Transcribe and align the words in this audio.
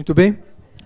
Muito 0.00 0.14
bem. 0.14 0.38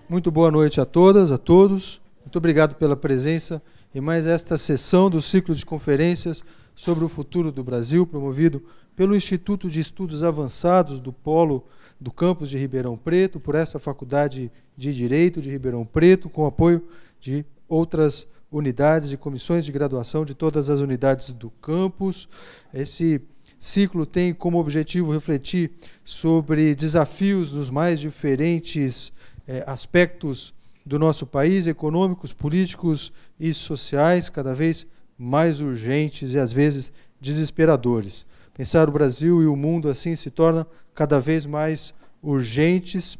Muito 0.09 0.29
boa 0.29 0.51
noite 0.51 0.81
a 0.81 0.83
todas, 0.83 1.31
a 1.31 1.37
todos. 1.37 2.01
Muito 2.25 2.35
obrigado 2.37 2.75
pela 2.75 2.97
presença 2.97 3.63
em 3.93 4.01
mais 4.01 4.27
esta 4.27 4.57
sessão 4.57 5.09
do 5.09 5.21
ciclo 5.21 5.55
de 5.55 5.65
conferências 5.65 6.43
sobre 6.75 7.05
o 7.05 7.07
futuro 7.07 7.49
do 7.49 7.63
Brasil, 7.63 8.05
promovido 8.05 8.61
pelo 8.93 9.15
Instituto 9.15 9.69
de 9.69 9.79
Estudos 9.79 10.21
Avançados 10.21 10.99
do 10.99 11.13
Polo 11.13 11.65
do 11.97 12.11
campus 12.11 12.49
de 12.49 12.57
Ribeirão 12.57 12.97
Preto, 12.97 13.39
por 13.39 13.55
essa 13.55 13.79
Faculdade 13.79 14.51
de 14.75 14.93
Direito 14.93 15.41
de 15.41 15.49
Ribeirão 15.49 15.85
Preto, 15.85 16.29
com 16.29 16.45
apoio 16.45 16.83
de 17.17 17.45
outras 17.69 18.27
unidades 18.51 19.13
e 19.13 19.17
comissões 19.17 19.63
de 19.63 19.71
graduação 19.71 20.25
de 20.25 20.33
todas 20.33 20.69
as 20.69 20.81
unidades 20.81 21.31
do 21.31 21.49
campus. 21.61 22.27
Esse 22.73 23.21
ciclo 23.59 24.05
tem 24.05 24.33
como 24.33 24.59
objetivo 24.59 25.11
refletir 25.11 25.71
sobre 26.03 26.75
desafios 26.75 27.51
nos 27.51 27.69
mais 27.69 27.99
diferentes 27.99 29.13
eh, 29.47 29.63
aspectos 29.65 30.53
do 30.85 30.99
nosso 30.99 31.25
país, 31.25 31.65
econômicos, 31.65 32.31
políticos 32.31 33.11
e 33.39 33.53
sociais, 33.53 34.29
cada 34.29 34.53
vez 34.53 34.85
mais 35.17 35.61
urgentes 35.61 36.33
e 36.33 36.39
às 36.39 36.53
vezes 36.53 36.91
desesperadores. 37.19 38.25
Pensar 38.53 38.87
o 38.87 38.91
Brasil 38.91 39.41
e 39.41 39.47
o 39.47 39.55
mundo 39.55 39.89
assim 39.89 40.15
se 40.15 40.29
torna 40.29 40.67
cada 40.93 41.19
vez 41.19 41.45
mais 41.45 41.93
urgentes 42.21 43.17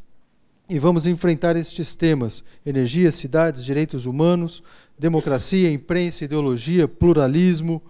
e 0.70 0.80
vamos 0.80 1.06
enfrentar 1.06 1.56
estes 1.56 1.96
temas: 1.96 2.44
energia, 2.66 3.12
cidades, 3.12 3.64
direitos 3.64 4.06
humanos, 4.06 4.64
democracia, 4.98 5.72
imprensa, 5.72 6.26
ideologia, 6.26 6.88
pluralismo, 6.88 7.82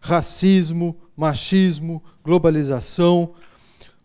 racismo, 0.00 0.96
machismo, 1.16 2.02
globalização, 2.24 3.32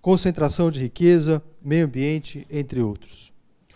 concentração 0.02 0.72
de 0.72 0.80
riqueza, 0.80 1.44
meio 1.61 1.85
ambiente, 1.85 2.47
entre 2.49 2.81
outros. 2.81 3.31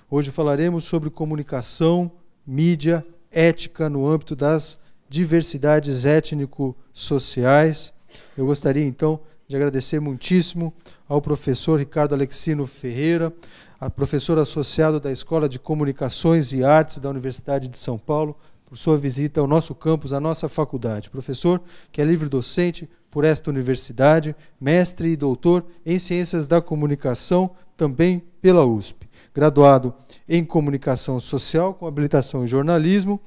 Hoje 0.10 0.32
falaremos 0.32 0.86
sobre 0.86 1.10
comunicação, 1.10 2.12
mídia, 2.48 3.06
ética 3.32 3.90
no 3.90 4.08
âmbito 4.08 4.36
das 4.36 4.80
diversidades 5.10 6.06
étnico-sociais. 6.06 7.94
Eu 8.38 8.46
gostaria 8.46 8.86
então 8.86 9.20
de 9.48 9.56
agradecer 9.56 10.00
muitíssimo 10.00 10.74
ao 11.08 11.22
professor 11.22 11.78
Ricardo 11.78 12.14
Alexino 12.14 12.66
Ferreira, 12.66 13.32
a 13.80 13.90
professor 13.90 14.40
associado 14.40 15.00
da 15.00 15.12
Escola 15.12 15.48
de 15.48 15.60
Comunicações 15.60 16.54
e 16.54 16.64
Artes 16.64 16.98
da 16.98 17.10
Universidade 17.10 17.68
de 17.68 17.78
São 17.78 17.98
Paulo, 17.98 18.36
por 18.66 18.78
sua 18.78 18.98
visita 18.98 19.40
ao 19.42 19.48
nosso 19.48 19.76
campus, 19.76 20.14
à 20.14 20.20
nossa 20.20 20.50
faculdade. 20.50 21.10
Professor 21.10 21.62
que 21.92 22.02
é 22.02 22.06
livre 22.06 22.28
docente 22.28 22.90
por 23.16 23.24
esta 23.24 23.50
universidade, 23.50 24.36
mestre 24.60 25.08
e 25.08 25.16
doutor 25.16 25.66
em 25.86 25.98
Ciências 25.98 26.46
da 26.46 26.62
Comunicação, 26.62 27.52
também 27.78 28.22
pela 28.42 28.66
USP. 28.66 29.08
Graduado 29.34 29.94
em 30.28 30.44
Comunicação 30.44 31.18
Social, 31.18 31.74
com 31.74 31.88
habilitação 31.88 32.44
em 32.44 32.48
jornalismo 32.48 33.18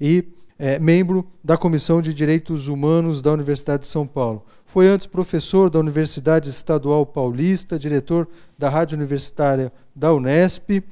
e 0.00 0.24
é, 0.58 0.80
membro 0.80 1.24
da 1.44 1.56
Comissão 1.56 2.02
de 2.02 2.12
Direitos 2.12 2.66
Humanos 2.66 3.22
da 3.22 3.32
Universidade 3.32 3.82
de 3.82 3.86
São 3.86 4.04
Paulo. 4.04 4.44
Foi 4.66 4.88
antes 4.88 5.06
professor 5.06 5.70
da 5.70 5.78
Universidade 5.78 6.48
Estadual 6.48 7.06
Paulista, 7.06 7.78
diretor 7.78 8.26
da 8.58 8.68
Rádio 8.68 8.96
Universitária 8.96 9.72
da 9.94 10.12
Unesp. 10.12 10.82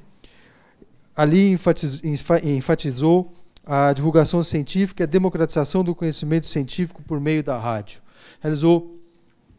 Ali 1.17 1.59
enfatizou 2.45 3.33
a 3.67 3.93
divulgação 3.93 4.45
científica 4.45 5.03
e 5.03 5.07
a 5.07 5.09
democratização 5.09 5.83
do 5.83 5.93
conhecimento 5.93 6.47
científico 6.47 7.03
por 7.03 7.19
meio 7.19 7.43
da 7.43 7.59
rádio. 7.59 8.04
Realizou 8.41 9.00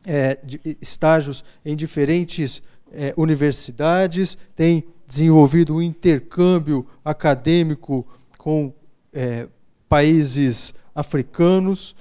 é, 0.05 0.39
estágios 0.81 1.43
em 1.65 1.75
diferentes 1.75 2.61
é, 2.91 3.13
universidades, 3.17 4.37
tem 4.55 4.83
desenvolvido 5.07 5.75
um 5.75 5.81
intercâmbio 5.81 6.87
acadêmico 7.03 8.07
com 8.37 8.73
é, 9.13 9.47
países 9.89 10.73
africanos. 10.93 11.95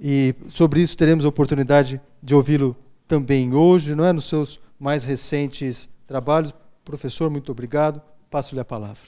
E 0.00 0.34
sobre 0.48 0.80
isso 0.80 0.96
teremos 0.96 1.24
a 1.24 1.28
oportunidade 1.28 2.00
de 2.22 2.34
ouvi-lo 2.34 2.76
também 3.06 3.54
hoje, 3.54 3.94
não 3.94 4.04
é? 4.04 4.12
Nos 4.12 4.24
seus 4.24 4.58
mais 4.78 5.04
recentes 5.04 5.88
trabalhos. 6.06 6.52
Professor, 6.84 7.30
muito 7.30 7.52
obrigado. 7.52 8.02
Passo-lhe 8.30 8.60
a 8.60 8.64
palavra. 8.64 9.02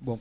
Bom, 0.00 0.18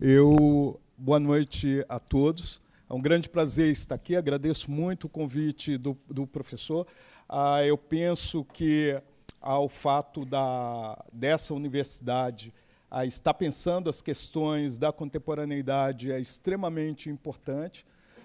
eu 0.00 0.80
boa 0.96 1.20
noite 1.20 1.84
a 1.88 1.98
todos. 1.98 2.60
É 2.90 2.94
um 2.94 3.02
grande 3.02 3.28
prazer 3.28 3.70
estar 3.70 3.96
aqui. 3.96 4.16
Agradeço 4.16 4.70
muito 4.70 5.04
o 5.04 5.08
convite 5.10 5.76
do, 5.76 5.94
do 6.08 6.26
professor. 6.26 6.86
Ah, 7.28 7.62
eu 7.62 7.76
penso 7.76 8.42
que 8.44 8.98
ao 9.42 9.68
fato 9.68 10.24
da, 10.24 11.04
dessa 11.12 11.52
universidade 11.52 12.52
a 12.90 13.04
estar 13.04 13.34
pensando 13.34 13.90
as 13.90 14.00
questões 14.00 14.78
da 14.78 14.90
contemporaneidade 14.90 16.10
é 16.10 16.18
extremamente 16.18 17.10
importante. 17.10 17.84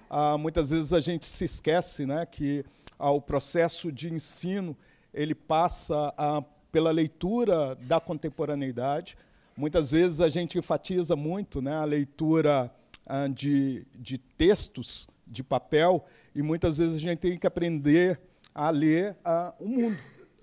Ah, 0.10 0.38
muitas 0.38 0.70
vezes 0.70 0.94
a 0.94 1.02
gente 1.02 1.26
se 1.26 1.44
esquece 1.44 2.06
né, 2.06 2.26
que 2.26 2.64
ah, 2.98 3.12
o 3.12 3.20
processo 3.20 3.92
de 3.92 4.14
ensino 4.14 4.78
ele 5.14 5.36
passa 5.36 6.14
ah, 6.18 6.42
pela 6.72 6.92
leitura 6.92 7.76
da 7.76 8.00
contemporaneidade. 8.00 9.18
Muitas 9.58 9.92
vezes 9.92 10.22
a 10.22 10.30
gente 10.30 10.58
enfatiza 10.58 11.18
muito 11.18 11.62
né, 11.62 11.76
a 11.76 11.84
leitura 11.84 12.72
ah, 13.06 13.28
de, 13.28 13.86
de 13.96 14.18
textos 14.18 15.08
de 15.28 15.44
papel 15.44 16.06
e 16.36 16.42
muitas 16.42 16.78
vezes 16.78 16.96
a 16.96 17.00
gente 17.00 17.20
tem 17.20 17.38
que 17.38 17.48
aprender 17.48 18.20
a 18.54 18.70
ler 18.70 19.18
ah, 19.24 19.54
o 19.60 19.68
mundo. 19.68 19.98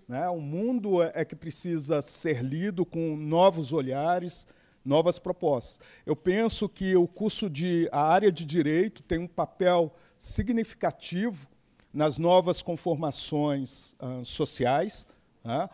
Né? 0.08 0.28
O 0.28 0.40
mundo 0.40 1.02
é, 1.02 1.12
é 1.14 1.24
que 1.24 1.36
precisa 1.36 2.02
ser 2.02 2.42
lido 2.42 2.84
com 2.84 3.16
novos 3.16 3.72
olhares, 3.72 4.46
novas 4.84 5.18
propostas. 5.18 5.80
Eu 6.04 6.16
penso 6.16 6.68
que 6.68 6.96
o 6.96 7.06
curso 7.06 7.48
de 7.48 7.88
a 7.92 8.02
área 8.02 8.32
de 8.32 8.44
direito 8.44 9.02
tem 9.02 9.18
um 9.18 9.28
papel 9.28 9.94
significativo 10.18 11.48
nas 11.92 12.18
novas 12.18 12.62
conformações 12.62 13.96
uh, 14.00 14.24
sociais. 14.24 15.06
Né? 15.44 15.68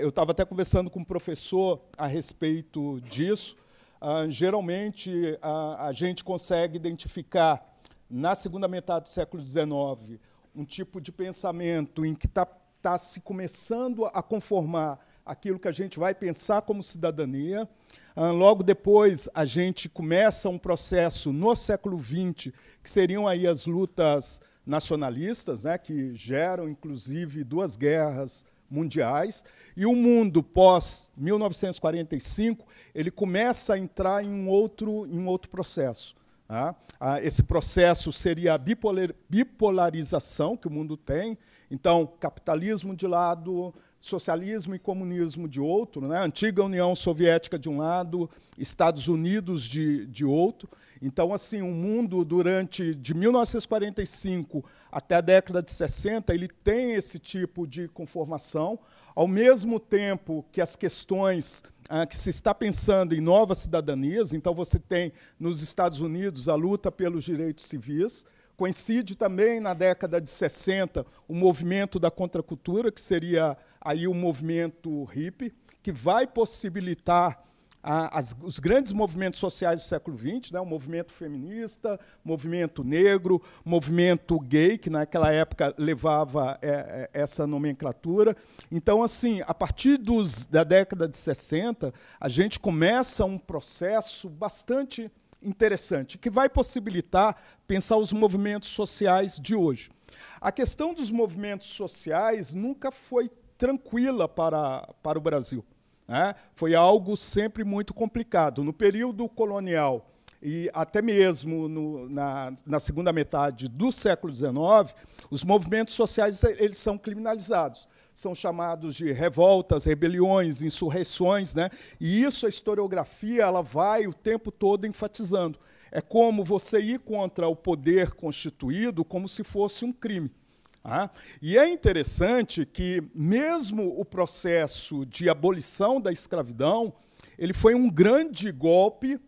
Eu 0.00 0.08
estava 0.08 0.32
até 0.32 0.44
conversando 0.44 0.90
com 0.90 1.00
um 1.00 1.04
professor 1.04 1.80
a 1.96 2.06
respeito 2.06 3.00
disso. 3.02 3.56
Uh, 4.00 4.30
geralmente, 4.30 5.38
a 5.42 5.92
gente 5.92 6.24
consegue 6.24 6.76
identificar, 6.76 7.62
na 8.08 8.34
segunda 8.34 8.66
metade 8.66 9.04
do 9.04 9.08
século 9.08 9.42
XIX, 9.42 10.18
um 10.54 10.64
tipo 10.64 11.00
de 11.00 11.12
pensamento 11.12 12.04
em 12.04 12.14
que 12.14 12.26
está 12.26 12.46
está 12.80 12.96
se 12.96 13.20
começando 13.20 14.06
a 14.06 14.22
conformar 14.22 14.98
aquilo 15.24 15.58
que 15.58 15.68
a 15.68 15.72
gente 15.72 15.98
vai 15.98 16.14
pensar 16.14 16.62
como 16.62 16.82
cidadania. 16.82 17.68
Ah, 18.16 18.30
logo 18.30 18.62
depois, 18.62 19.28
a 19.34 19.44
gente 19.44 19.86
começa 19.86 20.48
um 20.48 20.58
processo 20.58 21.30
no 21.30 21.54
século 21.54 21.98
XX, 21.98 22.52
que 22.82 22.90
seriam 22.90 23.28
aí 23.28 23.46
as 23.46 23.66
lutas 23.66 24.40
nacionalistas, 24.64 25.64
né, 25.64 25.76
que 25.76 26.14
geram, 26.14 26.68
inclusive, 26.68 27.44
duas 27.44 27.76
guerras 27.76 28.46
mundiais. 28.70 29.44
E 29.76 29.84
o 29.84 29.94
mundo 29.94 30.42
pós-1945, 30.42 32.60
ele 32.94 33.10
começa 33.10 33.74
a 33.74 33.78
entrar 33.78 34.24
em 34.24 34.30
um 34.30 34.48
outro, 34.48 35.06
em 35.06 35.18
um 35.18 35.26
outro 35.26 35.50
processo. 35.50 36.16
Tá? 36.46 36.74
Ah, 36.98 37.20
esse 37.22 37.42
processo 37.42 38.10
seria 38.12 38.54
a 38.54 38.58
bipolarização 38.58 40.56
que 40.56 40.66
o 40.66 40.70
mundo 40.70 40.96
tem, 40.96 41.36
então, 41.70 42.10
capitalismo 42.18 42.96
de 42.96 43.06
lado, 43.06 43.72
socialismo 44.00 44.74
e 44.74 44.78
comunismo 44.78 45.46
de 45.46 45.60
outro, 45.60 46.08
né? 46.08 46.18
antiga 46.18 46.64
União 46.64 46.94
Soviética 46.96 47.58
de 47.58 47.68
um 47.68 47.78
lado, 47.78 48.28
Estados 48.58 49.06
Unidos 49.06 49.62
de, 49.62 50.06
de 50.06 50.24
outro. 50.24 50.68
Então, 51.00 51.32
assim, 51.32 51.62
o 51.62 51.72
mundo 51.72 52.24
durante 52.24 52.94
de 52.94 53.14
1945 53.14 54.64
até 54.90 55.16
a 55.16 55.20
década 55.20 55.62
de 55.62 55.70
60, 55.70 56.34
ele 56.34 56.48
tem 56.48 56.92
esse 56.92 57.18
tipo 57.18 57.66
de 57.66 57.88
conformação, 57.88 58.78
ao 59.14 59.28
mesmo 59.28 59.78
tempo 59.78 60.44
que 60.50 60.60
as 60.60 60.76
questões 60.76 61.62
ah, 61.88 62.06
que 62.06 62.16
se 62.16 62.30
está 62.30 62.54
pensando 62.54 63.14
em 63.14 63.20
novas 63.20 63.58
cidadanias, 63.58 64.32
então 64.32 64.54
você 64.54 64.78
tem 64.78 65.12
nos 65.38 65.62
Estados 65.62 66.00
Unidos 66.00 66.48
a 66.48 66.54
luta 66.54 66.90
pelos 66.90 67.24
direitos 67.24 67.66
civis, 67.66 68.24
Coincide 68.60 69.16
também 69.16 69.58
na 69.58 69.72
década 69.72 70.20
de 70.20 70.28
60 70.28 71.06
o 71.26 71.34
movimento 71.34 71.98
da 71.98 72.10
contracultura, 72.10 72.92
que 72.92 73.00
seria 73.00 73.56
aí 73.80 74.06
o 74.06 74.12
movimento 74.12 75.02
hippie, 75.04 75.54
que 75.82 75.90
vai 75.90 76.26
possibilitar 76.26 77.42
as, 77.82 78.36
os 78.42 78.58
grandes 78.58 78.92
movimentos 78.92 79.38
sociais 79.38 79.82
do 79.82 79.86
século 79.86 80.18
XX, 80.18 80.52
né, 80.52 80.60
o 80.60 80.66
movimento 80.66 81.12
feminista, 81.12 81.98
movimento 82.22 82.84
negro, 82.84 83.40
movimento 83.64 84.38
gay, 84.38 84.76
que 84.76 84.90
naquela 84.90 85.32
época 85.32 85.74
levava 85.78 86.58
é, 86.60 87.08
é, 87.12 87.20
essa 87.20 87.46
nomenclatura. 87.46 88.36
Então, 88.70 89.02
assim, 89.02 89.42
a 89.46 89.54
partir 89.54 89.96
dos, 89.96 90.46
da 90.46 90.64
década 90.64 91.08
de 91.08 91.16
60, 91.16 91.92
a 92.20 92.28
gente 92.28 92.60
começa 92.60 93.24
um 93.24 93.38
processo 93.38 94.28
bastante 94.28 95.10
interessante, 95.42 96.18
que 96.18 96.28
vai 96.28 96.48
possibilitar 96.48 97.36
pensar 97.66 97.96
os 97.96 98.12
movimentos 98.12 98.68
sociais 98.68 99.38
de 99.40 99.54
hoje. 99.54 99.90
A 100.38 100.52
questão 100.52 100.92
dos 100.92 101.10
movimentos 101.10 101.68
sociais 101.68 102.54
nunca 102.54 102.90
foi 102.90 103.30
tranquila 103.56 104.28
para, 104.28 104.86
para 105.02 105.18
o 105.18 105.22
Brasil. 105.22 105.64
Né? 106.10 106.34
Foi 106.56 106.74
algo 106.74 107.16
sempre 107.16 107.62
muito 107.62 107.94
complicado. 107.94 108.64
No 108.64 108.72
período 108.72 109.28
colonial 109.28 110.10
e 110.42 110.68
até 110.74 111.00
mesmo 111.00 111.68
no, 111.68 112.08
na, 112.08 112.52
na, 112.66 112.80
segunda 112.80 113.12
metade 113.12 113.68
do 113.68 113.92
século 113.92 114.34
XIX, 114.34 114.92
os 115.30 115.44
movimentos 115.44 115.94
sociais 115.94 116.42
eles 116.42 116.78
são 116.78 116.98
criminalizados. 116.98 117.86
São 118.12 118.34
chamados 118.34 118.96
de 118.96 119.12
revoltas, 119.12 119.84
rebeliões, 119.84 120.62
insurreições, 120.62 121.54
né? 121.54 121.70
e 122.00 122.24
isso 122.24 122.44
a 122.44 122.48
historiografia 122.48 123.44
ela 123.44 123.62
vai 123.62 124.08
o 124.08 124.12
tempo 124.12 124.50
todo 124.50 124.88
enfatizando. 124.88 125.60
É 125.92 126.00
como 126.00 126.44
você 126.44 126.80
ir 126.80 126.98
contra 126.98 127.46
o 127.46 127.54
poder 127.54 128.14
constituído 128.14 129.04
como 129.04 129.28
se 129.28 129.44
fosse 129.44 129.84
um 129.84 129.92
crime. 129.92 130.32
Ah, 130.82 131.10
e 131.42 131.58
é 131.58 131.68
interessante 131.68 132.64
que, 132.64 133.02
mesmo 133.14 134.00
o 134.00 134.04
processo 134.04 135.04
de 135.04 135.28
abolição 135.28 136.00
da 136.00 136.10
escravidão, 136.10 136.94
ele 137.38 137.52
foi 137.52 137.74
um 137.74 137.90
grande 137.90 138.50
golpe 138.50 139.20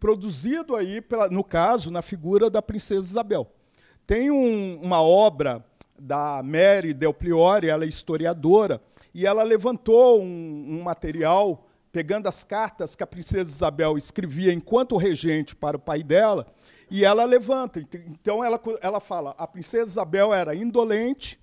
produzido 0.00 0.74
aí, 0.74 1.02
pela, 1.02 1.28
no 1.28 1.44
caso, 1.44 1.90
na 1.90 2.00
figura 2.00 2.48
da 2.48 2.62
princesa 2.62 3.08
Isabel. 3.08 3.50
Tem 4.06 4.30
um, 4.30 4.80
uma 4.80 5.02
obra 5.02 5.64
da 5.98 6.42
Mary 6.42 6.94
Del 6.94 7.12
Priore, 7.12 7.68
ela 7.68 7.84
é 7.84 7.88
historiadora, 7.88 8.80
e 9.12 9.26
ela 9.26 9.42
levantou 9.42 10.20
um, 10.20 10.78
um 10.78 10.82
material 10.82 11.66
pegando 11.92 12.26
as 12.26 12.44
cartas 12.44 12.94
que 12.94 13.02
a 13.02 13.06
princesa 13.06 13.50
Isabel 13.50 13.96
escrevia 13.96 14.52
enquanto 14.52 14.96
regente 14.96 15.56
para 15.56 15.76
o 15.76 15.80
pai 15.80 16.02
dela, 16.02 16.46
e 16.90 17.04
ela 17.04 17.24
levanta. 17.24 17.80
Então 17.80 18.44
ela, 18.44 18.60
ela 18.80 19.00
fala: 19.00 19.34
a 19.38 19.46
princesa 19.46 19.90
Isabel 19.90 20.32
era 20.32 20.54
indolente, 20.54 21.40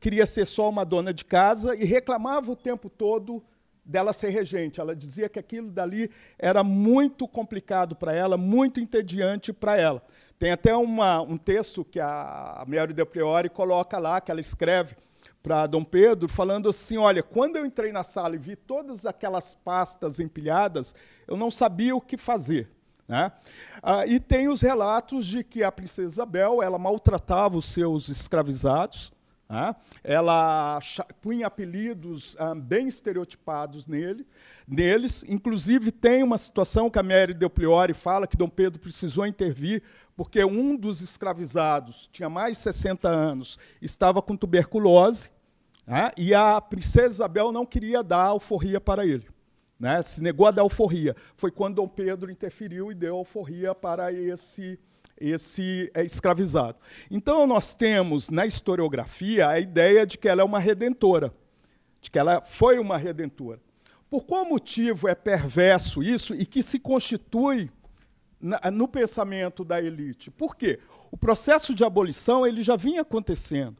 queria 0.00 0.26
ser 0.26 0.46
só 0.46 0.68
uma 0.68 0.84
dona 0.84 1.12
de 1.12 1.24
casa 1.24 1.74
e 1.74 1.84
reclamava 1.84 2.50
o 2.50 2.56
tempo 2.56 2.88
todo 2.90 3.42
dela 3.84 4.12
ser 4.12 4.28
regente. 4.28 4.80
Ela 4.80 4.94
dizia 4.94 5.28
que 5.28 5.38
aquilo 5.38 5.70
dali 5.70 6.10
era 6.38 6.62
muito 6.62 7.26
complicado 7.26 7.96
para 7.96 8.12
ela, 8.12 8.36
muito 8.36 8.80
entediante 8.80 9.52
para 9.52 9.76
ela. 9.78 10.02
Tem 10.38 10.50
até 10.50 10.76
uma, 10.76 11.20
um 11.20 11.36
texto 11.36 11.84
que 11.84 11.98
a 11.98 12.64
Mary 12.68 12.92
de 12.92 13.04
Priori 13.04 13.48
coloca 13.48 13.98
lá, 13.98 14.20
que 14.20 14.30
ela 14.30 14.40
escreve 14.40 14.94
para 15.42 15.66
Dom 15.66 15.82
Pedro, 15.82 16.28
falando 16.28 16.68
assim: 16.68 16.98
olha, 16.98 17.22
quando 17.22 17.56
eu 17.56 17.64
entrei 17.64 17.90
na 17.90 18.02
sala 18.02 18.34
e 18.34 18.38
vi 18.38 18.54
todas 18.54 19.06
aquelas 19.06 19.54
pastas 19.54 20.20
empilhadas, 20.20 20.94
eu 21.26 21.36
não 21.36 21.50
sabia 21.50 21.96
o 21.96 22.00
que 22.00 22.16
fazer. 22.16 22.68
Né? 23.08 23.32
Ah, 23.82 24.06
e 24.06 24.20
tem 24.20 24.48
os 24.48 24.60
relatos 24.60 25.26
de 25.26 25.42
que 25.42 25.64
a 25.64 25.72
princesa 25.72 26.08
Isabel 26.08 26.62
ela 26.62 26.78
maltratava 26.78 27.56
os 27.56 27.64
seus 27.64 28.10
escravizados, 28.10 29.10
né? 29.48 29.74
ela 30.04 30.78
punha 31.22 31.46
apelidos 31.46 32.36
ah, 32.38 32.54
bem 32.54 32.86
estereotipados 32.86 33.86
nele, 33.86 34.26
neles. 34.66 35.24
Inclusive, 35.26 35.90
tem 35.90 36.22
uma 36.22 36.36
situação 36.36 36.90
que 36.90 36.98
a 36.98 37.02
Mary 37.02 37.32
Del 37.32 37.48
Priori 37.48 37.94
fala 37.94 38.26
que 38.26 38.36
Dom 38.36 38.48
Pedro 38.48 38.78
precisou 38.78 39.26
intervir, 39.26 39.82
porque 40.14 40.44
um 40.44 40.76
dos 40.76 41.00
escravizados 41.00 42.10
tinha 42.12 42.28
mais 42.28 42.58
de 42.58 42.62
60 42.64 43.08
anos, 43.08 43.58
estava 43.80 44.20
com 44.20 44.36
tuberculose, 44.36 45.30
né? 45.86 46.12
e 46.14 46.34
a 46.34 46.60
princesa 46.60 47.14
Isabel 47.14 47.50
não 47.50 47.64
queria 47.64 48.02
dar 48.02 48.24
alforria 48.24 48.78
para 48.78 49.06
ele 49.06 49.26
né, 49.78 50.02
se 50.02 50.22
negou 50.22 50.46
a 50.46 50.50
dar 50.50 50.62
alforria. 50.62 51.14
Foi 51.36 51.50
quando 51.50 51.76
Dom 51.76 51.88
Pedro 51.88 52.30
interferiu 52.30 52.90
e 52.90 52.94
deu 52.94 53.16
alforria 53.16 53.74
para 53.74 54.12
esse, 54.12 54.78
esse 55.20 55.90
é, 55.94 56.04
escravizado. 56.04 56.78
Então, 57.10 57.46
nós 57.46 57.74
temos 57.74 58.28
na 58.30 58.46
historiografia 58.46 59.48
a 59.48 59.60
ideia 59.60 60.06
de 60.06 60.18
que 60.18 60.28
ela 60.28 60.42
é 60.42 60.44
uma 60.44 60.58
redentora, 60.58 61.32
de 62.00 62.10
que 62.10 62.18
ela 62.18 62.42
foi 62.42 62.78
uma 62.78 62.96
redentora. 62.96 63.60
Por 64.10 64.24
qual 64.24 64.44
motivo 64.44 65.06
é 65.06 65.14
perverso 65.14 66.02
isso 66.02 66.34
e 66.34 66.46
que 66.46 66.62
se 66.62 66.78
constitui 66.78 67.70
no 68.72 68.88
pensamento 68.88 69.64
da 69.64 69.82
elite? 69.82 70.30
Por 70.30 70.56
quê? 70.56 70.78
O 71.10 71.16
processo 71.16 71.74
de 71.74 71.84
abolição 71.84 72.46
ele 72.46 72.62
já 72.62 72.74
vinha 72.74 73.02
acontecendo. 73.02 73.76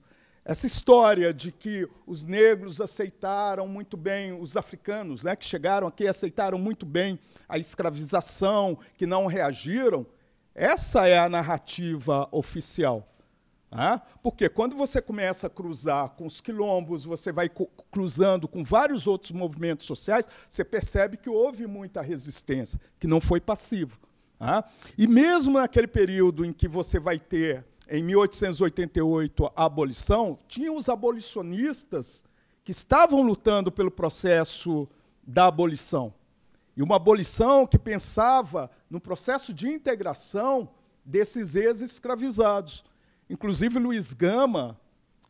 Essa 0.49 0.67
história 0.67 1.31
de 1.31 1.53
que 1.53 1.87
os 2.07 2.25
negros 2.25 2.81
aceitaram 2.81 3.69
muito 3.69 3.99
bem, 3.99 4.33
os 4.33 4.57
africanos 4.57 5.23
né, 5.23 5.37
que 5.37 5.45
chegaram 5.45 5.87
aqui 5.87 6.09
aceitaram 6.09 6.59
muito 6.59 6.87
bem 6.87 7.19
a 7.47 7.59
escravização, 7.59 8.79
que 8.97 9.05
não 9.05 9.27
reagiram, 9.27 10.07
essa 10.55 11.07
é 11.07 11.19
a 11.19 11.29
narrativa 11.29 12.27
oficial. 12.33 13.07
Né? 13.71 14.01
Porque 14.23 14.49
quando 14.49 14.75
você 14.75 15.03
começa 15.03 15.49
a 15.49 15.51
cruzar 15.51 16.09
com 16.13 16.25
os 16.25 16.41
quilombos, 16.41 17.05
você 17.05 17.31
vai 17.31 17.51
cruzando 17.91 18.49
com 18.49 18.65
vários 18.65 19.07
outros 19.07 19.33
movimentos 19.33 19.87
sociais, 19.87 20.27
você 20.49 20.65
percebe 20.65 21.19
que 21.19 21.29
houve 21.29 21.67
muita 21.67 22.01
resistência, 22.01 22.81
que 22.99 23.07
não 23.07 23.21
foi 23.21 23.39
passivo. 23.39 23.99
Né? 24.41 24.65
E 24.97 25.07
mesmo 25.07 25.59
naquele 25.59 25.87
período 25.87 26.43
em 26.43 26.55
que 26.55 26.67
você 26.67 26.99
vai 26.99 27.19
ter 27.19 27.67
em 27.89 28.03
1888, 28.03 29.51
a 29.57 29.65
abolição, 29.65 30.39
tinha 30.47 30.73
os 30.73 30.89
abolicionistas 30.89 32.25
que 32.63 32.71
estavam 32.71 33.23
lutando 33.23 33.73
pelo 33.73 33.91
processo 33.91 34.87
da 35.27 35.47
abolição. 35.47 36.13
E 36.77 36.83
uma 36.83 36.97
abolição 36.97 37.67
que 37.67 37.79
pensava 37.79 38.71
no 38.91 39.01
processo 39.01 39.55
de 39.55 39.69
integração 39.69 40.69
desses 41.05 41.55
ex-escravizados. 41.55 42.85
Inclusive, 43.29 43.79
Luiz 43.79 44.13
Gama 44.13 44.79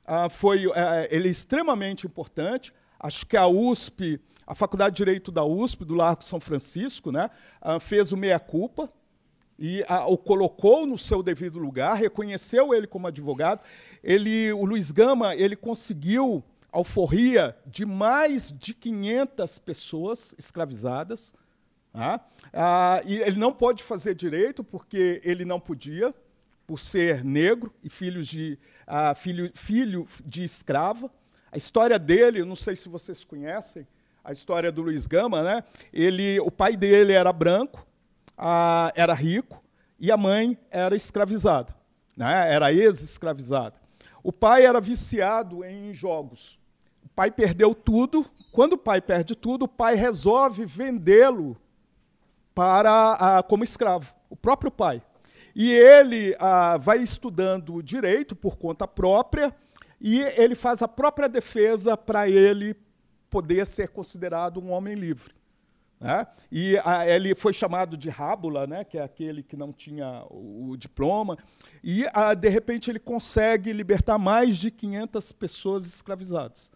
ah, 0.05 0.29
foi 0.29 0.67
é, 0.75 1.09
ele 1.11 1.29
é 1.29 1.31
extremamente 1.31 2.07
importante. 2.07 2.75
Acho 2.99 3.25
que 3.25 3.37
a 3.37 3.47
USP, 3.47 4.21
a 4.45 4.55
Faculdade 4.55 4.97
de 4.97 4.99
Direito 4.99 5.31
da 5.31 5.45
USP, 5.45 5.85
do 5.85 5.95
Largo 5.95 6.25
São 6.25 6.41
Francisco, 6.41 7.13
né, 7.13 7.31
ah, 7.61 7.79
fez 7.79 8.11
o 8.11 8.17
meia-culpa 8.17 8.93
e 9.59 9.85
a, 9.89 10.07
o 10.07 10.17
colocou 10.17 10.87
no 10.87 10.97
seu 10.97 11.23
devido 11.23 11.59
lugar, 11.59 11.97
reconheceu 11.97 12.73
ele 12.73 12.87
como 12.87 13.07
advogado. 13.07 13.61
Ele, 14.03 14.53
o 14.53 14.65
Luiz 14.65 14.93
Gama 14.93 15.35
ele 15.35 15.57
conseguiu 15.57 16.45
alforria 16.71 17.57
de 17.67 17.85
mais 17.85 18.53
de 18.53 18.73
500 18.75 19.59
pessoas 19.59 20.35
escravizadas. 20.39 21.35
Tá? 21.93 22.25
Ah, 22.53 23.03
e 23.05 23.17
ele 23.17 23.39
não 23.39 23.53
pode 23.53 23.83
fazer 23.83 24.15
direito 24.15 24.63
porque 24.63 25.21
ele 25.25 25.45
não 25.45 25.59
podia, 25.59 26.15
por 26.67 26.79
ser 26.79 27.25
negro 27.25 27.75
e 27.83 27.89
filho 27.89 28.23
de, 28.23 28.59
ah, 28.87 29.15
filho, 29.15 29.51
filho 29.55 30.07
de 30.25 30.45
escrava. 30.45 31.11
A 31.51 31.57
história 31.57 31.99
dele, 31.99 32.45
não 32.45 32.55
sei 32.55 32.77
se 32.77 32.91
vocês 32.91 33.25
conhecem, 33.25 33.87
a 34.23 34.33
história 34.33 34.71
do 34.71 34.83
Luiz 34.83 35.07
Gama, 35.07 35.43
né? 35.43 35.65
Ele, 35.91 36.39
o 36.41 36.51
pai 36.51 36.77
dele 36.77 37.15
era 37.15 37.33
branco, 37.33 37.87
ah, 38.39 38.93
era 38.95 39.13
rico 39.13 39.63
e 39.99 40.13
a 40.13 40.17
mãe 40.17 40.57
era 40.71 40.95
escravizada, 40.95 41.75
né? 42.17 42.55
era 42.55 42.73
ex-escravizada. 42.73 43.75
O 44.23 44.33
pai 44.33 44.65
era 44.65 44.81
viciado 44.81 45.65
em 45.65 45.93
jogos. 45.93 46.59
O 47.05 47.09
pai 47.09 47.31
perdeu 47.31 47.75
tudo. 47.75 48.25
Quando 48.53 48.75
o 48.75 48.79
pai 48.79 49.01
perde 49.01 49.35
tudo, 49.35 49.65
o 49.65 49.69
pai 49.69 49.97
resolve 49.97 50.65
vendê-lo 50.65 51.57
para 52.55 53.39
ah, 53.39 53.43
como 53.43 53.65
escravo, 53.65 54.15
o 54.31 54.37
próprio 54.37 54.71
pai. 54.71 55.03
E 55.55 55.73
ele 55.73 56.37
ah, 56.39 56.77
vai 56.79 56.99
estudando 56.99 57.83
direito 57.83 58.37
por 58.37 58.57
conta 58.57 58.87
própria 58.87 59.55
e 60.01 60.21
ele 60.21 60.55
faz 60.55 60.83
a 60.83 60.89
própria 60.89 61.29
defesa 61.29 61.97
para 61.97 62.29
ele 62.29 62.77
poder 63.29 63.67
ser 63.67 63.89
considerado 63.89 64.61
um 64.61 64.71
homem 64.71 64.95
livre. 64.95 65.38
Né? 66.01 66.27
E 66.51 66.79
a, 66.85 67.09
ele 67.09 67.35
foi 67.35 67.53
chamado 67.53 67.97
de 67.97 68.09
rábula, 68.09 68.67
né? 68.67 68.85
que 68.85 68.99
é 68.99 69.03
aquele 69.03 69.43
que 69.43 69.57
não 69.57 69.73
tinha 69.73 70.25
o, 70.31 70.71
o 70.71 70.77
diploma, 70.77 71.37
e 71.83 72.07
a, 72.13 72.35
de 72.35 72.49
repente 72.49 72.91
ele 72.91 73.01
consegue 73.01 73.73
libertar 73.73 74.19
mais 74.19 74.57
de 74.57 74.71
500 74.71 75.33
pessoas 75.33 75.87
escravizadas. 75.87 76.71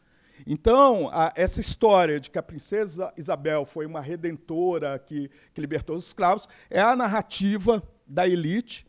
Então, 0.46 1.08
a, 1.12 1.32
essa 1.36 1.60
história 1.60 2.18
de 2.18 2.30
que 2.30 2.38
a 2.38 2.42
princesa 2.42 3.12
Isabel 3.16 3.64
foi 3.64 3.86
uma 3.86 4.00
redentora 4.00 4.98
que, 4.98 5.30
que 5.54 5.60
libertou 5.60 5.96
os 5.96 6.06
escravos 6.06 6.48
é 6.68 6.80
a 6.80 6.96
narrativa 6.96 7.82
da 8.06 8.26
elite 8.26 8.86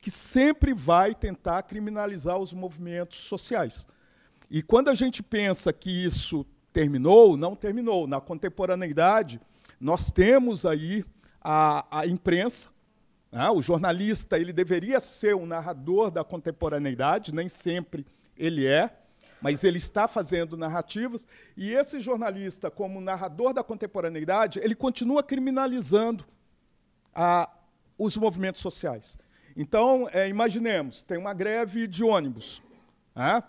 que 0.00 0.10
sempre 0.10 0.72
vai 0.72 1.14
tentar 1.14 1.62
criminalizar 1.64 2.38
os 2.38 2.52
movimentos 2.52 3.18
sociais. 3.18 3.86
E 4.48 4.62
quando 4.62 4.88
a 4.88 4.94
gente 4.94 5.22
pensa 5.22 5.72
que 5.72 5.90
isso 5.90 6.46
terminou, 6.72 7.36
não 7.36 7.56
terminou. 7.56 8.06
Na 8.06 8.20
contemporaneidade, 8.20 9.40
nós 9.80 10.10
temos 10.10 10.64
aí 10.64 11.04
a, 11.40 12.00
a 12.00 12.06
imprensa, 12.06 12.68
né? 13.30 13.48
o 13.50 13.60
jornalista 13.62 14.38
ele 14.38 14.52
deveria 14.52 15.00
ser 15.00 15.34
um 15.34 15.46
narrador 15.46 16.10
da 16.10 16.24
contemporaneidade, 16.24 17.34
nem 17.34 17.48
sempre 17.48 18.06
ele 18.36 18.66
é, 18.66 18.96
mas 19.40 19.64
ele 19.64 19.78
está 19.78 20.08
fazendo 20.08 20.56
narrativas, 20.56 21.26
e 21.56 21.72
esse 21.72 22.00
jornalista, 22.00 22.70
como 22.70 23.00
narrador 23.00 23.52
da 23.52 23.62
contemporaneidade, 23.62 24.58
ele 24.60 24.74
continua 24.74 25.22
criminalizando 25.22 26.24
a, 27.14 27.50
os 27.98 28.16
movimentos 28.16 28.60
sociais. 28.60 29.18
Então, 29.56 30.08
é, 30.12 30.28
imaginemos, 30.28 31.02
tem 31.02 31.16
uma 31.16 31.32
greve 31.32 31.86
de 31.86 32.02
ônibus. 32.04 32.62
Né? 33.14 33.42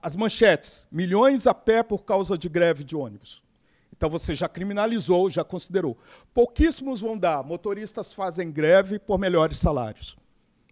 as 0.00 0.14
manchetes: 0.16 0.86
milhões 0.90 1.46
a 1.46 1.52
pé 1.52 1.82
por 1.82 2.04
causa 2.04 2.38
de 2.38 2.48
greve 2.48 2.84
de 2.84 2.96
ônibus. 2.96 3.42
Então 4.00 4.08
você 4.08 4.34
já 4.34 4.48
criminalizou, 4.48 5.28
já 5.28 5.44
considerou. 5.44 5.94
Pouquíssimos 6.32 7.02
vão 7.02 7.18
dar. 7.18 7.44
Motoristas 7.44 8.14
fazem 8.14 8.50
greve 8.50 8.98
por 8.98 9.18
melhores 9.18 9.58
salários. 9.58 10.16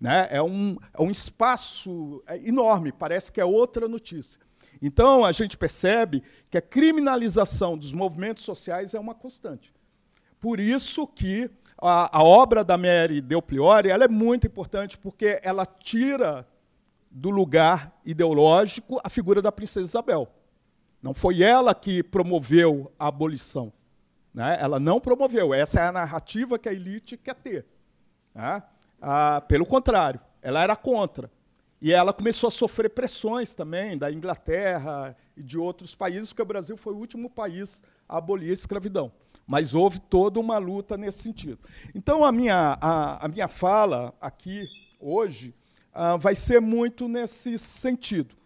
Né? 0.00 0.26
É, 0.30 0.42
um, 0.42 0.78
é 0.98 1.02
um 1.02 1.10
espaço 1.10 2.22
é 2.26 2.38
enorme, 2.38 2.90
parece 2.90 3.30
que 3.30 3.38
é 3.38 3.44
outra 3.44 3.86
notícia. 3.86 4.40
Então 4.80 5.26
a 5.26 5.32
gente 5.32 5.58
percebe 5.58 6.22
que 6.48 6.56
a 6.56 6.62
criminalização 6.62 7.76
dos 7.76 7.92
movimentos 7.92 8.44
sociais 8.44 8.94
é 8.94 8.98
uma 8.98 9.14
constante. 9.14 9.74
Por 10.40 10.58
isso 10.58 11.06
que 11.06 11.50
a, 11.76 12.20
a 12.20 12.22
obra 12.22 12.64
da 12.64 12.78
Mary 12.78 13.20
Del 13.20 13.42
Priori 13.42 13.90
ela 13.90 14.04
é 14.04 14.08
muito 14.08 14.46
importante, 14.46 14.96
porque 14.96 15.38
ela 15.42 15.66
tira 15.66 16.48
do 17.10 17.28
lugar 17.28 17.94
ideológico 18.06 18.98
a 19.04 19.10
figura 19.10 19.42
da 19.42 19.52
princesa 19.52 19.84
Isabel. 19.84 20.32
Não 21.08 21.14
foi 21.14 21.42
ela 21.42 21.74
que 21.74 22.02
promoveu 22.02 22.92
a 22.98 23.08
abolição. 23.08 23.72
Né? 24.34 24.58
Ela 24.60 24.78
não 24.78 25.00
promoveu. 25.00 25.54
Essa 25.54 25.80
é 25.80 25.86
a 25.86 25.92
narrativa 25.92 26.58
que 26.58 26.68
a 26.68 26.72
elite 26.72 27.16
quer 27.16 27.34
ter. 27.34 27.64
Né? 28.34 28.62
Ah, 29.00 29.42
pelo 29.48 29.64
contrário, 29.64 30.20
ela 30.42 30.62
era 30.62 30.76
contra. 30.76 31.30
E 31.80 31.94
ela 31.94 32.12
começou 32.12 32.48
a 32.48 32.50
sofrer 32.50 32.90
pressões 32.90 33.54
também 33.54 33.96
da 33.96 34.12
Inglaterra 34.12 35.16
e 35.34 35.42
de 35.42 35.56
outros 35.56 35.94
países, 35.94 36.28
porque 36.28 36.42
o 36.42 36.44
Brasil 36.44 36.76
foi 36.76 36.92
o 36.92 36.98
último 36.98 37.30
país 37.30 37.82
a 38.06 38.18
abolir 38.18 38.50
a 38.50 38.52
escravidão. 38.52 39.10
Mas 39.46 39.74
houve 39.74 39.98
toda 40.00 40.38
uma 40.38 40.58
luta 40.58 40.98
nesse 40.98 41.22
sentido. 41.22 41.58
Então, 41.94 42.22
a 42.22 42.30
minha, 42.30 42.76
a, 42.82 43.24
a 43.24 43.28
minha 43.28 43.48
fala 43.48 44.12
aqui 44.20 44.66
hoje 45.00 45.54
ah, 45.94 46.18
vai 46.18 46.34
ser 46.34 46.60
muito 46.60 47.08
nesse 47.08 47.58
sentido. 47.58 48.36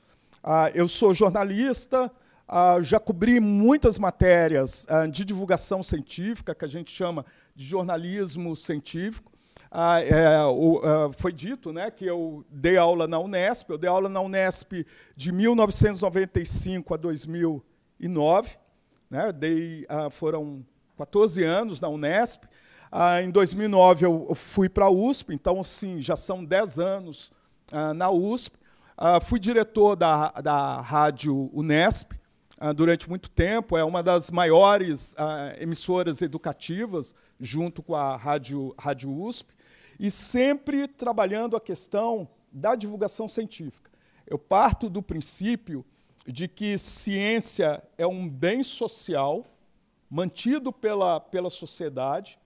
Ah, 0.45 0.71
eu 0.73 0.87
sou 0.87 1.13
jornalista, 1.13 2.09
ah, 2.49 2.79
já 2.83 3.01
cobri 3.01 3.41
muitas 3.41 3.99
matérias 3.99 4.87
ah, 4.89 5.07
de 5.07 5.25
divulgação 5.25 5.83
científica, 5.83 6.55
que 6.55 6.65
a 6.65 6.69
gente 6.69 6.91
chama 6.91 7.25
de 7.55 7.65
jornalismo 7.65 8.55
científico. 8.57 9.33
Ah, 9.75 10.01
é, 10.03 10.45
o, 10.45 10.83
ah, 10.85 11.11
foi 11.17 11.33
dito 11.33 11.73
né, 11.73 11.91
que 11.91 12.05
eu 12.05 12.45
dei 12.51 12.77
aula 12.77 13.09
na 13.09 13.19
Unesp, 13.19 13.71
eu 13.71 13.79
dei 13.79 13.89
aula 13.89 14.07
na 14.07 14.21
Unesp 14.21 14.87
de 15.17 15.33
1995 15.33 16.93
a 16.93 16.97
2009, 16.99 18.59
né, 19.09 19.33
dei, 19.33 19.87
ah, 19.89 20.11
foram 20.11 20.63
14 20.99 21.43
anos 21.43 21.81
na 21.81 21.89
Unesp. 21.89 22.45
em 23.25 23.31
2009 23.31 24.05
eu, 24.05 24.27
eu 24.29 24.35
fui 24.35 24.69
para 24.69 24.85
a 24.85 24.91
USP, 24.91 25.33
então 25.33 25.65
sim, 25.65 26.03
já 26.03 26.17
são 26.17 26.45
10 26.45 26.79
anos 26.79 27.33
na 27.97 28.11
USP. 28.11 28.59
fui 29.23 29.41
diretor 29.41 29.97
da, 29.97 30.33
da 30.33 30.83
rádio 30.83 31.51
Unesp, 31.55 32.13
durante 32.71 33.09
muito 33.09 33.29
tempo, 33.31 33.77
é 33.77 33.83
uma 33.83 34.03
das 34.03 34.31
maiores 34.31 35.17
ah, 35.19 35.55
emissoras 35.59 36.23
educativas, 36.23 37.15
junto 37.41 37.83
com 37.83 37.97
a 37.97 38.17
Rádio, 38.17 38.75
Rádio 38.79 39.11
USP, 39.11 39.53
e 39.99 40.11
sempre 40.11 40.87
trabalhando 40.87 41.57
a 41.57 41.61
questão 41.61 42.29
da 42.53 42.77
divulgação 42.77 43.29
científica. 43.29 43.91
Eu 44.27 44.39
parto 44.39 44.89
do 44.89 45.03
princípio 45.03 45.85
de 46.27 46.47
que 46.47 46.79
ciência 46.79 47.83
é 47.99 48.07
um 48.07 48.29
bem 48.29 48.63
social 48.63 49.45
mantido 50.09 50.73
pela, 50.73 51.19
pela 51.19 51.51
sociedade, 51.51 52.39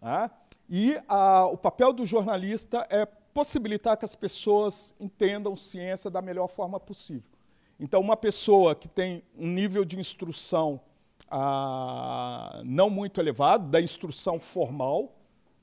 tá? 0.00 0.30
e 0.68 1.00
a, 1.08 1.46
o 1.46 1.56
papel 1.56 1.92
do 1.92 2.04
jornalista 2.04 2.86
é 2.90 3.06
possibilitar 3.06 3.96
que 3.96 4.04
as 4.04 4.14
pessoas 4.14 4.94
entendam 5.00 5.56
ciência 5.56 6.10
da 6.10 6.20
melhor 6.20 6.48
forma 6.48 6.78
possível. 6.78 7.31
Então, 7.78 8.00
uma 8.00 8.16
pessoa 8.16 8.74
que 8.74 8.88
tem 8.88 9.22
um 9.36 9.48
nível 9.48 9.84
de 9.84 9.98
instrução 9.98 10.80
ah, 11.34 12.60
não 12.64 12.90
muito 12.90 13.20
elevado, 13.20 13.70
da 13.70 13.80
instrução 13.80 14.38
formal, 14.38 15.16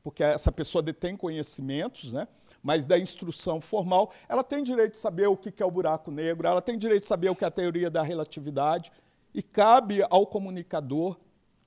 porque 0.04 0.24
essa 0.24 0.52
pessoa 0.52 0.82
detém 0.82 1.16
conhecimentos, 1.16 2.12
né? 2.12 2.28
mas 2.64 2.86
da 2.86 2.98
instrução 2.98 3.62
formal, 3.62 4.12
ela 4.28 4.44
tem 4.44 4.64
direito 4.64 4.94
de 4.94 4.98
saber 4.98 5.28
o 5.28 5.38
que 5.38 5.62
é 5.62 5.66
o 5.66 5.72
buraco 5.72 6.12
negro, 6.12 6.48
ela 6.48 6.62
tem 6.62 6.78
direito 6.78 7.02
de 7.02 7.08
saber 7.08 7.30
o 7.30 7.36
que 7.36 7.44
é 7.44 7.48
a 7.48 7.52
teoria 7.52 7.90
da 7.90 8.02
relatividade, 8.02 8.92
e 9.34 9.44
cabe 9.44 10.04
ao 10.10 10.26
comunicador 10.26 11.18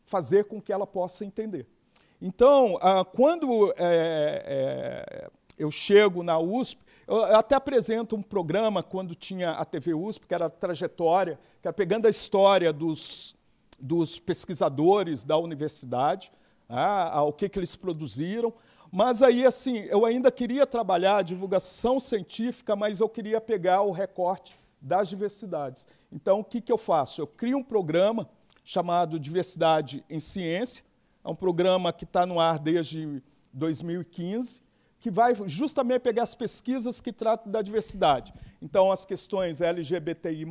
fazer 0.05 0.45
com 0.45 0.61
que 0.61 0.73
ela 0.73 0.87
possa 0.87 1.25
entender. 1.25 1.67
Então, 2.21 2.79
ah, 2.83 3.05
quando 3.05 3.73
é, 3.77 4.43
é, 4.47 5.31
eu 5.57 5.71
chego 5.71 6.23
na 6.23 6.39
USP, 6.39 6.81
eu 7.07 7.37
até 7.37 7.55
apresento 7.55 8.17
um 8.17 8.23
programa 8.23 8.83
quando 8.83 9.15
tinha 9.15 9.51
a 9.51 9.65
TV 9.65 9.95
USP, 9.95 10.27
que 10.27 10.35
era 10.35 10.47
a 10.47 10.51
trajetória, 10.51 11.39
que 11.61 11.69
era 11.69 11.73
pegando 11.73 12.07
a 12.07 12.11
história 12.11 12.73
dos, 12.73 13.37
dos 13.79 14.19
pesquisadores 14.19 15.25
da 15.25 15.37
universidade, 15.37 16.33
ah, 16.69 17.23
o 17.23 17.33
que, 17.33 17.49
que 17.49 17.59
eles 17.59 17.77
produziram. 17.77 18.53
Mas 18.91 19.23
aí, 19.23 19.45
assim, 19.45 19.79
eu 19.89 20.05
ainda 20.05 20.31
queria 20.31 20.67
trabalhar 20.67 21.17
a 21.17 21.23
divulgação 21.23 21.99
científica, 21.99 22.77
mas 22.77 23.01
eu 23.01 23.09
queria 23.09 23.41
pegar 23.41 23.83
o 23.83 23.91
recorte 23.91 24.59
das 24.81 25.09
diversidades. 25.09 25.87
Então, 26.11 26.41
o 26.41 26.45
que, 26.45 26.61
que 26.61 26.71
eu 26.71 26.77
faço? 26.77 27.21
Eu 27.21 27.27
crio 27.27 27.59
um 27.59 27.65
programa 27.65 28.29
chamado 28.65 29.19
Diversidade 29.19 30.05
em 30.11 30.21
Ciência, 30.21 30.85
é 31.25 31.29
um 31.29 31.35
programa 31.35 31.93
que 31.93 32.05
está 32.05 32.27
no 32.27 32.39
ar 32.39 32.59
desde 32.59 33.23
2015, 33.53 34.61
que 35.03 35.11
vai 35.11 35.35
justamente 35.47 36.01
pegar 36.01 36.23
as 36.23 36.35
pesquisas 36.35 37.01
que 37.01 37.13
tratam 37.13 37.51
da 37.51 37.61
diversidade. 37.61 38.33
Então, 38.63 38.93
as 38.93 39.05
questões 39.05 39.61
LGBTI, 39.61 40.47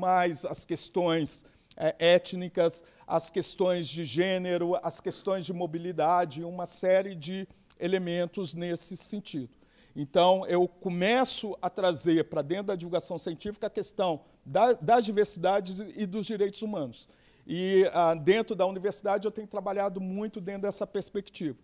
as 0.49 0.65
questões 0.65 1.45
é, 1.77 1.95
étnicas, 1.97 2.83
as 3.07 3.29
questões 3.29 3.87
de 3.87 4.03
gênero, 4.03 4.77
as 4.83 4.99
questões 4.99 5.45
de 5.45 5.53
mobilidade, 5.53 6.43
uma 6.43 6.65
série 6.65 7.15
de 7.15 7.47
elementos 7.79 8.53
nesse 8.53 8.97
sentido. 8.97 9.49
Então, 9.95 10.45
eu 10.45 10.67
começo 10.67 11.57
a 11.61 11.69
trazer 11.69 12.25
para 12.25 12.41
dentro 12.41 12.67
da 12.67 12.75
divulgação 12.75 13.17
científica 13.17 13.67
a 13.67 13.69
questão 13.69 14.19
da, 14.45 14.73
das 14.73 15.05
diversidades 15.05 15.79
e 15.79 16.05
dos 16.05 16.25
direitos 16.25 16.61
humanos. 16.61 17.07
E 17.47 17.89
ah, 17.93 18.13
dentro 18.15 18.53
da 18.53 18.65
universidade 18.65 19.25
eu 19.25 19.31
tenho 19.31 19.47
trabalhado 19.47 20.01
muito 20.01 20.41
dentro 20.41 20.63
dessa 20.63 20.85
perspectiva. 20.85 21.57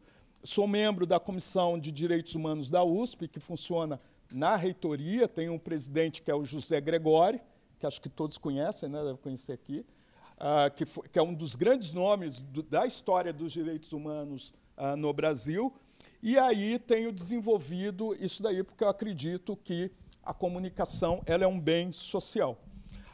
Sou 0.47 0.65
membro 0.65 1.05
da 1.05 1.19
Comissão 1.19 1.77
de 1.77 1.91
Direitos 1.91 2.33
Humanos 2.33 2.71
da 2.71 2.81
USP, 2.81 3.27
que 3.27 3.37
funciona 3.37 3.99
na 4.31 4.55
reitoria. 4.55 5.27
Tem 5.27 5.49
um 5.49 5.59
presidente 5.59 6.21
que 6.21 6.31
é 6.31 6.33
o 6.33 6.45
José 6.45 6.79
Gregori, 6.79 7.41
que 7.77 7.85
acho 7.85 8.01
que 8.01 8.07
todos 8.07 8.37
conhecem, 8.37 8.87
né? 8.87 8.99
devem 8.99 9.17
conhecer 9.17 9.51
aqui, 9.51 9.85
uh, 10.37 10.73
que, 10.73 10.85
foi, 10.85 11.05
que, 11.09 11.19
é 11.19 11.21
um 11.21 11.33
dos 11.33 11.57
grandes 11.57 11.91
nomes 11.91 12.41
do, 12.41 12.63
da 12.63 12.87
história 12.87 13.33
dos 13.33 13.51
direitos 13.51 13.91
humanos 13.91 14.53
uh, 14.77 14.95
no 14.95 15.11
Brasil. 15.11 15.73
E 16.23 16.37
aí 16.37 16.79
tenho 16.79 17.11
desenvolvido 17.11 18.15
isso 18.15 18.41
daí 18.41 18.63
porque 18.63 18.85
eu 18.85 18.89
acredito 18.89 19.53
que 19.57 19.91
a 20.23 20.33
comunicação 20.33 21.21
ela 21.25 21.43
é 21.43 21.47
um 21.47 21.59
bem 21.59 21.91
social. 21.91 22.57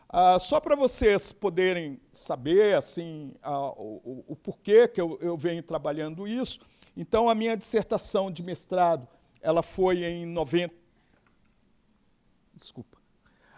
Uh, 0.07 0.37
só 0.39 0.59
para 0.59 0.75
vocês 0.75 1.31
poderem 1.31 1.99
saber 2.11 2.75
assim 2.75 3.33
o, 3.43 3.81
o, 3.81 4.25
o, 4.27 4.35
porquê 4.35 4.87
que 4.87 5.01
eu, 5.01 5.17
eu 5.19 5.35
venho 5.35 5.63
trabalhando 5.63 6.27
isso, 6.27 6.59
então, 6.95 7.27
a 7.29 7.35
minha 7.35 7.55
dissertação 7.55 8.31
de 8.31 8.43
mestrado, 8.43 9.07
ela 9.41 9.63
foi 9.63 10.03
em 10.03 10.25
90... 10.25 10.73
Desculpa. 12.53 12.97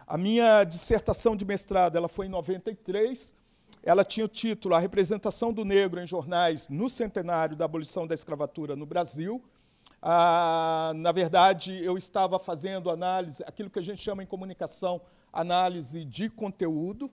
A 0.08 0.18
minha 0.18 0.64
dissertação 0.64 1.36
de 1.36 1.44
mestrado, 1.44 1.98
ela 1.98 2.08
foi 2.08 2.28
em 2.28 2.30
93. 2.30 3.36
Ela 3.84 4.06
tinha 4.06 4.26
o 4.26 4.30
título 4.30 4.74
A 4.74 4.80
Representação 4.80 5.52
do 5.52 5.66
Negro 5.66 6.00
em 6.00 6.08
Jornais 6.08 6.70
no 6.70 6.90
Centenário 6.90 7.56
da 7.56 7.66
Abolição 7.66 8.08
da 8.08 8.14
Escravatura 8.14 8.76
no 8.76 8.86
Brasil. 8.86 9.44
Ah, 10.02 10.94
na 10.96 11.12
verdade, 11.12 11.84
eu 11.84 11.98
estava 11.98 12.40
fazendo 12.40 12.90
análise, 12.90 13.44
aquilo 13.46 13.70
que 13.70 13.80
a 13.80 13.82
gente 13.82 14.02
chama 14.02 14.24
em 14.24 14.28
comunicação, 14.28 15.02
análise 15.34 16.06
de 16.06 16.30
conteúdo. 16.30 17.12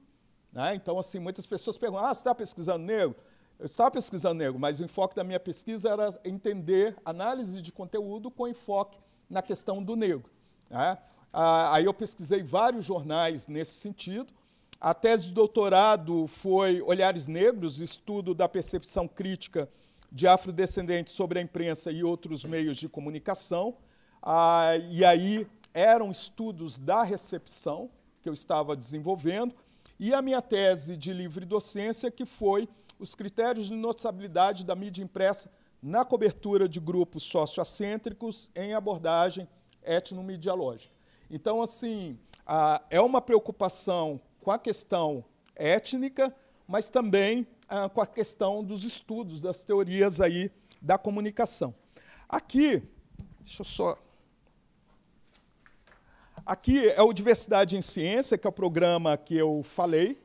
Né? 0.52 0.74
Então, 0.74 0.98
assim, 0.98 1.18
muitas 1.18 1.46
pessoas 1.46 1.78
perguntam, 1.78 2.04
ah, 2.04 2.14
você 2.14 2.20
está 2.20 2.34
pesquisando 2.34 2.84
negro? 2.84 3.16
Eu 3.58 3.66
estava 3.66 3.90
pesquisando 3.90 4.34
negro, 4.34 4.58
mas 4.58 4.80
o 4.80 4.84
enfoque 4.84 5.14
da 5.14 5.22
minha 5.22 5.38
pesquisa 5.38 5.90
era 5.90 6.20
entender 6.24 6.96
análise 7.04 7.62
de 7.62 7.70
conteúdo 7.70 8.30
com 8.30 8.48
enfoque 8.48 8.98
na 9.30 9.40
questão 9.40 9.82
do 9.82 9.94
negro. 9.94 10.30
Né? 10.68 10.98
Aí 11.32 11.84
eu 11.84 11.94
pesquisei 11.94 12.42
vários 12.42 12.84
jornais 12.84 13.46
nesse 13.46 13.72
sentido. 13.72 14.32
A 14.80 14.92
tese 14.92 15.26
de 15.26 15.32
doutorado 15.32 16.26
foi 16.26 16.82
Olhares 16.82 17.28
Negros, 17.28 17.80
estudo 17.80 18.34
da 18.34 18.48
percepção 18.48 19.06
crítica 19.06 19.68
de 20.10 20.26
afrodescendentes 20.26 21.14
sobre 21.14 21.38
a 21.38 21.42
imprensa 21.42 21.90
e 21.90 22.02
outros 22.02 22.44
meios 22.44 22.76
de 22.76 22.88
comunicação. 22.88 23.76
Ah, 24.20 24.76
e 24.90 25.04
aí 25.04 25.46
eram 25.72 26.10
estudos 26.10 26.78
da 26.78 27.02
recepção 27.02 27.88
que 28.20 28.28
eu 28.28 28.32
estava 28.32 28.76
desenvolvendo. 28.76 29.54
E 29.98 30.12
a 30.12 30.20
minha 30.20 30.42
tese 30.42 30.96
de 30.96 31.12
livre 31.12 31.46
docência, 31.46 32.10
que 32.10 32.26
foi 32.26 32.68
os 33.02 33.16
critérios 33.16 33.66
de 33.66 33.74
notabilidade 33.74 34.64
da 34.64 34.76
mídia 34.76 35.02
impressa 35.02 35.50
na 35.82 36.04
cobertura 36.04 36.68
de 36.68 36.78
grupos 36.78 37.24
socioacêntricos 37.24 38.48
em 38.54 38.74
abordagem 38.74 39.48
etnomedialógica. 39.82 40.94
Então, 41.28 41.60
assim, 41.60 42.16
é 42.88 43.00
uma 43.00 43.20
preocupação 43.20 44.20
com 44.40 44.52
a 44.52 44.58
questão 44.58 45.24
étnica, 45.56 46.34
mas 46.68 46.88
também 46.88 47.44
ah, 47.68 47.88
com 47.88 48.00
a 48.00 48.06
questão 48.06 48.62
dos 48.62 48.84
estudos, 48.84 49.40
das 49.40 49.64
teorias 49.64 50.20
aí 50.20 50.50
da 50.80 50.96
comunicação. 50.96 51.74
Aqui, 52.28 52.82
deixa 53.40 53.62
eu 53.62 53.66
só. 53.66 53.98
Aqui 56.46 56.88
é 56.88 57.02
o 57.02 57.12
Diversidade 57.12 57.76
em 57.76 57.82
Ciência, 57.82 58.38
que 58.38 58.46
é 58.46 58.50
o 58.50 58.52
programa 58.52 59.16
que 59.16 59.36
eu 59.36 59.62
falei. 59.64 60.22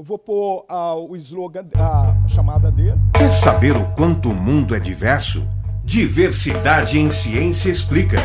Eu 0.00 0.04
vou 0.04 0.16
pôr 0.16 0.64
ah, 0.66 0.94
o 0.94 1.14
slogan, 1.14 1.66
a 1.76 2.16
chamada 2.26 2.70
dele. 2.70 2.96
Quer 3.12 3.30
saber 3.30 3.76
o 3.76 3.84
quanto 3.88 4.30
o 4.30 4.34
mundo 4.34 4.74
é 4.74 4.80
diverso? 4.80 5.46
Diversidade 5.84 6.98
em 6.98 7.10
Ciência 7.10 7.70
explica. 7.70 8.16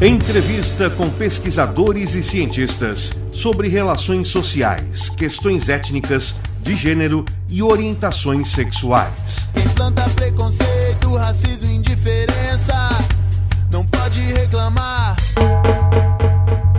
Entrevista 0.00 0.88
com 0.88 1.10
pesquisadores 1.10 2.14
e 2.14 2.22
cientistas 2.22 3.10
sobre 3.30 3.68
relações 3.68 4.28
sociais, 4.28 5.10
questões 5.10 5.68
étnicas, 5.68 6.36
de 6.62 6.74
gênero 6.74 7.22
e 7.46 7.62
orientações 7.62 8.48
sexuais. 8.48 9.46
Quem 9.52 9.68
planta 9.74 10.08
preconceito, 10.08 11.16
racismo 11.16 11.68
e 11.68 11.74
indiferença 11.74 12.88
não 13.70 13.84
pode 13.84 14.20
reclamar. 14.20 15.16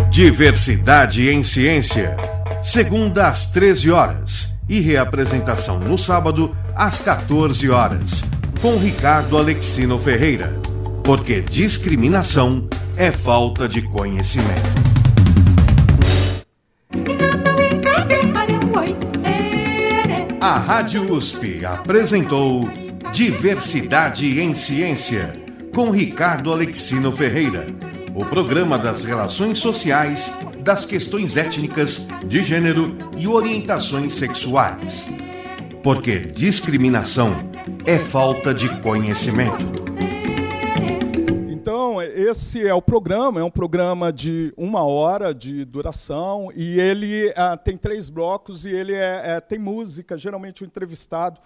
Diversidade 0.10 1.30
em 1.30 1.44
Ciência. 1.44 2.41
Segunda 2.64 3.28
às 3.28 3.48
13 3.48 3.90
horas 3.90 4.54
e 4.70 4.80
reapresentação 4.80 5.80
no 5.80 5.98
sábado 5.98 6.56
às 6.76 7.02
14 7.02 7.70
horas, 7.70 8.24
com 8.62 8.78
Ricardo 8.78 9.38
Alexino 9.38 10.00
Ferreira. 10.00 10.56
Porque 11.04 11.42
discriminação 11.42 12.70
é 12.96 13.12
falta 13.12 13.68
de 13.68 13.82
conhecimento. 13.82 14.82
A 20.40 20.58
Rádio 20.58 21.12
USP 21.14 21.66
apresentou 21.66 22.70
Diversidade 23.12 24.40
em 24.40 24.54
Ciência, 24.54 25.36
com 25.74 25.90
Ricardo 25.90 26.52
Alexino 26.54 27.12
Ferreira. 27.12 27.68
O 28.14 28.24
programa 28.26 28.78
das 28.78 29.04
relações 29.04 29.58
sociais, 29.60 30.32
das 30.62 30.86
questões 30.86 31.38
étnicas, 31.38 32.08
de 32.26 32.44
gênero 32.44 32.96
e 33.18 33.28
orientações 33.28 34.14
sexuais. 34.14 35.08
Porque 35.84 36.20
discriminação 36.20 37.36
é 37.86 37.98
falta 37.98 38.54
de 38.54 38.70
conhecimento. 38.82 39.82
Então, 41.50 42.02
esse 42.02 42.66
é 42.66 42.74
o 42.74 42.82
programa, 42.82 43.40
é 43.40 43.44
um 43.44 43.52
programa 43.52 44.14
de 44.14 44.54
uma 44.56 44.84
hora 44.84 45.34
de 45.34 45.66
duração, 45.66 46.52
e 46.56 46.80
ele 46.80 47.34
ah, 47.36 47.58
tem 47.58 47.78
três 47.78 48.10
blocos, 48.10 48.66
e 48.66 48.70
ele 48.70 48.94
é, 48.94 49.22
é, 49.24 49.40
tem 49.40 49.58
música, 49.58 50.18
geralmente 50.18 50.64
o 50.64 50.66
entrevistado 50.66 51.42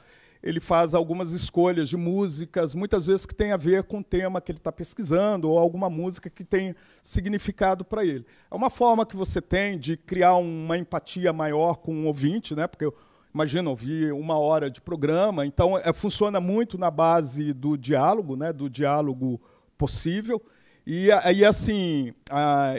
ele 0.45 0.59
faz 0.59 0.93
algumas 0.93 1.31
escolhas 1.31 1.89
de 1.89 1.97
músicas, 1.97 2.75
muitas 2.75 3.07
vezes 3.07 3.25
que 3.25 3.33
tem 3.33 3.51
a 3.51 3.57
ver 3.57 3.81
com 3.81 3.97
o 3.97 4.03
tema 4.03 4.39
que 4.39 4.51
ele 4.51 4.59
está 4.59 4.71
pesquisando, 4.71 5.49
ou 5.49 5.57
alguma 5.57 5.89
música 5.89 6.29
que 6.29 6.43
tem 6.43 6.75
significado 7.01 7.83
para 7.83 8.05
ele. 8.05 8.23
É 8.51 8.53
uma 8.53 8.69
forma 8.69 9.07
que 9.07 9.15
você 9.15 9.41
tem 9.41 9.79
de 9.79 9.97
criar 9.97 10.35
uma 10.35 10.77
empatia 10.77 11.33
maior 11.33 11.77
com 11.77 12.03
o 12.03 12.05
ouvinte, 12.05 12.53
né? 12.53 12.67
porque 12.67 12.87
imagina 13.33 13.71
ouvir 13.71 14.13
uma 14.13 14.37
hora 14.37 14.69
de 14.69 14.79
programa, 14.79 15.47
então 15.47 15.79
é, 15.79 15.91
funciona 15.91 16.39
muito 16.39 16.77
na 16.77 16.91
base 16.91 17.51
do 17.51 17.75
diálogo, 17.75 18.35
né? 18.35 18.53
do 18.53 18.69
diálogo 18.69 19.41
possível. 19.75 20.39
E 20.85 21.11
aí, 21.11 21.43
assim, 21.43 22.13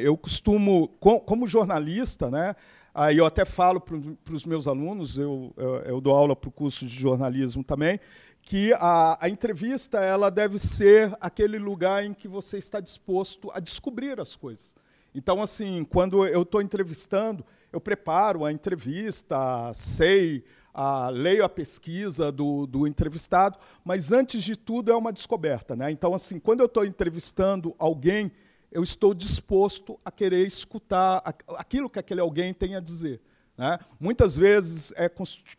eu 0.01 0.17
costumo, 0.17 0.87
como 1.01 1.49
jornalista, 1.49 2.31
né, 2.31 2.55
aí 2.97 3.19
eu 3.19 3.27
até 3.27 3.45
falo 3.45 3.79
para 3.79 4.33
os 4.33 4.47
meus 4.47 4.67
alunos, 4.67 5.19
eu, 5.19 5.53
eu, 5.55 5.75
eu 5.83 6.01
dou 6.01 6.17
aula 6.17 6.35
para 6.35 6.49
o 6.49 6.53
curso 6.53 6.87
de 6.87 6.95
jornalismo 6.95 7.63
também, 7.63 8.01
que 8.41 8.73
a, 8.73 9.19
a, 9.21 9.29
entrevista 9.29 9.99
ela 10.01 10.31
deve 10.31 10.59
ser 10.59 11.15
aquele 11.21 11.59
lugar 11.59 12.03
em 12.05 12.15
que 12.15 12.27
você 12.27 12.57
está 12.57 12.81
disposto 12.81 13.51
a 13.53 13.61
descobrir 13.61 14.19
as 14.19 14.35
coisas. 14.35 14.75
Então, 15.15 15.43
assim, 15.43 15.85
quando 15.85 16.27
eu 16.27 16.41
estou 16.41 16.63
entrevistando, 16.63 17.45
eu 17.71 17.81
preparo 17.81 18.47
a 18.47 18.53
entrevista, 18.53 19.71
sei 19.75 20.43
a, 20.73 21.11
leio 21.11 21.45
a 21.45 21.49
pesquisa 21.51 22.33
do, 22.33 22.67
do 22.67 22.87
entrevistado, 22.87 23.59
mas 23.85 24.11
antes 24.11 24.43
de 24.43 24.57
tudo 24.57 24.91
é 24.91 24.97
uma 24.97 25.13
descoberta. 25.13 25.77
Né? 25.77 25.91
Então, 25.91 26.15
assim, 26.15 26.39
quando 26.39 26.61
eu 26.61 26.67
estou 26.67 26.85
entrevistando 26.85 27.75
alguém, 27.79 28.33
eu 28.77 28.83
estou 28.83 29.15
disposto 29.15 29.99
a 30.05 30.11
querer 30.11 30.47
escutar 30.47 31.23
aquilo 31.57 31.89
que 31.89 31.99
aquele 31.99 32.21
alguém 32.21 32.53
tem 32.53 32.77
a 32.77 32.81
dizer. 32.81 33.23
Né? 33.57 33.79
Muitas 33.99 34.37
vezes 34.37 34.93
é 34.97 35.11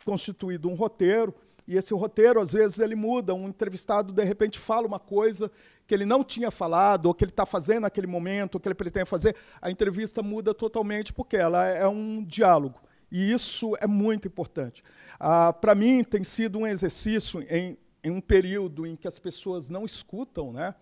constituído 0.06 0.70
um 0.70 0.76
roteiro, 0.76 1.34
e 1.68 1.76
esse 1.76 1.96
roteiro, 1.96 2.40
às 2.40 2.54
vezes, 2.54 2.78
ele 2.78 2.96
muda. 2.96 3.34
Um 3.34 3.50
entrevistado, 3.50 4.14
de 4.14 4.24
repente, 4.24 4.60
fala 4.60 4.86
uma 4.86 5.00
coisa 5.00 5.52
que 5.88 5.96
ele 5.96 6.06
não 6.06 6.24
tinha 6.24 6.52
falado, 6.52 7.08
ou 7.08 7.14
que 7.14 7.24
ele 7.24 7.32
está 7.32 7.44
fazendo 7.44 7.82
naquele 7.82 8.06
momento, 8.06 8.56
ou 8.56 8.62
que 8.62 8.68
ele 8.68 8.76
pretende 8.76 9.10
fazer. 9.10 9.36
A 9.60 9.72
entrevista 9.72 10.22
muda 10.22 10.54
totalmente, 10.54 11.12
porque 11.12 11.38
ela 11.38 11.66
é 11.66 11.88
um 11.88 12.24
diálogo. 12.24 12.80
E 13.12 13.34
isso 13.34 13.76
é 13.82 13.88
muito 13.88 14.28
importante. 14.28 14.84
Ah, 15.20 15.52
Para 15.52 15.74
mim, 15.74 16.04
tem 16.04 16.24
sido 16.24 16.60
um 16.60 16.68
exercício 16.68 17.42
em, 17.50 17.80
em, 18.04 18.12
um 18.12 18.22
período 18.22 18.86
em 18.86 18.96
que 18.96 19.08
as 19.08 19.18
pessoas 19.18 19.72
não 19.72 19.86
escutam, 19.86 20.54
né? 20.54 20.76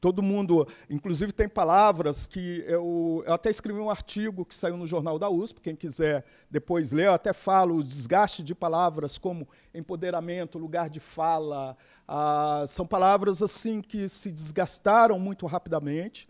Todo 0.00 0.22
mundo, 0.22 0.66
inclusive 0.88 1.32
tem 1.32 1.48
palavras 1.48 2.28
que 2.28 2.62
eu, 2.68 3.24
eu, 3.26 3.32
até 3.32 3.50
escrevi 3.50 3.80
um 3.80 3.90
artigo 3.90 4.44
que 4.44 4.54
saiu 4.54 4.76
no 4.76 4.86
jornal 4.86 5.18
da 5.18 5.28
USP, 5.28 5.60
quem 5.60 5.74
quiser 5.74 6.24
depois 6.48 6.92
ler, 6.92 7.06
eu 7.06 7.12
até 7.12 7.32
falo 7.32 7.76
o 7.76 7.82
desgaste 7.82 8.42
de 8.44 8.54
palavras 8.54 9.18
como 9.18 9.48
empoderamento, 9.74 10.56
lugar 10.56 10.88
de 10.88 11.00
fala, 11.00 11.76
ah, 12.06 12.64
são 12.68 12.86
palavras 12.86 13.42
assim 13.42 13.82
que 13.82 14.08
se 14.08 14.30
desgastaram 14.30 15.18
muito 15.18 15.46
rapidamente. 15.46 16.28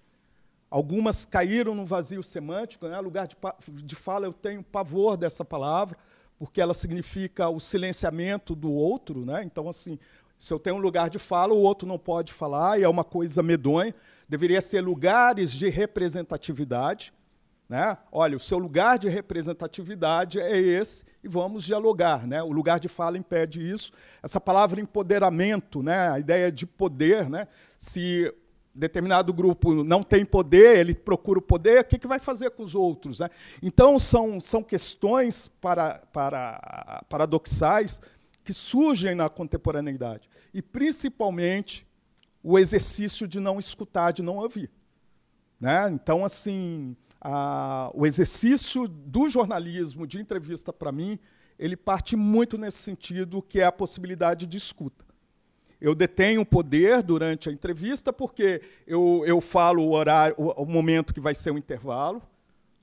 Algumas 0.70 1.24
caíram 1.24 1.74
no 1.74 1.84
vazio 1.84 2.22
semântico, 2.22 2.88
né? 2.88 2.98
lugar 3.00 3.26
de, 3.26 3.36
de 3.82 3.94
fala 3.94 4.26
eu 4.26 4.32
tenho 4.32 4.62
pavor 4.62 5.16
dessa 5.16 5.44
palavra, 5.44 5.96
porque 6.38 6.60
ela 6.60 6.74
significa 6.74 7.48
o 7.48 7.58
silenciamento 7.58 8.54
do 8.54 8.72
outro, 8.72 9.24
né? 9.24 9.42
Então, 9.42 9.68
assim, 9.68 9.98
se 10.38 10.54
eu 10.54 10.58
tenho 10.58 10.76
um 10.76 10.80
lugar 10.80 11.10
de 11.10 11.18
fala, 11.18 11.52
o 11.52 11.60
outro 11.60 11.86
não 11.86 11.98
pode 11.98 12.32
falar, 12.32 12.78
e 12.78 12.84
é 12.84 12.88
uma 12.88 13.02
coisa 13.02 13.42
medonha. 13.42 13.94
Deveria 14.28 14.60
ser 14.60 14.80
lugares 14.80 15.50
de 15.50 15.68
representatividade. 15.68 17.12
Né? 17.68 17.98
Olha, 18.12 18.36
o 18.36 18.40
seu 18.40 18.56
lugar 18.56 18.98
de 18.98 19.08
representatividade 19.08 20.40
é 20.40 20.56
esse, 20.56 21.04
e 21.22 21.28
vamos 21.28 21.64
dialogar. 21.64 22.26
Né? 22.26 22.40
O 22.42 22.52
lugar 22.52 22.78
de 22.78 22.88
fala 22.88 23.18
impede 23.18 23.68
isso. 23.68 23.92
Essa 24.22 24.40
palavra 24.40 24.80
empoderamento, 24.80 25.82
né? 25.82 26.08
a 26.08 26.18
ideia 26.20 26.52
de 26.52 26.66
poder, 26.66 27.28
né? 27.28 27.48
se 27.76 28.32
determinado 28.72 29.32
grupo 29.32 29.82
não 29.82 30.04
tem 30.04 30.24
poder, 30.24 30.78
ele 30.78 30.94
procura 30.94 31.40
o 31.40 31.42
poder, 31.42 31.80
o 31.80 31.84
que, 31.84 31.98
que 31.98 32.06
vai 32.06 32.20
fazer 32.20 32.52
com 32.52 32.62
os 32.62 32.76
outros? 32.76 33.18
Né? 33.18 33.28
Então, 33.60 33.98
são, 33.98 34.40
são 34.40 34.62
questões 34.62 35.48
para, 35.60 36.00
para, 36.12 37.02
paradoxais 37.08 38.00
que 38.48 38.54
surgem 38.54 39.14
na 39.14 39.28
contemporaneidade. 39.28 40.26
E, 40.54 40.62
principalmente, 40.62 41.86
o 42.42 42.58
exercício 42.58 43.28
de 43.28 43.38
não 43.38 43.58
escutar, 43.58 44.10
de 44.10 44.22
não 44.22 44.38
ouvir. 44.38 44.70
Né? 45.60 45.90
Então, 45.90 46.24
assim, 46.24 46.96
a, 47.20 47.90
o 47.92 48.06
exercício 48.06 48.88
do 48.88 49.28
jornalismo, 49.28 50.06
de 50.06 50.18
entrevista, 50.18 50.72
para 50.72 50.90
mim, 50.90 51.18
ele 51.58 51.76
parte 51.76 52.16
muito 52.16 52.56
nesse 52.56 52.78
sentido, 52.78 53.42
que 53.42 53.60
é 53.60 53.66
a 53.66 53.72
possibilidade 53.72 54.46
de 54.46 54.56
escuta. 54.56 55.04
Eu 55.78 55.94
detenho 55.94 56.40
o 56.40 56.46
poder 56.46 57.02
durante 57.02 57.50
a 57.50 57.52
entrevista 57.52 58.14
porque 58.14 58.62
eu, 58.86 59.24
eu 59.26 59.42
falo 59.42 59.82
o 59.82 59.92
horário, 59.92 60.34
o, 60.38 60.62
o 60.62 60.64
momento 60.64 61.12
que 61.12 61.20
vai 61.20 61.34
ser 61.34 61.50
o 61.50 61.58
intervalo, 61.58 62.22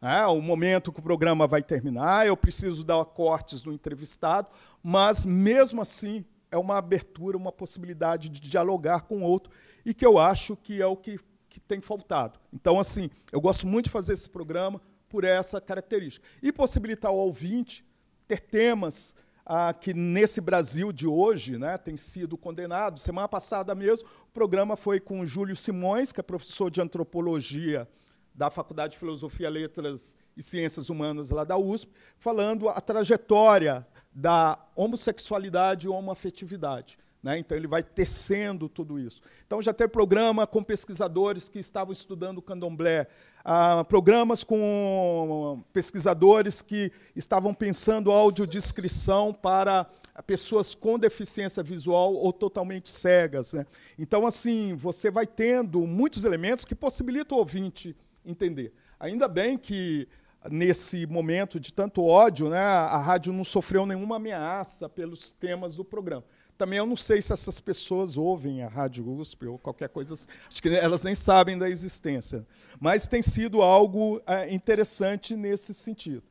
né, 0.05 0.23
o 0.27 0.39
momento 0.39 0.91
que 0.91 0.99
o 0.99 1.01
programa 1.01 1.47
vai 1.47 1.63
terminar, 1.63 2.27
eu 2.27 2.37
preciso 2.37 2.83
dar 2.83 3.03
cortes 3.05 3.63
no 3.63 3.73
entrevistado, 3.73 4.49
mas 4.83 5.25
mesmo 5.25 5.81
assim 5.81 6.23
é 6.51 6.57
uma 6.59 6.77
abertura, 6.77 7.35
uma 7.35 7.51
possibilidade 7.51 8.29
de 8.29 8.39
dialogar 8.39 9.01
com 9.01 9.23
outro 9.23 9.51
e 9.83 9.95
que 9.95 10.05
eu 10.05 10.19
acho 10.19 10.55
que 10.55 10.79
é 10.79 10.85
o 10.85 10.95
que, 10.95 11.19
que 11.49 11.59
tem 11.59 11.81
faltado. 11.81 12.39
Então, 12.53 12.79
assim, 12.79 13.09
eu 13.31 13.41
gosto 13.41 13.65
muito 13.65 13.85
de 13.85 13.89
fazer 13.89 14.13
esse 14.13 14.29
programa 14.29 14.79
por 15.09 15.23
essa 15.23 15.59
característica. 15.59 16.23
E 16.39 16.51
possibilitar 16.51 17.09
ao 17.09 17.17
ouvinte 17.17 17.83
ter 18.27 18.41
temas 18.41 19.15
ah, 19.43 19.73
que 19.73 19.91
nesse 19.91 20.39
Brasil 20.39 20.91
de 20.91 21.07
hoje 21.07 21.57
né, 21.57 21.79
tem 21.79 21.97
sido 21.97 22.37
condenado. 22.37 22.99
Semana 22.99 23.27
passada 23.27 23.73
mesmo, 23.73 24.07
o 24.29 24.31
programa 24.31 24.77
foi 24.77 24.99
com 24.99 25.25
Júlio 25.25 25.55
Simões, 25.55 26.11
que 26.11 26.19
é 26.19 26.23
professor 26.23 26.69
de 26.69 26.79
antropologia 26.79 27.87
da 28.35 28.49
Faculdade 28.49 28.93
de 28.93 28.99
Filosofia, 28.99 29.49
Letras 29.49 30.17
e 30.35 30.43
Ciências 30.43 30.89
Humanas 30.89 31.29
lá 31.29 31.43
da 31.43 31.57
USP, 31.57 31.91
falando 32.17 32.67
a 32.67 32.81
trajetória 32.81 33.87
da 34.13 34.59
homossexualidade 34.75 35.87
e 35.87 35.89
homoafetividade 35.89 36.97
Né? 37.23 37.39
Então, 37.39 37.57
ele 37.57 37.67
vai 37.67 37.81
tecendo 37.81 38.69
tudo 38.69 38.99
isso. 38.99 39.21
Então, 39.47 39.61
já 39.61 39.73
tem 39.73 39.87
programa 39.87 40.45
com 40.45 40.63
pesquisadores 40.63 41.49
que 41.49 41.59
estavam 41.59 41.91
estudando 41.91 42.37
o 42.37 42.41
candomblé, 42.41 43.07
ah, 43.43 43.83
programas 43.85 44.43
com 44.43 45.63
pesquisadores 45.73 46.61
que 46.61 46.91
estavam 47.15 47.53
pensando 47.53 48.11
audiodescrição 48.11 49.33
para 49.33 49.87
pessoas 50.27 50.75
com 50.75 50.99
deficiência 50.99 51.63
visual 51.63 52.13
ou 52.13 52.31
totalmente 52.31 52.89
cegas. 52.89 53.53
Né? 53.53 53.65
Então, 53.97 54.25
assim, 54.25 54.75
você 54.75 55.09
vai 55.09 55.25
tendo 55.25 55.85
muitos 55.87 56.25
elementos 56.25 56.63
que 56.63 56.75
possibilitam 56.75 57.37
o 57.37 57.39
ouvinte 57.39 57.95
entender. 58.25 58.73
Ainda 58.99 59.27
bem 59.27 59.57
que 59.57 60.07
nesse 60.49 61.05
momento 61.05 61.59
de 61.59 61.73
tanto 61.73 62.03
ódio, 62.03 62.49
né, 62.49 62.59
a 62.59 62.97
rádio 62.97 63.33
não 63.33 63.43
sofreu 63.43 63.85
nenhuma 63.85 64.17
ameaça 64.17 64.87
pelos 64.87 65.31
temas 65.31 65.75
do 65.75 65.83
programa. 65.83 66.23
Também 66.57 66.79
eu 66.79 66.85
não 66.85 66.95
sei 66.95 67.21
se 67.21 67.33
essas 67.33 67.59
pessoas 67.59 68.15
ouvem 68.15 68.63
a 68.63 68.69
Rádio 68.69 69.05
USP 69.09 69.45
ou 69.45 69.59
qualquer 69.59 69.89
coisa 69.89 70.13
assim. 70.13 70.27
Acho 70.47 70.61
que 70.61 70.69
elas 70.69 71.03
nem 71.03 71.13
sabem 71.13 71.57
da 71.57 71.69
existência. 71.69 72.47
Mas 72.79 73.07
tem 73.07 73.21
sido 73.21 73.61
algo 73.61 74.21
é, 74.25 74.53
interessante 74.53 75.35
nesse 75.35 75.73
sentido. 75.73 76.23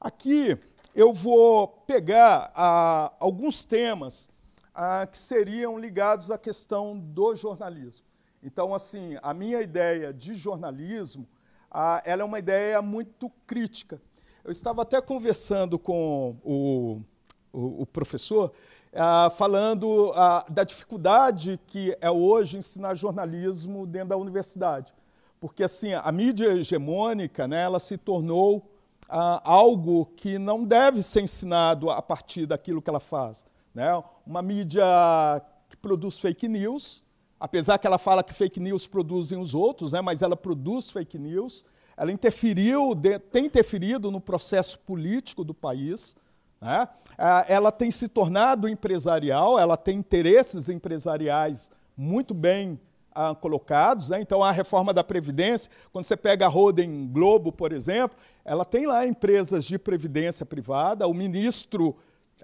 Aqui 0.00 0.58
eu 0.94 1.12
vou 1.12 1.68
pegar 1.68 2.50
ah, 2.54 3.12
alguns 3.20 3.62
temas 3.62 4.30
ah, 4.82 5.06
que 5.06 5.18
seriam 5.18 5.78
ligados 5.78 6.30
à 6.30 6.38
questão 6.38 6.98
do 6.98 7.34
jornalismo. 7.34 8.06
Então, 8.42 8.74
assim, 8.74 9.18
a 9.22 9.34
minha 9.34 9.60
ideia 9.60 10.10
de 10.10 10.34
jornalismo, 10.34 11.28
ah, 11.70 12.00
ela 12.02 12.22
é 12.22 12.24
uma 12.24 12.38
ideia 12.38 12.80
muito 12.80 13.30
crítica. 13.46 14.00
Eu 14.42 14.50
estava 14.50 14.80
até 14.80 14.98
conversando 14.98 15.78
com 15.78 16.34
o, 16.42 17.02
o, 17.52 17.82
o 17.82 17.86
professor, 17.86 18.54
ah, 18.94 19.30
falando 19.36 20.14
da 20.48 20.64
dificuldade 20.64 21.60
que 21.66 21.94
é 22.00 22.10
hoje 22.10 22.56
ensinar 22.56 22.94
jornalismo 22.94 23.86
dentro 23.86 24.08
da 24.08 24.16
universidade. 24.16 24.94
Porque 25.38 25.62
assim, 25.62 25.92
a 25.92 26.10
mídia 26.10 26.54
hegemônica 26.54 27.46
né, 27.46 27.64
ela 27.64 27.80
se 27.80 27.98
tornou 27.98 28.66
algo 29.44 30.06
que 30.16 30.38
não 30.38 30.64
deve 30.64 31.02
ser 31.02 31.20
ensinado 31.20 31.90
a 31.90 32.00
partir 32.00 32.46
daquilo 32.46 32.80
que 32.80 32.88
ela 32.88 33.00
faz. 33.00 33.44
Né? 33.74 33.90
Uma 34.26 34.42
mídia 34.42 34.84
que 35.68 35.76
produz 35.76 36.18
fake 36.18 36.48
news, 36.48 37.02
apesar 37.38 37.78
que 37.78 37.86
ela 37.86 37.98
fala 37.98 38.22
que 38.22 38.34
fake 38.34 38.60
news 38.60 38.86
produzem 38.86 39.38
os 39.38 39.54
outros, 39.54 39.92
né, 39.92 40.00
mas 40.00 40.22
ela 40.22 40.36
produz 40.36 40.90
fake 40.90 41.18
news 41.18 41.64
ela 42.00 42.10
interferiu, 42.10 42.96
tem 43.30 43.44
interferido 43.44 44.10
no 44.10 44.22
processo 44.22 44.78
político 44.78 45.44
do 45.44 45.52
país, 45.52 46.16
né? 46.58 46.88
ela 47.46 47.70
tem 47.70 47.90
se 47.90 48.08
tornado 48.08 48.66
empresarial, 48.66 49.58
ela 49.58 49.76
tem 49.76 49.98
interesses 49.98 50.70
empresariais 50.70 51.70
muito 51.94 52.32
bem 52.32 52.80
ah, 53.14 53.34
colocados. 53.34 54.08
Né? 54.08 54.18
Então, 54.18 54.42
a 54.42 54.50
reforma 54.50 54.94
da 54.94 55.04
Previdência, 55.04 55.70
quando 55.92 56.06
você 56.06 56.16
pega 56.16 56.46
a 56.46 56.48
Roden 56.48 57.06
Globo, 57.06 57.52
por 57.52 57.70
exemplo, 57.70 58.16
ela 58.46 58.64
tem 58.64 58.86
lá 58.86 59.06
empresas 59.06 59.62
de 59.62 59.78
previdência 59.78 60.46
privada, 60.46 61.06
o 61.06 61.12
ministro 61.12 61.94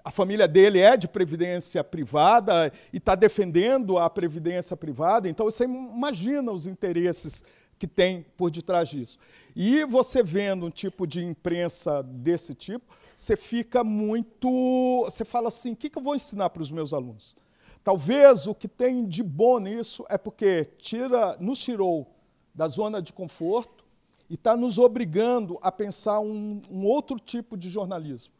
a 0.03 0.11
família 0.11 0.47
dele 0.47 0.79
é 0.79 0.95
de 0.95 1.07
previdência 1.07 1.83
privada 1.83 2.71
e 2.91 2.97
está 2.97 3.15
defendendo 3.15 3.97
a 3.97 4.09
previdência 4.09 4.75
privada. 4.75 5.29
Então, 5.29 5.45
você 5.45 5.65
imagina 5.65 6.51
os 6.51 6.67
interesses 6.67 7.43
que 7.77 7.87
tem 7.87 8.25
por 8.35 8.49
detrás 8.49 8.89
disso. 8.89 9.17
E 9.55 9.83
você 9.85 10.23
vendo 10.23 10.65
um 10.65 10.71
tipo 10.71 11.05
de 11.05 11.23
imprensa 11.23 12.03
desse 12.03 12.53
tipo, 12.53 12.95
você 13.15 13.35
fica 13.35 13.83
muito. 13.83 15.03
Você 15.05 15.25
fala 15.25 15.47
assim: 15.47 15.73
o 15.73 15.75
que, 15.75 15.89
que 15.89 15.97
eu 15.97 16.03
vou 16.03 16.15
ensinar 16.15 16.49
para 16.49 16.61
os 16.61 16.71
meus 16.71 16.93
alunos? 16.93 17.35
Talvez 17.83 18.47
o 18.47 18.53
que 18.53 18.67
tem 18.67 19.07
de 19.07 19.23
bom 19.23 19.59
nisso 19.59 20.05
é 20.09 20.17
porque 20.17 20.65
tira, 20.77 21.37
nos 21.39 21.57
tirou 21.57 22.07
da 22.53 22.67
zona 22.67 23.01
de 23.01 23.13
conforto 23.13 23.85
e 24.29 24.33
está 24.33 24.57
nos 24.57 24.77
obrigando 24.77 25.57
a 25.61 25.71
pensar 25.71 26.19
um, 26.19 26.61
um 26.69 26.85
outro 26.85 27.17
tipo 27.17 27.55
de 27.55 27.69
jornalismo. 27.69 28.33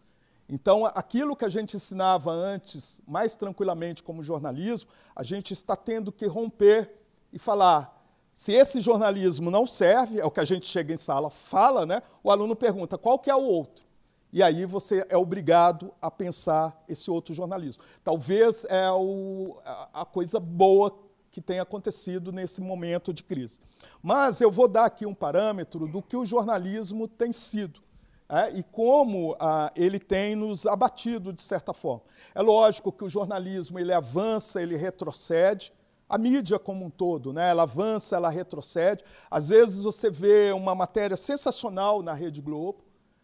Então, 0.49 0.85
aquilo 0.85 1.35
que 1.35 1.43
a 1.43 1.49
gente 1.49 1.75
ensinava 1.75 2.31
antes, 2.31 3.01
mais 3.05 3.35
tranquilamente 3.35 4.01
como 4.01 4.23
jornalismo, 4.23 4.89
a 5.15 5.23
gente 5.23 5.51
está 5.51 5.75
tendo 5.75 6.11
que 6.11 6.25
romper 6.25 6.89
e 7.33 7.39
falar: 7.39 8.01
se 8.33 8.53
esse 8.53 8.79
jornalismo 8.79 9.51
não 9.51 9.65
serve, 9.65 10.19
é 10.19 10.25
o 10.25 10.31
que 10.31 10.39
a 10.39 10.45
gente 10.45 10.65
chega 10.67 10.93
em 10.93 10.97
sala, 10.97 11.29
fala, 11.29 11.85
né? 11.85 12.01
O 12.23 12.31
aluno 12.31 12.55
pergunta 12.55 12.97
qual 12.97 13.19
que 13.19 13.29
é 13.29 13.35
o 13.35 13.41
outro. 13.41 13.85
E 14.31 14.43
aí 14.43 14.65
você 14.65 15.05
é 15.09 15.17
obrigado 15.17 15.93
a 16.01 16.11
pensar 16.11 16.83
esse 16.87 17.09
outro 17.09 17.33
jornalismo. 17.33 17.81
Talvez 18.03 18.65
é 18.69 18.91
o, 18.91 19.57
a 19.93 20.05
coisa 20.05 20.39
boa 20.39 20.97
que 21.31 21.41
tem 21.41 21.59
acontecido 21.59 22.31
nesse 22.31 22.61
momento 22.61 23.13
de 23.13 23.23
crise. 23.23 23.59
Mas 24.01 24.41
eu 24.41 24.51
vou 24.51 24.67
dar 24.67 24.85
aqui 24.85 25.05
um 25.05 25.13
parâmetro 25.13 25.87
do 25.87 26.01
que 26.01 26.17
o 26.17 26.25
jornalismo 26.25 27.07
tem 27.07 27.31
sido. 27.31 27.81
É, 28.29 28.51
e 28.51 28.63
como 28.63 29.37
ah, 29.39 29.71
ele 29.73 29.99
tem 29.99 30.35
nos 30.35 30.65
abatido 30.65 31.31
de 31.31 31.41
certa 31.41 31.73
forma. 31.73 32.03
É 32.35 32.41
lógico 32.41 32.91
que 32.91 33.05
o 33.05 33.09
jornalismo 33.09 33.79
ele 33.79 33.93
avança, 33.93 34.61
ele 34.61 34.75
retrocede, 34.75 35.71
a 36.09 36.17
mídia 36.17 36.59
como 36.59 36.85
um 36.85 36.89
todo, 36.89 37.31
né? 37.31 37.49
ela 37.49 37.63
avança, 37.63 38.17
ela 38.17 38.29
retrocede. 38.29 39.03
Às 39.31 39.49
vezes 39.49 39.81
você 39.81 40.09
vê 40.09 40.51
uma 40.51 40.75
matéria 40.75 41.15
sensacional 41.15 42.01
na 42.01 42.13
Rede 42.13 42.41
Globo, 42.41 42.83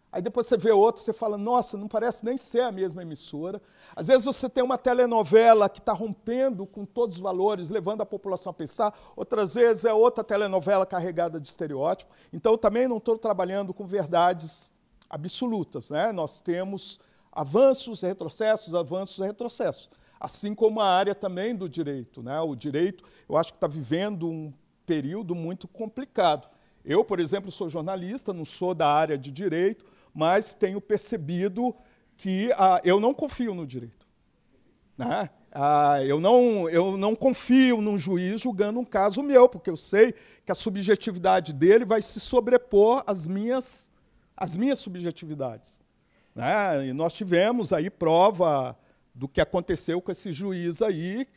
aí 0.10 0.22
depois 0.22 0.48
você 0.48 0.56
vê 0.56 0.72
outra 0.72 1.02
você 1.02 1.12
fala, 1.12 1.38
nossa, 1.38 1.78
não 1.78 1.90
parece 1.90 2.24
nem 2.24 2.38
ser 2.38 2.62
a 2.62 2.72
mesma 2.72 3.02
emissora. 3.02 3.62
Às 3.94 4.08
vezes 4.08 4.26
você 4.26 4.50
tem 4.50 4.64
uma 4.64 4.78
telenovela 4.78 5.68
que 5.68 5.80
está 5.80 5.92
rompendo 5.92 6.66
com 6.66 6.86
todos 6.86 7.18
os 7.18 7.22
valores, 7.22 7.70
levando 7.70 8.02
a 8.02 8.06
população 8.06 8.52
a 8.52 8.54
pensar, 8.54 8.98
outras 9.18 9.54
vezes 9.56 9.84
é 9.84 9.94
outra 9.94 10.24
telenovela 10.24 10.86
carregada 10.86 11.42
de 11.42 11.48
estereótipo. 11.48 12.14
Então, 12.32 12.58
também 12.58 12.88
não 12.88 12.98
estou 12.98 13.18
trabalhando 13.18 13.74
com 13.74 13.86
verdades 13.86 14.73
absolutas. 15.14 15.90
Né? 15.90 16.12
Nós 16.12 16.42
temos 16.42 17.00
avanços, 17.32 18.02
retrocessos, 18.02 18.74
avanços, 18.74 19.26
retrocessos 19.26 19.90
assim 20.24 20.56
como 20.56 20.80
a 20.80 20.88
área 20.88 21.14
também 21.14 21.54
do 21.54 21.68
direito. 21.68 22.24
Né? 22.24 22.40
O 22.40 22.56
direito, 22.56 23.04
eu 23.28 23.36
acho 23.36 23.52
que 23.52 23.58
está 23.58 23.68
vivendo 23.68 24.26
um 24.26 24.54
período 24.86 25.36
muito 25.36 25.68
complicado. 25.68 26.48
Eu, 26.86 27.04
por 27.04 27.20
exemplo, 27.20 27.52
sou 27.52 27.70
jornalista, 27.70 28.32
não 28.32 28.46
sou 28.46 28.74
da 28.74 28.88
área 28.88 29.18
de 29.18 29.30
direito, 29.30 29.86
mas 30.14 30.54
tenho 30.54 30.80
percebido 30.80 31.76
que 32.16 32.52
ah, 32.54 32.80
eu 32.86 33.02
não 33.02 33.14
confio 33.14 33.54
no 33.54 33.68
direito. 33.68 34.08
Né? 34.98 35.30
Ah, 35.52 36.02
eu, 36.04 36.22
não, 36.22 36.70
eu 36.70 36.96
não 36.96 37.16
confio 37.16 37.82
num 37.82 37.98
juiz 37.98 38.40
julgando 38.40 38.80
um 38.80 38.86
caso 38.86 39.22
meu, 39.22 39.50
porque 39.50 39.70
eu 39.70 39.78
sei 39.78 40.14
que 40.46 40.52
a 40.54 40.56
subjetividade 40.56 41.52
dele 41.52 41.84
vai 41.84 42.02
se 42.02 42.22
sobrepor 42.22 43.04
às 43.06 43.28
minhas, 43.28 43.92
às 44.36 44.56
minhas 44.56 44.80
subjetividades. 44.80 45.82
Né? 46.36 46.88
E 46.88 46.94
nós 46.94 47.14
tivemos 47.14 47.72
aí 47.72 47.90
prova 47.90 48.78
do 49.14 49.28
que 49.28 49.40
aconteceu 49.40 50.02
com 50.02 50.12
esse 50.12 50.34
juiz 50.34 50.82
aí, 50.82 51.28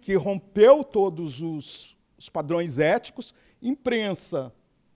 que 0.00 0.14
rompeu 0.14 0.84
todos 0.84 1.40
os, 1.40 1.96
os 2.16 2.28
padrões 2.28 2.78
éticos. 2.78 3.34
Imprensa, 3.60 4.52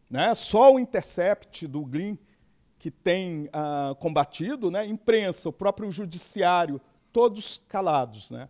né? 0.09 0.35
só 0.35 0.73
o 0.75 0.79
Intercept 0.79 1.67
do 1.67 1.85
Glyn 1.85 2.17
que 2.79 2.91
tem 2.91 3.49
ah, 3.53 3.97
combatido, 3.99 4.71
né? 4.71 4.87
imprensa, 4.87 5.49
o 5.49 5.53
próprio 5.53 5.91
judiciário, 5.91 6.81
todos 7.13 7.61
calados. 7.69 8.31
Né? 8.31 8.49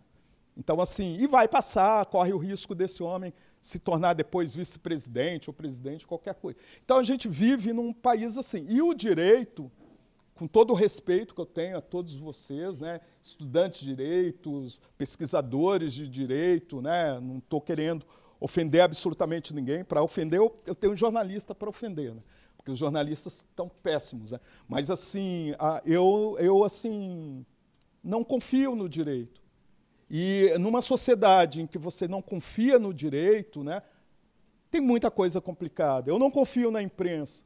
Então, 0.55 0.79
assim, 0.79 1.17
e 1.19 1.25
vai 1.25 1.47
passar, 1.47 2.05
corre 2.05 2.31
o 2.31 2.37
risco 2.37 2.75
desse 2.75 3.01
homem 3.01 3.33
se 3.61 3.79
tornar 3.79 4.13
depois 4.13 4.53
vice-presidente 4.53 5.49
ou 5.49 5.53
presidente, 5.53 6.07
qualquer 6.07 6.35
coisa. 6.35 6.57
Então, 6.83 6.97
a 6.97 7.03
gente 7.03 7.27
vive 7.27 7.73
num 7.73 7.91
país 7.93 8.37
assim. 8.37 8.65
E 8.69 8.81
o 8.81 8.93
direito 8.93 9.71
com 10.39 10.47
todo 10.47 10.71
o 10.71 10.73
respeito 10.73 11.35
que 11.35 11.41
eu 11.41 11.45
tenho 11.45 11.77
a 11.77 11.81
todos 11.81 12.15
vocês, 12.15 12.79
né, 12.79 13.01
estudantes 13.21 13.81
de 13.81 13.87
direitos, 13.87 14.79
pesquisadores 14.97 15.91
de 15.91 16.07
direito, 16.07 16.81
né, 16.81 17.19
não 17.19 17.39
estou 17.39 17.59
querendo 17.59 18.05
ofender 18.39 18.81
absolutamente 18.81 19.53
ninguém. 19.53 19.83
Para 19.83 20.01
ofender, 20.01 20.39
eu, 20.39 20.57
eu, 20.65 20.73
tenho 20.73 20.93
um 20.93 20.97
jornalista 20.97 21.53
para 21.53 21.67
ofender, 21.67 22.15
né, 22.15 22.23
porque 22.55 22.71
os 22.71 22.77
jornalistas 22.77 23.45
estão 23.49 23.67
péssimos. 23.83 24.31
Né, 24.31 24.39
mas 24.65 24.89
assim, 24.89 25.53
eu, 25.85 26.37
eu 26.39 26.63
assim 26.63 27.45
não 28.01 28.23
confio 28.23 28.77
no 28.77 28.87
direito. 28.87 29.38
E 30.09 30.53
numa 30.57 30.81
sociedade 30.81 31.61
em 31.61 31.67
que 31.67 31.77
você 31.77 32.07
não 32.07 32.21
confia 32.21 32.79
no 32.79 32.93
direito, 32.93 33.63
né, 33.63 33.81
tem 34.71 34.81
muita 34.81 35.11
coisa 35.11 35.39
complicada. 35.39 36.09
Eu 36.09 36.17
não 36.17 36.31
confio 36.31 36.71
na 36.71 36.81
imprensa. 36.81 37.43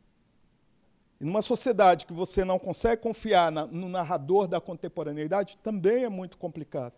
E 1.19 1.25
numa 1.25 1.41
sociedade 1.41 2.05
que 2.05 2.13
você 2.13 2.43
não 2.43 2.57
consegue 2.57 3.01
confiar 3.01 3.51
na, 3.51 3.65
no 3.65 3.89
narrador 3.89 4.47
da 4.47 4.59
contemporaneidade, 4.59 5.57
também 5.63 6.03
é 6.03 6.09
muito 6.09 6.37
complicado. 6.37 6.93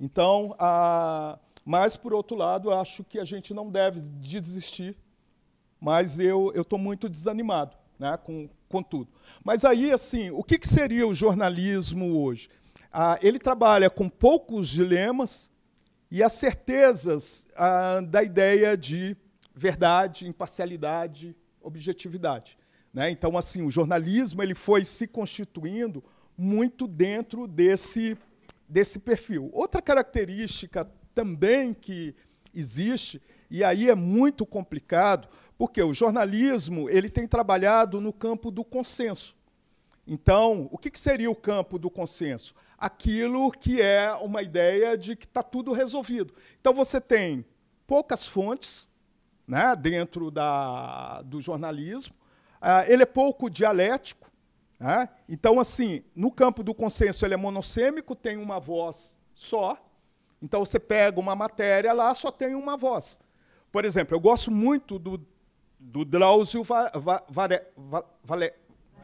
Então, 0.00 0.54
a, 0.58 1.38
mas, 1.64 1.96
por 1.96 2.12
outro 2.12 2.36
lado, 2.36 2.72
acho 2.72 3.04
que 3.04 3.18
a 3.18 3.24
gente 3.24 3.52
não 3.52 3.70
deve 3.70 4.00
desistir, 4.00 4.96
mas 5.80 6.18
eu 6.18 6.52
estou 6.54 6.78
muito 6.78 7.08
desanimado 7.08 7.76
né, 7.98 8.16
com, 8.16 8.48
com 8.68 8.82
tudo. 8.82 9.08
Mas 9.44 9.64
aí, 9.64 9.92
assim, 9.92 10.30
o 10.30 10.42
que, 10.42 10.58
que 10.58 10.66
seria 10.66 11.06
o 11.06 11.14
jornalismo 11.14 12.18
hoje? 12.22 12.48
Ah, 12.92 13.18
ele 13.22 13.38
trabalha 13.38 13.88
com 13.88 14.08
poucos 14.08 14.68
dilemas 14.68 15.50
e 16.10 16.22
as 16.22 16.32
certezas 16.32 17.46
ah, 17.56 18.00
da 18.00 18.22
ideia 18.22 18.76
de 18.76 19.16
verdade, 19.54 20.26
imparcialidade, 20.26 21.36
objetividade. 21.60 22.58
Né? 22.92 23.10
Então, 23.10 23.36
assim, 23.38 23.62
o 23.62 23.70
jornalismo 23.70 24.42
ele 24.42 24.54
foi 24.54 24.84
se 24.84 25.06
constituindo 25.06 26.02
muito 26.36 26.88
dentro 26.88 27.46
desse, 27.46 28.16
desse 28.68 28.98
perfil. 28.98 29.50
Outra 29.52 29.80
característica 29.80 30.90
também 31.14 31.74
que 31.74 32.14
existe, 32.54 33.22
e 33.50 33.62
aí 33.62 33.88
é 33.88 33.94
muito 33.94 34.44
complicado, 34.44 35.28
porque 35.56 35.82
o 35.82 35.92
jornalismo 35.92 36.88
ele 36.88 37.08
tem 37.08 37.28
trabalhado 37.28 38.00
no 38.00 38.12
campo 38.12 38.50
do 38.50 38.64
consenso. 38.64 39.36
Então, 40.06 40.68
o 40.72 40.78
que, 40.78 40.90
que 40.90 40.98
seria 40.98 41.30
o 41.30 41.36
campo 41.36 41.78
do 41.78 41.90
consenso? 41.90 42.54
Aquilo 42.80 43.50
que 43.52 43.82
é 43.82 44.10
uma 44.14 44.42
ideia 44.42 44.96
de 44.96 45.14
que 45.14 45.26
está 45.26 45.42
tudo 45.42 45.72
resolvido. 45.72 46.34
Então, 46.58 46.72
você 46.72 47.00
tem 47.00 47.44
poucas 47.86 48.26
fontes 48.26 48.88
né, 49.46 49.74
dentro 49.74 50.30
da, 50.30 51.22
do 51.22 51.40
jornalismo, 51.40 52.14
uh, 52.62 52.88
ele 52.88 53.02
é 53.02 53.06
pouco 53.06 53.50
dialético. 53.50 54.30
Né? 54.78 55.08
Então, 55.28 55.58
assim, 55.58 56.04
no 56.14 56.30
campo 56.30 56.62
do 56.62 56.72
consenso, 56.72 57.26
ele 57.26 57.34
é 57.34 57.36
monossêmico, 57.36 58.14
tem 58.14 58.36
uma 58.36 58.60
voz 58.60 59.18
só. 59.34 59.76
Então, 60.40 60.64
você 60.64 60.78
pega 60.78 61.18
uma 61.18 61.34
matéria 61.34 61.92
lá, 61.92 62.14
só 62.14 62.30
tem 62.30 62.54
uma 62.54 62.76
voz. 62.76 63.18
Por 63.72 63.84
exemplo, 63.84 64.14
eu 64.14 64.20
gosto 64.20 64.50
muito 64.50 64.98
do, 64.98 65.20
do 65.78 66.04
Drauzio 66.04 66.62
Va, 66.62 66.90
Va, 66.94 67.22
Vare, 67.28 67.62
Va, 67.76 68.04
Vale, 68.24 68.52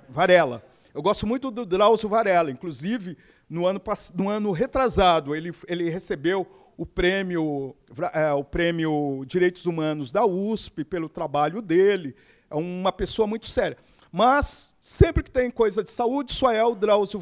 Varela. 0.09 0.65
Eu 0.95 1.03
gosto 1.03 1.27
muito 1.27 1.51
do 1.51 1.67
Drauzio 1.67 2.09
Varela. 2.09 2.51
Inclusive, 2.51 3.19
no 3.49 3.67
ano, 3.67 3.81
no 4.15 4.29
ano 4.29 4.53
retrasado, 4.53 5.35
ele, 5.35 5.53
ele 5.69 5.89
recebeu 5.89 6.47
o 6.77 6.85
prêmio, 6.85 7.75
é, 8.13 8.33
o 8.33 8.45
prêmio 8.45 9.25
Direitos 9.27 9.67
Humanos 9.67 10.13
da 10.13 10.27
USP 10.27 10.85
pelo 10.85 11.09
trabalho 11.09 11.63
dele. 11.63 12.15
É 12.51 12.55
uma 12.55 12.93
pessoa 12.93 13.27
muito 13.27 13.47
séria. 13.47 13.79
Mas, 14.13 14.77
sempre 14.79 15.23
que 15.23 15.31
tem 15.31 15.51
coisa 15.51 15.83
de 15.83 15.91
saúde, 15.91 16.33
só 16.33 16.51
é 16.51 16.65
o 16.65 16.75
Drauzio 16.75 17.21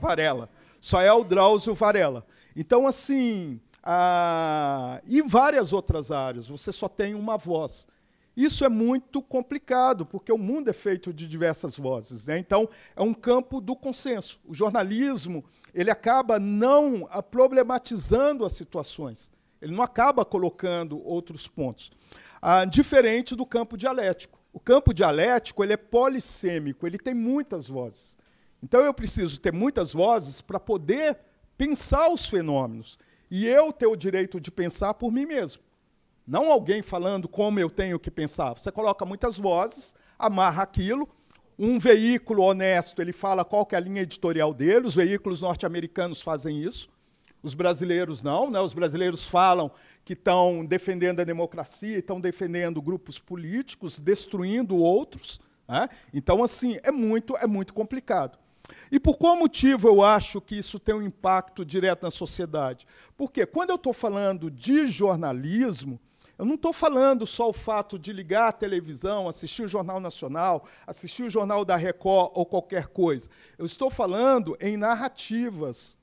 Varela. 0.00 0.48
Só 0.80 1.00
é 1.00 1.12
o 1.12 1.24
Drauzio 1.24 1.74
Varela. 1.74 2.26
Então, 2.56 2.86
assim, 2.86 3.60
ah, 3.82 5.00
e 5.06 5.22
várias 5.22 5.72
outras 5.72 6.10
áreas, 6.10 6.48
você 6.48 6.72
só 6.72 6.88
tem 6.88 7.14
uma 7.14 7.36
voz. 7.36 7.86
Isso 8.36 8.64
é 8.64 8.68
muito 8.68 9.22
complicado, 9.22 10.04
porque 10.04 10.32
o 10.32 10.38
mundo 10.38 10.68
é 10.68 10.72
feito 10.72 11.12
de 11.12 11.26
diversas 11.26 11.76
vozes. 11.76 12.26
Né? 12.26 12.38
Então, 12.38 12.68
é 12.96 13.02
um 13.02 13.14
campo 13.14 13.60
do 13.60 13.76
consenso. 13.76 14.40
O 14.44 14.52
jornalismo 14.52 15.44
ele 15.72 15.90
acaba 15.90 16.38
não 16.38 17.08
problematizando 17.30 18.44
as 18.44 18.52
situações. 18.52 19.30
Ele 19.62 19.74
não 19.74 19.82
acaba 19.82 20.24
colocando 20.24 21.00
outros 21.06 21.46
pontos. 21.46 21.92
Ah, 22.42 22.64
diferente 22.64 23.34
do 23.36 23.46
campo 23.46 23.76
dialético. 23.76 24.38
O 24.52 24.60
campo 24.60 24.92
dialético 24.92 25.64
ele 25.64 25.72
é 25.72 25.76
polissêmico, 25.76 26.86
ele 26.86 26.98
tem 26.98 27.14
muitas 27.14 27.66
vozes. 27.66 28.18
Então, 28.62 28.80
eu 28.80 28.94
preciso 28.94 29.40
ter 29.40 29.52
muitas 29.52 29.92
vozes 29.92 30.40
para 30.40 30.60
poder 30.60 31.18
pensar 31.56 32.08
os 32.08 32.26
fenômenos 32.26 32.98
e 33.30 33.46
eu 33.46 33.72
ter 33.72 33.86
o 33.86 33.96
direito 33.96 34.40
de 34.40 34.50
pensar 34.50 34.94
por 34.94 35.10
mim 35.10 35.26
mesmo. 35.26 35.63
Não 36.26 36.50
alguém 36.50 36.82
falando 36.82 37.28
como 37.28 37.60
eu 37.60 37.68
tenho 37.68 37.98
que 37.98 38.10
pensar. 38.10 38.54
Você 38.54 38.72
coloca 38.72 39.04
muitas 39.04 39.36
vozes, 39.36 39.94
amarra 40.18 40.62
aquilo. 40.62 41.08
Um 41.58 41.78
veículo 41.78 42.42
honesto, 42.42 43.00
ele 43.00 43.12
fala 43.12 43.44
qual 43.44 43.64
que 43.66 43.74
é 43.74 43.78
a 43.78 43.80
linha 43.80 44.02
editorial 44.02 44.52
dele. 44.54 44.86
Os 44.86 44.94
veículos 44.94 45.40
norte-americanos 45.40 46.22
fazem 46.22 46.62
isso. 46.62 46.88
Os 47.42 47.52
brasileiros 47.52 48.22
não, 48.22 48.50
né? 48.50 48.58
Os 48.58 48.72
brasileiros 48.72 49.26
falam 49.26 49.70
que 50.02 50.14
estão 50.14 50.64
defendendo 50.64 51.20
a 51.20 51.24
democracia, 51.24 51.98
estão 51.98 52.20
defendendo 52.20 52.80
grupos 52.80 53.18
políticos, 53.18 54.00
destruindo 54.00 54.76
outros. 54.76 55.38
Né? 55.68 55.88
Então, 56.12 56.42
assim, 56.42 56.78
é 56.82 56.90
muito, 56.90 57.36
é 57.36 57.46
muito 57.46 57.74
complicado. 57.74 58.38
E 58.90 58.98
por 58.98 59.18
qual 59.18 59.36
motivo 59.36 59.88
eu 59.88 60.02
acho 60.02 60.40
que 60.40 60.56
isso 60.56 60.78
tem 60.78 60.94
um 60.94 61.02
impacto 61.02 61.64
direto 61.64 62.04
na 62.04 62.10
sociedade? 62.10 62.86
Porque 63.16 63.44
quando 63.44 63.70
eu 63.70 63.76
estou 63.76 63.92
falando 63.92 64.50
de 64.50 64.86
jornalismo, 64.86 66.00
eu 66.38 66.44
não 66.44 66.54
estou 66.54 66.72
falando 66.72 67.26
só 67.26 67.48
o 67.48 67.52
fato 67.52 67.98
de 67.98 68.12
ligar 68.12 68.48
a 68.48 68.52
televisão, 68.52 69.28
assistir 69.28 69.62
o 69.62 69.68
Jornal 69.68 70.00
Nacional, 70.00 70.64
assistir 70.86 71.22
o 71.22 71.30
Jornal 71.30 71.64
da 71.64 71.76
Record 71.76 72.32
ou 72.34 72.44
qualquer 72.44 72.88
coisa. 72.88 73.28
Eu 73.56 73.66
estou 73.66 73.90
falando 73.90 74.56
em 74.60 74.76
narrativas. 74.76 75.98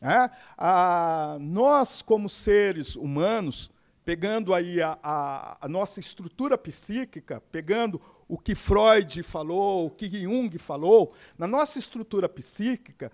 Ah, 0.00 1.38
nós, 1.40 2.02
como 2.02 2.28
seres 2.28 2.94
humanos, 2.94 3.70
pegando 4.04 4.54
aí 4.54 4.80
a, 4.80 4.98
a, 5.02 5.58
a 5.60 5.68
nossa 5.68 6.00
estrutura 6.00 6.56
psíquica, 6.56 7.42
pegando 7.52 8.00
o 8.28 8.38
que 8.38 8.54
Freud 8.54 9.22
falou, 9.22 9.86
o 9.86 9.90
que 9.90 10.22
Jung 10.22 10.56
falou, 10.58 11.14
na 11.36 11.46
nossa 11.46 11.78
estrutura 11.78 12.28
psíquica, 12.28 13.10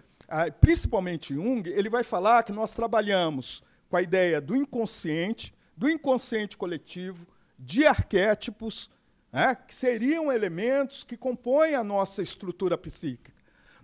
principalmente 0.61 1.35
Jung, 1.35 1.69
ele 1.69 1.89
vai 1.89 2.03
falar 2.03 2.43
que 2.43 2.53
nós 2.53 2.73
trabalhamos 2.73 3.63
com 3.89 3.97
a 3.97 4.03
ideia 4.03 4.41
do 4.41 4.57
inconsciente, 4.57 5.55
do 5.77 5.91
inconsciente 5.91 6.57
coletivo, 6.57 7.27
de 7.59 7.87
arquétipos, 7.87 8.91
né, 9.33 9.55
que 9.55 9.75
seriam 9.75 10.31
elementos 10.31 11.03
que 11.05 11.17
compõem 11.17 11.75
a 11.75 11.83
nossa 11.83 12.23
estrutura 12.23 12.79
psíquica. 12.79 13.33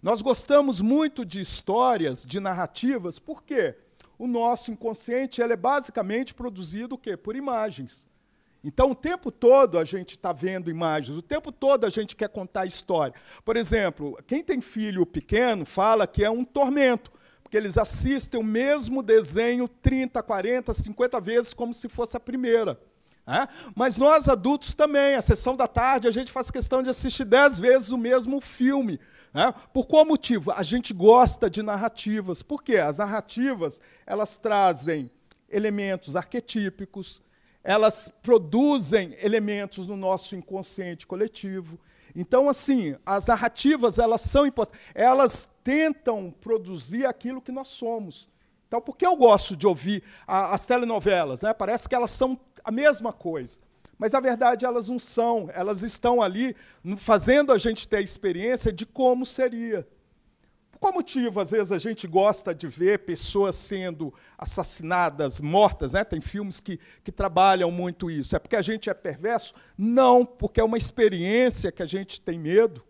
Nós 0.03 0.22
gostamos 0.22 0.81
muito 0.81 1.24
de 1.24 1.40
histórias, 1.40 2.24
de 2.24 2.40
narrativas, 2.40 3.18
porque 3.18 3.76
o 4.18 4.26
nosso 4.26 4.70
inconsciente 4.70 5.42
é 5.42 5.57
basicamente 5.57 6.35
produzido 6.35 6.94
o 6.94 6.98
quê? 6.98 7.16
por 7.16 7.37
imagens. 7.37 8.09
Então, 8.62 8.90
o 8.90 8.94
tempo 8.94 9.31
todo 9.31 9.79
a 9.79 9.85
gente 9.85 10.11
está 10.11 10.33
vendo 10.33 10.70
imagens, 10.70 11.16
o 11.16 11.22
tempo 11.22 11.50
todo 11.50 11.87
a 11.87 11.90
gente 11.90 12.14
quer 12.14 12.29
contar 12.29 12.66
história. 12.66 13.14
Por 13.44 13.57
exemplo, 13.57 14.18
quem 14.26 14.42
tem 14.42 14.61
filho 14.61 15.07
pequeno 15.07 15.64
fala 15.64 16.07
que 16.07 16.22
é 16.22 16.31
um 16.31 16.44
tormento, 16.44 17.11
porque 17.51 17.57
eles 17.57 17.77
assistem 17.77 18.41
o 18.41 18.45
mesmo 18.45 19.03
desenho 19.03 19.67
30, 19.67 20.23
40, 20.23 20.73
50 20.73 21.21
vezes 21.21 21.53
como 21.53 21.75
se 21.75 21.89
fosse 21.89 22.17
a 22.17 22.21
primeira. 22.21 22.81
É? 23.27 23.49
Mas 23.75 23.99
nós 23.99 24.29
adultos 24.29 24.73
também, 24.73 25.17
a 25.17 25.21
sessão 25.21 25.57
da 25.57 25.67
tarde, 25.67 26.07
a 26.07 26.13
gente 26.13 26.31
faz 26.31 26.49
questão 26.49 26.81
de 26.81 26.91
assistir 26.91 27.25
dez 27.25 27.59
vezes 27.59 27.91
o 27.91 27.99
mesmo 27.99 28.41
filme. 28.41 29.01
É? 29.35 29.51
Por 29.75 29.89
qual 29.89 30.07
motivo? 30.07 30.53
A 30.53 30.63
gente 30.63 30.95
gosta 30.95 31.51
de 31.51 31.61
narrativas. 31.61 32.41
Por 32.41 32.63
quê? 32.63 32.77
As 32.77 32.99
narrativas 32.99 33.83
elas 34.07 34.39
trazem 34.39 35.11
elementos 35.49 36.15
arquetípicos, 36.15 37.21
elas 37.65 38.13
produzem 38.23 39.17
elementos 39.21 39.89
no 39.89 39.97
nosso 39.97 40.37
inconsciente 40.37 41.05
coletivo. 41.05 41.81
Então, 42.14 42.49
assim, 42.49 42.96
as 43.05 43.27
narrativas, 43.27 43.99
elas 43.99 44.20
são 44.20 44.46
importantes. 44.46 44.81
Elas 44.94 45.49
tentam 45.62 46.35
produzir 46.40 47.07
aquilo 47.07 47.40
que 47.40 47.53
nós 47.53 47.68
somos. 47.68 48.29
Então, 48.66 48.81
por 48.81 48.96
que 48.96 49.07
eu 49.07 49.16
gosto 49.16 49.57
de 49.57 49.66
ouvir 49.66 50.03
a, 50.27 50.55
as 50.55 50.64
telenovelas? 50.64 51.42
Né? 51.42 51.53
Parece 51.53 51.88
que 51.88 51.94
elas 51.94 52.11
são 52.11 52.38
a 52.64 52.70
mesma 52.70 53.12
coisa. 53.12 53.59
Mas, 53.99 54.12
na 54.12 54.20
verdade, 54.20 54.64
elas 54.64 54.88
não 54.88 54.99
são. 54.99 55.51
Elas 55.53 55.83
estão 55.83 56.23
ali 56.23 56.57
fazendo 56.96 57.53
a 57.53 57.59
gente 57.59 57.87
ter 57.87 57.99
a 57.99 58.01
experiência 58.01 58.73
de 58.73 58.87
como 58.87 59.27
seria. 59.27 59.87
Qual 60.81 60.95
motivo, 60.95 61.40
às 61.40 61.51
vezes, 61.51 61.73
a 61.73 61.79
gente 61.79 62.09
gosta 62.09 62.55
de 62.55 62.66
ver 62.66 63.01
pessoas 63.01 63.55
sendo 63.55 64.14
assassinadas, 64.38 65.38
mortas? 65.38 65.93
Né? 65.93 66.03
Tem 66.03 66.23
filmes 66.23 66.59
que, 66.59 66.81
que 67.05 67.12
trabalham 67.12 67.71
muito 67.71 68.11
isso. 68.11 68.35
É 68.35 68.38
porque 68.38 68.57
a 68.57 68.62
gente 68.62 68.88
é 68.88 68.95
perverso? 68.95 69.53
Não, 69.77 70.25
porque 70.25 70.59
é 70.59 70.64
uma 70.64 70.79
experiência 70.79 71.71
que 71.71 71.83
a 71.83 71.87
gente 71.87 72.19
tem 72.19 72.38
medo 72.38 72.83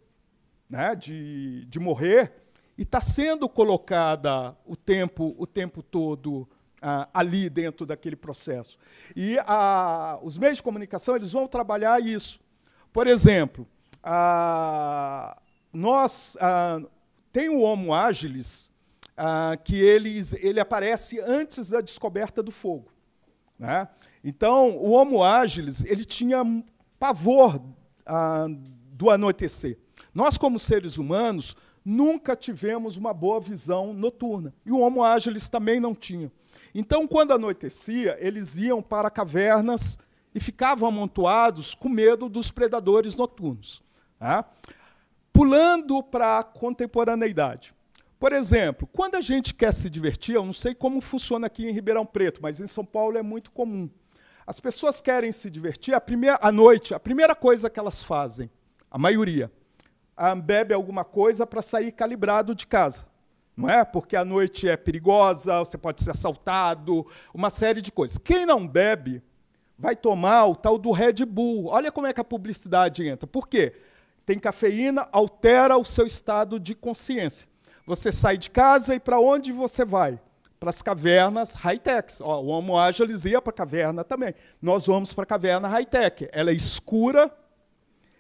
né? 0.69 0.95
de, 0.95 1.67
de 1.67 1.81
morrer 1.81 2.33
e 2.79 2.83
está 2.83 3.01
sendo 3.01 3.49
colocada 3.49 4.57
o 4.69 4.77
tempo, 4.77 5.35
o 5.37 5.45
tempo 5.45 5.83
todo 5.83 6.49
ah, 6.81 7.09
ali 7.13 7.51
dentro 7.51 7.85
daquele 7.85 8.15
processo. 8.15 8.79
E 9.17 9.37
ah, 9.41 10.17
os 10.23 10.39
meios 10.39 10.59
de 10.59 10.63
comunicação 10.63 11.17
eles 11.17 11.33
vão 11.33 11.49
trabalhar 11.49 12.01
isso. 12.01 12.39
Por 12.93 13.09
exemplo, 13.09 13.67
ah, 14.01 15.37
nós 15.73 16.37
ah, 16.41 16.81
tem 17.33 17.49
o 17.49 17.61
Homo 17.61 17.95
agilis, 17.95 18.73
ah, 19.17 19.57
que 19.63 19.81
ele, 19.81 20.21
ele 20.41 20.61
aparece 20.61 21.21
antes 21.21 21.71
da 21.71 21.81
descoberta 21.81 22.43
do 22.43 22.51
fogo. 22.51 22.91
Né? 23.59 23.89
Então, 24.25 24.77
o 24.77 24.93
Homo 24.93 25.23
agilis 25.23 25.85
ele 25.85 26.05
tinha 26.05 26.43
pavor 26.99 27.63
ah, 28.07 28.47
do 28.93 29.11
anoitecer. 29.11 29.79
Nós, 30.15 30.37
como 30.37 30.59
seres 30.59 30.99
humanos, 30.99 31.57
nunca 31.85 32.35
tivemos 32.35 32.97
uma 32.97 33.15
boa 33.15 33.41
visão 33.41 33.93
noturna. 33.93 34.53
E 34.65 34.73
o 34.73 34.81
Homo 34.81 35.05
agilis 35.05 35.49
também 35.49 35.79
não 35.79 35.95
tinha. 35.95 36.31
Então, 36.75 37.07
quando 37.07 37.33
anoitecia, 37.33 38.17
eles 38.21 38.57
iam 38.57 38.83
para 38.83 39.11
cavernas 39.11 39.99
e 40.35 40.41
ficavam 40.41 40.89
amontoados 40.89 41.75
com 41.75 41.89
medo 41.89 42.29
dos 42.29 42.51
predadores 42.51 43.17
noturnos. 43.17 43.83
Tá? 44.19 44.45
Pulando 45.41 46.03
para 46.03 46.41
a 46.41 46.45
contemporaneidade. 46.45 47.73
Por 48.19 48.31
exemplo, 48.31 48.87
quando 48.93 49.15
a 49.15 49.23
gente 49.23 49.55
quer 49.55 49.73
se 49.73 49.89
divertir, 49.89 50.35
eu 50.35 50.45
não 50.45 50.53
sei 50.53 50.75
como 50.75 51.01
funciona 51.01 51.47
aqui 51.47 51.67
em 51.67 51.73
Ribeirão 51.73 52.05
Preto, 52.05 52.43
mas 52.43 52.61
em 52.61 52.67
São 52.67 52.85
Paulo 52.85 53.17
é 53.17 53.23
muito 53.23 53.51
comum. 53.51 53.89
As 54.47 54.61
pessoas 54.61 55.01
querem 55.01 55.33
se 55.33 55.49
divertir, 55.49 55.95
a 55.95 56.01
primeira, 56.01 56.39
à 56.43 56.53
noite, 56.53 56.93
a 56.93 57.01
primeira 57.01 57.35
coisa 57.35 57.71
que 57.71 57.81
elas 57.81 58.03
fazem, 58.03 58.51
a 58.91 58.99
maioria, 58.99 59.51
bebe 60.45 60.75
alguma 60.75 61.07
coisa 61.07 61.47
para 61.47 61.63
sair 61.63 61.91
calibrado 61.91 62.55
de 62.55 62.67
casa. 62.67 63.07
Não 63.57 63.67
é? 63.67 63.83
Porque 63.83 64.17
a 64.17 64.25
noite 64.27 64.69
é 64.69 64.77
perigosa, 64.77 65.61
você 65.61 65.79
pode 65.79 66.05
ser 66.05 66.11
assaltado, 66.11 67.07
uma 67.33 67.49
série 67.49 67.81
de 67.81 67.91
coisas. 67.91 68.19
Quem 68.19 68.45
não 68.45 68.69
bebe 68.69 69.23
vai 69.79 69.97
tomar 69.97 70.45
o 70.45 70.55
tal 70.55 70.77
do 70.77 70.91
Red 70.91 71.25
Bull. 71.25 71.69
Olha 71.69 71.91
como 71.91 72.07
é 72.07 72.13
que 72.13 72.21
a 72.21 72.25
publicidade 72.25 73.09
entra. 73.09 73.27
Por 73.27 73.49
quê? 73.49 73.73
Tem 74.25 74.39
cafeína, 74.39 75.09
altera 75.13 75.77
o 75.77 75.85
seu 75.85 76.07
estado 76.07 76.59
de 76.61 76.75
consciência. 76.75 77.49
Você 77.87 78.13
sai 78.13 78.39
de 78.39 78.51
casa 78.51 78.95
e 78.95 79.01
para 79.01 79.19
onde 79.19 79.53
você 79.53 79.85
vai? 79.85 80.21
Para 80.59 80.71
as 80.71 80.83
cavernas 80.83 81.55
high-tech. 81.55 82.23
O 82.23 82.47
Homo 82.47 82.79
habilis 82.79 83.25
ia 83.25 83.41
para 83.41 83.51
a 83.51 83.55
caverna 83.55 84.05
também. 84.05 84.35
Nós 84.61 84.87
vamos 84.87 85.13
para 85.13 85.25
a 85.25 85.27
caverna 85.27 85.67
high-tech. 85.67 86.29
Ela 86.33 86.51
é 86.51 86.55
escura, 86.55 87.35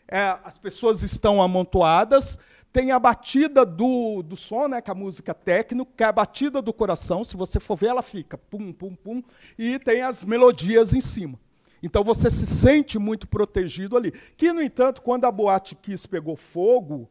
é, 0.08 0.38
as 0.42 0.58
pessoas 0.58 1.02
estão 1.02 1.40
amontoadas, 1.40 2.38
tem 2.72 2.90
a 2.90 2.98
batida 2.98 3.64
do, 3.64 4.22
do 4.22 4.36
som, 4.36 4.66
né, 4.68 4.80
que 4.80 4.90
é 4.90 4.92
a 4.92 4.96
música 4.96 5.34
técnica, 5.34 5.90
que 5.96 6.02
é 6.02 6.06
a 6.06 6.12
batida 6.12 6.60
do 6.62 6.72
coração. 6.72 7.22
Se 7.22 7.36
você 7.36 7.60
for 7.60 7.76
ver, 7.76 7.88
ela 7.88 8.02
fica 8.02 8.36
pum, 8.36 8.72
pum, 8.72 8.94
pum, 8.94 9.22
e 9.58 9.78
tem 9.78 10.02
as 10.02 10.24
melodias 10.24 10.92
em 10.92 11.00
cima. 11.00 11.38
Então 11.82 12.04
você 12.04 12.30
se 12.30 12.46
sente 12.46 12.98
muito 12.98 13.26
protegido 13.26 13.96
ali. 13.96 14.12
Que, 14.36 14.52
no 14.52 14.62
entanto, 14.62 15.02
quando 15.02 15.24
a 15.24 15.32
Boate 15.32 15.74
Kiss 15.74 16.06
pegou 16.06 16.36
fogo, 16.36 17.08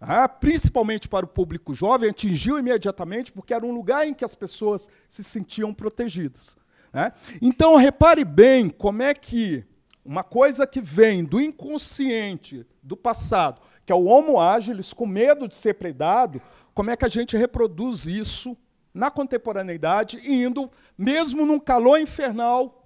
ah, 0.00 0.28
principalmente 0.28 1.08
para 1.08 1.26
o 1.26 1.28
público 1.28 1.74
jovem, 1.74 2.10
atingiu 2.10 2.58
imediatamente, 2.58 3.32
porque 3.32 3.52
era 3.52 3.66
um 3.66 3.72
lugar 3.72 4.06
em 4.06 4.14
que 4.14 4.24
as 4.24 4.34
pessoas 4.34 4.88
se 5.08 5.24
sentiam 5.24 5.74
protegidas. 5.74 6.56
Né? 6.92 7.12
Então, 7.42 7.76
repare 7.76 8.24
bem 8.24 8.70
como 8.70 9.02
é 9.02 9.12
que 9.12 9.64
uma 10.04 10.22
coisa 10.22 10.66
que 10.66 10.80
vem 10.80 11.24
do 11.24 11.40
inconsciente, 11.40 12.64
do 12.82 12.96
passado, 12.96 13.60
que 13.84 13.92
é 13.92 13.94
o 13.94 14.04
homo 14.04 14.40
agilis, 14.40 14.92
com 14.92 15.06
medo 15.06 15.48
de 15.48 15.56
ser 15.56 15.74
predado, 15.74 16.40
como 16.72 16.90
é 16.90 16.96
que 16.96 17.04
a 17.04 17.08
gente 17.08 17.36
reproduz 17.36 18.06
isso 18.06 18.56
na 18.94 19.10
contemporaneidade, 19.10 20.20
indo, 20.24 20.70
mesmo 20.96 21.44
num 21.44 21.58
calor 21.58 22.00
infernal, 22.00 22.77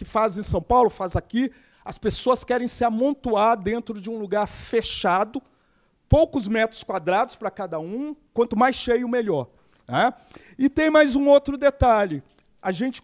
que 0.00 0.04
faz 0.06 0.38
em 0.38 0.42
São 0.42 0.62
Paulo, 0.62 0.88
faz 0.88 1.14
aqui, 1.14 1.52
as 1.84 1.98
pessoas 1.98 2.42
querem 2.42 2.66
se 2.66 2.82
amontoar 2.82 3.54
dentro 3.54 4.00
de 4.00 4.08
um 4.08 4.18
lugar 4.18 4.46
fechado, 4.46 5.42
poucos 6.08 6.48
metros 6.48 6.82
quadrados 6.82 7.36
para 7.36 7.50
cada 7.50 7.78
um, 7.78 8.16
quanto 8.32 8.56
mais 8.56 8.76
cheio, 8.76 9.06
melhor. 9.06 9.48
Né? 9.86 10.10
E 10.58 10.70
tem 10.70 10.88
mais 10.88 11.14
um 11.14 11.28
outro 11.28 11.58
detalhe. 11.58 12.22
A 12.62 12.72
gente 12.72 13.02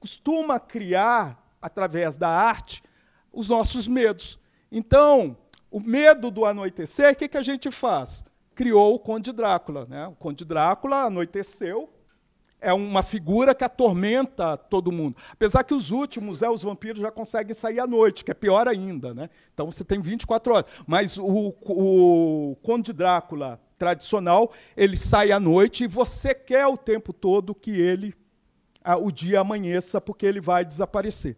costuma 0.00 0.58
criar, 0.58 1.40
através 1.62 2.16
da 2.16 2.28
arte, 2.28 2.82
os 3.32 3.48
nossos 3.48 3.86
medos. 3.86 4.36
Então, 4.72 5.36
o 5.70 5.78
medo 5.78 6.28
do 6.28 6.44
anoitecer, 6.44 7.12
o 7.12 7.14
que, 7.14 7.28
que 7.28 7.38
a 7.38 7.42
gente 7.42 7.70
faz? 7.70 8.24
Criou 8.52 8.96
o 8.96 8.98
Conde 8.98 9.30
Drácula. 9.30 9.86
Né? 9.88 10.08
O 10.08 10.16
Conde 10.16 10.44
Drácula 10.44 11.04
anoiteceu, 11.04 11.88
é 12.60 12.72
uma 12.72 13.02
figura 13.02 13.54
que 13.54 13.64
atormenta 13.64 14.56
todo 14.56 14.92
mundo. 14.92 15.16
Apesar 15.32 15.64
que 15.64 15.74
os 15.74 15.90
últimos, 15.90 16.42
é, 16.42 16.50
os 16.50 16.62
vampiros 16.62 17.00
já 17.00 17.10
conseguem 17.10 17.54
sair 17.54 17.80
à 17.80 17.86
noite, 17.86 18.24
que 18.24 18.30
é 18.30 18.34
pior 18.34 18.68
ainda. 18.68 19.14
Né? 19.14 19.30
Então 19.54 19.70
você 19.70 19.84
tem 19.84 20.00
24 20.00 20.54
horas. 20.54 20.70
Mas 20.86 21.16
o, 21.16 21.54
o 21.62 22.56
Conde 22.62 22.92
Drácula 22.92 23.60
tradicional, 23.78 24.52
ele 24.76 24.96
sai 24.96 25.32
à 25.32 25.40
noite 25.40 25.84
e 25.84 25.88
você 25.88 26.34
quer 26.34 26.66
o 26.66 26.76
tempo 26.76 27.14
todo 27.14 27.54
que 27.54 27.70
ele, 27.70 28.14
o 29.00 29.10
dia 29.10 29.40
amanheça, 29.40 30.00
porque 30.00 30.26
ele 30.26 30.40
vai 30.40 30.66
desaparecer. 30.66 31.32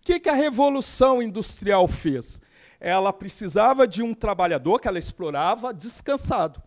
O 0.00 0.04
que, 0.04 0.18
que 0.18 0.28
a 0.30 0.34
Revolução 0.34 1.22
Industrial 1.22 1.86
fez? 1.86 2.40
Ela 2.80 3.12
precisava 3.12 3.86
de 3.86 4.02
um 4.02 4.14
trabalhador 4.14 4.80
que 4.80 4.88
ela 4.88 4.98
explorava 4.98 5.74
descansado. 5.74 6.62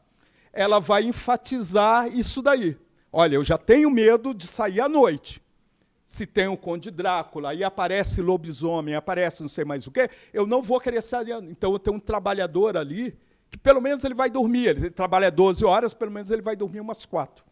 Ela 0.54 0.80
vai 0.80 1.04
enfatizar 1.04 2.08
isso 2.08 2.42
daí. 2.42 2.78
Olha, 3.12 3.36
eu 3.36 3.44
já 3.44 3.58
tenho 3.58 3.90
medo 3.90 4.34
de 4.34 4.48
sair 4.48 4.82
à 4.82 4.90
noite. 4.90 5.42
Se 6.06 6.26
tem 6.26 6.48
o 6.48 6.56
Conde 6.58 6.90
Drácula, 6.90 7.50
aí 7.50 7.64
aparece 7.64 8.22
lobisomem, 8.22 8.96
aparece 8.96 9.42
não 9.42 9.50
sei 9.50 9.66
mais 9.66 9.86
o 9.88 9.92
quê, 9.92 10.10
eu 10.34 10.48
não 10.48 10.62
vou 10.62 10.80
querer 10.80 11.02
sair. 11.02 11.32
Então 11.44 11.74
eu 11.74 11.80
tenho 11.80 11.98
um 11.98 12.00
trabalhador 12.00 12.78
ali 12.78 13.18
que 13.50 13.58
pelo 13.58 13.82
menos 13.82 14.04
ele 14.04 14.14
vai 14.14 14.30
dormir. 14.30 14.68
Ele 14.68 14.90
trabalha 14.90 15.32
12 15.32 15.66
horas, 15.66 15.94
pelo 15.94 16.12
menos 16.12 16.32
ele 16.32 16.42
vai 16.42 16.56
dormir 16.56 16.80
umas 16.80 17.06
quatro. 17.06 17.46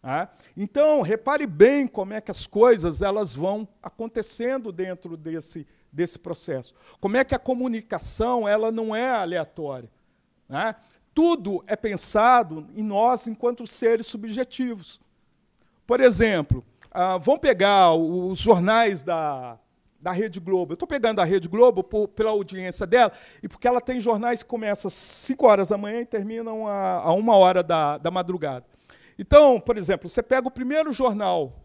Tá? 0.00 0.30
Então, 0.56 1.02
repare 1.02 1.46
bem 1.46 1.86
como 1.86 2.14
é 2.14 2.20
que 2.20 2.30
as 2.30 2.46
coisas 2.46 3.02
elas 3.02 3.32
vão 3.32 3.68
acontecendo 3.82 4.70
dentro 4.70 5.16
desse, 5.16 5.66
desse 5.92 6.18
processo. 6.18 6.74
Como 7.00 7.16
é 7.16 7.24
que 7.24 7.34
a 7.34 7.38
comunicação 7.38 8.48
ela 8.48 8.70
não 8.70 8.94
é 8.94 9.10
aleatória. 9.10 9.90
Né? 10.48 10.74
Tudo 11.18 11.64
é 11.66 11.74
pensado 11.74 12.68
em 12.76 12.82
nós 12.84 13.26
enquanto 13.26 13.66
seres 13.66 14.06
subjetivos. 14.06 15.00
Por 15.84 15.98
exemplo, 16.00 16.64
ah, 16.92 17.18
vamos 17.18 17.40
pegar 17.40 17.92
os 17.92 18.38
jornais 18.38 19.02
da, 19.02 19.58
da 20.00 20.12
Rede 20.12 20.38
Globo. 20.38 20.70
Eu 20.70 20.74
estou 20.74 20.86
pegando 20.86 21.20
a 21.20 21.24
Rede 21.24 21.48
Globo 21.48 21.82
por, 21.82 22.06
pela 22.06 22.30
audiência 22.30 22.86
dela 22.86 23.10
e 23.42 23.48
porque 23.48 23.66
ela 23.66 23.80
tem 23.80 23.98
jornais 23.98 24.44
que 24.44 24.48
começam 24.48 24.86
às 24.86 24.94
5 24.94 25.44
horas 25.44 25.70
da 25.70 25.76
manhã 25.76 26.02
e 26.02 26.06
terminam 26.06 26.68
a, 26.68 26.98
a 26.98 27.12
uma 27.12 27.34
hora 27.34 27.64
da, 27.64 27.98
da 27.98 28.12
madrugada. 28.12 28.64
Então, 29.18 29.60
por 29.60 29.76
exemplo, 29.76 30.08
você 30.08 30.22
pega 30.22 30.46
o 30.46 30.52
primeiro 30.52 30.92
jornal 30.92 31.64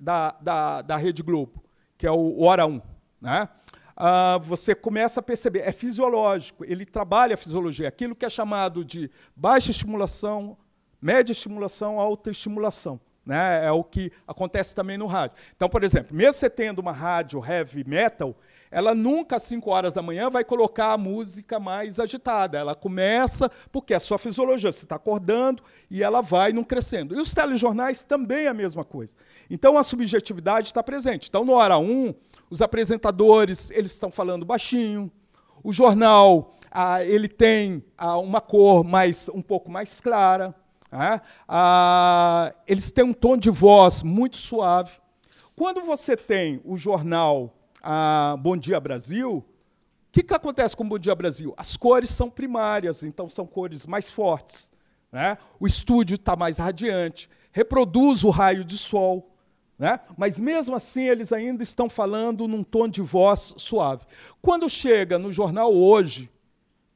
da, 0.00 0.34
da, 0.40 0.80
da 0.80 0.96
Rede 0.96 1.22
Globo, 1.22 1.62
que 1.98 2.06
é 2.06 2.10
o 2.10 2.40
Hora 2.40 2.66
1. 2.66 2.80
Né? 3.20 3.50
Ah, 3.96 4.38
você 4.42 4.74
começa 4.74 5.20
a 5.20 5.22
perceber, 5.22 5.60
é 5.60 5.72
fisiológico, 5.72 6.64
ele 6.64 6.84
trabalha 6.84 7.34
a 7.34 7.38
fisiologia, 7.38 7.88
aquilo 7.88 8.14
que 8.14 8.24
é 8.24 8.30
chamado 8.30 8.84
de 8.84 9.10
baixa 9.36 9.70
estimulação, 9.70 10.56
média 11.00 11.32
estimulação, 11.32 12.00
alta 12.00 12.30
estimulação. 12.30 13.00
Né? 13.24 13.64
É 13.64 13.72
o 13.72 13.82
que 13.82 14.12
acontece 14.26 14.74
também 14.74 14.98
no 14.98 15.06
rádio. 15.06 15.36
Então, 15.56 15.68
por 15.68 15.82
exemplo, 15.82 16.14
mesmo 16.14 16.34
você 16.34 16.50
tendo 16.50 16.80
uma 16.80 16.92
rádio 16.92 17.42
heavy 17.42 17.82
metal, 17.86 18.36
ela 18.70 18.94
nunca 18.94 19.36
às 19.36 19.44
5 19.44 19.70
horas 19.70 19.94
da 19.94 20.02
manhã 20.02 20.28
vai 20.28 20.44
colocar 20.44 20.92
a 20.92 20.98
música 20.98 21.60
mais 21.60 22.00
agitada. 22.00 22.58
Ela 22.58 22.74
começa, 22.74 23.48
porque 23.70 23.94
é 23.94 23.96
a 23.96 24.00
sua 24.00 24.18
fisiologia, 24.18 24.70
você 24.70 24.84
está 24.84 24.96
acordando 24.96 25.62
e 25.88 26.02
ela 26.02 26.20
vai 26.20 26.52
não 26.52 26.64
crescendo. 26.64 27.14
E 27.14 27.20
os 27.20 27.32
telejornais 27.32 28.02
também 28.02 28.46
é 28.46 28.48
a 28.48 28.54
mesma 28.54 28.84
coisa. 28.84 29.14
Então 29.48 29.78
a 29.78 29.84
subjetividade 29.84 30.66
está 30.66 30.82
presente. 30.82 31.28
Então, 31.28 31.44
no 31.44 31.52
hora 31.52 31.78
1, 31.78 31.84
um, 31.84 32.14
os 32.54 32.62
apresentadores 32.62 33.72
eles 33.72 33.90
estão 33.90 34.12
falando 34.12 34.46
baixinho, 34.46 35.10
o 35.60 35.72
jornal 35.72 36.54
ah, 36.70 37.04
ele 37.04 37.26
tem 37.26 37.84
ah, 37.98 38.16
uma 38.18 38.40
cor 38.40 38.84
mais 38.84 39.28
um 39.28 39.42
pouco 39.42 39.68
mais 39.68 40.00
clara, 40.00 40.54
ah, 40.92 41.20
ah, 41.48 42.54
eles 42.64 42.92
têm 42.92 43.02
um 43.04 43.12
tom 43.12 43.36
de 43.36 43.50
voz 43.50 44.04
muito 44.04 44.36
suave. 44.36 44.92
Quando 45.56 45.82
você 45.82 46.16
tem 46.16 46.60
o 46.64 46.78
jornal 46.78 47.52
ah, 47.82 48.36
Bom 48.38 48.56
Dia 48.56 48.78
Brasil, 48.78 49.38
o 49.38 49.44
que, 50.12 50.22
que 50.22 50.32
acontece 50.32 50.76
com 50.76 50.84
o 50.84 50.88
Bom 50.88 50.98
Dia 50.98 51.16
Brasil? 51.16 51.52
As 51.56 51.76
cores 51.76 52.10
são 52.10 52.30
primárias, 52.30 53.02
então 53.02 53.28
são 53.28 53.48
cores 53.48 53.84
mais 53.84 54.08
fortes. 54.08 54.72
Né? 55.10 55.36
O 55.58 55.66
estúdio 55.66 56.14
está 56.14 56.36
mais 56.36 56.58
radiante, 56.58 57.28
reproduz 57.50 58.22
o 58.22 58.30
raio 58.30 58.64
de 58.64 58.78
sol. 58.78 59.33
Né? 59.78 59.98
Mas 60.16 60.38
mesmo 60.38 60.76
assim 60.76 61.08
eles 61.08 61.32
ainda 61.32 61.62
estão 61.62 61.90
falando 61.90 62.46
num 62.46 62.62
tom 62.62 62.88
de 62.88 63.02
voz 63.02 63.54
suave. 63.56 64.04
Quando 64.40 64.70
chega 64.70 65.18
no 65.18 65.32
jornal 65.32 65.74
hoje, 65.74 66.30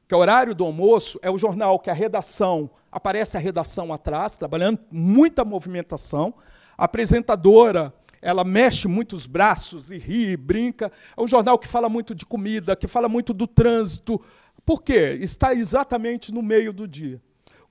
que 0.07 0.13
é 0.13 0.17
o 0.17 0.21
horário 0.21 0.55
do 0.55 0.63
almoço, 0.63 1.19
é 1.21 1.29
o 1.29 1.37
jornal 1.37 1.77
que 1.79 1.89
a 1.89 1.93
redação, 1.93 2.69
aparece 2.91 3.37
a 3.37 3.39
redação 3.39 3.93
atrás, 3.93 4.37
trabalhando 4.37 4.79
muita 4.89 5.43
movimentação, 5.45 6.33
a 6.77 6.85
apresentadora, 6.85 7.93
ela 8.21 8.43
mexe 8.43 8.87
muito 8.87 9.15
os 9.15 9.25
braços 9.25 9.91
e 9.91 9.97
ri, 9.97 10.35
brinca. 10.35 10.91
É 11.15 11.21
um 11.21 11.27
jornal 11.27 11.57
que 11.57 11.67
fala 11.67 11.89
muito 11.89 12.15
de 12.15 12.25
comida, 12.25 12.75
que 12.75 12.87
fala 12.87 13.07
muito 13.07 13.33
do 13.33 13.47
trânsito. 13.47 14.21
Por 14.65 14.81
quê? 14.81 15.17
Está 15.21 15.53
exatamente 15.53 16.33
no 16.33 16.41
meio 16.41 16.73
do 16.73 16.87
dia. 16.87 17.21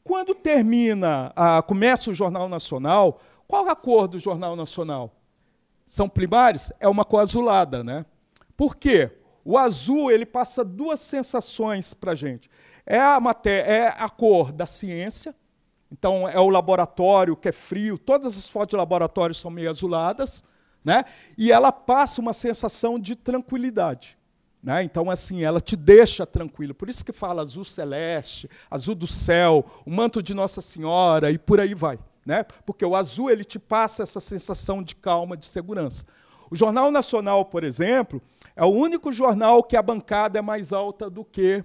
Quando 0.02 0.34
termina, 0.34 1.32
a, 1.36 1.62
começa 1.62 2.10
o 2.10 2.14
Jornal 2.14 2.48
Nacional, 2.48 3.20
qual 3.48 3.66
a 3.66 3.74
cor 3.74 4.06
do 4.06 4.18
Jornal 4.18 4.54
Nacional? 4.54 5.10
São 5.86 6.06
primários? 6.06 6.70
É 6.78 6.86
uma 6.86 7.02
cor 7.02 7.20
azulada, 7.20 7.82
né? 7.82 8.04
Por 8.54 8.76
quê? 8.76 9.10
O 9.42 9.56
azul 9.56 10.10
ele 10.10 10.26
passa 10.26 10.62
duas 10.62 11.00
sensações 11.00 11.94
para 11.94 12.12
a 12.12 12.14
gente. 12.14 12.50
É 12.84 13.00
a, 13.00 13.18
matéria, 13.18 13.70
é 13.70 13.86
a 13.88 14.08
cor 14.10 14.52
da 14.52 14.66
ciência, 14.66 15.34
então 15.90 16.28
é 16.28 16.38
o 16.38 16.50
laboratório 16.50 17.34
que 17.34 17.48
é 17.48 17.52
frio, 17.52 17.96
todas 17.96 18.36
as 18.36 18.46
fotos 18.46 18.72
de 18.72 18.76
laboratório 18.76 19.34
são 19.34 19.50
meio 19.50 19.70
azuladas, 19.70 20.44
né? 20.84 21.06
e 21.36 21.50
ela 21.50 21.72
passa 21.72 22.20
uma 22.20 22.34
sensação 22.34 22.98
de 22.98 23.16
tranquilidade. 23.16 24.18
Né? 24.62 24.82
Então, 24.82 25.10
assim, 25.10 25.42
ela 25.42 25.60
te 25.60 25.76
deixa 25.76 26.26
tranquilo. 26.26 26.74
Por 26.74 26.88
isso 26.90 27.04
que 27.04 27.12
fala 27.12 27.42
azul 27.42 27.64
celeste, 27.64 28.50
azul 28.70 28.94
do 28.94 29.06
céu, 29.06 29.64
o 29.86 29.90
manto 29.90 30.22
de 30.22 30.34
Nossa 30.34 30.60
Senhora 30.60 31.30
e 31.30 31.38
por 31.38 31.60
aí 31.60 31.74
vai. 31.74 31.98
Né? 32.28 32.44
Porque 32.66 32.84
o 32.84 32.94
azul 32.94 33.30
ele 33.30 33.42
te 33.42 33.58
passa 33.58 34.02
essa 34.02 34.20
sensação 34.20 34.82
de 34.82 34.94
calma, 34.94 35.34
de 35.34 35.46
segurança. 35.46 36.04
O 36.50 36.54
Jornal 36.54 36.90
Nacional, 36.90 37.46
por 37.46 37.64
exemplo, 37.64 38.20
é 38.54 38.62
o 38.62 38.68
único 38.68 39.14
jornal 39.14 39.62
que 39.62 39.74
a 39.74 39.80
bancada 39.80 40.38
é 40.38 40.42
mais 40.42 40.70
alta 40.70 41.08
do 41.08 41.24
que 41.24 41.64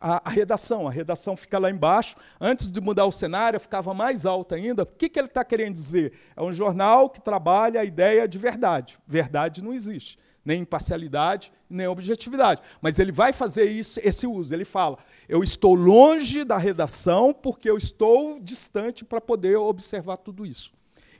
a, 0.00 0.28
a, 0.28 0.30
redação. 0.30 0.86
A 0.86 0.92
redação 0.92 1.36
fica 1.36 1.58
lá 1.58 1.68
embaixo. 1.68 2.14
Antes 2.40 2.68
de 2.68 2.80
mudar 2.80 3.04
o 3.04 3.10
cenário, 3.10 3.58
ficava 3.58 3.92
mais 3.92 4.24
alta 4.24 4.54
ainda. 4.54 4.84
O 4.84 4.86
que, 4.86 5.08
que 5.08 5.18
ele 5.18 5.26
está 5.26 5.44
querendo 5.44 5.74
dizer? 5.74 6.12
É 6.36 6.42
um 6.42 6.52
jornal 6.52 7.10
que 7.10 7.20
trabalha 7.20 7.80
a 7.80 7.84
ideia 7.84 8.28
de 8.28 8.38
verdade. 8.38 8.96
Verdade 9.08 9.60
não 9.60 9.72
existe. 9.72 10.20
Nem 10.44 10.60
imparcialidade, 10.60 11.52
nem 11.68 11.88
objetividade. 11.88 12.62
Mas 12.80 13.00
ele 13.00 13.10
vai 13.10 13.32
fazer 13.32 13.64
isso, 13.64 13.98
esse 14.04 14.24
uso. 14.24 14.54
Ele 14.54 14.64
fala: 14.64 14.98
eu 15.30 15.44
estou 15.44 15.76
longe 15.76 16.42
da 16.42 16.58
redação 16.58 17.32
porque 17.32 17.70
eu 17.70 17.76
estou 17.76 18.40
distante 18.40 19.04
para 19.04 19.20
poder 19.20 19.56
observar 19.56 20.16
tudo 20.16 20.44
isso. 20.44 20.72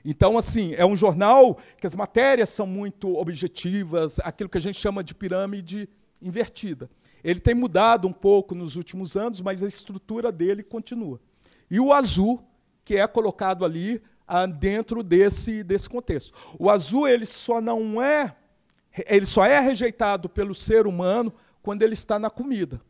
Então, 0.05 0.37
assim, 0.37 0.75
é 0.75 0.85
um 0.85 0.97
jornal 0.97 1.57
que 1.79 1.87
as 1.87 1.95
matérias 1.95 2.51
são 2.51 2.67
muito 2.67 3.17
objetivas, 3.17 4.19
aquilo 4.19 4.51
que 4.51 4.59
a 4.59 4.61
gente 4.61 4.81
chama 4.81 5.05
de 5.05 5.15
pirâmide 5.15 5.89
invertida. 6.21 6.91
Ele 7.23 7.39
tem 7.39 7.55
mudado 7.55 8.09
um 8.09 8.13
pouco 8.13 8.53
nos 8.53 8.75
últimos 8.75 9.17
anos, 9.17 9.41
mas 9.41 9.63
a 9.63 9.69
estrutura 9.69 10.33
dele 10.33 10.65
continua. 10.65 11.21
E 11.71 11.79
o 11.79 11.93
azul, 11.93 12.43
que 12.85 12.97
é 12.97 13.07
colocado 13.07 13.65
ali 13.65 14.03
ah, 14.27 14.45
dentro 14.45 15.05
desse, 15.05 15.63
desse 15.63 15.89
contexto. 15.89 16.33
O 16.59 16.69
azul 16.69 17.07
ele 17.07 17.27
só 17.27 17.61
não 17.61 18.03
é, 18.03 18.35
ele 19.07 19.25
só 19.25 19.45
é 19.45 19.61
rejeitado 19.61 20.29
pelo 20.29 20.53
ser 20.53 20.89
humano 20.89 21.33
quando 21.63 21.83
ele 21.83 21.95
está 21.95 22.19
na 22.19 22.29
comida. 22.29 22.81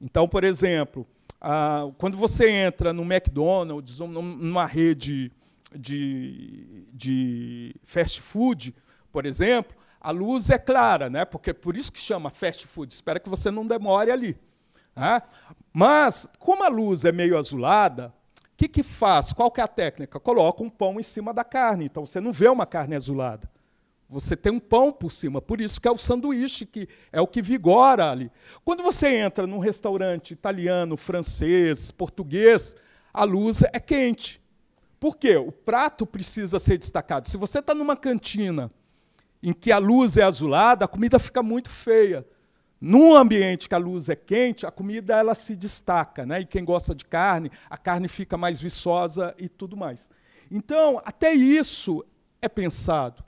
Então, 0.00 0.28
por 0.28 0.44
exemplo, 0.44 1.06
ah, 1.40 1.90
quando 1.98 2.16
você 2.16 2.48
entra 2.48 2.92
no 2.92 3.02
McDonald's, 3.02 3.98
numa 3.98 4.66
rede 4.66 5.32
de, 5.74 6.86
de 6.92 7.74
fast 7.84 8.20
food, 8.20 8.74
por 9.12 9.26
exemplo, 9.26 9.76
a 10.00 10.10
luz 10.10 10.50
é 10.50 10.58
clara, 10.58 11.10
né? 11.10 11.24
porque 11.24 11.52
por 11.52 11.76
isso 11.76 11.92
que 11.92 11.98
chama 11.98 12.30
fast 12.30 12.66
food. 12.66 12.92
Espera 12.92 13.20
que 13.20 13.28
você 13.28 13.50
não 13.50 13.66
demore 13.66 14.10
ali. 14.10 14.36
Né? 14.94 15.22
Mas, 15.72 16.28
como 16.38 16.64
a 16.64 16.68
luz 16.68 17.04
é 17.04 17.12
meio 17.12 17.36
azulada, 17.36 18.12
o 18.52 18.56
que, 18.56 18.68
que 18.68 18.82
faz? 18.82 19.32
Qual 19.32 19.50
que 19.50 19.60
é 19.60 19.64
a 19.64 19.68
técnica? 19.68 20.18
Coloca 20.18 20.62
um 20.62 20.70
pão 20.70 20.98
em 20.98 21.02
cima 21.02 21.32
da 21.32 21.44
carne. 21.44 21.84
Então 21.84 22.04
você 22.04 22.20
não 22.20 22.32
vê 22.32 22.48
uma 22.48 22.66
carne 22.66 22.96
azulada. 22.96 23.48
Você 24.08 24.34
tem 24.34 24.50
um 24.50 24.60
pão 24.60 24.90
por 24.90 25.12
cima. 25.12 25.42
Por 25.42 25.60
isso 25.60 25.80
que 25.80 25.86
é 25.86 25.90
o 25.90 25.98
sanduíche, 25.98 26.64
que 26.64 26.88
é 27.12 27.20
o 27.20 27.26
que 27.26 27.42
vigora 27.42 28.10
ali. 28.10 28.30
Quando 28.64 28.82
você 28.82 29.08
entra 29.16 29.46
num 29.46 29.58
restaurante 29.58 30.30
italiano, 30.30 30.96
francês, 30.96 31.90
português, 31.90 32.74
a 33.12 33.24
luz 33.24 33.62
é 33.62 33.78
quente. 33.78 34.40
Por 34.98 35.16
quê? 35.16 35.36
O 35.36 35.52
prato 35.52 36.06
precisa 36.06 36.58
ser 36.58 36.78
destacado. 36.78 37.28
Se 37.28 37.36
você 37.36 37.58
está 37.58 37.74
numa 37.74 37.96
cantina 37.96 38.70
em 39.42 39.52
que 39.52 39.70
a 39.70 39.78
luz 39.78 40.16
é 40.16 40.22
azulada, 40.22 40.86
a 40.86 40.88
comida 40.88 41.18
fica 41.18 41.42
muito 41.42 41.68
feia. 41.68 42.26
Num 42.80 43.14
ambiente 43.14 43.68
que 43.68 43.74
a 43.74 43.78
luz 43.78 44.08
é 44.08 44.16
quente, 44.16 44.64
a 44.64 44.70
comida 44.70 45.16
ela 45.16 45.34
se 45.34 45.54
destaca, 45.54 46.24
né? 46.24 46.40
E 46.40 46.46
quem 46.46 46.64
gosta 46.64 46.94
de 46.94 47.04
carne, 47.04 47.50
a 47.68 47.76
carne 47.76 48.08
fica 48.08 48.36
mais 48.36 48.60
viçosa 48.60 49.34
e 49.36 49.48
tudo 49.48 49.76
mais. 49.76 50.08
Então, 50.50 51.02
até 51.04 51.32
isso 51.32 52.04
é 52.40 52.48
pensado, 52.48 53.24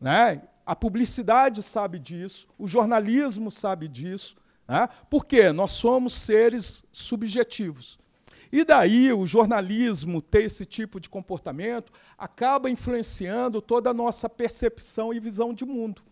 né? 0.00 0.42
A 0.64 0.76
publicidade 0.76 1.62
sabe 1.62 1.98
disso, 1.98 2.46
o 2.58 2.68
jornalismo 2.68 3.50
sabe 3.50 3.88
disso, 3.88 4.36
né? 4.66 4.88
Porque 5.08 5.50
nós 5.50 5.72
somos 5.72 6.12
seres 6.12 6.84
subjetivos. 6.92 7.98
E 8.50 8.64
daí 8.64 9.12
o 9.12 9.26
jornalismo 9.26 10.22
ter 10.22 10.44
esse 10.44 10.64
tipo 10.64 10.98
de 10.98 11.08
comportamento 11.08 11.92
acaba 12.16 12.70
influenciando 12.70 13.60
toda 13.60 13.90
a 13.90 13.94
nossa 13.94 14.28
percepção 14.28 15.12
e 15.12 15.20
visão 15.20 15.52
de 15.52 15.64
mundo. 15.64 16.02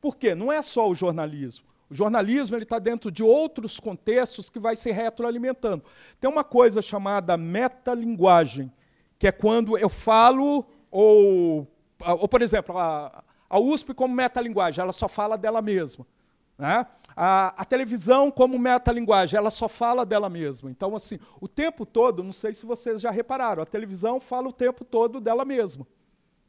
Por 0.00 0.16
quê? 0.16 0.34
Não 0.34 0.52
é 0.52 0.62
só 0.62 0.88
o 0.88 0.94
jornalismo. 0.94 1.66
O 1.90 1.94
jornalismo 1.94 2.56
está 2.56 2.78
dentro 2.78 3.10
de 3.10 3.22
outros 3.22 3.78
contextos 3.78 4.48
que 4.48 4.58
vai 4.58 4.74
se 4.76 4.90
retroalimentando. 4.90 5.84
Tem 6.18 6.28
uma 6.28 6.44
coisa 6.44 6.80
chamada 6.80 7.36
metalinguagem, 7.36 8.72
que 9.18 9.26
é 9.26 9.32
quando 9.32 9.76
eu 9.76 9.90
falo, 9.90 10.66
ou, 10.90 11.68
ou 12.12 12.28
por 12.28 12.42
exemplo, 12.42 12.78
a, 12.78 13.24
a 13.48 13.58
USP 13.58 13.94
como 13.94 14.14
metalinguagem, 14.14 14.82
ela 14.82 14.92
só 14.92 15.08
fala 15.08 15.36
dela 15.36 15.62
mesma. 15.62 16.06
Né? 16.58 16.86
A, 17.16 17.54
a, 17.62 17.64
televisão, 17.64 18.30
como 18.30 18.58
metalinguagem, 18.58 19.36
ela 19.36 19.50
só 19.50 19.68
fala 19.68 20.04
dela 20.04 20.28
mesma. 20.28 20.70
Então, 20.70 20.94
assim, 20.94 21.18
o 21.40 21.48
tempo 21.48 21.86
todo, 21.86 22.22
não 22.22 22.32
sei 22.32 22.52
se 22.52 22.66
vocês 22.66 23.00
já 23.00 23.10
repararam, 23.10 23.62
a 23.62 23.66
televisão 23.66 24.20
fala 24.20 24.48
o 24.48 24.52
tempo 24.52 24.84
todo 24.84 25.20
dela 25.20 25.44
mesma. 25.44 25.86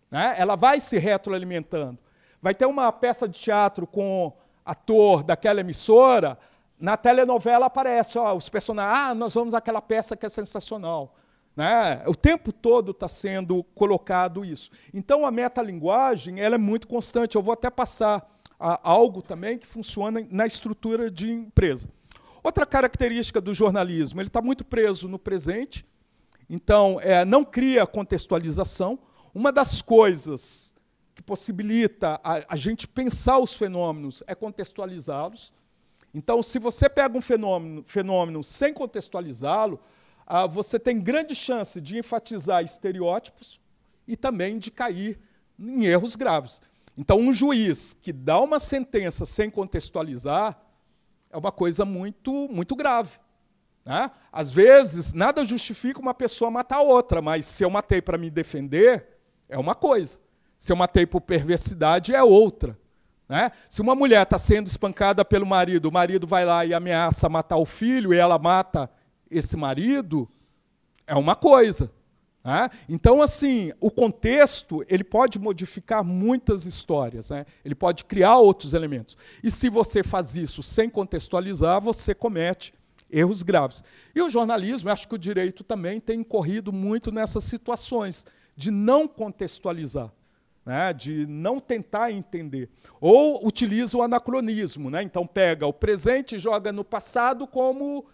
Né? 0.10 0.36
Ela 0.38 0.56
vai 0.56 0.80
se 0.80 0.97
retroalimentando. 0.97 1.99
Vai 2.41 2.53
ter 2.53 2.66
uma 2.66 2.91
peça 2.91 3.28
de 3.28 3.39
teatro 3.39 3.88
com 3.88 4.34
ator 4.66 5.24
daquela 5.24 5.62
emissora, 5.62 6.38
na 6.80 6.97
telenovela 6.97 7.68
aparece, 7.68 8.18
ó, 8.18 8.36
os 8.36 8.49
personagens, 8.49 9.12
ah, 9.12 9.16
nós 9.16 9.34
vamos 9.34 9.53
àquela 9.53 9.82
peça 9.82 10.18
que 10.18 10.26
é 10.26 10.30
sensacional. 10.30 11.16
Né? 11.56 12.03
O 12.06 12.16
tempo 12.16 12.51
todo 12.51 12.91
está 12.91 13.08
sendo 13.08 13.64
colocado 13.64 14.43
isso. 14.43 14.72
Então, 14.93 15.26
a 15.26 15.32
metalinguagem 15.32 16.39
ela 16.39 16.56
é 16.56 16.58
muito 16.58 16.88
constante. 16.88 17.36
Eu 17.36 17.41
vou 17.41 17.53
até 17.53 17.70
passar 17.70 18.30
algo 18.60 19.22
também 19.22 19.58
que 19.58 19.68
funciona 19.68 20.26
na 20.30 20.45
estrutura 20.45 21.10
de 21.10 21.32
empresa. 21.32 21.89
Outra 22.43 22.66
característica 22.66 23.41
do 23.41 23.53
jornalismo, 23.53 24.22
ele 24.22 24.28
está 24.28 24.41
muito 24.41 24.64
preso 24.64 25.08
no 25.08 25.18
presente, 25.18 25.86
então 26.49 26.99
é, 27.01 27.26
não 27.26 27.43
cria 27.43 27.88
contextualização. 27.88 28.99
Uma 29.34 29.51
das 29.51 29.82
coisas 29.82 30.76
que 31.16 31.24
possibilita 31.24 32.20
a, 32.24 32.53
a 32.53 32.56
gente 32.56 32.88
pensar 32.88 33.39
os 33.39 33.53
fenômenos 33.53 34.24
é 34.28 34.36
contextualizá-los. 34.36 35.51
Então, 36.14 36.43
se 36.43 36.60
você 36.60 36.88
pega 36.88 37.18
um 37.18 37.22
fenômeno, 37.22 37.84
fenômeno 37.86 38.43
sem 38.43 38.74
contextualizá-lo, 38.74 39.80
ah, 40.26 40.47
você 40.47 40.80
tem 40.80 40.99
grande 40.99 41.36
chance 41.36 41.80
de 41.80 41.97
enfatizar 41.97 42.63
estereótipos 42.63 43.59
e 44.07 44.17
também 44.17 44.57
de 44.57 44.71
cair 44.71 45.19
em 45.59 45.86
erros 45.86 46.15
graves. 46.15 46.61
Então, 46.97 47.19
um 47.19 47.34
juiz 47.34 47.93
que 47.93 48.13
dá 48.13 48.39
uma 48.39 48.59
sentença 48.59 49.26
sem 49.26 49.49
contextualizar 49.49 50.59
é 51.30 51.38
uma 51.38 51.51
coisa 51.51 51.84
muito, 51.84 52.47
muito 52.49 52.76
grave. 52.76 53.19
Né? 53.86 54.09
Às 54.32 54.49
vezes, 54.49 55.13
nada 55.13 55.43
justifica 55.43 55.99
uma 55.99 56.13
pessoa 56.13 56.49
matar 56.49 56.82
outra, 56.82 57.21
mas 57.21 57.45
se 57.45 57.63
eu 57.63 57.69
matei 57.69 58.01
para 58.01 58.17
me 58.17 58.30
defender, 58.30 59.07
é 59.49 59.57
uma 59.57 59.76
coisa. 59.76 60.17
Se 60.57 60.71
eu 60.71 60.76
matei 60.76 61.05
por 61.05 61.21
perversidade, 61.21 62.15
é 62.15 62.23
outra. 62.23 62.78
Né? 63.28 63.51
Se 63.69 63.82
uma 63.82 63.93
mulher 63.93 64.23
está 64.23 64.39
sendo 64.39 64.67
espancada 64.67 65.26
pelo 65.26 65.45
marido, 65.45 65.88
o 65.88 65.91
marido 65.91 66.26
vai 66.26 66.45
lá 66.45 66.65
e 66.65 66.73
ameaça 66.73 67.30
matar 67.30 67.57
o 67.57 67.65
filho 67.65 68.13
e 68.13 68.17
ela 68.17 68.39
mata 68.39 68.89
esse 69.30 69.57
marido, 69.57 70.30
é 71.07 71.15
uma 71.15 71.36
coisa. 71.36 71.91
Né? 72.45 72.69
Então, 72.88 73.23
assim, 73.23 73.71
o 73.80 73.89
contexto 73.89 74.86
ele 74.88 75.03
pode 75.03 75.39
modificar 75.39 76.03
muitas 76.03 76.67
histórias, 76.67 77.32
né? 77.32 77.43
ele 77.65 77.73
pode 77.73 78.05
criar 78.05 78.38
outros 78.38 78.76
elementos. 78.76 79.17
E 79.43 79.49
se 79.49 79.67
você 79.67 80.03
faz 80.03 80.36
isso 80.36 80.61
sem 80.61 80.88
contextualizar, 80.88 81.82
você 81.82 82.13
comete 82.13 82.71
erros 83.09 83.41
graves. 83.41 83.84
E 84.13 84.21
o 84.21 84.30
jornalismo, 84.30 84.91
acho 84.91 85.07
que 85.07 85.15
o 85.15 85.19
direito 85.19 85.63
também 85.63 85.99
tem 85.99 86.19
incorrido 86.19 86.71
muito 86.71 87.11
nessas 87.11 87.43
situações 87.45 88.28
de 88.55 88.69
não 88.69 89.07
contextualizar. 89.07 90.11
Né, 90.63 90.91
de 90.93 91.28
não 91.28 91.59
tentar 91.59 92.11
entender. 92.11 92.71
Ou 92.99 93.45
utiliza 93.45 93.95
o 93.95 94.01
anacronismo. 94.01 94.89
Né, 94.89 95.03
então, 95.03 95.28
pega 95.28 95.67
o 95.67 95.71
presente 95.71 96.38
e 96.38 96.39
joga 96.39 96.71
no 96.71 96.84
passado 96.84 97.45
como 97.45 98.07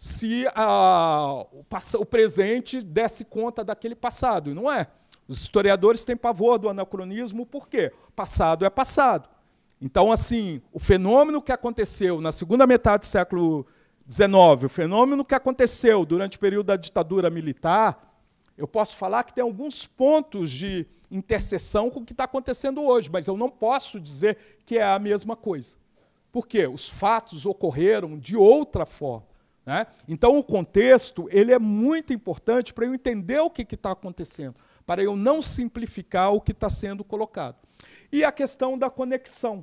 se 0.00 0.46
a, 0.54 1.44
o, 1.50 1.64
o 1.98 2.06
presente 2.06 2.80
desse 2.80 3.24
conta 3.24 3.64
daquele 3.64 3.96
passado. 3.96 4.54
Não 4.54 4.70
é. 4.70 4.86
Os 5.26 5.42
historiadores 5.42 6.04
têm 6.04 6.16
pavor 6.16 6.56
do 6.56 6.68
anacronismo, 6.68 7.44
por 7.44 7.68
quê? 7.68 7.92
Passado 8.14 8.64
é 8.64 8.70
passado. 8.70 9.28
Então, 9.82 10.12
assim, 10.12 10.62
o 10.72 10.78
fenômeno 10.78 11.42
que 11.42 11.50
aconteceu 11.50 12.20
na 12.20 12.30
segunda 12.30 12.64
metade 12.64 13.00
do 13.00 13.06
século 13.06 13.66
XIX, 14.08 14.62
o 14.66 14.68
fenômeno 14.68 15.24
que 15.24 15.34
aconteceu 15.34 16.06
durante 16.06 16.36
o 16.36 16.40
período 16.40 16.66
da 16.66 16.76
ditadura 16.76 17.28
militar, 17.28 18.22
eu 18.56 18.68
posso 18.68 18.94
falar 18.96 19.24
que 19.24 19.34
tem 19.34 19.42
alguns 19.42 19.84
pontos 19.84 20.48
de 20.48 20.86
interseção 21.10 21.90
com 21.90 21.98
o 21.98 22.04
que 22.04 22.12
está 22.12 22.22
acontecendo 22.22 22.84
hoje, 22.84 23.10
mas 23.10 23.26
eu 23.26 23.36
não 23.36 23.50
posso 23.50 23.98
dizer 23.98 24.60
que 24.64 24.78
é 24.78 24.84
a 24.84 24.98
mesma 25.00 25.34
coisa. 25.34 25.76
Por 26.30 26.46
quê? 26.46 26.68
Os 26.68 26.88
fatos 26.88 27.46
ocorreram 27.46 28.16
de 28.16 28.36
outra 28.36 28.86
forma. 28.86 29.27
Né? 29.68 29.86
Então, 30.08 30.38
o 30.38 30.42
contexto 30.42 31.28
ele 31.30 31.52
é 31.52 31.58
muito 31.58 32.10
importante 32.10 32.72
para 32.72 32.86
eu 32.86 32.94
entender 32.94 33.38
o 33.38 33.50
que 33.50 33.66
está 33.74 33.90
acontecendo, 33.90 34.56
para 34.86 35.02
eu 35.02 35.14
não 35.14 35.42
simplificar 35.42 36.32
o 36.32 36.40
que 36.40 36.52
está 36.52 36.70
sendo 36.70 37.04
colocado. 37.04 37.56
E 38.10 38.24
a 38.24 38.32
questão 38.32 38.78
da 38.78 38.88
conexão. 38.88 39.62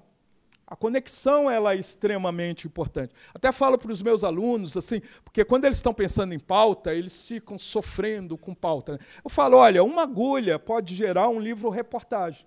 A 0.68 0.76
conexão 0.76 1.50
ela 1.50 1.74
é 1.74 1.78
extremamente 1.78 2.68
importante. 2.68 3.16
Até 3.34 3.52
falo 3.52 3.80
para 3.80 3.92
os 3.92 4.04
meus 4.04 4.24
alunos 4.24 4.78
assim, 4.78 5.02
porque 5.24 5.44
quando 5.44 5.66
eles 5.66 5.78
estão 5.78 5.92
pensando 5.94 6.36
em 6.36 6.40
pauta, 6.40 6.94
eles 6.94 7.28
ficam 7.28 7.58
sofrendo 7.58 8.38
com 8.38 8.54
pauta. 8.54 8.92
Né? 8.94 9.00
Eu 9.24 9.30
falo, 9.32 9.58
olha, 9.58 9.84
uma 9.84 10.04
agulha 10.04 10.60
pode 10.60 10.94
gerar 10.94 11.30
um 11.30 11.40
livro-reportagem. 11.40 12.46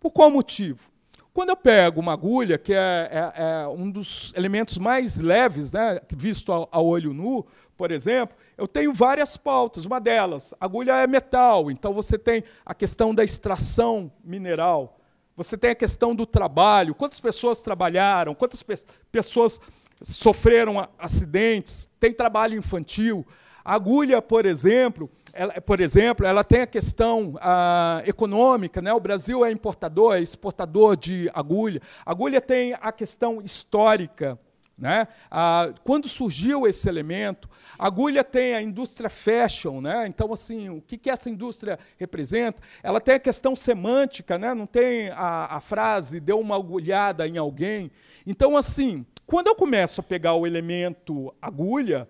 Por 0.00 0.10
qual 0.10 0.32
motivo? 0.32 0.90
Quando 1.38 1.50
eu 1.50 1.56
pego 1.56 2.00
uma 2.00 2.14
agulha, 2.14 2.58
que 2.58 2.74
é, 2.74 3.08
é, 3.12 3.32
é 3.36 3.68
um 3.68 3.88
dos 3.88 4.32
elementos 4.34 4.76
mais 4.76 5.18
leves, 5.18 5.70
né, 5.70 6.00
visto 6.16 6.52
a, 6.52 6.66
a 6.68 6.82
olho 6.82 7.14
nu, 7.14 7.46
por 7.76 7.92
exemplo, 7.92 8.36
eu 8.56 8.66
tenho 8.66 8.92
várias 8.92 9.36
pautas. 9.36 9.84
Uma 9.84 10.00
delas, 10.00 10.52
agulha 10.58 10.94
é 10.94 11.06
metal, 11.06 11.70
então 11.70 11.92
você 11.92 12.18
tem 12.18 12.42
a 12.66 12.74
questão 12.74 13.14
da 13.14 13.22
extração 13.22 14.10
mineral 14.24 14.98
você 15.36 15.56
tem 15.56 15.70
a 15.70 15.74
questão 15.76 16.12
do 16.12 16.26
trabalho, 16.26 16.92
quantas 16.92 17.20
pessoas 17.20 17.62
trabalharam, 17.62 18.34
quantas 18.34 18.60
pe 18.60 18.74
pessoas 19.12 19.60
sofreram 20.02 20.88
acidentes, 20.98 21.88
tem 22.00 22.12
trabalho 22.12 22.58
infantil. 22.58 23.24
A 23.64 23.74
agulha, 23.74 24.20
por 24.20 24.44
exemplo, 24.44 25.08
ela, 25.38 25.60
por 25.60 25.80
exemplo, 25.80 26.26
ela 26.26 26.42
tem 26.42 26.62
a 26.62 26.66
questão 26.66 27.36
ah, 27.40 28.02
econômica, 28.04 28.82
né? 28.82 28.92
o 28.92 28.98
Brasil 28.98 29.46
é 29.46 29.52
importador, 29.52 30.16
é 30.16 30.20
exportador 30.20 30.96
de 30.96 31.30
agulha. 31.32 31.80
Agulha 32.04 32.40
tem 32.40 32.74
a 32.80 32.90
questão 32.90 33.40
histórica, 33.40 34.36
né? 34.76 35.06
Ah, 35.30 35.72
quando 35.84 36.08
surgiu 36.08 36.66
esse 36.66 36.88
elemento, 36.88 37.48
a 37.78 37.86
agulha 37.86 38.24
tem 38.24 38.54
a 38.54 38.60
indústria 38.60 39.08
fashion, 39.08 39.80
né? 39.80 40.08
então 40.08 40.32
assim, 40.32 40.70
o 40.70 40.80
que, 40.80 40.98
que 40.98 41.08
essa 41.08 41.30
indústria 41.30 41.78
representa? 41.96 42.60
Ela 42.82 43.00
tem 43.00 43.14
a 43.14 43.20
questão 43.20 43.54
semântica, 43.54 44.38
né? 44.38 44.54
não 44.54 44.66
tem 44.66 45.10
a, 45.10 45.56
a 45.56 45.60
frase 45.60 46.18
deu 46.18 46.40
uma 46.40 46.56
agulhada 46.56 47.28
em 47.28 47.38
alguém. 47.38 47.92
Então 48.26 48.56
assim, 48.56 49.06
quando 49.24 49.46
eu 49.46 49.54
começo 49.54 50.00
a 50.00 50.04
pegar 50.04 50.34
o 50.34 50.46
elemento 50.46 51.32
agulha, 51.40 52.08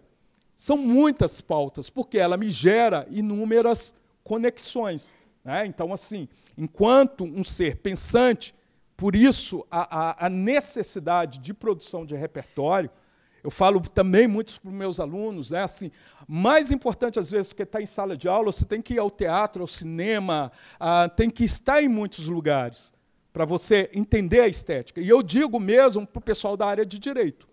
são 0.59 0.77
muitas 0.77 1.41
pautas, 1.41 1.89
porque 1.89 2.19
ela 2.19 2.37
me 2.37 2.51
gera 2.51 3.07
inúmeras 3.11 3.95
conexões. 4.23 5.15
Né? 5.43 5.65
Então 5.65 5.93
assim, 5.93 6.29
enquanto 6.57 7.25
um 7.25 7.43
ser 7.43 7.77
pensante, 7.77 8.55
por 8.97 9.15
isso, 9.15 9.65
a, 9.71 10.25
a, 10.25 10.27
a 10.27 10.29
necessidade 10.29 11.39
de 11.39 11.55
produção 11.55 12.05
de 12.05 12.17
repertório, 12.17 12.91
eu 13.45 13.51
falo 13.51 13.81
também 13.81 14.27
muito 14.27 14.61
para 14.61 14.69
os 14.69 14.75
meus 14.75 14.99
alunos, 14.99 15.53
é 15.53 15.61
assim, 15.61 15.93
mais 16.27 16.73
importante 16.73 17.17
às 17.17 17.31
vezes 17.31 17.53
que 17.53 17.63
estar 17.63 17.81
em 17.81 17.87
sala 17.87 18.17
de 18.17 18.29
aula, 18.29 18.53
você 18.53 18.65
tem 18.65 18.83
que 18.83 18.95
ir 18.95 18.99
ao 18.99 19.09
teatro, 19.09 19.63
ao 19.63 19.69
cinema, 19.69 20.51
ah, 20.81 21.09
tem 21.09 21.31
que 21.31 21.45
estar 21.45 21.81
em 21.81 21.87
muitos 21.89 22.27
lugares 22.27 22.93
para 23.33 23.45
você 23.45 23.89
entender 23.95 24.41
a 24.41 24.49
estética. 24.49 25.01
E 25.01 25.09
eu 25.09 25.23
digo 25.23 25.61
mesmo 25.61 26.05
para 26.05 26.19
o 26.19 26.23
pessoal 26.23 26.57
da 26.57 26.67
área 26.67 26.85
de 26.85 26.99
direito, 26.99 27.49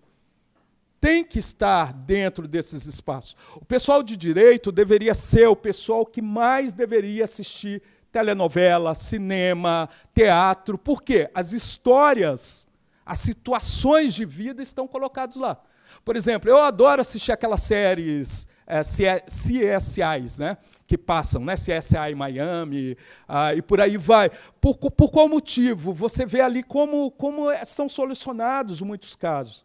tem 1.00 1.24
que 1.24 1.40
estar 1.40 1.94
dentro 1.94 2.48
desses 2.48 2.86
espaços. 2.86 3.36
O 3.56 3.66
pessoal 3.66 4.02
de 4.02 4.18
direito 4.18 4.72
deveria 4.72 5.14
ser 5.14 5.48
o 5.48 5.56
pessoal 5.56 6.06
que 6.06 6.22
mais 6.22 6.74
deveria 6.74 7.24
assistir 7.24 7.82
telenovela, 8.12 8.96
cinema, 8.96 9.90
teatro. 10.14 10.78
Por 10.78 11.04
quê? 11.04 11.30
As 11.34 11.54
histórias, 11.54 12.68
as 13.06 13.20
situações 13.20 14.14
de 14.14 14.26
vida 14.26 14.64
estão 14.64 14.88
colocadas 14.88 15.36
lá. 15.36 15.62
Por 16.04 16.16
exemplo, 16.16 16.50
eu 16.50 16.62
adoro 16.62 17.02
assistir 17.02 17.32
aquelas 17.32 17.62
séries 17.62 18.48
é, 18.68 18.82
CSIs, 18.82 20.40
né? 20.40 20.58
que 20.88 20.98
passam, 20.98 21.44
né? 21.44 21.56
CSI 21.56 22.14
Miami, 22.16 22.98
ah, 23.28 23.54
e 23.54 23.62
por 23.62 23.82
aí 23.82 23.98
vai. 23.98 24.30
Por, 24.62 24.78
por 24.78 25.12
qual 25.12 25.28
motivo? 25.28 25.94
Você 25.94 26.26
vê 26.26 26.42
ali 26.42 26.62
como, 26.62 27.10
como 27.12 27.48
são 27.66 27.90
solucionados 27.90 28.82
muitos 28.82 29.16
casos. 29.16 29.65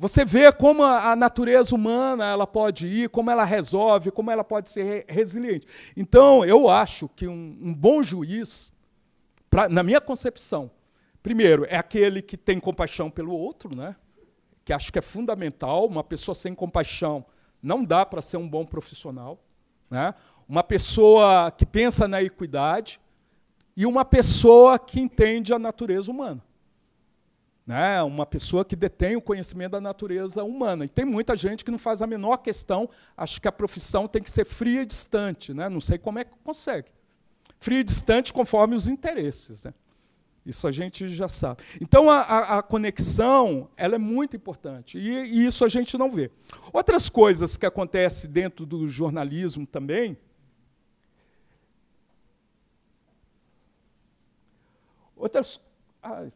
Você 0.00 0.24
vê 0.24 0.50
como 0.50 0.82
a, 0.82 1.14
natureza 1.14 1.74
humana 1.74 2.24
ela 2.24 2.46
pode 2.46 2.86
ir, 2.86 3.10
como 3.10 3.30
ela 3.30 3.44
resolve, 3.44 4.10
como 4.10 4.30
ela 4.30 4.42
pode 4.42 4.70
ser 4.70 5.04
resiliente. 5.06 5.66
Então, 5.94 6.42
eu 6.42 6.70
acho 6.70 7.06
que 7.06 7.28
um, 7.28 7.58
um 7.60 7.74
bom 7.74 8.02
juiz, 8.02 8.72
pra, 9.50 9.68
na 9.68 9.82
minha 9.82 10.00
concepção, 10.00 10.70
primeiro, 11.22 11.66
é 11.68 11.76
aquele 11.76 12.22
que 12.22 12.38
tem 12.38 12.58
compaixão 12.58 13.10
pelo 13.10 13.34
outro, 13.34 13.76
né? 13.76 13.94
que 14.64 14.72
acho 14.72 14.90
que 14.90 14.98
é 14.98 15.02
fundamental. 15.02 15.84
Uma 15.84 16.02
pessoa 16.02 16.34
sem 16.34 16.54
compaixão 16.54 17.22
não 17.62 17.84
dá 17.84 18.06
para 18.06 18.22
ser 18.22 18.38
um 18.38 18.48
bom 18.48 18.64
profissional. 18.64 19.38
Né? 19.90 20.14
Uma 20.48 20.64
pessoa 20.64 21.50
que 21.50 21.66
pensa 21.66 22.08
na 22.08 22.22
equidade 22.22 22.98
e 23.76 23.84
uma 23.84 24.06
pessoa 24.06 24.78
que 24.78 24.98
entende 24.98 25.52
a 25.52 25.58
natureza 25.58 26.10
humana 26.10 26.42
né, 27.66 28.02
uma 28.02 28.26
pessoa 28.26 28.64
que 28.64 28.74
detém 28.74 29.16
o 29.16 29.22
conhecimento 29.22 29.72
da 29.72 29.80
natureza 29.80 30.42
humana. 30.42 30.84
E 30.84 30.88
tem 30.88 31.04
muita 31.04 31.36
gente 31.36 31.64
que 31.64 31.70
não 31.70 31.78
faz 31.78 32.02
a 32.02 32.06
menor 32.06 32.38
questão, 32.38 32.88
acha 33.16 33.40
que 33.40 33.46
a 33.46 33.52
profissão 33.52 34.08
tem 34.08 34.22
que 34.22 34.30
ser 34.30 34.44
fria 34.44 34.82
e 34.82 34.86
distante. 34.86 35.54
Né? 35.54 35.68
Não 35.68 35.80
sei 35.80 35.98
como 35.98 36.18
é 36.18 36.24
que 36.24 36.36
consegue. 36.42 36.88
Fria 37.58 37.80
e 37.80 37.84
distante 37.84 38.32
conforme 38.32 38.74
os 38.74 38.88
interesses. 38.88 39.64
Né? 39.64 39.74
Isso 40.44 40.66
a 40.66 40.72
gente 40.72 41.08
já 41.08 41.28
sabe. 41.28 41.62
Então, 41.80 42.10
a, 42.10 42.20
a, 42.20 42.58
a 42.58 42.62
conexão 42.62 43.68
ela 43.76 43.96
é 43.96 43.98
muito 43.98 44.34
importante, 44.34 44.98
e, 44.98 45.08
e, 45.08 45.46
isso 45.46 45.64
a 45.64 45.68
gente 45.68 45.98
não 45.98 46.10
vê. 46.10 46.30
Outras 46.72 47.08
coisas 47.08 47.56
que 47.56 47.66
acontecem 47.66 48.30
dentro 48.30 48.64
do 48.64 48.88
jornalismo 48.88 49.66
também. 49.66 50.16
Outras. 55.14 55.60
Ah, 56.02 56.26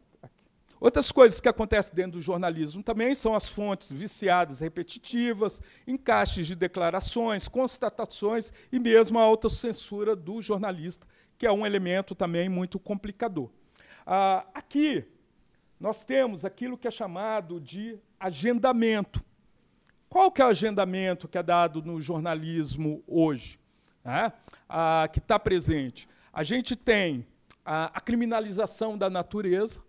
Outras 0.85 1.11
coisas 1.11 1.41
que 1.41 1.49
acontecem 1.49 1.95
dentro 1.95 2.19
do 2.19 2.21
jornalismo 2.21 2.83
também 2.83 3.15
são 3.15 3.33
as 3.33 3.47
fontes 3.47 3.91
viciadas, 3.91 4.59
repetitivas, 4.59 5.59
encaixes 5.87 6.45
de 6.45 6.53
declarações, 6.53 7.47
constatações 7.47 8.53
e 8.71 8.77
mesmo 8.77 9.17
a 9.17 9.23
autocensura 9.23 10.15
do 10.15 10.43
jornalista, 10.43 11.07
que 11.39 11.47
é 11.47 11.51
um 11.51 11.65
elemento 11.65 12.13
também 12.13 12.47
muito 12.47 12.77
complicador. 12.77 13.49
Ah, 14.05 14.45
aqui, 14.53 15.03
nós 15.79 16.03
temos 16.03 16.45
aquilo 16.45 16.77
que 16.77 16.87
é 16.87 16.91
chamado 16.91 17.59
de 17.59 17.97
agendamento. 18.19 19.25
Qual 20.07 20.31
que 20.31 20.39
é 20.39 20.45
o 20.45 20.49
agendamento 20.49 21.27
que 21.27 21.39
é 21.39 21.41
dado 21.41 21.81
no 21.81 21.99
jornalismo 21.99 23.03
hoje, 23.07 23.59
né? 24.03 24.31
ah, 24.69 25.09
que 25.11 25.17
está 25.17 25.39
presente? 25.39 26.07
A 26.31 26.43
gente 26.43 26.75
tem 26.75 27.25
a, 27.65 27.85
a 27.85 27.99
criminalização 27.99 28.95
da 28.95 29.09
natureza, 29.09 29.81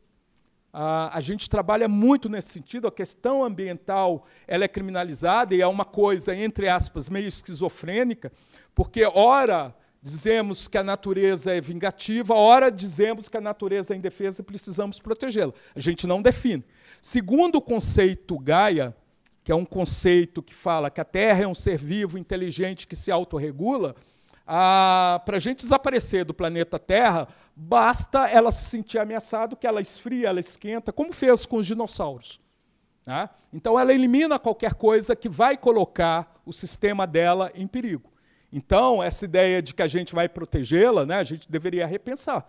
a 0.78 1.20
gente 1.20 1.48
trabalha 1.48 1.88
muito 1.88 2.28
nesse 2.28 2.50
sentido, 2.50 2.86
a 2.86 2.92
questão 2.92 3.42
ambiental 3.42 4.26
ela 4.46 4.64
é 4.64 4.68
criminalizada 4.68 5.54
e 5.54 5.62
é 5.62 5.66
uma 5.66 5.86
coisa, 5.86 6.36
entre 6.36 6.68
aspas, 6.68 7.08
meio 7.08 7.26
esquizofrênica, 7.26 8.30
porque, 8.74 9.02
ora, 9.06 9.74
dizemos 10.02 10.68
que 10.68 10.76
a 10.76 10.82
natureza 10.82 11.54
é 11.54 11.62
vingativa, 11.62 12.34
ora, 12.34 12.70
dizemos 12.70 13.26
que 13.26 13.38
a 13.38 13.40
natureza 13.40 13.94
é 13.94 13.96
indefesa 13.96 14.42
e 14.42 14.44
precisamos 14.44 15.00
protegê-la. 15.00 15.54
A 15.74 15.80
gente 15.80 16.06
não 16.06 16.20
define. 16.20 16.62
Segundo 17.00 17.56
o 17.56 17.62
conceito 17.62 18.38
Gaia, 18.38 18.94
que 19.42 19.50
é 19.50 19.54
um 19.54 19.64
conceito 19.64 20.42
que 20.42 20.54
fala 20.54 20.90
que 20.90 21.00
a 21.00 21.04
Terra 21.04 21.44
é 21.44 21.46
um 21.46 21.54
ser 21.54 21.78
vivo, 21.78 22.18
inteligente, 22.18 22.86
que 22.86 22.96
se 22.96 23.10
autorregula, 23.10 23.96
para 24.46 25.36
a 25.36 25.40
gente 25.40 25.64
desaparecer 25.64 26.24
do 26.24 26.32
planeta 26.32 26.78
Terra, 26.78 27.26
basta 27.54 28.28
ela 28.28 28.52
se 28.52 28.70
sentir 28.70 28.98
ameaçada, 28.98 29.56
que 29.56 29.66
ela 29.66 29.80
esfria, 29.80 30.28
ela 30.28 30.40
esquenta, 30.40 30.92
como 30.92 31.12
fez 31.12 31.44
com 31.44 31.56
os 31.56 31.66
dinossauros. 31.66 32.40
Né? 33.04 33.28
Então 33.52 33.78
ela 33.78 33.92
elimina 33.92 34.38
qualquer 34.38 34.74
coisa 34.74 35.16
que 35.16 35.28
vai 35.28 35.56
colocar 35.56 36.40
o 36.44 36.52
sistema 36.52 37.06
dela 37.06 37.50
em 37.54 37.66
perigo. 37.66 38.12
Então, 38.52 39.02
essa 39.02 39.24
ideia 39.24 39.60
de 39.60 39.74
que 39.74 39.82
a 39.82 39.88
gente 39.88 40.14
vai 40.14 40.28
protegê-la, 40.28 41.04
né, 41.04 41.16
a 41.16 41.24
gente 41.24 41.50
deveria 41.50 41.86
repensar, 41.86 42.46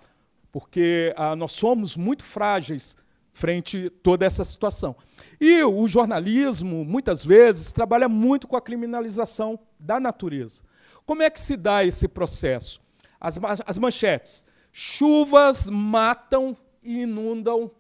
porque 0.51 1.13
ah, 1.17 1.35
nós 1.35 1.51
somos 1.51 1.97
muito 1.97 2.23
frágeis 2.23 2.95
frente 3.33 3.87
a 3.87 4.03
toda 4.03 4.25
essa 4.25 4.43
situação. 4.43 4.95
E 5.39 5.61
o 5.63 5.87
jornalismo, 5.87 6.85
muitas 6.85 7.25
vezes, 7.25 7.71
trabalha 7.71 8.07
muito 8.07 8.47
com 8.47 8.55
a 8.55 8.61
criminalização 8.61 9.59
da 9.79 9.99
natureza. 9.99 10.63
Como 11.07 11.23
é 11.23 11.29
que 11.29 11.39
se 11.39 11.55
dá 11.55 11.85
esse 11.85 12.05
processo? 12.05 12.81
As, 13.19 13.39
as 13.65 13.79
manchetes. 13.79 14.45
Chuvas 14.73 15.69
matam 15.69 16.55
e 16.83 17.03
inundam 17.03 17.71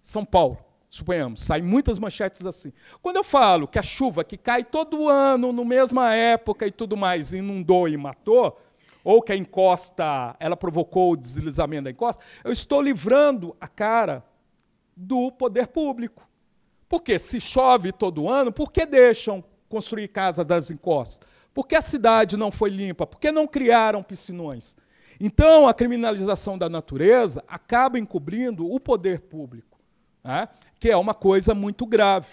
São 0.00 0.24
Paulo. 0.24 0.56
Suponhamos, 0.88 1.40
saem 1.40 1.64
muitas 1.64 1.98
manchetes 1.98 2.46
assim. 2.46 2.72
Quando 3.02 3.16
eu 3.16 3.24
falo 3.24 3.66
que 3.66 3.78
a 3.78 3.82
chuva 3.82 4.22
que 4.22 4.38
cai 4.38 4.62
todo 4.62 5.08
ano, 5.08 5.52
na 5.52 5.64
mesma 5.64 6.14
época 6.14 6.64
e 6.64 6.70
tudo 6.70 6.96
mais, 6.96 7.32
inundou 7.32 7.88
e 7.88 7.96
matou, 7.96 8.58
ou 9.02 9.20
que 9.20 9.32
a 9.32 9.36
encosta, 9.36 10.36
ela 10.38 10.56
provocou 10.56 11.12
o 11.12 11.16
deslizamento 11.16 11.84
da 11.84 11.90
encosta, 11.90 12.24
eu 12.44 12.52
estou 12.52 12.80
livrando 12.80 13.54
a 13.60 13.66
cara 13.66 14.24
do 14.96 15.32
poder 15.32 15.66
público. 15.66 16.26
Porque 16.88 17.18
se 17.18 17.40
chove 17.40 17.90
todo 17.90 18.28
ano, 18.28 18.52
por 18.52 18.70
que 18.70 18.86
deixam 18.86 19.42
construir 19.68 20.06
casa 20.06 20.44
das 20.44 20.70
encostas? 20.70 21.28
Por 21.56 21.66
que 21.66 21.74
a 21.74 21.80
cidade 21.80 22.36
não 22.36 22.52
foi 22.52 22.68
limpa? 22.68 23.06
Por 23.06 23.18
que 23.18 23.32
não 23.32 23.46
criaram 23.46 24.02
piscinões? 24.02 24.76
Então, 25.18 25.66
a 25.66 25.72
criminalização 25.72 26.58
da 26.58 26.68
natureza 26.68 27.42
acaba 27.48 27.98
encobrindo 27.98 28.70
o 28.70 28.78
poder 28.78 29.20
público. 29.20 29.80
né? 30.22 30.50
que 30.78 30.90
é 30.90 30.96
uma 30.98 31.14
coisa 31.14 31.54
muito 31.54 31.86
grave 31.86 32.28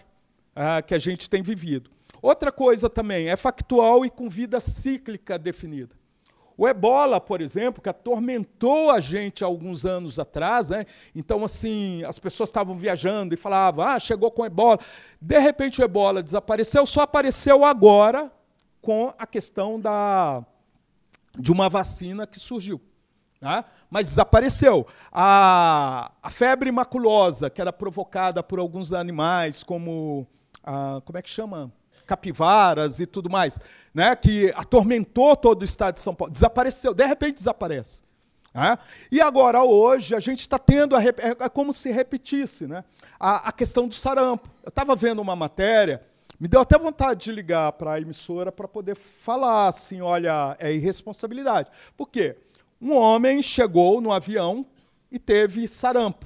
uh, 0.58 0.86
que 0.86 0.94
a 0.94 1.00
gente 1.00 1.30
tem 1.30 1.42
vivido. 1.42 1.90
Outra 2.22 2.52
coisa 2.52 2.90
também 2.90 3.30
é 3.30 3.38
factual 3.38 4.06
e 4.06 4.10
com 4.10 4.28
vida 4.28 4.60
cíclica 4.60 5.40
definida. 5.40 5.96
O 6.58 6.68
ebola, 6.68 7.22
por 7.22 7.40
exemplo, 7.40 7.82
que 7.82 7.88
atormentou 7.88 8.92
a 8.92 9.00
gente 9.00 9.42
alguns 9.42 9.86
anos 9.86 10.20
atrás, 10.20 10.68
né? 10.68 10.86
então 11.16 11.46
assim, 11.46 12.04
as 12.04 12.20
pessoas 12.20 12.50
estavam 12.50 12.76
viajando 12.78 13.34
e 13.34 13.38
falavam, 13.38 13.88
ah, 13.88 13.98
chegou 14.02 14.30
com 14.32 14.46
ebola. 14.46 14.80
De 15.22 15.40
repente 15.40 15.80
o 15.80 15.86
ebola 15.86 16.22
desapareceu, 16.22 16.86
só 16.86 17.04
apareceu 17.04 17.64
agora 17.64 18.30
com 18.84 19.14
a 19.18 19.26
questão 19.26 19.80
da, 19.80 20.46
de 21.40 21.52
uma 21.52 21.70
vacina 21.70 22.28
que 22.28 22.38
surgiu. 22.38 22.82
Né? 23.42 23.64
Mas 23.90 24.10
desapareceu. 24.10 24.86
A, 25.12 26.12
a 26.22 26.30
febre 26.30 26.70
maculosa, 26.72 27.50
que 27.50 27.62
era 27.62 27.72
provocada 27.72 28.44
por 28.44 28.60
alguns 28.60 28.94
animais, 28.94 29.64
como. 29.64 30.28
A, 30.64 31.02
como 31.04 31.18
é 31.18 31.22
que 31.22 31.30
chama? 31.30 31.72
capivaras 32.06 33.00
e 33.00 33.06
tudo 33.06 33.30
mais, 33.30 33.58
né, 33.94 34.14
que 34.14 34.52
atormentou 34.58 35.38
todo 35.38 35.62
o 35.62 35.64
estado 35.64 35.96
de 35.96 36.02
São 36.02 36.14
Paulo, 36.14 36.34
desapareceu, 36.34 36.94
de 36.94 37.06
repente 37.06 37.36
desaparece. 37.36 38.04
Né? 38.54 38.78
E 39.10 39.22
agora, 39.22 39.64
hoje, 39.64 40.14
a 40.14 40.20
gente 40.20 40.42
está 40.42 40.60
tendo, 40.60 40.98
a, 40.98 41.02
é, 41.02 41.14
é 41.40 41.48
como 41.48 41.72
se 41.72 41.92
repetisse 41.92 42.68
né, 42.68 42.84
a, 43.18 43.48
a 43.48 43.52
questão 43.54 43.88
do 43.88 43.94
sarampo. 43.94 44.50
Eu 44.62 44.68
estava 44.68 44.98
vendo 44.98 45.22
uma 45.22 45.34
matéria, 45.34 46.06
me 46.44 46.50
deu 46.50 46.60
até 46.60 46.78
vontade 46.78 47.24
de 47.24 47.32
ligar 47.32 47.72
para 47.72 47.94
a 47.94 48.02
emissora 48.02 48.52
para 48.52 48.68
poder 48.68 48.98
falar 48.98 49.70
assim: 49.70 50.02
olha, 50.02 50.58
é 50.60 50.74
irresponsabilidade. 50.74 51.72
Por 51.96 52.10
quê? 52.10 52.36
Um 52.82 52.92
homem 52.92 53.42
chegou 53.42 54.02
no 54.02 54.12
avião 54.12 54.66
e 55.10 55.18
teve 55.18 55.66
sarampo. 55.70 56.26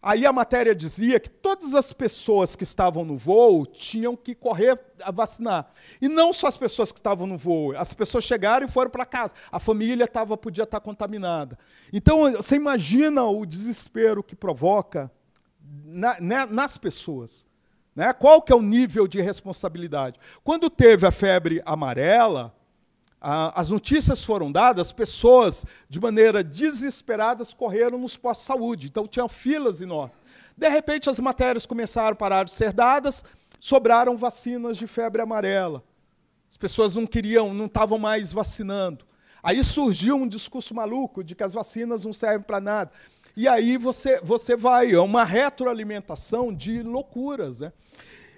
Aí 0.00 0.24
a 0.24 0.32
matéria 0.32 0.76
dizia 0.76 1.18
que 1.18 1.28
todas 1.28 1.74
as 1.74 1.92
pessoas 1.92 2.54
que 2.54 2.62
estavam 2.62 3.04
no 3.04 3.16
voo 3.16 3.66
tinham 3.66 4.14
que 4.14 4.32
correr 4.32 4.78
a 5.02 5.10
vacinar. 5.10 5.72
E 6.00 6.08
não 6.08 6.32
só 6.32 6.46
as 6.46 6.56
pessoas 6.56 6.92
que 6.92 7.00
estavam 7.00 7.26
no 7.26 7.36
voo, 7.36 7.76
as 7.76 7.92
pessoas 7.94 8.22
chegaram 8.22 8.64
e 8.64 8.70
foram 8.70 8.92
para 8.92 9.04
casa. 9.04 9.34
A 9.50 9.58
família 9.58 10.06
tava, 10.06 10.36
podia 10.36 10.62
estar 10.62 10.78
tá 10.78 10.84
contaminada. 10.84 11.58
Então, 11.92 12.30
você 12.30 12.54
imagina 12.54 13.24
o 13.24 13.44
desespero 13.44 14.22
que 14.22 14.36
provoca 14.36 15.10
na, 15.84 16.20
né, 16.20 16.46
nas 16.46 16.78
pessoas. 16.78 17.50
Né? 17.94 18.12
Qual 18.12 18.40
que 18.40 18.52
é 18.52 18.56
o 18.56 18.62
nível 18.62 19.06
de 19.06 19.20
responsabilidade? 19.20 20.18
Quando 20.42 20.70
teve 20.70 21.06
a 21.06 21.12
febre 21.12 21.62
amarela, 21.64 22.54
as 23.20 23.70
notícias 23.70 24.24
foram 24.24 24.50
dadas, 24.50 24.90
pessoas, 24.90 25.64
de 25.88 26.00
maneira 26.00 26.42
desesperada, 26.42 27.44
correram 27.56 27.98
nos 27.98 28.16
postos 28.16 28.44
de 28.44 28.46
saúde. 28.46 28.86
Então, 28.88 29.06
tinham 29.06 29.28
filas 29.28 29.80
enormes. 29.80 30.16
De 30.56 30.68
repente, 30.68 31.08
as 31.08 31.20
matérias 31.20 31.64
começaram 31.64 32.12
a 32.12 32.16
parar 32.16 32.44
de 32.44 32.50
ser 32.50 32.72
dadas, 32.72 33.24
sobraram 33.60 34.16
vacinas 34.16 34.76
de 34.76 34.86
febre 34.86 35.22
amarela. 35.22 35.84
As 36.50 36.56
pessoas 36.56 36.96
não 36.96 37.06
queriam, 37.06 37.54
não 37.54 37.66
estavam 37.66 37.98
mais 37.98 38.32
vacinando. 38.32 39.06
Aí 39.42 39.62
surgiu 39.64 40.16
um 40.16 40.26
discurso 40.26 40.74
maluco 40.74 41.22
de 41.24 41.34
que 41.34 41.42
as 41.42 41.52
vacinas 41.52 42.04
não 42.04 42.12
servem 42.12 42.42
para 42.42 42.60
nada. 42.60 42.92
E 43.36 43.48
aí 43.48 43.76
você, 43.76 44.20
você 44.20 44.56
vai, 44.56 44.92
é 44.92 45.00
uma 45.00 45.24
retroalimentação 45.24 46.52
de 46.52 46.82
loucuras. 46.82 47.60
Né? 47.60 47.72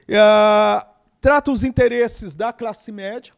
É, 0.09 0.87
trata 1.21 1.51
os 1.51 1.65
interesses 1.65 2.35
da 2.35 2.53
classe 2.53 2.93
média, 2.93 3.33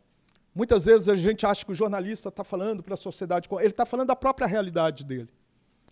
Muitas 0.57 0.87
vezes 0.87 1.07
a 1.07 1.15
gente 1.15 1.45
acha 1.45 1.67
que 1.67 1.73
o 1.73 1.75
jornalista 1.75 2.31
está 2.31 2.43
falando 2.43 2.83
para 2.83 2.95
a 2.95 2.97
sociedade, 2.97 3.47
ele 3.59 3.67
está 3.67 3.85
falando 3.85 4.07
da 4.07 4.17
própria 4.17 4.47
realidade 4.47 5.05
dele. 5.05 5.29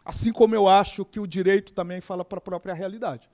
Assim 0.02 0.32
como 0.32 0.54
eu 0.54 0.66
acho 0.66 1.04
que 1.04 1.20
o 1.20 1.26
direito 1.26 1.74
também 1.74 2.00
fala 2.00 2.24
para 2.24 2.38
a 2.38 2.40
própria 2.40 2.72
realidade. 2.72 3.28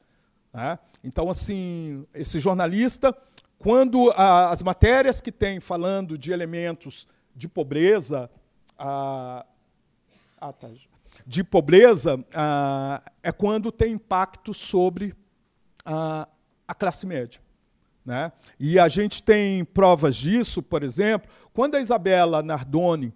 Né? 0.52 0.76
Então, 1.04 1.30
assim, 1.30 2.04
esse 2.12 2.40
jornalista, 2.40 3.16
quando 3.60 4.10
a, 4.16 4.50
as 4.50 4.60
matérias 4.60 5.20
que 5.20 5.30
tem 5.30 5.60
falando 5.60 6.18
de 6.18 6.32
elementos 6.32 7.06
de 7.32 7.46
pobreza, 7.46 8.28
a, 8.76 9.46
ah, 10.40 10.52
tá, 10.52 10.68
de 11.26 11.44
pobreza, 11.44 12.22
é 13.22 13.32
quando 13.32 13.70
tem 13.70 13.92
impacto 13.92 14.52
sobre 14.54 15.14
a, 15.84 16.28
a 16.66 16.74
classe 16.74 17.06
média. 17.06 17.40
Né? 18.04 18.32
E 18.58 18.78
a 18.78 18.88
gente 18.88 19.22
tem 19.22 19.64
provas 19.64 20.16
disso, 20.16 20.62
por 20.62 20.82
exemplo, 20.82 21.30
quando 21.52 21.74
a 21.74 21.80
Isabela 21.80 22.42
Nardoni 22.42 23.12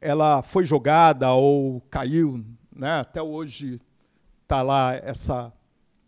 ela 0.00 0.42
foi 0.42 0.64
jogada 0.64 1.30
ou 1.32 1.80
caiu, 1.90 2.44
né? 2.74 3.00
até 3.00 3.20
hoje 3.20 3.80
está 4.42 4.62
lá 4.62 4.94
essa 4.94 5.52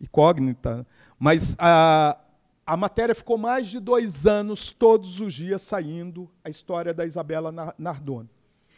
incógnita, 0.01 0.87
mas 1.19 1.55
a, 1.59 2.19
a 2.67 2.77
matéria 2.77 3.15
ficou 3.15 3.37
mais 3.37 3.69
de 3.69 3.79
dois 3.79 4.27
anos, 4.27 4.71
todos 4.71 5.21
os 5.21 5.35
dias, 5.35 5.63
saindo 5.63 6.31
a 6.43 6.49
história 6.49 6.95
da 6.95 7.05
Isabela 7.05 7.75
Nardoni. 7.79 8.31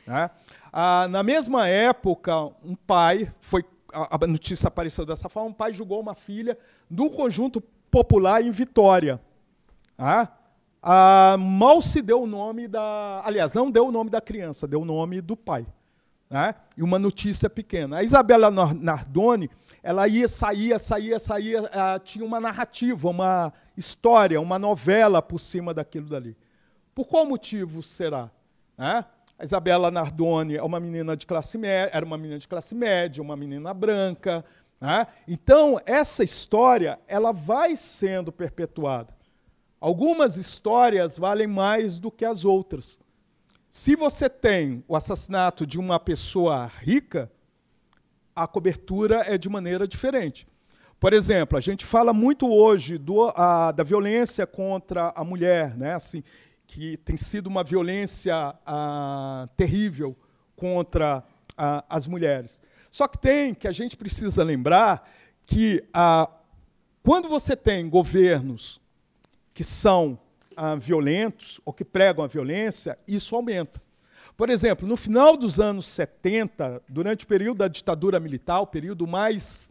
Né? 0.06 0.30
Ah, 0.76 1.06
na 1.06 1.22
mesma 1.22 1.68
época, 1.68 2.36
um 2.64 2.74
pai, 2.74 3.32
foi, 3.38 3.64
a 3.92 4.18
notícia 4.26 4.66
apareceu 4.66 5.06
dessa 5.06 5.28
forma, 5.28 5.50
um 5.50 5.52
pai 5.52 5.72
julgou 5.72 6.00
uma 6.00 6.16
filha 6.16 6.58
num 6.90 7.08
conjunto 7.08 7.60
popular 7.88 8.42
em 8.42 8.50
Vitória. 8.50 9.20
Ah, 9.96 10.26
ah, 10.82 11.36
mal 11.38 11.80
se 11.80 12.02
deu 12.02 12.24
o 12.24 12.26
nome 12.26 12.66
da. 12.66 13.22
Aliás, 13.24 13.54
não 13.54 13.70
deu 13.70 13.86
o 13.86 13.92
nome 13.92 14.10
da 14.10 14.20
criança, 14.20 14.66
deu 14.66 14.80
o 14.80 14.84
nome 14.84 15.20
do 15.20 15.36
pai. 15.36 15.64
Né? 16.28 16.52
E 16.76 16.82
uma 16.82 16.98
notícia 16.98 17.48
pequena. 17.48 17.98
A 17.98 18.02
Isabela 18.02 18.50
Nardoni, 18.50 19.48
ela 19.80 20.08
ia, 20.08 20.26
saía, 20.26 20.76
saía, 20.80 21.20
saía, 21.20 21.62
uh, 21.62 22.00
tinha 22.02 22.24
uma 22.24 22.40
narrativa, 22.40 23.08
uma 23.08 23.52
história, 23.76 24.40
uma 24.40 24.58
novela 24.58 25.22
por 25.22 25.38
cima 25.38 25.72
daquilo 25.72 26.08
dali. 26.08 26.36
Por 26.92 27.06
qual 27.06 27.24
motivo 27.24 27.80
será? 27.80 28.28
Né? 28.76 29.04
A 29.38 29.44
Isabela 29.44 29.90
Nardoni 29.90 30.56
é 30.56 30.62
uma 30.62 30.78
menina 30.78 31.16
de 31.16 31.26
classe 31.26 31.58
média, 31.58 31.90
era 31.92 32.06
uma 32.06 32.16
menina 32.16 32.38
de 32.38 32.46
classe 32.46 32.74
média, 32.74 33.22
uma 33.22 33.36
menina 33.36 33.74
branca. 33.74 34.44
Né? 34.80 35.06
Então, 35.26 35.80
essa 35.84 36.22
história 36.22 36.98
ela 37.08 37.32
vai 37.32 37.76
sendo 37.76 38.30
perpetuada. 38.30 39.14
Algumas 39.80 40.36
histórias 40.36 41.18
valem 41.18 41.46
mais 41.46 41.98
do 41.98 42.10
que 42.10 42.24
as 42.24 42.44
outras. 42.44 43.00
Se 43.68 43.96
você 43.96 44.30
tem 44.30 44.84
o 44.86 44.94
assassinato 44.94 45.66
de 45.66 45.78
uma 45.80 45.98
pessoa 45.98 46.66
rica, 46.66 47.30
a 48.34 48.46
cobertura 48.46 49.24
é 49.26 49.36
de 49.36 49.48
maneira 49.48 49.86
diferente. 49.86 50.46
Por 50.98 51.12
exemplo, 51.12 51.58
a 51.58 51.60
gente 51.60 51.84
fala 51.84 52.14
muito 52.14 52.48
hoje 52.48 52.96
do, 52.96 53.28
a, 53.36 53.72
da 53.72 53.82
violência 53.82 54.46
contra 54.46 55.12
a 55.14 55.24
mulher, 55.24 55.76
né? 55.76 55.92
assim, 55.92 56.22
que 56.66 56.96
tem 56.98 57.16
sido 57.16 57.46
uma 57.46 57.62
violência 57.62 58.54
a, 58.66 59.48
terrível 59.56 60.16
contra 60.56 61.24
a, 61.56 61.84
as 61.88 62.06
mulheres. 62.06 62.60
Só 62.90 63.08
que 63.08 63.18
tem 63.18 63.54
que 63.54 63.68
a 63.68 63.72
gente 63.72 63.96
precisa 63.96 64.42
lembrar 64.44 65.10
que 65.46 65.84
quando 67.02 67.28
você 67.28 67.54
tem 67.56 67.88
governos 67.88 68.80
que 69.52 69.62
são 69.62 70.18
ah, 70.56 70.74
violentos 70.74 71.60
ou 71.64 71.72
que 71.72 71.84
pregam 71.84 72.24
a 72.24 72.28
violência, 72.28 72.96
isso 73.06 73.36
aumenta. 73.36 73.82
Por 74.36 74.50
exemplo, 74.50 74.86
no 74.86 74.96
final 74.96 75.36
dos 75.36 75.60
anos 75.60 75.86
70, 75.86 76.82
durante 76.88 77.24
o 77.24 77.28
período 77.28 77.58
da 77.58 77.68
ditadura 77.68 78.18
militar, 78.18 78.60
o 78.60 78.66
período 78.66 79.06
mais 79.06 79.70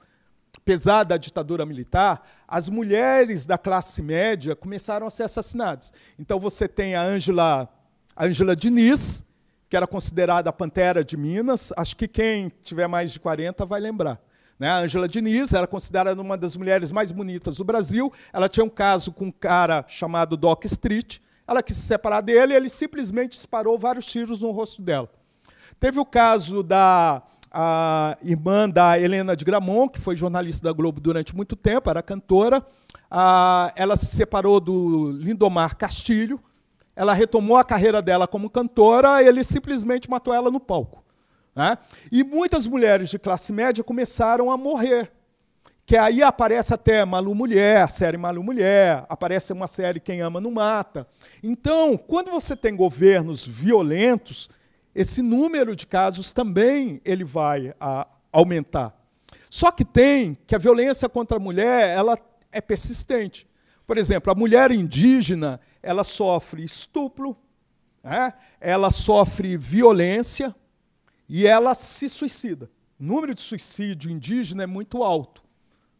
pesado 0.63 1.09
da 1.09 1.17
ditadura 1.17 1.65
militar, 1.65 2.27
as 2.47 2.69
mulheres 2.69 3.45
da 3.45 3.57
classe 3.57 4.01
média 4.01 4.55
começaram 4.55 5.05
a 5.05 5.09
ser 5.09 5.23
assassinadas. 5.23 5.93
Então 6.17 6.39
você 6.39 6.67
tem 6.67 6.95
a 6.95 7.03
Ângela 7.03 7.69
a 8.15 8.25
Angela 8.25 8.55
Diniz, 8.55 9.25
que 9.67 9.75
era 9.75 9.87
considerada 9.87 10.49
a 10.49 10.53
pantera 10.53 11.03
de 11.03 11.17
Minas, 11.17 11.73
acho 11.75 11.97
que 11.97 12.07
quem 12.07 12.51
tiver 12.61 12.87
mais 12.87 13.11
de 13.11 13.19
40 13.19 13.65
vai 13.65 13.81
lembrar. 13.81 14.21
Né? 14.59 14.69
A 14.69 14.77
Angela 14.77 15.07
Diniz 15.07 15.51
era 15.51 15.65
considerada 15.65 16.21
uma 16.21 16.37
das 16.37 16.55
mulheres 16.55 16.91
mais 16.91 17.11
bonitas 17.11 17.57
do 17.57 17.63
Brasil. 17.63 18.13
Ela 18.31 18.47
tinha 18.47 18.63
um 18.63 18.69
caso 18.69 19.11
com 19.11 19.25
um 19.25 19.31
cara 19.31 19.83
chamado 19.87 20.37
Doc 20.37 20.63
Street. 20.65 21.17
Ela 21.47 21.63
quis 21.63 21.75
se 21.75 21.87
separar 21.87 22.21
dele 22.21 22.53
e 22.53 22.55
ele 22.55 22.69
simplesmente 22.69 23.31
disparou 23.31 23.77
vários 23.79 24.05
tiros 24.05 24.41
no 24.41 24.51
rosto 24.51 24.81
dela. 24.81 25.09
Teve 25.79 25.99
o 25.99 26.05
caso 26.05 26.61
da 26.61 27.23
irmã 28.21 28.69
da 28.69 28.99
Helena 28.99 29.35
de 29.35 29.45
Gramont, 29.45 29.91
que 29.91 30.01
foi 30.01 30.15
jornalista 30.15 30.63
da 30.63 30.73
Globo 30.73 30.99
durante 30.99 31.35
muito 31.35 31.55
tempo, 31.55 31.89
era 31.89 32.01
cantora. 32.01 32.65
ela 33.75 33.95
se 33.95 34.07
separou 34.07 34.59
do 34.59 35.11
Lindomar 35.11 35.77
Castilho. 35.77 36.39
Ela 36.95 37.13
retomou 37.13 37.57
a 37.57 37.63
carreira 37.63 38.01
dela 38.01 38.27
como 38.27 38.49
cantora, 38.49 39.23
ele 39.23 39.43
simplesmente 39.43 40.09
matou 40.09 40.33
ela 40.33 40.51
no 40.51 40.59
palco. 40.59 41.03
Né? 41.55 41.77
E 42.11 42.23
muitas 42.23 42.67
mulheres 42.67 43.09
de 43.09 43.17
classe 43.17 43.51
média 43.51 43.83
começaram 43.83 44.51
a 44.51 44.57
morrer. 44.57 45.11
Que 45.85 45.97
aí 45.97 46.23
aparece 46.23 46.73
até 46.73 47.03
Malu 47.03 47.35
Mulher, 47.35 47.89
série 47.91 48.17
Malu 48.17 48.41
Mulher, 48.41 49.05
aparece 49.09 49.51
uma 49.51 49.67
série 49.67 49.99
Quem 49.99 50.21
Ama 50.21 50.39
Não 50.39 50.51
Mata. 50.51 51.05
Então, 51.43 51.97
quando 51.97 52.31
você 52.31 52.55
tem 52.55 52.73
governos 52.73 53.45
violentos, 53.45 54.49
esse 54.95 55.21
número 55.21 55.75
de 55.75 55.87
casos 55.87 56.31
também 56.31 57.01
ele 57.03 57.23
vai 57.23 57.73
a, 57.79 58.07
aumentar. 58.31 58.95
Só 59.49 59.71
que 59.71 59.85
tem 59.85 60.37
que 60.47 60.55
a 60.55 60.59
violência 60.59 61.07
contra 61.09 61.37
a 61.37 61.39
mulher 61.39 61.89
ela 61.89 62.17
é 62.51 62.61
persistente. 62.61 63.47
Por 63.85 63.97
exemplo, 63.97 64.31
a 64.31 64.35
mulher 64.35 64.71
indígena 64.71 65.59
ela 65.81 66.03
sofre 66.03 66.63
estupro, 66.63 67.35
né? 68.03 68.33
ela 68.59 68.91
sofre 68.91 69.57
violência 69.57 70.55
e 71.27 71.45
ela 71.45 71.73
se 71.73 72.07
suicida. 72.07 72.69
O 72.99 73.03
número 73.03 73.33
de 73.33 73.41
suicídio 73.41 74.11
indígena 74.11 74.63
é 74.63 74.67
muito 74.67 75.03
alto. 75.03 75.43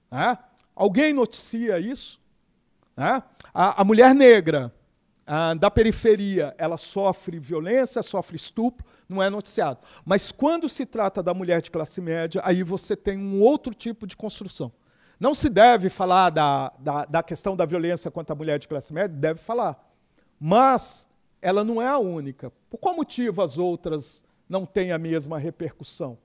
Né? 0.10 0.38
Alguém 0.76 1.14
noticia 1.14 1.80
isso? 1.80 2.22
Né? 2.96 3.22
A, 3.54 3.82
a, 3.82 3.84
mulher 3.84 4.14
negra 4.14 4.74
a, 5.26 5.54
da 5.54 5.72
periferia, 5.72 6.54
ela 6.58 6.78
sofre 6.78 7.40
violência, 7.40 8.04
sofre 8.04 8.36
estupro, 8.36 8.86
não 9.08 9.22
é 9.22 9.30
noticiado. 9.30 9.80
Mas 10.06 10.32
quando 10.32 10.68
se 10.68 10.86
trata 10.86 11.24
da 11.24 11.34
mulher 11.34 11.62
de 11.62 11.72
classe 11.72 12.02
média, 12.02 12.42
aí 12.44 12.64
você 12.64 12.96
tem 12.96 13.18
um 13.18 13.42
outro 13.42 13.74
tipo 13.74 14.06
de 14.06 14.18
construção. 14.18 14.72
Não 15.20 15.34
se 15.34 15.50
deve 15.50 15.90
falar 15.90 16.30
da, 16.30 16.74
da, 16.80 17.06
da 17.06 17.24
questão 17.24 17.56
da 17.56 17.66
violência 17.66 18.12
contra 18.12 18.34
a 18.34 18.38
mulher 18.38 18.60
de 18.60 18.68
classe 18.68 18.94
média, 18.94 19.16
deve 19.16 19.40
falar. 19.40 19.82
Mas 20.40 21.08
ela 21.42 21.64
não 21.64 21.82
é 21.82 21.88
a 21.88 21.98
única. 21.98 22.52
Por 22.70 22.78
qual 22.78 22.96
motivo 22.96 23.42
as 23.42 23.58
outras 23.58 24.26
não 24.50 24.66
têm 24.66 24.92
a 24.92 24.98
mesma 24.98 25.38
repercussão? 25.38 26.18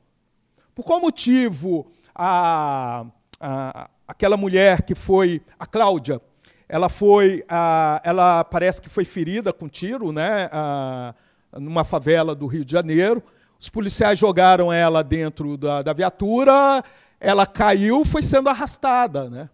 Por 0.74 0.84
qual 0.84 1.00
motivo 1.00 1.90
a, 2.14 3.06
a, 3.38 3.90
aquela 4.06 4.36
mulher 4.36 4.82
que 4.82 4.94
foi, 4.94 5.42
a 5.58 5.66
Cláudia, 5.66 6.20
ela 6.68 6.88
foi, 6.88 7.44
a, 7.48 8.00
ela 8.04 8.44
parece 8.44 8.82
que 8.82 8.90
foi 8.90 9.04
ferida 9.04 9.52
com 9.52 9.68
tiro, 9.68 10.12
né, 10.12 10.48
a, 10.52 11.14
numa 11.52 11.82
favela 11.82 12.34
do 12.34 12.46
Rio 12.46 12.64
de 12.64 12.72
Janeiro. 12.72 13.22
Os 13.58 13.68
policiais 13.68 14.18
jogaram 14.18 14.72
ela 14.72 15.02
dentro 15.02 15.56
da, 15.56 15.82
da 15.82 15.92
viatura, 15.92 16.84
ela 17.18 17.46
caiu, 17.46 18.04
foi 18.04 18.22
sendo 18.22 18.48
arrastada, 18.48 19.28
né? 19.28 19.50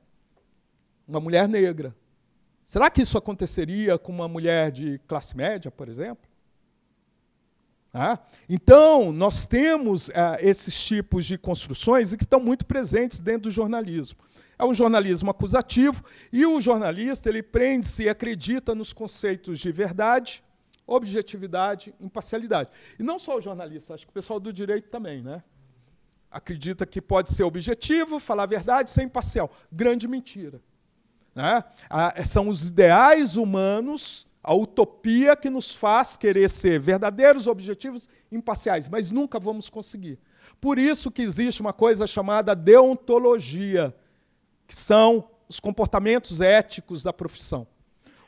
Uma 1.07 1.21
mulher 1.21 1.49
negra. 1.49 1.95
Será 2.65 2.91
que 2.91 3.03
isso 3.03 3.17
aconteceria 3.17 3.99
com 3.99 4.11
uma 4.11 4.27
mulher 4.27 4.71
de 4.71 4.99
classe 5.07 5.37
média, 5.37 5.71
por 5.71 5.89
exemplo? 5.89 6.29
Ah, 7.93 8.19
então, 8.49 9.13
nós 9.13 9.47
temos 9.47 10.11
ah, 10.11 10.37
esses 10.41 10.83
tipos 10.83 11.25
de 11.25 11.39
construções 11.39 12.13
que 12.15 12.25
estão 12.25 12.41
muito 12.41 12.67
presentes 12.67 13.21
dentro 13.21 13.43
do 13.43 13.51
jornalismo. 13.51 14.19
É 14.59 14.65
um 14.65 14.75
jornalismo 14.75 15.31
acusativo 15.31 16.05
e 16.33 16.45
o 16.47 16.61
jornalista 16.61 17.29
ele 17.29 17.43
prende-se 17.43 18.05
e 18.05 18.09
acredita 18.09 18.75
nos 18.75 18.93
conceitos 18.93 19.59
de 19.59 19.73
verdade, 19.73 20.43
objetividade, 20.87 21.95
imparcialidade. 22.01 22.71
E 22.99 23.03
não 23.03 23.19
só 23.19 23.37
o 23.37 23.41
jornalista, 23.41 23.95
acho 23.95 24.07
que 24.07 24.11
o 24.11 24.15
pessoal 24.15 24.39
do 24.39 24.53
direito 24.53 24.89
também, 24.89 25.23
né? 25.23 25.43
Acredita 26.31 26.85
que 26.85 27.01
pode 27.01 27.31
ser 27.31 27.45
objetivo, 27.45 28.19
falar 28.19 28.43
a 28.43 28.47
verdade, 28.47 28.91
ser 28.91 29.03
imparcial. 29.03 29.51
Grande 29.71 30.09
mentira. 30.09 30.61
Né? 31.35 31.65
Ah, 31.89 32.25
são 32.25 32.49
os 32.49 32.69
ideais 32.69 33.37
humanos, 33.37 34.27
a 34.43 34.55
utopia 34.55 35.37
que 35.37 35.49
nos 35.49 35.75
faz 35.75 36.17
querer 36.17 36.51
ser 36.51 36.79
verdadeiros, 36.79 37.47
objetivos, 37.47 38.09
imparciais, 38.31 38.89
mas 38.89 39.11
nunca 39.11 39.41
vamos 39.41 39.69
conseguir. 39.69 40.19
Por 40.61 40.79
isso 40.79 41.11
que 41.11 41.23
existe 41.23 41.61
uma 41.61 41.73
coisa 41.73 42.07
chamada 42.07 42.55
deontologia, 42.55 43.95
que 44.67 44.75
são 44.75 45.29
os 45.49 45.61
comportamentos 45.61 46.41
éticos 46.41 47.03
da 47.03 47.13
profissão. 47.13 47.67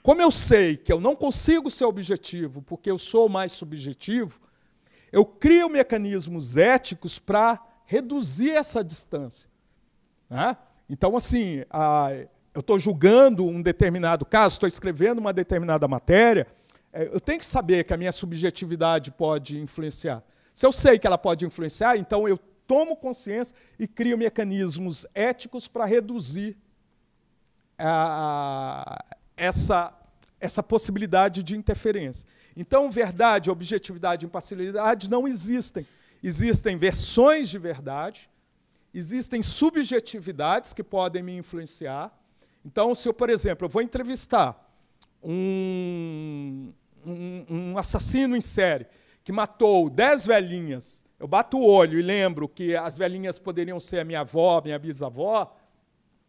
Como 0.03 0.23
eu 0.23 0.31
sei 0.31 0.77
que 0.77 0.93
eu 0.93 1.01
não 1.01 1.17
consigo 1.17 1.71
ser 1.71 1.85
objetivo 1.85 2.63
porque 2.63 2.91
eu 2.91 2.99
sou 2.99 3.29
mais 3.29 3.53
subjetivo, 3.53 4.41
eu 5.11 5.25
crio 5.25 5.69
mecanismos 5.69 6.57
éticos 6.57 7.19
para 7.19 7.61
reduzir 7.85 8.51
essa 8.51 8.85
distância. 8.85 9.49
Né? 10.29 10.57
Então, 10.89 11.17
assim, 11.17 11.65
a, 11.71 12.11
eu 12.55 12.61
estou 12.61 12.79
julgando 12.79 13.45
um 13.45 13.61
determinado 13.61 14.25
caso, 14.25 14.55
estou 14.55 14.67
escrevendo 14.67 15.19
uma 15.19 15.33
determinada 15.33 15.87
matéria, 15.89 16.47
é, 16.93 17.05
eu 17.13 17.21
tenho 17.21 17.39
que 17.39 17.47
saber 17.47 17.85
que 17.85 17.93
a 17.93 17.97
minha 17.97 18.13
subjetividade 18.13 19.11
pode 19.11 19.59
influenciar. 19.59 20.23
Se 20.55 20.65
eu 20.65 20.73
sei 20.73 20.99
que 20.99 21.07
ela 21.07 21.19
pode 21.19 21.45
influenciar, 21.45 21.97
então 21.99 22.27
eu 22.27 22.39
tomo 22.67 22.97
consciência 22.97 23.55
e 23.79 23.87
crio 23.87 24.19
mecanismos 24.19 25.07
éticos 25.15 25.69
para 25.69 25.85
reduzir 25.85 26.57
a, 27.79 29.05
essa, 29.37 29.93
essa 30.41 30.63
possibilidade 30.63 31.43
de 31.43 31.57
interferência. 31.57 32.27
Então, 32.57 32.91
verdade, 32.91 33.51
objetividade 33.51 34.25
e 34.25 34.27
imparcialidade 34.27 35.11
não 35.11 35.29
existem. 35.29 35.87
Existem 36.23 36.77
versões 36.77 37.49
de 37.49 37.59
verdade, 37.59 38.31
existem 38.93 39.43
subjetividades 39.43 40.73
que 40.73 40.83
podem 40.83 41.23
me 41.23 41.37
influenciar. 41.37 42.11
Então, 42.65 42.95
se 42.95 43.09
eu, 43.09 43.15
por 43.15 43.29
exemplo, 43.29 43.67
eu 43.67 43.69
vou 43.69 43.83
entrevistar 43.83 44.59
um, 45.23 46.73
um, 47.05 47.47
um 47.49 47.79
assassino 47.79 48.35
em 48.37 48.41
série 48.41 48.87
que 49.23 49.31
matou 49.31 49.91
dez 49.91 50.25
velhinhas, 50.25 51.05
eu 51.19 51.27
bato 51.27 51.57
o 51.57 51.65
olho 51.65 51.99
e 51.99 52.03
lembro 52.03 52.49
que 52.49 52.77
as 52.77 52.99
velhinhas 52.99 53.39
poderiam 53.39 53.81
ser 53.81 54.01
a 54.01 54.05
minha 54.05 54.21
avó, 54.21 54.61
minha 54.63 54.79
bisavó, 54.79 55.57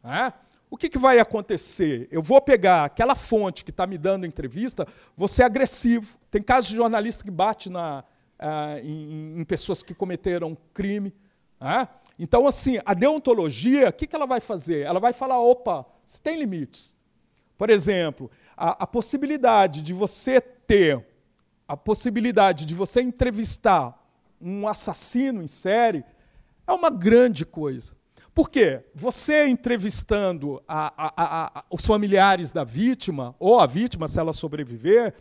né? 0.04 0.34
o 0.70 0.78
que, 0.78 0.90
que, 0.90 0.98
vai 0.98 1.20
acontecer? 1.20 2.08
Eu 2.12 2.22
vou 2.22 2.42
pegar 2.42 2.86
aquela 2.86 3.16
fonte 3.16 3.66
que 3.66 3.72
está 3.72 3.86
me 3.86 3.98
dando 3.98 4.26
entrevista, 4.26 4.88
vou 5.16 5.28
ser 5.28 5.44
agressivo. 5.44 6.18
Tem 6.32 6.42
casos 6.42 6.70
de 6.70 6.76
jornalista 6.76 7.24
que 7.24 7.32
bate 7.32 7.70
na, 7.70 8.04
uh, 8.40 8.80
em, 8.84 9.40
em, 9.40 9.44
pessoas 9.44 9.84
que 9.84 9.94
cometeram 9.94 10.58
crime. 10.74 11.14
Uh? 11.60 11.88
Então, 12.20 12.48
assim, 12.48 12.80
a 12.86 12.94
deontologia, 12.94 13.90
o 13.90 13.94
que, 13.94 14.08
que 14.08 14.16
ela 14.16 14.26
vai 14.26 14.40
fazer? 14.40 14.86
Ela 14.86 15.00
vai 15.00 15.14
falar: 15.14 15.40
opa, 15.40 15.86
você 16.06 16.22
tem 16.22 16.38
limites. 16.38 16.96
Por 17.58 17.70
exemplo, 17.70 18.30
a, 18.56 18.84
a 18.84 18.88
possibilidade 18.88 19.82
de 19.82 19.94
você 19.94 20.40
ter, 20.40 21.06
a 21.68 21.76
possibilidade 21.76 22.66
de 22.66 22.76
você 22.76 23.02
entrevistar 23.02 23.97
um 24.42 24.68
assassino 24.68 25.42
em 25.42 25.48
série 25.48 26.04
é 26.66 26.74
uma 26.74 26.90
grande 26.90 27.46
coisa. 27.46 27.96
Por 28.34 28.50
quê? 28.50 28.84
Você 28.94 29.48
entrevistando 29.48 30.62
a, 30.68 30.94
a, 30.96 31.60
a, 31.60 31.64
os 31.72 31.86
familiares 31.86 32.52
da 32.52 32.64
vítima, 32.64 33.36
ou 33.40 33.60
a 33.60 33.66
vítima, 33.66 34.08
se 34.08 34.20
ela 34.20 34.32
sobreviver, 34.32 35.16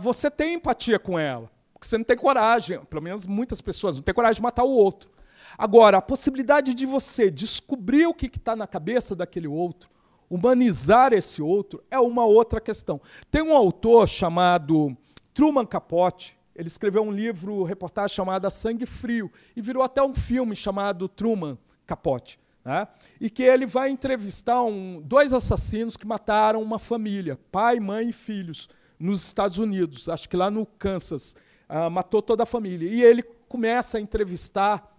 você 0.00 0.30
tem 0.30 0.54
empatia 0.54 0.98
com 0.98 1.18
ela. 1.18 1.50
Porque 1.72 1.88
você 1.88 1.98
não 1.98 2.04
tem 2.04 2.16
coragem, 2.16 2.78
pelo 2.84 3.02
menos 3.02 3.26
muitas 3.26 3.60
pessoas, 3.60 3.96
não 3.96 4.02
tem 4.02 4.14
coragem 4.14 4.36
de 4.36 4.42
matar 4.42 4.62
o 4.62 4.70
outro. 4.70 5.10
Agora, 5.58 5.98
a 5.98 6.02
possibilidade 6.02 6.74
de 6.74 6.86
você 6.86 7.30
descobrir 7.30 8.06
o 8.06 8.14
que 8.14 8.26
está 8.26 8.54
na 8.54 8.68
cabeça 8.68 9.16
daquele 9.16 9.48
outro, 9.48 9.90
humanizar 10.30 11.12
esse 11.12 11.42
outro, 11.42 11.82
é 11.90 11.98
uma 11.98 12.24
outra 12.24 12.60
questão. 12.60 13.00
Tem 13.30 13.42
um 13.42 13.54
autor 13.54 14.08
chamado 14.08 14.96
Truman 15.34 15.66
Capote, 15.66 16.38
ele 16.54 16.68
escreveu 16.68 17.02
um 17.02 17.10
livro, 17.10 17.62
reportagem 17.64 18.14
chamada 18.14 18.50
Sangue 18.50 18.86
Frio, 18.86 19.30
e 19.56 19.62
virou 19.62 19.82
até 19.82 20.02
um 20.02 20.14
filme 20.14 20.54
chamado 20.54 21.08
Truman 21.08 21.58
capote. 21.86 22.38
Né? 22.64 22.86
E 23.20 23.28
que 23.28 23.42
ele 23.42 23.66
vai 23.66 23.90
entrevistar 23.90 24.62
um, 24.62 25.00
dois 25.02 25.32
assassinos 25.32 25.96
que 25.96 26.06
mataram 26.06 26.62
uma 26.62 26.78
família, 26.78 27.38
pai, 27.50 27.80
mãe 27.80 28.10
e 28.10 28.12
filhos, 28.12 28.68
nos 28.98 29.24
Estados 29.24 29.58
Unidos, 29.58 30.08
acho 30.08 30.28
que 30.28 30.36
lá 30.36 30.50
no 30.50 30.64
Kansas. 30.64 31.34
Uh, 31.68 31.90
matou 31.90 32.20
toda 32.20 32.42
a 32.42 32.46
família. 32.46 32.88
E 32.88 33.02
ele 33.02 33.22
começa 33.48 33.96
a 33.96 34.00
entrevistar 34.00 34.92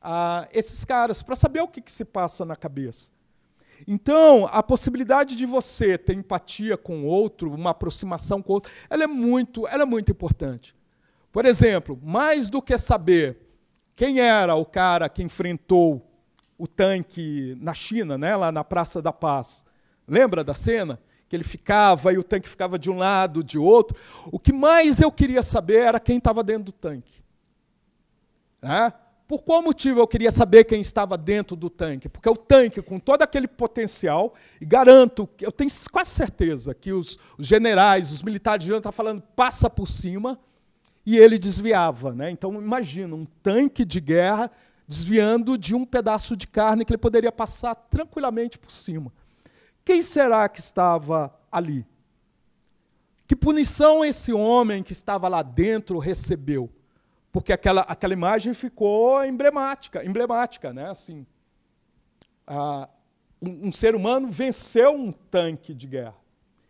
uh, 0.00 0.48
esses 0.52 0.84
caras 0.84 1.22
para 1.22 1.36
saber 1.36 1.60
o 1.60 1.68
que, 1.68 1.80
que 1.80 1.90
se 1.90 2.04
passa 2.04 2.44
na 2.44 2.56
cabeça. 2.56 3.10
Então, 3.86 4.46
a 4.50 4.62
possibilidade 4.62 5.34
de 5.34 5.46
você 5.46 5.98
ter 5.98 6.14
empatia 6.14 6.76
com 6.76 7.02
o 7.02 7.06
outro, 7.06 7.52
uma 7.52 7.70
aproximação 7.70 8.42
com 8.42 8.52
o 8.52 8.54
outro, 8.54 8.72
ela 8.88 9.04
é 9.04 9.06
muito, 9.06 9.66
ela 9.66 9.82
é 9.82 9.86
muito 9.86 10.12
importante. 10.12 10.74
Por 11.32 11.44
exemplo, 11.44 11.98
mais 12.02 12.48
do 12.48 12.60
que 12.60 12.76
saber 12.76 13.38
quem 13.94 14.20
era 14.20 14.54
o 14.54 14.64
cara 14.64 15.08
que 15.08 15.22
enfrentou 15.22 16.06
o 16.58 16.66
tanque 16.66 17.56
na 17.60 17.72
China, 17.72 18.18
né, 18.18 18.36
lá 18.36 18.52
na 18.52 18.64
Praça 18.64 19.00
da 19.00 19.12
Paz. 19.12 19.64
Lembra 20.06 20.42
da 20.42 20.54
cena? 20.54 21.00
Que 21.28 21.36
ele 21.36 21.44
ficava 21.44 22.12
e 22.12 22.18
o 22.18 22.24
tanque 22.24 22.48
ficava 22.48 22.78
de 22.78 22.90
um 22.90 22.96
lado, 22.96 23.44
de 23.44 23.58
outro. 23.58 23.96
O 24.32 24.38
que 24.38 24.52
mais 24.52 25.00
eu 25.00 25.12
queria 25.12 25.42
saber 25.42 25.82
era 25.82 26.00
quem 26.00 26.18
estava 26.18 26.42
dentro 26.42 26.64
do 26.64 26.72
tanque. 26.72 27.22
Né? 28.60 28.92
Por 29.26 29.42
qual 29.42 29.62
motivo 29.62 30.00
eu 30.00 30.08
queria 30.08 30.32
saber 30.32 30.64
quem 30.64 30.80
estava 30.80 31.16
dentro 31.16 31.54
do 31.54 31.70
tanque? 31.70 32.08
Porque 32.08 32.28
o 32.28 32.36
tanque, 32.36 32.82
com 32.82 32.98
todo 32.98 33.22
aquele 33.22 33.46
potencial, 33.46 34.34
e 34.60 34.66
garanto, 34.66 35.28
eu 35.40 35.52
tenho 35.52 35.70
quase 35.92 36.10
certeza 36.10 36.74
que 36.74 36.92
os, 36.92 37.16
generais, 37.38 38.10
os 38.10 38.22
militares 38.22 38.66
de 38.66 38.72
estão 38.72 38.90
falando, 38.90 39.22
passa 39.36 39.70
por 39.70 39.86
cima, 39.86 40.36
e 41.10 41.18
ele 41.18 41.38
desviava. 41.38 42.14
Né? 42.14 42.30
Então, 42.30 42.54
imagina, 42.54 43.16
um 43.16 43.24
tanque 43.42 43.84
de 43.84 44.00
guerra 44.00 44.48
desviando 44.86 45.58
de 45.58 45.74
um 45.74 45.84
pedaço 45.84 46.36
de 46.36 46.46
carne 46.46 46.84
que 46.84 46.92
ele 46.92 46.98
poderia 46.98 47.32
passar 47.32 47.74
tranquilamente 47.74 48.56
por 48.56 48.70
cima. 48.70 49.12
Quem 49.84 50.02
será 50.02 50.48
que 50.48 50.60
estava 50.60 51.34
ali? 51.50 51.84
Que 53.26 53.34
punição 53.34 54.04
esse 54.04 54.32
homem 54.32 54.84
que 54.84 54.92
estava 54.92 55.26
lá 55.26 55.42
dentro 55.42 55.98
recebeu? 55.98 56.70
Porque 57.32 57.52
aquela, 57.52 57.80
aquela 57.82 58.12
imagem 58.12 58.54
ficou 58.54 59.24
emblemática, 59.24 60.04
emblemática, 60.04 60.72
né? 60.72 60.90
Assim, 60.90 61.26
ah, 62.46 62.88
um, 63.42 63.68
um 63.68 63.72
ser 63.72 63.96
humano 63.96 64.28
venceu 64.28 64.92
um 64.92 65.10
tanque 65.10 65.74
de 65.74 65.88
guerra. 65.88 66.16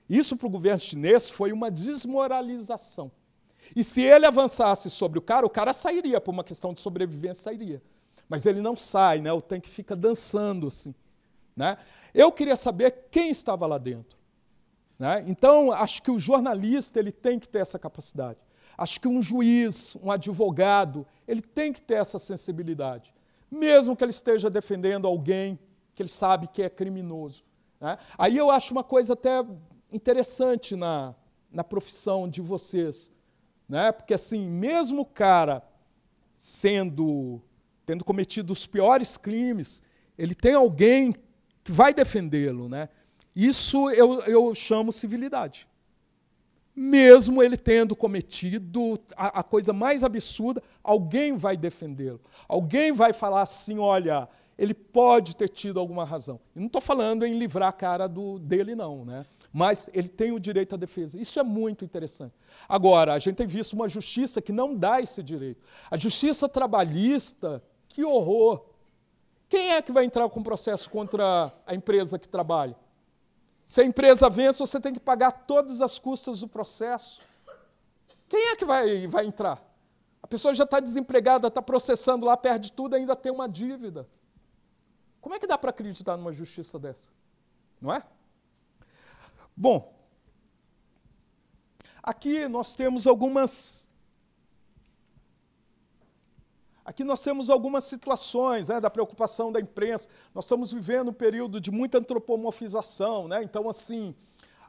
Isso 0.09 0.35
para 0.35 0.47
o 0.47 0.51
governo 0.51 0.81
chinês 0.81 1.29
foi 1.29 1.53
uma 1.53 1.71
desmoralização. 1.71 3.11
E 3.75 3.85
se 3.85 4.03
ele 4.03 4.27
avançasse 4.27 4.91
sobre 4.91 5.19
o 5.19 5.23
cara, 5.23 5.47
o 5.47 5.51
cara 5.51 5.73
sairia, 5.73 6.21
por 6.21 6.33
uma 6.33 6.45
questão 6.45 6.73
de 6.73 6.81
sobrevivência, 6.81 7.43
sairia. 7.43 7.83
Mas 8.29 8.47
ele 8.47 8.61
não 8.61 8.77
sai, 8.77 9.21
né? 9.21 9.33
o 9.33 9.41
tanque 9.41 9.69
fica 9.69 9.97
dançando 9.97 10.69
assim. 10.69 10.95
Né? 11.57 11.77
Eu 12.15 12.31
queria 12.31 12.57
saber 12.57 13.09
quem 13.11 13.31
estava 13.31 13.67
lá 13.67 13.79
dentro. 13.79 14.19
Né? 14.99 15.25
Então, 15.27 15.73
acho 15.73 16.03
que 16.03 16.11
o 16.11 16.19
jornalista 16.19 16.99
ele 16.99 17.13
tem 17.13 17.39
que 17.39 17.49
ter 17.49 17.59
essa 17.59 17.79
capacidade. 17.79 18.39
Acho 18.77 19.01
que 19.01 19.09
um 19.09 19.23
juiz, 19.23 19.97
um 20.03 20.11
advogado, 20.11 21.07
ele 21.27 21.43
tem 21.43 21.73
que 21.73 21.83
ter 21.83 21.95
essa 21.95 22.19
sensibilidade. 22.19 23.13
Mesmo 23.51 23.97
que 23.97 24.05
ele 24.05 24.11
esteja 24.11 24.49
defendendo 24.49 25.07
alguém 25.07 25.59
que 25.95 26.03
ele 26.03 26.09
sabe 26.09 26.47
que 26.47 26.63
é 26.63 26.71
criminoso. 26.71 27.45
Né? 27.81 27.99
Aí 28.17 28.37
eu 28.37 28.51
acho 28.51 28.73
uma 28.73 28.85
coisa 28.85 29.15
até 29.15 29.45
interessante 29.93 30.77
na, 30.77 31.15
na 31.51 31.65
profissão 31.65 32.29
de 32.29 32.41
vocês. 32.41 33.11
Né? 33.71 33.93
Porque 33.93 34.13
assim, 34.13 34.49
mesmo 34.49 35.03
o 35.03 35.07
cara 35.07 35.63
sendo 36.35 37.41
tendo 37.87 38.05
cometido 38.05 38.53
os 38.53 38.67
piores 38.67 39.17
crimes, 39.17 39.81
ele 40.19 40.35
tem 40.35 40.55
alguém 40.55 41.15
que 41.63 41.73
vai 41.73 41.95
defendê-lo, 41.95 42.69
né? 42.69 42.89
Isso 43.35 43.89
eu, 43.91 44.21
eu 44.23 44.55
chamo 44.55 44.93
civilidade. 44.93 45.69
Mesmo 46.75 47.43
ele 47.43 47.57
tendo 47.57 47.95
cometido 47.95 48.99
a, 49.17 49.41
a 49.41 49.43
coisa 49.43 49.73
mais 49.73 50.03
absurda, 50.03 50.63
alguém 50.83 51.37
vai 51.37 51.57
defendê-lo. 51.57 52.21
Alguém 52.49 52.93
vai 52.93 53.13
falar 53.13 53.43
assim: 53.43 53.79
olha, 53.79 54.29
ele 54.59 54.75
pode 54.75 55.37
ter 55.37 55.49
tido 55.49 55.79
alguma 55.79 56.05
razão. 56.05 56.41
Eu 56.55 56.61
não 56.61 56.67
estou 56.67 56.81
falando 56.81 57.25
em 57.25 57.39
livrar 57.39 57.69
a 57.69 57.73
cara 57.73 58.09
do, 58.09 58.39
dele, 58.39 58.75
não, 58.75 59.05
né? 59.05 59.27
Mas 59.53 59.91
ele 59.93 60.09
tem 60.09 60.33
o 60.33 60.39
direito 60.39 60.75
à 60.75 60.79
defesa. 60.79 61.21
Isso 61.21 61.39
é 61.41 61.43
muito 61.43 61.85
interessante. 61.85 62.35
Agora, 62.69 63.15
a 63.15 63.19
gente 63.19 63.37
tem 63.37 63.47
visto 63.47 63.73
uma 63.73 63.89
justiça 63.89 64.41
que 64.41 64.53
não 64.53 64.75
dá 64.75 65.01
esse 65.01 65.23
direito. 65.23 65.65
A 65.91 65.97
justiça 65.97 66.49
trabalhista, 66.49 67.63
que 67.89 68.05
horror! 68.05 68.65
Quem 69.49 69.73
é 69.73 69.83
que 69.83 69.91
vai 69.91 70.05
entrar 70.05 70.29
com 70.29 70.43
processo 70.43 70.89
contra 70.89 71.53
a 71.67 71.75
empresa 71.75 72.19
que 72.19 72.29
trabalha? 72.29 72.77
Se 73.67 73.81
a 73.81 73.85
empresa 73.85 74.31
vence, 74.31 74.61
você 74.61 74.79
tem 74.81 74.93
que 74.93 75.01
pagar 75.01 75.33
todas 75.33 75.81
as 75.81 75.99
custas 75.99 76.41
do 76.41 76.49
processo. 76.49 77.21
Quem 78.29 78.51
é 78.51 78.57
que 78.57 78.65
vai, 78.65 79.09
vai 79.09 79.27
entrar? 79.27 79.61
A 80.23 80.27
pessoa 80.27 80.55
já 80.55 80.63
está 80.63 80.79
desempregada, 80.79 81.49
está 81.49 81.61
processando 81.61 82.27
lá, 82.27 82.37
perde 82.37 82.71
tudo, 82.71 82.95
ainda 82.95 83.17
tem 83.17 83.33
uma 83.33 83.49
dívida. 83.49 84.09
Como 85.21 85.35
é 85.35 85.39
que 85.39 85.47
dá 85.47 85.59
para 85.59 85.71
acreditar 85.71 86.17
numa 86.17 86.33
justiça 86.33 86.79
dessa? 86.79 87.11
Não 87.81 87.93
é? 87.93 88.05
Bom, 89.63 89.95
aqui 92.03 92.49
nós 92.49 92.75
temos 92.75 93.07
algumas. 93.07 93.87
Aqui 96.83 97.05
nós 97.05 97.21
temos 97.21 97.51
algumas 97.51 97.85
situações 97.85 98.69
né, 98.69 98.81
da 98.81 98.89
preocupação 98.89 99.53
da 99.53 99.61
imprensa. 99.61 100.09
Nós 100.35 100.47
estamos 100.47 100.73
vivendo 100.73 101.11
um 101.11 101.13
período 101.13 101.61
de 101.61 101.71
muita 101.71 101.99
antropomorfização, 101.99 103.29
né? 103.29 103.43
então, 103.43 103.69
assim, 103.69 104.15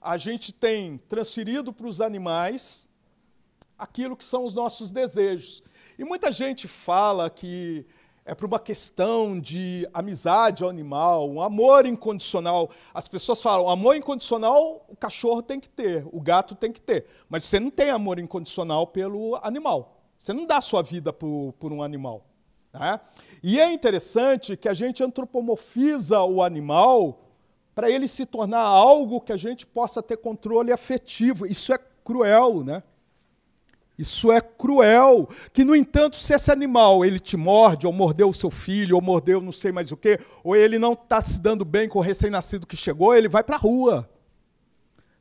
a 0.02 0.18
gente 0.18 0.54
tem 0.54 0.98
transferido 1.08 1.72
para 1.72 1.88
os 1.88 2.02
animais 2.02 2.90
aquilo 3.78 4.18
que 4.18 4.26
são 4.26 4.44
os 4.44 4.54
nossos 4.54 4.92
desejos. 4.92 5.64
E 5.98 6.04
muita 6.04 6.34
gente 6.34 6.68
fala 6.68 7.30
que 7.30 7.86
é 8.32 8.34
por 8.34 8.46
uma 8.46 8.60
questão 8.62 9.38
de 9.38 9.86
amizade 9.94 10.64
ao 10.64 10.70
animal, 10.70 11.30
um 11.30 11.42
amor 11.42 11.86
incondicional. 11.86 12.70
As 12.94 13.06
pessoas 13.06 13.42
falam, 13.42 13.68
amor 13.68 13.98
incondicional 13.98 14.86
o 14.88 14.96
cachorro 14.96 15.42
tem 15.42 15.60
que 15.60 15.68
ter, 15.68 16.08
o 16.14 16.22
gato 16.22 16.56
tem 16.56 16.72
que 16.72 16.80
ter. 16.80 17.08
Mas 17.28 17.44
você 17.44 17.60
não 17.60 17.70
tem 17.70 17.90
amor 17.90 18.20
incondicional 18.20 18.88
pelo 18.88 19.38
animal. 19.44 19.98
Você 20.18 20.32
não 20.32 20.46
dá 20.46 20.62
sua 20.62 20.82
vida 20.82 21.12
por, 21.12 21.54
por 21.60 21.74
um 21.74 21.84
animal. 21.84 22.26
Né? 22.72 23.02
E 23.44 23.60
é 23.60 23.70
interessante 23.70 24.56
que 24.56 24.70
a 24.70 24.74
gente 24.74 25.04
antropomorfiza 25.04 26.22
o 26.22 26.42
animal 26.42 27.26
para 27.76 27.92
ele 27.92 28.08
se 28.08 28.26
tornar 28.26 28.64
algo 28.64 29.20
que 29.20 29.34
a 29.34 29.38
gente 29.38 29.68
possa 29.68 30.02
ter 30.02 30.16
controle 30.16 30.72
afetivo. 30.72 31.46
Isso 31.46 31.74
é 31.74 31.80
cruel, 32.02 32.64
né? 32.64 32.82
Isso 33.98 34.32
é 34.32 34.42
cruel. 34.42 35.30
Que, 35.54 35.64
no 35.64 35.76
entanto, 35.76 36.16
se 36.16 36.34
esse 36.34 36.52
animal 36.52 37.06
ele 37.06 37.20
te 37.20 37.38
morde, 37.38 37.86
ou 37.86 37.94
mordeu 37.94 38.30
o 38.30 38.34
seu 38.34 38.50
filho, 38.50 38.96
ou 38.96 39.02
mordeu 39.02 39.42
não 39.42 39.52
sei 39.52 39.72
mais 39.72 39.92
o 39.92 39.98
quê, 39.98 40.20
ou 40.44 40.56
ele 40.56 40.80
não 40.80 40.94
está 40.94 41.22
se 41.22 41.40
dando 41.40 41.64
bem 41.64 41.88
com 41.88 42.00
o 42.00 42.02
recém-nascido 42.02 42.66
que 42.66 42.76
chegou, 42.76 43.14
ele 43.14 43.30
vai 43.30 43.44
para 43.44 43.56
a 43.56 43.60
rua. 43.60 44.10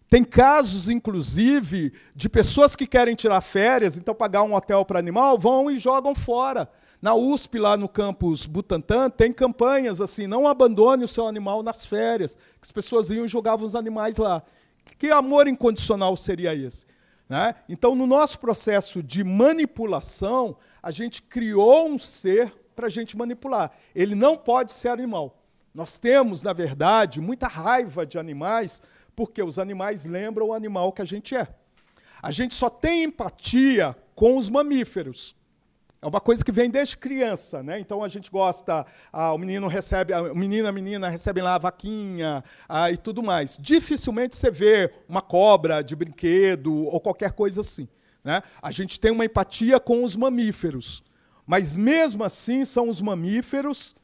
Tem 0.08 0.24
casos, 0.24 0.88
inclusive, 0.88 1.92
de 2.16 2.28
pessoas 2.28 2.74
que 2.74 2.86
querem 2.86 3.14
tirar 3.14 3.40
férias, 3.40 3.96
então 3.96 4.12
pagar 4.12 4.42
um 4.42 4.54
hotel 4.54 4.84
para 4.84 4.98
animal, 4.98 5.38
vão 5.38 5.70
e 5.70 5.78
jogam 5.78 6.16
fora. 6.16 6.68
Na 7.00 7.14
USP, 7.14 7.58
lá 7.58 7.76
no 7.76 7.88
campus 7.88 8.44
Butantã, 8.44 9.08
tem 9.08 9.32
campanhas 9.32 10.00
assim: 10.00 10.26
não 10.26 10.46
abandone 10.46 11.04
o 11.04 11.08
seu 11.08 11.26
animal 11.26 11.62
nas 11.62 11.86
férias. 11.86 12.34
Que 12.34 12.64
as 12.64 12.72
pessoas 12.72 13.08
iam 13.08 13.24
e 13.24 13.28
jogavam 13.28 13.66
os 13.66 13.74
animais 13.74 14.16
lá. 14.16 14.42
Que 14.98 15.10
amor 15.10 15.48
incondicional 15.48 16.14
seria 16.16 16.54
esse? 16.54 16.84
Né? 17.30 17.54
Então, 17.68 17.94
no 17.94 18.08
nosso 18.08 18.40
processo 18.40 19.00
de 19.00 19.22
manipulação, 19.22 20.56
a 20.82 20.90
gente 20.90 21.22
criou 21.22 21.88
um 21.88 21.96
ser 21.96 22.52
para 22.74 22.88
a 22.88 22.90
gente 22.90 23.16
manipular. 23.16 23.70
Ele 23.94 24.16
não 24.16 24.36
pode 24.36 24.72
ser 24.72 24.88
animal. 24.88 25.40
Nós 25.72 25.96
temos, 25.96 26.42
na 26.42 26.52
verdade, 26.52 27.20
muita 27.20 27.46
raiva 27.46 28.04
de 28.04 28.18
animais, 28.18 28.82
porque 29.14 29.40
os 29.40 29.60
animais 29.60 30.04
lembram 30.04 30.48
o 30.48 30.52
animal 30.52 30.92
que 30.92 31.02
a 31.02 31.04
gente 31.04 31.36
é. 31.36 31.46
A 32.20 32.32
gente 32.32 32.52
só 32.52 32.68
tem 32.68 33.04
empatia 33.04 33.96
com 34.16 34.36
os 34.36 34.50
mamíferos. 34.50 35.36
É 36.02 36.06
uma 36.06 36.20
coisa 36.20 36.42
que 36.42 36.50
vem 36.50 36.70
desde 36.70 36.96
criança, 36.96 37.62
né? 37.62 37.78
Então 37.78 38.02
a 38.02 38.08
gente 38.08 38.30
gosta, 38.30 38.86
ah, 39.12 39.34
o 39.34 39.38
menino 39.38 39.66
recebe, 39.68 40.14
o 40.14 40.34
menino 40.34 40.66
a 40.66 40.72
menina 40.72 41.10
recebem 41.10 41.42
lá 41.42 41.56
a 41.56 41.58
vaquinha 41.58 42.42
ah, 42.66 42.90
e 42.90 42.96
tudo 42.96 43.22
mais. 43.22 43.58
Dificilmente 43.60 44.34
você 44.34 44.50
vê 44.50 44.90
uma 45.06 45.20
cobra 45.20 45.82
de 45.82 45.94
brinquedo 45.94 46.86
ou 46.86 46.98
qualquer 47.00 47.32
coisa 47.32 47.60
assim. 47.60 47.86
Né? 48.24 48.42
A 48.62 48.70
gente 48.70 48.98
tem 48.98 49.10
uma 49.10 49.26
empatia 49.26 49.78
com 49.78 50.02
os 50.02 50.16
mamíferos, 50.16 51.04
mas 51.46 51.76
mesmo 51.76 52.24
assim 52.24 52.64
são 52.64 52.88
os 52.88 52.98
mamíferos, 53.02 53.94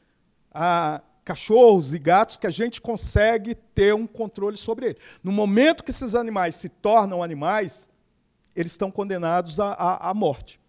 ah, 0.53 1.01
cachorros 1.25 1.95
e 1.95 1.99
gatos 1.99 2.37
que 2.37 2.45
a 2.45 2.51
gente 2.51 2.79
consegue 2.79 3.55
ter 3.55 3.95
um 3.95 4.05
controle 4.05 4.55
sobre 4.55 4.85
eles. 4.85 4.97
No 5.23 5.31
momento 5.31 5.83
que 5.83 5.89
esses 5.89 6.13
animais 6.13 6.57
se 6.57 6.69
tornam 6.69 7.23
animais, 7.23 7.89
eles 8.55 8.73
estão 8.73 8.91
condenados 8.91 9.59
à, 9.59 10.09
à 10.09 10.13
morte 10.13 10.59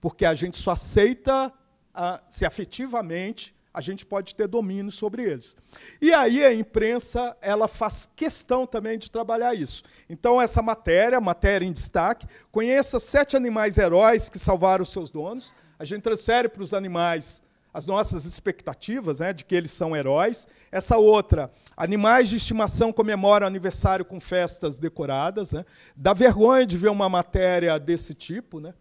porque 0.00 0.24
a 0.24 0.34
gente 0.34 0.56
só 0.56 0.72
aceita 0.72 1.52
ah, 1.94 2.20
se 2.28 2.44
afetivamente 2.44 3.54
a 3.72 3.80
gente 3.80 4.04
pode 4.04 4.34
ter 4.34 4.48
domínio 4.48 4.90
sobre 4.90 5.22
eles. 5.22 5.56
E 6.00 6.12
aí 6.12 6.44
a 6.44 6.52
imprensa 6.52 7.36
ela 7.40 7.68
faz 7.68 8.10
questão 8.16 8.66
também 8.66 8.98
de 8.98 9.10
trabalhar 9.10 9.54
isso. 9.54 9.84
Então 10.08 10.40
essa 10.40 10.60
matéria, 10.60 11.20
matéria 11.20 11.64
em 11.64 11.72
destaque, 11.72 12.26
conheça 12.50 12.98
sete 12.98 13.36
animais 13.36 13.78
heróis 13.78 14.28
que 14.28 14.38
salvaram 14.38 14.84
seus 14.84 15.10
donos. 15.10 15.54
A 15.78 15.84
gente 15.84 16.02
transfere 16.02 16.48
para 16.48 16.62
os 16.62 16.74
animais 16.74 17.42
as 17.72 17.86
nossas 17.86 18.24
expectativas, 18.24 19.20
né, 19.20 19.32
de 19.32 19.44
que 19.44 19.54
eles 19.54 19.70
são 19.70 19.94
heróis. 19.94 20.48
Essa 20.72 20.96
outra, 20.96 21.48
animais 21.76 22.28
de 22.28 22.36
estimação 22.36 22.92
comemoram 22.92 23.46
aniversário 23.46 24.04
com 24.04 24.18
festas 24.18 24.78
decoradas. 24.78 25.52
Né? 25.52 25.64
Dá 25.94 26.12
vergonha 26.12 26.66
de 26.66 26.76
ver 26.76 26.88
uma 26.88 27.08
matéria 27.08 27.78
desse 27.78 28.14
tipo, 28.14 28.58
né? 28.58 28.74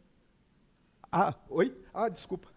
Ah, 1.12 1.34
oi? 1.50 1.76
Ah, 1.94 2.10
desculpa. 2.10 2.50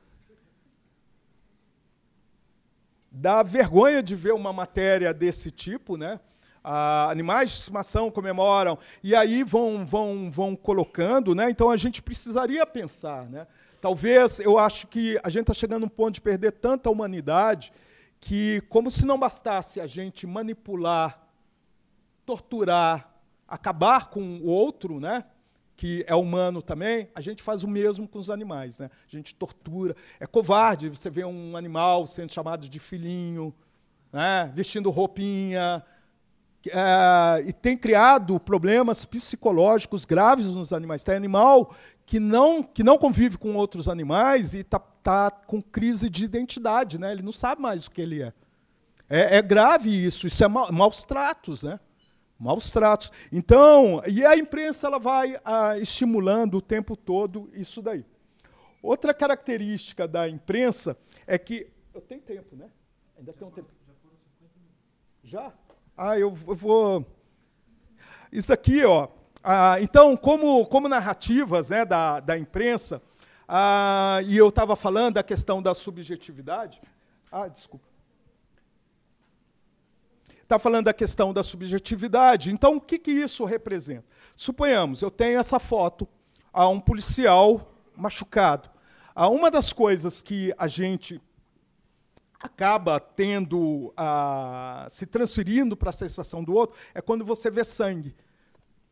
Dá 3.11 3.43
vergonha 3.43 4.03
de 4.03 4.15
ver 4.15 4.33
uma 4.33 4.53
matéria 4.53 5.13
desse 5.13 5.51
tipo, 5.51 5.97
né? 5.97 6.21
Ah, 6.63 7.09
animais 7.11 7.51
de 7.51 7.57
estimação 7.57 8.11
comemoram, 8.11 8.79
e 9.03 9.15
aí 9.15 9.43
vão, 9.43 9.87
vão, 9.87 10.31
vão 10.31 10.55
colocando, 10.55 11.35
né? 11.35 11.49
Então 11.49 11.71
a 11.71 11.77
gente 11.77 12.03
precisaria 12.03 12.67
pensar, 12.67 13.29
né? 13.29 13.47
Talvez 13.81 14.41
eu 14.41 14.59
acho 14.59 14.87
que 14.87 15.19
a 15.23 15.31
gente 15.31 15.43
está 15.43 15.55
chegando 15.55 15.85
a 15.85 15.87
um 15.87 15.89
ponto 15.89 16.15
de 16.15 16.21
perder 16.21 16.53
tanta 16.53 16.91
humanidade 16.91 17.73
que, 18.21 18.61
como 18.69 18.91
se 18.91 19.07
não 19.07 19.19
bastasse 19.19 19.81
a 19.81 19.87
gente 19.87 20.27
manipular, 20.27 21.27
torturar, 22.27 23.11
acabar 23.49 24.11
com 24.11 24.39
o 24.39 24.47
outro, 24.47 25.01
né? 25.01 25.25
Que 25.81 26.05
é 26.07 26.15
humano 26.15 26.61
também, 26.61 27.09
a 27.15 27.23
gente 27.23 27.43
faz 27.43 27.65
o 27.65 27.67
mesmo 27.67 28.07
com 28.07 28.19
os 28.19 28.29
animais. 28.29 28.79
Né? 28.79 28.91
A 29.11 29.17
gente 29.17 29.35
tortura. 29.35 29.97
É 30.21 30.27
covarde 30.27 30.91
você 30.91 31.09
ver 31.09 31.25
um 31.25 31.57
animal 31.57 32.07
sendo 32.07 32.31
chamado 32.35 32.69
de 32.69 32.79
filhinho, 32.79 33.55
né? 34.13 34.53
vestindo 34.55 34.91
roupinha. 34.91 35.83
É, 36.69 37.43
e 37.47 37.53
tem 37.55 37.79
criado 37.79 38.39
problemas 38.39 39.07
psicológicos 39.07 40.05
graves 40.05 40.49
nos 40.49 40.71
animais. 40.71 41.03
Tem 41.03 41.15
animal 41.15 41.75
que 42.05 42.21
não, 42.21 42.63
que 42.63 42.85
não 42.85 42.99
convive 42.99 43.39
com 43.39 43.55
outros 43.55 43.89
animais 43.89 44.53
e 44.53 44.59
está 44.59 44.79
tá 44.79 45.31
com 45.31 45.63
crise 45.63 46.11
de 46.11 46.27
identidade. 46.27 46.99
Né? 46.99 47.11
Ele 47.11 47.23
não 47.23 47.33
sabe 47.33 47.63
mais 47.63 47.87
o 47.87 47.91
que 47.91 48.03
ele 48.03 48.23
é. 48.23 48.35
É, 49.09 49.39
é 49.39 49.43
grave 49.43 49.89
isso, 49.89 50.27
isso 50.27 50.45
é 50.45 50.47
ma 50.47 50.71
maus 50.71 51.05
tratos, 51.05 51.63
né? 51.63 51.81
Maus 52.41 52.71
tratos. 52.71 53.13
Então, 53.31 54.01
e 54.09 54.25
a 54.25 54.35
imprensa 54.35 54.87
ela 54.87 54.99
vai 54.99 55.39
ah, 55.45 55.77
estimulando 55.77 56.55
o 56.55 56.63
tempo 56.63 56.97
todo 56.97 57.51
isso 57.53 57.83
daí. 57.83 58.03
Outra 58.83 59.13
característica 59.13 60.09
da 60.09 60.27
imprensa 60.27 60.97
é 61.27 61.37
que. 61.37 61.71
Eu 61.93 62.01
tenho 62.01 62.23
tempo, 62.23 62.57
né? 62.57 62.71
Ainda 63.19 63.35
tem 63.35 63.47
um 63.47 63.51
tempo. 63.51 63.69
Já? 65.23 65.53
Ah, 65.95 66.19
eu, 66.19 66.35
eu 66.49 66.57
vou. 66.57 67.05
Isso 68.33 68.51
aqui, 68.51 68.83
ó. 68.85 69.09
Ah, 69.45 69.77
então, 69.83 70.17
como, 70.17 70.65
como 70.65 70.89
narrativas 70.89 71.69
né, 71.69 71.85
da, 71.85 72.21
da 72.21 72.39
imprensa, 72.39 73.03
ah, 73.47 74.21
e 74.25 74.35
eu 74.35 74.49
estava 74.49 74.77
falando 74.77 75.15
da 75.15 75.23
questão 75.23 75.61
da 75.61 75.75
subjetividade. 75.75 76.81
Ah, 77.31 77.49
desculpa. 77.49 77.90
Está 80.51 80.59
falando 80.59 80.87
da 80.87 80.93
questão 80.93 81.33
da 81.33 81.45
subjetividade. 81.45 82.51
Então, 82.51 82.75
o 82.75 82.81
que, 82.81 82.99
que 82.99 83.13
isso 83.13 83.45
representa? 83.45 84.05
Suponhamos, 84.35 85.01
eu 85.01 85.09
tenho 85.09 85.39
essa 85.39 85.61
foto 85.61 86.09
a 86.53 86.67
um 86.67 86.81
policial 86.81 87.73
machucado. 87.97 88.69
Ah, 89.15 89.29
uma 89.29 89.49
das 89.49 89.73
coisas 89.73 90.21
que 90.21 90.53
a 90.59 90.67
gente 90.67 91.23
acaba 92.41 92.99
tendo, 92.99 93.95
ah, 93.97 94.89
se 94.91 95.07
transferindo 95.07 95.77
para 95.77 95.91
a 95.91 95.93
sensação 95.93 96.43
do 96.43 96.53
outro, 96.53 96.77
é 96.93 97.01
quando 97.01 97.25
você 97.25 97.49
vê 97.49 97.63
sangue. 97.63 98.17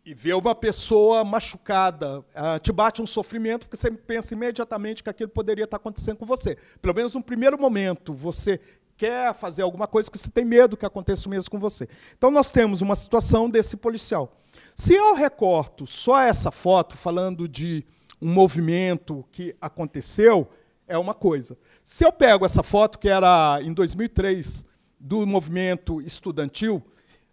E 0.05 0.15
vê 0.15 0.35
uma 0.35 0.55
pessoa 0.55 1.25
machucada, 1.25 2.25
ah, 2.37 2.61
te 2.61 2.71
bate 2.71 3.03
um 3.03 3.07
sofrimento, 3.07 3.67
porque 3.67 3.77
você 3.77 3.91
pensa 3.91 4.33
imediatamente 4.33 5.03
que 5.03 5.11
aquilo 5.11 5.29
poderia 5.29 5.65
estar 5.65 5.79
acontecendo 5.79 6.19
com 6.19 6.25
você. 6.25 6.57
Pelo 6.81 6.95
menos 6.95 7.15
no 7.15 7.23
primeiro 7.23 7.61
momento, 7.61 8.15
você 8.15 8.61
quer 8.99 9.33
fazer 9.33 9.63
alguma 9.63 9.87
coisa 9.87 10.11
que 10.11 10.19
você 10.19 10.29
tem 10.29 10.45
medo 10.45 10.77
que 10.77 10.85
aconteça 10.85 11.29
o 11.29 11.31
mesmo 11.31 11.51
com 11.51 11.59
você. 11.59 11.89
Então 12.17 12.33
nós 12.33 12.51
temos 12.51 12.83
uma 12.83 12.97
situação 12.97 13.49
desse 13.49 13.77
policial. 13.77 14.37
Se 14.75 14.93
eu 14.93 15.15
recorto 15.15 15.87
só 15.87 16.21
essa 16.21 16.51
foto, 16.51 16.97
falando 16.97 17.49
de 17.49 17.87
um 18.21 18.31
movimento 18.31 19.25
que 19.31 19.57
aconteceu, 19.61 20.51
é 20.87 20.99
uma 20.99 21.15
coisa. 21.15 21.57
Se 21.85 22.05
eu 22.05 22.13
pego 22.13 22.45
essa 22.45 22.65
foto, 22.65 22.99
que 22.99 23.09
era 23.09 23.61
em 23.63 23.73
2003, 23.73 24.67
do 24.99 25.25
movimento 25.25 26.03
estudantil, 26.03 26.83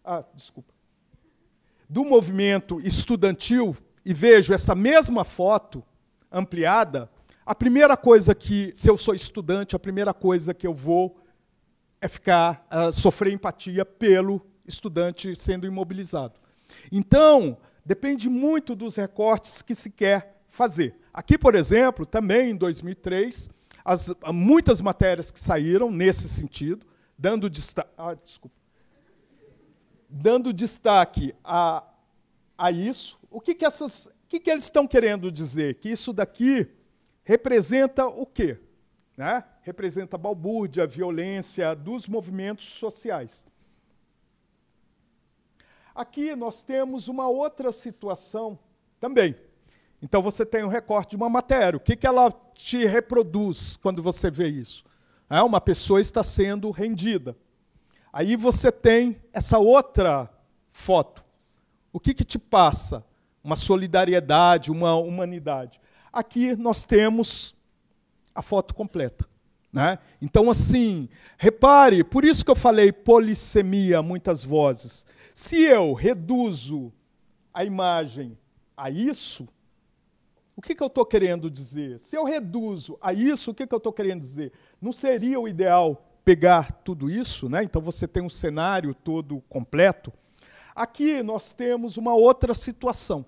ah, 0.03 0.23
desculpa, 0.35 0.71
do 1.89 2.05
movimento 2.05 2.79
estudantil, 2.79 3.75
e 4.05 4.13
vejo 4.13 4.53
essa 4.53 4.75
mesma 4.75 5.23
foto 5.23 5.83
ampliada, 6.31 7.09
a 7.43 7.55
primeira 7.55 7.97
coisa 7.97 8.35
que, 8.35 8.71
se 8.75 8.87
eu 8.87 8.97
sou 8.97 9.15
estudante, 9.15 9.75
a 9.75 9.79
primeira 9.79 10.13
coisa 10.13 10.53
que 10.53 10.67
eu 10.67 10.73
vou 10.73 11.24
é 12.05 12.07
ficar, 12.07 12.67
uh, 12.71 12.91
sofrer 12.91 13.33
empatia 13.33 13.83
pelo 13.83 14.39
estudante 14.67 15.35
sendo 15.35 15.65
imobilizado. 15.65 16.39
Então, 16.91 17.57
depende 17.83 18.29
muito 18.29 18.75
dos 18.75 18.95
recortes 18.95 19.63
que 19.63 19.73
se 19.73 19.89
quer 19.89 20.43
fazer. 20.47 20.95
Aqui, 21.11 21.35
por 21.35 21.55
exemplo, 21.55 22.05
também 22.05 22.51
em 22.51 22.55
2003, 22.55 23.49
as, 23.83 24.13
muitas 24.31 24.81
matérias 24.81 25.31
que 25.31 25.39
saíram 25.39 25.89
nesse 25.89 26.29
sentido, 26.29 26.85
dando 27.17 27.49
destaque, 27.49 27.89
ah, 27.97 28.15
dando 30.07 30.53
destaque 30.53 31.33
a, 31.43 31.83
a 32.55 32.71
isso. 32.71 33.17
O 33.31 33.41
que, 33.41 33.55
que, 33.55 33.65
essas, 33.65 34.05
o 34.05 34.27
que, 34.29 34.39
que 34.39 34.51
eles 34.51 34.65
estão 34.65 34.85
querendo 34.85 35.31
dizer? 35.31 35.75
Que 35.75 35.89
isso 35.89 36.13
daqui 36.13 36.69
representa 37.23 38.05
o 38.05 38.27
quê? 38.27 38.59
Né? 39.17 39.43
Representa 39.65 40.15
a 40.15 40.19
balbúrdia, 40.19 40.83
a 40.83 40.85
violência 40.85 41.73
dos 41.73 42.07
movimentos 42.07 42.65
sociais. 42.65 43.43
Aqui 45.95 46.35
nós 46.35 46.63
temos 46.63 47.07
uma 47.07 47.27
outra 47.27 47.71
situação 47.71 48.59
também. 48.99 49.35
Então 49.99 50.21
você 50.21 50.45
tem 50.45 50.63
um 50.63 50.67
recorte 50.67 51.09
de 51.09 51.15
uma 51.15 51.27
matéria. 51.29 51.77
O 51.77 51.79
que, 51.79 51.95
que 51.95 52.05
ela 52.05 52.31
te 52.53 52.85
reproduz 52.85 53.75
quando 53.75 54.03
você 54.03 54.29
vê 54.29 54.47
isso? 54.47 54.85
É, 55.27 55.41
uma 55.41 55.59
pessoa 55.59 55.99
está 55.99 56.23
sendo 56.23 56.69
rendida. 56.69 57.35
Aí 58.13 58.35
você 58.35 58.71
tem 58.71 59.19
essa 59.33 59.57
outra 59.57 60.31
foto. 60.71 61.25
O 61.91 61.99
que, 61.99 62.13
que 62.13 62.23
te 62.23 62.37
passa? 62.37 63.03
Uma 63.43 63.55
solidariedade, 63.55 64.69
uma 64.69 64.93
humanidade. 64.93 65.81
Aqui 66.13 66.55
nós 66.55 66.85
temos 66.85 67.55
a 68.35 68.43
foto 68.43 68.75
completa. 68.75 69.27
Né? 69.75 69.99
Então, 70.21 70.49
assim, 70.49 71.09
repare, 71.37 72.01
por 72.01 72.23
isso 72.23 72.45
que 72.45 72.49
eu 72.49 72.55
falei 72.55 72.93
polissemia, 72.93 74.01
muitas 74.01 74.41
vozes. 74.41 75.05
Se 75.33 75.61
eu 75.63 75.91
reduzo 75.91 76.93
a 77.53 77.65
imagem 77.65 78.37
a 78.77 78.89
isso, 78.89 79.45
o 80.55 80.61
que, 80.61 80.73
que 80.73 80.81
eu 80.81 80.87
estou 80.87 81.05
querendo 81.05 81.51
dizer? 81.51 81.99
Se 81.99 82.15
eu 82.15 82.23
reduzo 82.23 82.97
a 83.01 83.11
isso, 83.11 83.51
o 83.51 83.53
que, 83.53 83.67
que 83.67 83.73
eu 83.75 83.77
estou 83.77 83.91
querendo 83.91 84.21
dizer? 84.21 84.53
Não 84.81 84.93
seria 84.93 85.37
o 85.41 85.45
ideal 85.45 86.09
pegar 86.23 86.71
tudo 86.71 87.09
isso, 87.09 87.49
né? 87.49 87.61
então 87.61 87.81
você 87.81 88.07
tem 88.07 88.23
um 88.23 88.29
cenário 88.29 88.95
todo 88.95 89.43
completo. 89.49 90.13
Aqui 90.73 91.21
nós 91.21 91.51
temos 91.51 91.97
uma 91.97 92.13
outra 92.13 92.53
situação. 92.53 93.25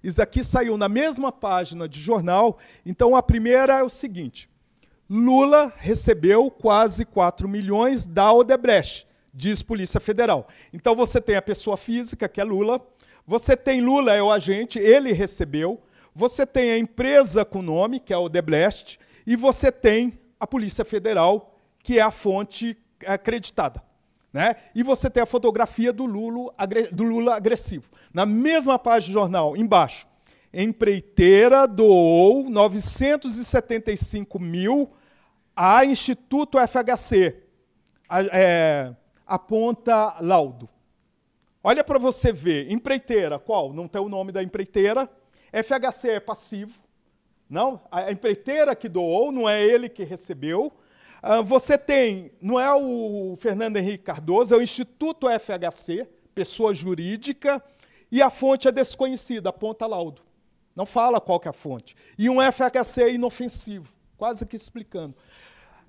Isso 0.00 0.22
aqui 0.22 0.44
saiu 0.44 0.78
na 0.78 0.88
mesma 0.88 1.32
página 1.32 1.88
de 1.88 2.00
jornal. 2.00 2.56
Então 2.86 3.16
a 3.16 3.22
primeira 3.22 3.80
é 3.80 3.82
o 3.82 3.90
seguinte: 3.90 4.48
Lula 5.10 5.72
recebeu 5.78 6.50
quase 6.50 7.04
4 7.06 7.48
milhões 7.48 8.04
da 8.04 8.30
Odebrecht, 8.30 9.06
diz 9.32 9.62
Polícia 9.62 9.98
Federal. 9.98 10.46
Então 10.70 10.94
você 10.94 11.18
tem 11.18 11.34
a 11.36 11.40
pessoa 11.40 11.78
física, 11.78 12.28
que 12.28 12.40
é 12.40 12.44
Lula, 12.44 12.78
você 13.26 13.56
tem 13.56 13.80
Lula, 13.80 14.12
é 14.12 14.22
o 14.22 14.30
agente, 14.30 14.78
ele 14.78 15.12
recebeu, 15.12 15.80
você 16.14 16.44
tem 16.44 16.72
a 16.72 16.78
empresa 16.78 17.42
com 17.42 17.62
nome, 17.62 18.00
que 18.00 18.12
é 18.12 18.18
o 18.18 18.28
Deblest, 18.28 18.98
e 19.26 19.34
você 19.34 19.72
tem 19.72 20.18
a 20.38 20.46
Polícia 20.46 20.84
Federal, 20.84 21.58
que 21.82 21.98
é 21.98 22.02
a 22.02 22.10
fonte 22.10 22.76
acreditada. 23.06 23.82
Né? 24.30 24.56
E 24.74 24.82
você 24.82 25.08
tem 25.08 25.22
a 25.22 25.26
fotografia 25.26 25.90
do 25.90 26.04
Lula, 26.04 26.52
do 26.92 27.04
Lula 27.04 27.34
agressivo. 27.34 27.88
Na 28.12 28.26
mesma 28.26 28.78
página 28.78 29.10
do 29.10 29.20
jornal, 29.20 29.56
embaixo, 29.56 30.06
empreiteira 30.52 31.66
doou 31.66 32.48
975 32.50 34.38
mil 34.38 34.90
a 35.60 35.84
Instituto 35.84 36.56
FHC. 36.56 37.42
É, 38.32 38.94
aponta 39.26 40.14
laudo. 40.20 40.68
Olha 41.64 41.82
para 41.82 41.98
você 41.98 42.32
ver, 42.32 42.70
empreiteira, 42.70 43.40
qual? 43.40 43.72
Não 43.72 43.88
tem 43.88 44.00
o 44.00 44.08
nome 44.08 44.30
da 44.30 44.40
empreiteira, 44.40 45.10
FHC 45.52 46.10
é 46.10 46.20
passivo, 46.20 46.78
não, 47.50 47.80
a 47.90 48.12
empreiteira 48.12 48.76
que 48.76 48.88
doou, 48.88 49.32
não 49.32 49.48
é 49.48 49.64
ele 49.64 49.88
que 49.88 50.04
recebeu. 50.04 50.72
Ah, 51.20 51.40
você 51.40 51.76
tem, 51.76 52.30
não 52.40 52.60
é 52.60 52.72
o 52.72 53.34
Fernando 53.38 53.78
Henrique 53.78 54.04
Cardoso, 54.04 54.54
é 54.54 54.58
o 54.58 54.62
Instituto 54.62 55.26
FHC, 55.28 56.06
pessoa 56.34 56.72
jurídica, 56.72 57.62
e 58.12 58.22
a 58.22 58.30
fonte 58.30 58.68
é 58.68 58.72
desconhecida, 58.72 59.48
aponta 59.48 59.86
laudo. 59.86 60.22
Não 60.76 60.86
fala 60.86 61.20
qual 61.20 61.40
que 61.40 61.48
é 61.48 61.50
a 61.50 61.54
fonte. 61.54 61.96
E 62.16 62.30
um 62.30 62.36
FHC 62.40 63.02
é 63.02 63.12
inofensivo, 63.14 63.92
quase 64.16 64.46
que 64.46 64.54
explicando. 64.54 65.16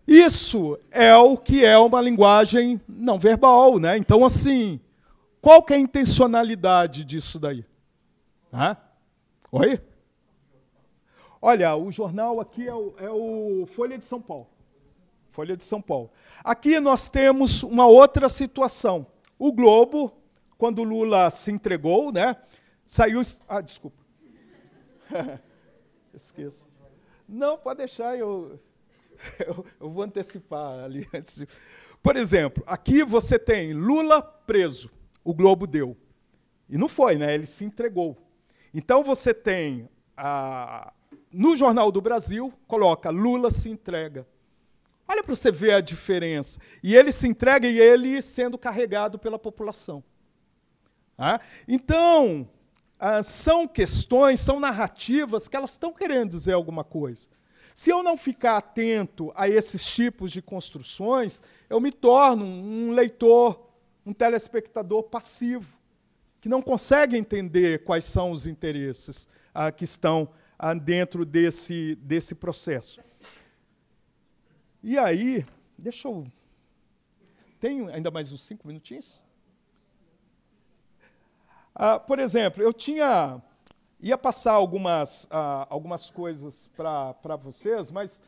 Isso 0.10 0.76
é 0.90 1.16
o 1.16 1.38
que 1.38 1.64
é 1.64 1.78
uma 1.78 2.02
linguagem 2.02 2.82
não 2.88 3.20
verbal, 3.20 3.78
né? 3.78 3.96
Então, 3.96 4.26
assim, 4.26 4.80
qual 5.40 5.62
que 5.62 5.72
é 5.72 5.76
a 5.76 5.80
intencionalidade 5.80 7.04
disso 7.04 7.40
daí? 7.40 7.64
Hã? 8.52 8.76
Oi? 9.52 9.80
Olha, 11.40 11.76
o 11.76 11.92
jornal 11.92 12.40
aqui 12.40 12.68
é 12.68 12.74
o, 12.74 12.96
é 12.98 13.08
o, 13.08 13.68
Folha 13.68 14.00
de 14.00 14.06
São 14.06 14.20
Paulo. 14.20 14.48
Folha 15.30 15.56
de 15.56 15.64
São 15.64 15.80
Paulo. 15.80 16.10
Aqui 16.44 16.80
nós 16.80 17.08
temos 17.08 17.62
uma 17.62 17.86
outra 17.86 18.28
situação. 18.30 19.06
O 19.38 19.52
Globo, 19.52 20.12
quando 20.58 20.84
Lula 20.84 21.30
se 21.30 21.52
entregou, 21.52 22.12
né, 22.12 22.36
saiu. 22.84 23.22
Ah, 23.48 23.62
desculpa. 23.62 24.04
Esqueço. 26.16 26.68
Não, 27.28 27.60
pode 27.60 27.78
deixar, 27.78 28.18
eu, 28.18 28.60
eu, 29.46 29.66
eu 29.80 29.90
vou 29.90 30.04
antecipar 30.04 30.84
ali 30.84 31.08
antes. 31.14 31.46
Por 32.02 32.16
exemplo, 32.16 32.64
aqui 32.66 33.04
você 33.04 33.38
tem 33.38 33.74
Lula 33.74 34.22
preso. 34.22 34.90
O 35.24 35.34
Globo 35.34 35.68
deu. 35.68 35.98
E 36.70 36.78
não 36.78 36.88
foi, 36.88 37.18
né? 37.18 37.34
Ele 37.34 37.46
se 37.46 37.66
entregou. 37.66 38.18
Então 38.74 39.04
você 39.04 39.34
tem 39.34 39.90
a, 40.16 40.94
no 41.32 41.56
Jornal 41.56 41.92
do 41.92 42.02
Brasil, 42.02 42.54
coloca 42.68 43.10
Lula 43.10 43.52
se 43.52 43.70
entrega. 43.70 44.28
Olha 45.08 45.24
para 45.24 45.36
você 45.36 45.52
ver 45.52 45.74
a 45.74 45.82
diferença. 45.82 46.60
E 46.84 46.96
ele 46.96 47.12
se 47.12 47.28
entrega 47.28 47.68
e 47.68 47.80
ele 47.80 48.22
sendo 48.22 48.58
carregado 48.58 49.18
pela 49.18 49.40
população. 49.40 50.04
Ah? 51.18 51.40
Então, 51.68 52.48
ah, 53.00 53.24
são 53.24 53.68
questões, 53.68 54.40
são 54.40 54.60
narrativas 54.60 55.48
que 55.48 55.56
elas 55.56 55.72
estão 55.72 55.92
querendo 55.92 56.30
dizer 56.30 56.54
alguma 56.54 56.84
coisa. 56.84 57.28
Se 57.80 57.92
eu 57.92 58.04
não 58.04 58.18
ficar 58.18 58.58
atento 58.58 59.32
a 59.34 59.48
esses 59.48 59.86
tipos 59.86 60.34
de 60.34 60.42
construções, 60.42 61.42
eu 61.70 61.80
me 61.80 61.94
torno 61.94 62.44
um 62.44 62.92
leitor, 62.92 63.70
um 64.06 64.12
telespectador 64.12 65.04
passivo, 65.04 65.80
que 66.42 66.50
não 66.50 66.62
consegue 66.62 67.16
entender 67.16 67.86
quais 67.86 68.04
são 68.04 68.32
os 68.32 68.46
interesses 68.46 69.30
ah, 69.54 69.72
que 69.72 69.86
estão 69.86 70.28
ah, 70.58 70.74
dentro 70.74 71.24
desse, 71.24 71.96
desse 72.02 72.36
processo. 72.36 73.00
E 74.84 74.98
aí, 74.98 75.46
deixa 75.78 76.10
eu. 76.10 76.28
Tenho 77.62 77.88
ainda 77.88 78.12
mais 78.12 78.30
uns 78.34 78.42
cinco 78.42 78.68
minutinhos? 78.68 79.22
Ah, 81.74 81.98
por 81.98 82.20
exemplo, 82.20 82.62
eu 82.62 82.74
tinha. 82.74 83.42
Ia 84.00 84.18
passar 84.18 84.54
algumas, 84.54 85.28
ah, 85.30 85.68
algumas 85.70 86.10
coisas 86.10 86.70
para 86.76 87.36
vocês, 87.36 87.92
mas 87.92 88.22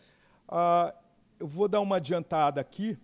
ah, 0.48 0.94
eu 1.40 1.48
vou 1.48 1.68
dar 1.68 1.82
uma 1.82 1.96
adiantada 1.96 2.60
aqui. 2.60 2.98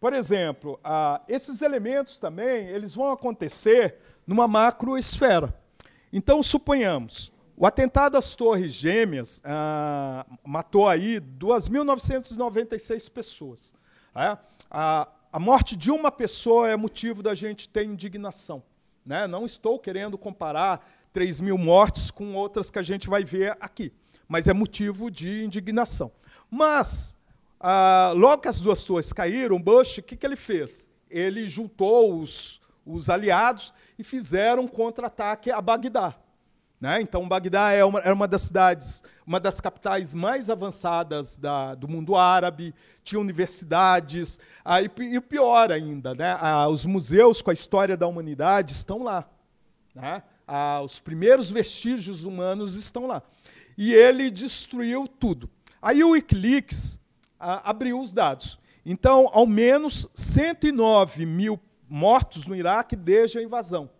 Por 0.00 0.12
exemplo, 0.12 0.78
ah, 0.82 1.20
esses 1.28 1.60
elementos 1.60 2.18
também 2.18 2.66
eles 2.68 2.94
vão 2.94 3.10
acontecer 3.10 3.96
numa 4.26 4.48
macroesfera. 4.48 5.54
Então, 6.12 6.42
suponhamos, 6.42 7.32
o 7.56 7.66
atentado 7.66 8.16
às 8.16 8.34
Torres 8.34 8.72
Gêmeas 8.72 9.42
ah, 9.44 10.24
matou 10.44 10.88
aí 10.88 11.20
2.996 11.20 13.10
pessoas. 13.10 13.74
É? 14.14 14.38
A, 14.70 15.08
a 15.32 15.38
morte 15.38 15.76
de 15.76 15.90
uma 15.90 16.10
pessoa 16.10 16.68
é 16.68 16.76
motivo 16.76 17.22
da 17.22 17.34
gente 17.34 17.68
ter 17.68 17.84
indignação. 17.84 18.62
Né? 19.04 19.26
Não 19.26 19.44
estou 19.44 19.78
querendo 19.78 20.16
comparar 20.16 20.86
3 21.18 21.40
mil 21.40 21.58
mortes 21.58 22.12
com 22.12 22.36
outras 22.36 22.70
que 22.70 22.78
a 22.78 22.82
gente 22.82 23.08
vai 23.08 23.24
ver 23.24 23.56
aqui, 23.60 23.92
mas 24.28 24.46
é 24.46 24.52
motivo 24.52 25.10
de 25.10 25.42
indignação. 25.42 26.12
Mas, 26.48 27.16
ah, 27.58 28.12
logo 28.14 28.42
que 28.42 28.46
as 28.46 28.60
duas 28.60 28.84
torres 28.84 29.12
caíram, 29.12 29.60
Bush, 29.60 29.98
o 29.98 30.02
que, 30.04 30.14
que 30.14 30.24
ele 30.24 30.36
fez? 30.36 30.88
Ele 31.10 31.48
juntou 31.48 32.20
os, 32.20 32.60
os 32.86 33.10
aliados 33.10 33.74
e 33.98 34.04
fizeram 34.04 34.62
um 34.62 34.68
contra-ataque 34.68 35.50
a 35.50 35.60
Bagdá. 35.60 36.14
Né? 36.80 37.00
Então, 37.00 37.28
Bagdá 37.28 37.72
é 37.72 37.84
uma, 37.84 37.98
é 37.98 38.12
uma 38.12 38.28
das 38.28 38.42
cidades, 38.42 39.02
uma 39.26 39.40
das 39.40 39.60
capitais 39.60 40.14
mais 40.14 40.48
avançadas 40.48 41.36
da, 41.36 41.74
do 41.74 41.88
mundo 41.88 42.14
árabe, 42.14 42.72
tinha 43.02 43.20
universidades, 43.20 44.38
ah, 44.64 44.80
e, 44.80 44.88
e 45.00 45.20
pior 45.20 45.72
ainda, 45.72 46.14
né? 46.14 46.38
ah, 46.40 46.68
os 46.68 46.86
museus 46.86 47.42
com 47.42 47.50
a 47.50 47.54
história 47.54 47.96
da 47.96 48.06
humanidade 48.06 48.72
estão 48.72 49.02
lá. 49.02 49.28
Né? 49.92 50.22
Ah, 50.50 50.80
os 50.82 50.98
primeiros 50.98 51.50
vestígios 51.50 52.24
humanos 52.24 52.74
estão 52.74 53.06
lá. 53.06 53.22
E 53.76 53.92
ele 53.92 54.30
destruiu 54.30 55.06
tudo. 55.06 55.50
Aí 55.80 56.02
o 56.02 56.12
Wikileaks 56.12 56.98
ah, 57.38 57.68
abriu 57.68 58.00
os 58.00 58.14
dados. 58.14 58.58
Então, 58.84 59.28
ao 59.30 59.46
menos 59.46 60.08
109 60.14 61.26
mil 61.26 61.60
mortos 61.86 62.46
no 62.46 62.56
Iraque 62.56 62.96
desde 62.96 63.38
a 63.38 63.42
invasão. 63.42 63.90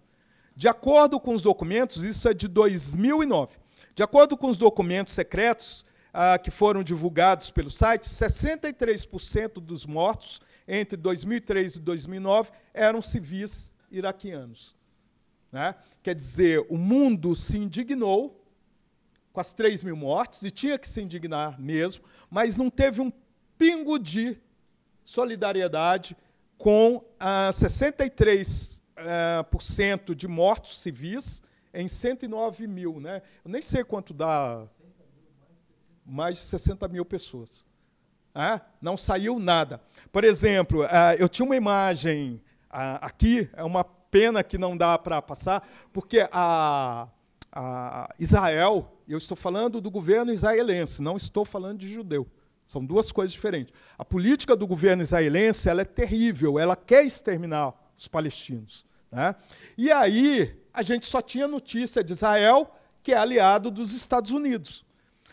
De 0.57 0.67
acordo 0.67 1.21
com 1.21 1.35
os 1.35 1.43
documentos, 1.43 2.03
isso 2.03 2.27
é 2.27 2.33
de 2.33 2.49
2009. 2.49 3.59
De 3.95 4.03
acordo 4.03 4.35
com 4.35 4.49
os 4.49 4.57
documentos 4.57 5.13
secretos 5.13 5.85
ah, 6.15 6.39
que 6.39 6.51
foram 6.51 6.83
divulgados 6.83 7.51
pelo 7.51 7.71
site, 7.71 8.09
63% 8.09 9.61
dos 9.61 9.85
mortos 9.85 10.41
entre 10.67 10.97
2003 10.97 11.77
e 11.77 11.81
2009 11.81 12.51
eram 12.73 13.03
civis 13.03 13.75
iraquianos. 13.91 14.78
Né? 15.51 15.75
Quer 16.03 16.15
dizer, 16.15 16.67
o 16.69 16.77
mundo 16.77 17.35
se 17.35 17.59
indignou 17.59 18.39
com 19.33 19.41
as 19.41 19.53
3 19.53 19.83
mil 19.83 19.97
mortes, 19.97 20.43
e 20.43 20.51
tinha 20.51 20.79
que 20.79 20.89
se 20.89 21.01
indignar 21.01 21.61
mesmo, 21.61 22.05
mas 22.29 22.57
não 22.57 22.69
teve 22.69 23.01
um 23.01 23.13
pingo 23.57 23.99
de 23.99 24.37
solidariedade 25.05 26.17
com 26.57 27.05
ah, 27.19 27.51
63 27.53 28.83
uh, 28.99 29.45
por 29.45 29.63
cento 29.63 30.15
de 30.15 30.27
mortos 30.27 30.81
civis 30.81 31.43
em 31.73 31.87
109 31.87 32.67
mil. 32.67 33.01
Né? 33.01 33.23
Eu 33.45 33.51
nem 33.51 33.63
sei 33.63 33.85
quanto 33.85 34.13
dá. 34.13 34.67
Mais 36.05 36.39
de 36.39 36.45
60 36.45 36.89
mil 36.89 37.05
pessoas. 37.05 37.67
Ah, 38.35 38.61
não 38.81 38.97
saiu 38.97 39.39
nada. 39.39 39.81
Por 40.11 40.25
exemplo, 40.25 40.83
uh, 40.85 41.15
eu 41.19 41.29
tinha 41.29 41.47
uma 41.47 41.57
imagem 41.57 42.43
uh, 42.71 42.99
aqui, 43.01 43.49
é 43.53 43.63
uma 43.63 43.85
pena 44.11 44.43
que 44.43 44.59
não 44.59 44.77
dá 44.77 44.99
para 44.99 45.21
passar, 45.21 45.67
porque 45.93 46.27
a, 46.31 47.09
a 47.53 48.15
Israel, 48.19 48.97
eu 49.09 49.19
estou 49.19 49.37
falando 49.37 49.81
do 49.81 49.91
governo 49.91 50.33
israelense, 50.33 51.03
não 51.03 51.17
estou 51.17 51.45
falando 51.45 51.79
de 51.79 51.89
judeu. 51.93 52.27
São 52.65 52.85
duas 52.85 53.11
coisas 53.11 53.33
diferentes. 53.33 53.73
A 53.97 54.05
política 54.05 54.55
do 54.55 54.67
governo 54.67 55.03
israelense 55.03 55.69
ela 55.69 55.83
é 55.83 55.87
terrível, 55.87 56.59
ela 56.59 56.77
quer 56.77 57.05
exterminar 57.05 57.75
os 57.97 58.07
palestinos. 58.07 58.85
Né? 59.11 59.35
E 59.77 59.91
aí 59.91 60.55
a 60.73 60.83
gente 60.83 61.07
só 61.07 61.23
tinha 61.23 61.49
notícia 61.49 62.05
de 62.05 62.13
Israel, 62.13 62.71
que 63.03 63.13
é 63.13 63.17
aliado 63.17 63.71
dos 63.71 63.95
Estados 63.95 64.33
Unidos. 64.33 64.85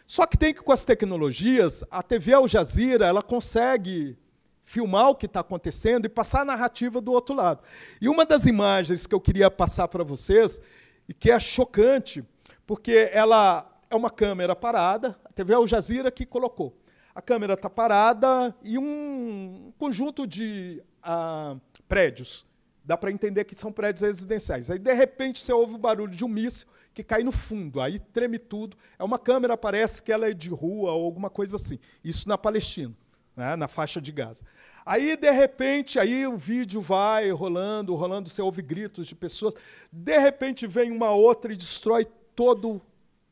Só 0.05 0.26
que 0.26 0.38
tem 0.38 0.53
que 0.53 0.61
com 0.61 0.71
as 0.71 0.86
tecnologias, 0.86 1.84
a 1.89 2.01
TV 2.01 2.34
Al 2.34 2.47
Jazeera 2.47 3.05
ela 3.05 3.21
consegue 3.21 4.17
filmar 4.66 5.11
o 5.11 5.16
que 5.16 5.28
está 5.28 5.39
acontecendo 5.39 6.05
e 6.05 6.09
passar 6.09 6.41
a 6.41 6.45
narrativa 6.45 6.99
do 6.99 7.13
outro 7.13 7.36
lado. 7.36 7.61
E 8.01 8.09
uma 8.09 8.26
das 8.26 8.45
imagens 8.45 9.07
que 9.07 9.16
eu 9.16 9.22
queria 9.22 9.49
passar 9.49 9.88
para 9.88 10.03
vocês, 10.03 10.59
e 11.07 11.13
que 11.13 11.32
é 11.32 11.39
chocante, 11.39 12.26
porque 12.66 13.09
ela 13.13 13.72
é 13.89 13.95
uma 13.95 14.09
câmera 14.09 14.55
parada, 14.55 15.18
a 15.24 15.32
TV 15.32 15.53
Al 15.53 15.68
Jazeera 15.68 16.11
que 16.11 16.26
colocou. 16.26 16.76
A 17.13 17.22
câmera 17.22 17.53
está 17.53 17.70
parada 17.70 18.53
e 18.61 18.78
um 18.78 19.72
conjunto 19.78 20.28
de 20.28 20.84
ah, 21.01 21.55
prédios 21.88 22.45
dá 22.86 22.95
para 22.95 23.11
entender 23.11 23.43
que 23.45 23.55
são 23.55 23.72
prédios 23.72 24.01
residenciais. 24.01 24.70
Aí, 24.70 24.78
de 24.78 24.93
repente, 24.93 25.39
você 25.39 25.51
ouve 25.51 25.74
o 25.74 25.78
barulho 25.78 26.11
de 26.11 26.24
um 26.24 26.28
míssil 26.28 26.68
que 26.93 27.03
cai 27.03 27.24
no 27.24 27.32
fundo, 27.32 27.82
aí 27.82 27.99
treme 27.99 28.38
tudo. 28.38 28.78
É 28.97 29.03
uma 29.03 29.20
câmera, 29.20 29.57
parece 29.57 30.01
que 30.01 30.11
ela 30.11 30.30
é 30.30 30.34
de 30.34 30.49
rua 30.49 30.91
ou 30.91 31.03
alguma 31.03 31.30
coisa 31.30 31.55
assim. 31.55 31.80
Isso 32.03 32.30
na 32.30 32.38
Palestina, 32.38 32.95
né, 33.36 33.56
na 33.56 33.68
faixa 33.68 34.02
de 34.02 34.12
Gaza. 34.12 34.44
Aí, 34.86 35.18
de 35.18 35.32
repente, 35.32 36.00
aí 36.00 36.28
o 36.28 36.38
vídeo 36.38 36.80
vai 36.80 37.32
rolando, 37.32 37.96
rolando, 37.96 38.30
você 38.30 38.42
ouve 38.42 38.62
gritos 38.62 39.08
de 39.08 39.16
pessoas. 39.16 39.56
De 39.92 40.18
repente, 40.20 40.68
vem 40.68 40.92
uma 40.92 41.12
outra 41.12 41.52
e 41.52 41.56
destrói 41.56 42.06
toda 42.36 42.80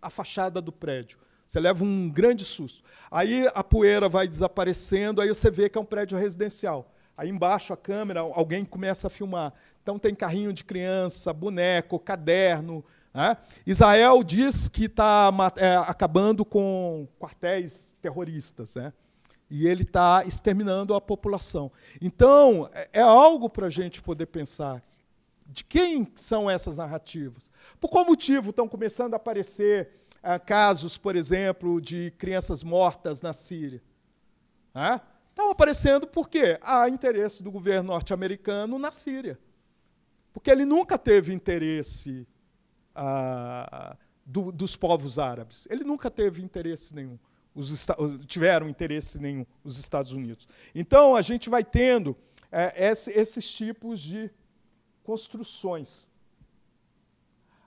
a 0.02 0.10
fachada 0.10 0.60
do 0.60 0.72
prédio. 0.72 1.20
Você 1.46 1.60
leva 1.60 1.84
um 1.84 2.10
grande 2.10 2.44
susto. 2.44 2.84
Aí 3.12 3.48
a 3.54 3.64
poeira 3.64 4.10
vai 4.10 4.28
desaparecendo, 4.28 5.22
aí 5.22 5.30
você 5.30 5.52
vê 5.52 5.70
que 5.70 5.78
é 5.78 5.82
um 5.82 5.86
prédio 5.86 6.18
residencial. 6.18 6.92
Aí 7.16 7.30
embaixo 7.30 7.72
a 7.72 7.78
câmera, 7.78 8.22
alguém 8.22 8.66
começa 8.66 9.06
a 9.06 9.10
filmar. 9.10 9.54
Então 9.84 10.00
tem 10.00 10.16
carrinho 10.16 10.52
de 10.52 10.64
criança, 10.64 11.32
boneco, 11.32 12.00
caderno. 12.00 12.84
Né? 13.14 13.38
Israel 13.68 14.24
diz 14.24 14.68
que 14.68 14.86
está 14.86 15.30
é, 15.58 15.76
acabando 15.76 16.44
com 16.44 17.08
quartéis 17.20 17.96
terroristas. 18.02 18.74
Né? 18.74 18.92
E 19.56 19.68
ele 19.68 19.84
está 19.84 20.24
exterminando 20.26 20.96
a 20.96 21.00
população. 21.00 21.72
Então, 22.02 22.68
é, 22.74 22.90
é 22.94 23.02
algo 23.02 23.48
para 23.48 23.68
a 23.68 23.70
gente 23.70 24.02
poder 24.02 24.26
pensar. 24.26 24.82
De 25.46 25.64
quem 25.64 26.12
são 26.16 26.50
essas 26.50 26.78
narrativas? 26.78 27.52
Por 27.80 27.88
qual 27.88 28.04
motivo 28.04 28.50
estão 28.50 28.68
começando 28.68 29.14
a 29.14 29.18
aparecer 29.18 29.92
é, 30.24 30.40
casos, 30.40 30.98
por 30.98 31.16
exemplo, 31.16 31.80
de 31.80 32.10
crianças 32.18 32.64
mortas 32.64 33.22
na 33.22 33.32
Síria? 33.32 33.80
Né? 34.74 35.00
Estão 35.30 35.52
aparecendo 35.52 36.08
porque 36.08 36.58
há 36.60 36.90
interesse 36.90 37.44
do 37.44 37.52
governo 37.52 37.90
norte-americano 37.90 38.80
na 38.80 38.92
Síria. 38.92 39.38
Porque 40.34 40.50
ele 40.50 40.66
nunca 40.66 40.98
teve 40.98 41.32
interesse 41.32 42.28
ah, 42.96 43.96
do, 44.26 44.52
dos 44.52 44.76
povos 44.76 45.20
árabes. 45.20 45.68
Ele 45.70 45.84
nunca 45.84 46.10
teve 46.10 46.42
interesse 46.42 46.96
nenhum. 46.96 47.20
Os 47.56 47.86
tiveram 48.28 48.68
interesse 48.68 49.20
nenhum 49.20 49.46
os 49.64 49.78
Estados 49.78 50.12
Unidos. 50.12 50.48
Então, 50.74 51.16
a 51.16 51.22
gente 51.22 51.50
vai 51.50 51.64
tendo 51.64 52.18
é, 52.52 52.90
esse, 52.90 53.12
esses 53.12 53.52
tipos 53.52 54.00
de 54.00 54.32
construções. 55.04 56.10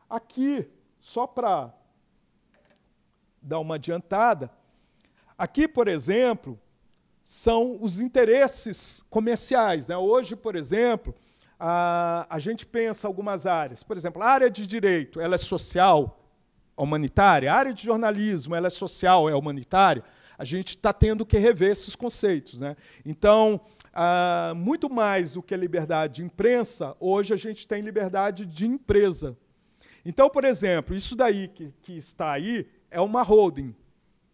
Aqui, 0.08 0.68
só 1.00 1.26
para 1.26 1.72
dar 3.40 3.60
uma 3.60 3.76
adiantada, 3.76 4.50
aqui, 5.38 5.68
por 5.68 5.86
exemplo, 5.86 6.58
são 7.22 7.76
os 7.80 8.00
interesses 8.00 9.04
comerciais. 9.10 9.86
Né? 9.86 9.96
Hoje, 9.96 10.34
por 10.36 10.56
exemplo, 10.56 11.14
a, 11.58 12.26
a 12.28 12.38
gente 12.38 12.64
pensa 12.64 13.06
algumas 13.06 13.46
áreas. 13.46 13.82
Por 13.82 13.96
exemplo, 13.96 14.22
a 14.22 14.26
área 14.26 14.50
de 14.50 14.66
direito 14.66 15.20
ela 15.20 15.34
é 15.34 15.38
social, 15.38 16.20
humanitária. 16.76 17.52
A 17.52 17.56
área 17.56 17.72
de 17.72 17.82
jornalismo 17.82 18.54
ela 18.54 18.66
é 18.66 18.70
social, 18.70 19.28
é 19.28 19.34
humanitária. 19.34 20.04
A 20.38 20.44
gente 20.44 20.70
está 20.70 20.92
tendo 20.92 21.24
que 21.24 21.38
rever 21.38 21.70
esses 21.70 21.96
conceitos. 21.96 22.60
Né? 22.60 22.76
Então, 23.04 23.60
ah, 23.92 24.52
muito 24.54 24.90
mais 24.90 25.32
do 25.32 25.42
que 25.42 25.54
a 25.54 25.56
liberdade 25.56 26.16
de 26.16 26.24
imprensa, 26.24 26.94
hoje 27.00 27.32
a 27.32 27.36
gente 27.36 27.66
tem 27.66 27.80
liberdade 27.80 28.44
de 28.44 28.66
empresa. 28.66 29.36
Então, 30.04 30.28
por 30.28 30.44
exemplo, 30.44 30.94
isso 30.94 31.16
daí 31.16 31.48
que, 31.48 31.72
que 31.82 31.96
está 31.96 32.32
aí 32.32 32.68
é 32.90 33.00
uma 33.00 33.22
holding. 33.22 33.74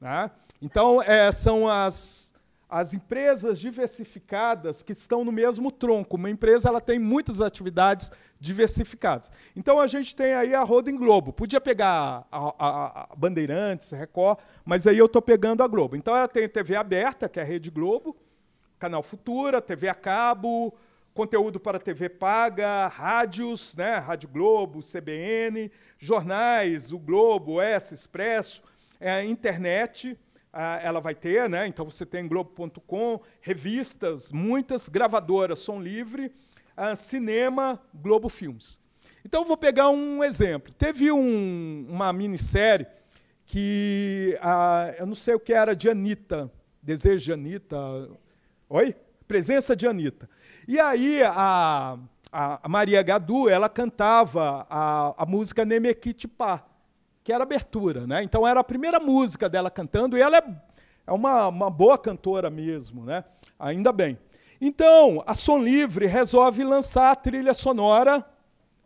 Né? 0.01 0.31
Então, 0.61 1.01
é, 1.01 1.31
são 1.31 1.69
as, 1.69 2.32
as 2.73 2.95
empresas 2.95 3.61
diversificadas 3.61 4.83
que 4.83 4.93
estão 4.93 5.23
no 5.27 5.31
mesmo 5.31 5.71
tronco. 5.71 6.17
Uma 6.17 6.31
empresa 6.31 6.71
ela 6.71 6.81
tem 6.81 6.99
muitas 6.99 7.39
atividades 7.39 8.11
diversificadas. 8.41 9.31
Então, 9.55 9.79
a 9.79 9.87
gente 9.87 10.17
tem 10.17 10.33
aí 10.33 10.55
a 10.55 10.63
Holding 10.63 10.97
Globo. 10.97 11.35
Podia 11.35 11.61
pegar 11.61 12.27
a, 12.33 12.55
a, 12.59 13.03
a 13.13 13.15
Bandeirantes, 13.15 13.91
Record, 13.91 14.39
mas 14.65 14.87
aí 14.87 14.97
eu 14.97 15.05
estou 15.05 15.21
pegando 15.21 15.63
a 15.63 15.69
Globo. 15.69 15.97
Então, 15.97 16.17
ela 16.17 16.27
tem 16.27 16.49
TV 16.49 16.75
aberta, 16.75 17.29
que 17.29 17.39
é 17.39 17.43
a 17.43 17.45
Rede 17.45 17.71
Globo, 17.71 18.17
Canal 18.79 19.03
Futura, 19.03 19.61
TV 19.61 19.87
a 19.91 19.95
cabo, 19.95 20.75
conteúdo 21.13 21.61
para 21.61 21.79
TV 21.79 22.09
paga, 22.09 22.87
rádios, 22.87 23.77
né, 23.77 23.97
Rádio 23.99 24.31
Globo, 24.31 24.81
CBN, 24.81 25.71
jornais, 25.99 26.91
o 26.91 26.99
Globo, 26.99 27.61
S, 27.61 27.93
Expresso, 27.93 28.63
é, 28.99 29.23
internet, 29.23 30.19
ela 30.53 31.01
vai 31.01 31.15
ter, 31.15 31.49
né? 31.49 31.67
Então 31.67 31.85
você 31.85 32.05
tem 32.05 32.29
Globo.com, 32.29 33.21
revistas, 33.41 34.31
muitas 34.31 34.89
gravadoras, 34.89 35.61
som 35.61 35.81
livre, 35.81 36.33
ah, 36.77 36.95
cinema, 36.95 37.81
Globo 37.95 38.29
Filmes. 38.29 38.81
Então 39.25 39.45
vou 39.45 39.57
pegar 39.57 39.89
um 39.89 40.23
exemplo. 40.23 40.73
Teve 40.75 41.11
um, 41.11 41.87
uma 41.89 42.13
minissérie 42.13 42.87
que 43.47 44.37
ah, 44.41 44.95
eu 44.99 45.07
não 45.07 45.15
sei 45.15 45.35
o 45.35 45.41
que 45.41 45.53
era 45.53 45.75
de 45.75 45.89
Anitta, 45.89 46.51
Desejo 46.83 47.25
de 47.25 47.33
Anitta. 47.33 47.77
Oi? 48.69 48.95
Presença 49.27 49.75
de 49.75 49.87
Anitta. 49.87 50.29
E 50.67 50.79
aí 50.79 51.23
a, 51.23 51.97
a 52.33 52.69
Maria 52.69 53.03
Gadu, 53.03 53.49
ela 53.49 53.69
cantava 53.69 54.67
a, 54.69 55.23
a 55.23 55.27
música 55.27 55.65
Nemequitipá, 55.65 56.65
que 57.23 57.33
era 57.33 57.43
abertura. 57.43 58.07
Né? 58.07 58.23
Então 58.23 58.47
era 58.47 58.61
a 58.61 58.65
primeira 58.65 58.99
música 58.99 59.49
dela 59.49 59.71
cantando, 59.71 60.17
e 60.17 60.21
ela 60.21 60.39
é, 60.39 60.45
é 61.07 61.13
uma, 61.13 61.49
uma 61.49 61.71
boa 61.71 61.99
cantora 61.99 62.51
mesmo, 62.51 63.05
né? 63.05 63.25
ainda 63.59 63.93
bem. 63.93 64.19
Então, 64.61 65.23
a 65.27 65.35
Som 65.35 65.59
Livre 65.59 66.07
resolve 66.07 66.63
lançar 66.63 67.11
a 67.11 67.17
trilha 67.17 67.55
sonora 67.55 68.25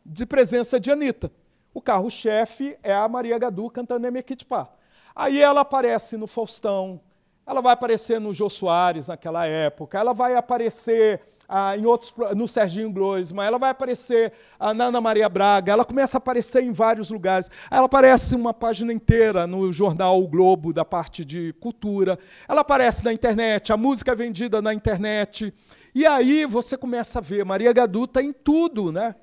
de 0.05 0.25
presença 0.25 0.79
de 0.81 0.91
Anitta. 0.91 1.31
O 1.75 1.83
carro-chefe 1.83 2.79
é 2.83 2.95
a 2.95 3.07
Maria 3.07 3.39
Gadu 3.39 3.69
cantando 3.69 4.01
Nemequitipá. 4.01 4.71
Aí 5.15 5.41
ela 5.41 5.63
aparece 5.63 6.17
no 6.17 6.27
Faustão, 6.27 7.01
ela 7.47 7.61
vai 7.61 7.73
aparecer 7.73 8.21
no 8.21 8.33
Jô 8.33 8.49
Soares 8.49 9.09
naquela 9.09 9.47
época, 9.47 9.99
ela 9.99 10.13
vai 10.13 10.35
aparecer 10.37 11.21
ah, 11.49 11.77
em 11.77 11.87
outros, 11.87 12.15
no 12.35 12.49
Serginho 12.49 12.91
Gloisman, 12.91 13.45
ela 13.45 13.59
vai 13.59 13.71
aparecer 13.71 14.33
ah, 14.59 14.75
na 14.75 14.87
Ana 14.87 15.01
Maria 15.01 15.29
Braga, 15.29 15.73
ela 15.73 15.85
começa 15.85 16.17
a 16.17 16.19
aparecer 16.19 16.63
em 16.63 16.73
vários 16.73 17.11
lugares. 17.11 17.51
Ela 17.71 17.87
aparece 17.87 18.35
uma 18.35 18.53
página 18.53 18.93
inteira 18.93 19.47
no 19.47 19.73
jornal 19.73 20.23
o 20.23 20.29
Globo, 20.29 20.73
da 20.73 20.85
parte 20.85 21.25
de 21.25 21.53
cultura. 21.61 22.19
Ela 22.49 22.63
aparece 22.63 23.05
na 23.05 23.13
internet, 23.13 23.73
a 23.73 23.77
música 23.77 24.13
é 24.13 24.15
vendida 24.15 24.61
na 24.61 24.75
internet. 24.75 25.53
E 25.95 26.05
aí 26.05 26.45
você 26.45 26.77
começa 26.77 27.21
a 27.21 27.23
ver, 27.23 27.45
Maria 27.45 27.73
Gadu 27.73 28.05
está 28.05 28.23
em 28.23 28.33
tudo, 28.33 28.93
né? 28.93 29.15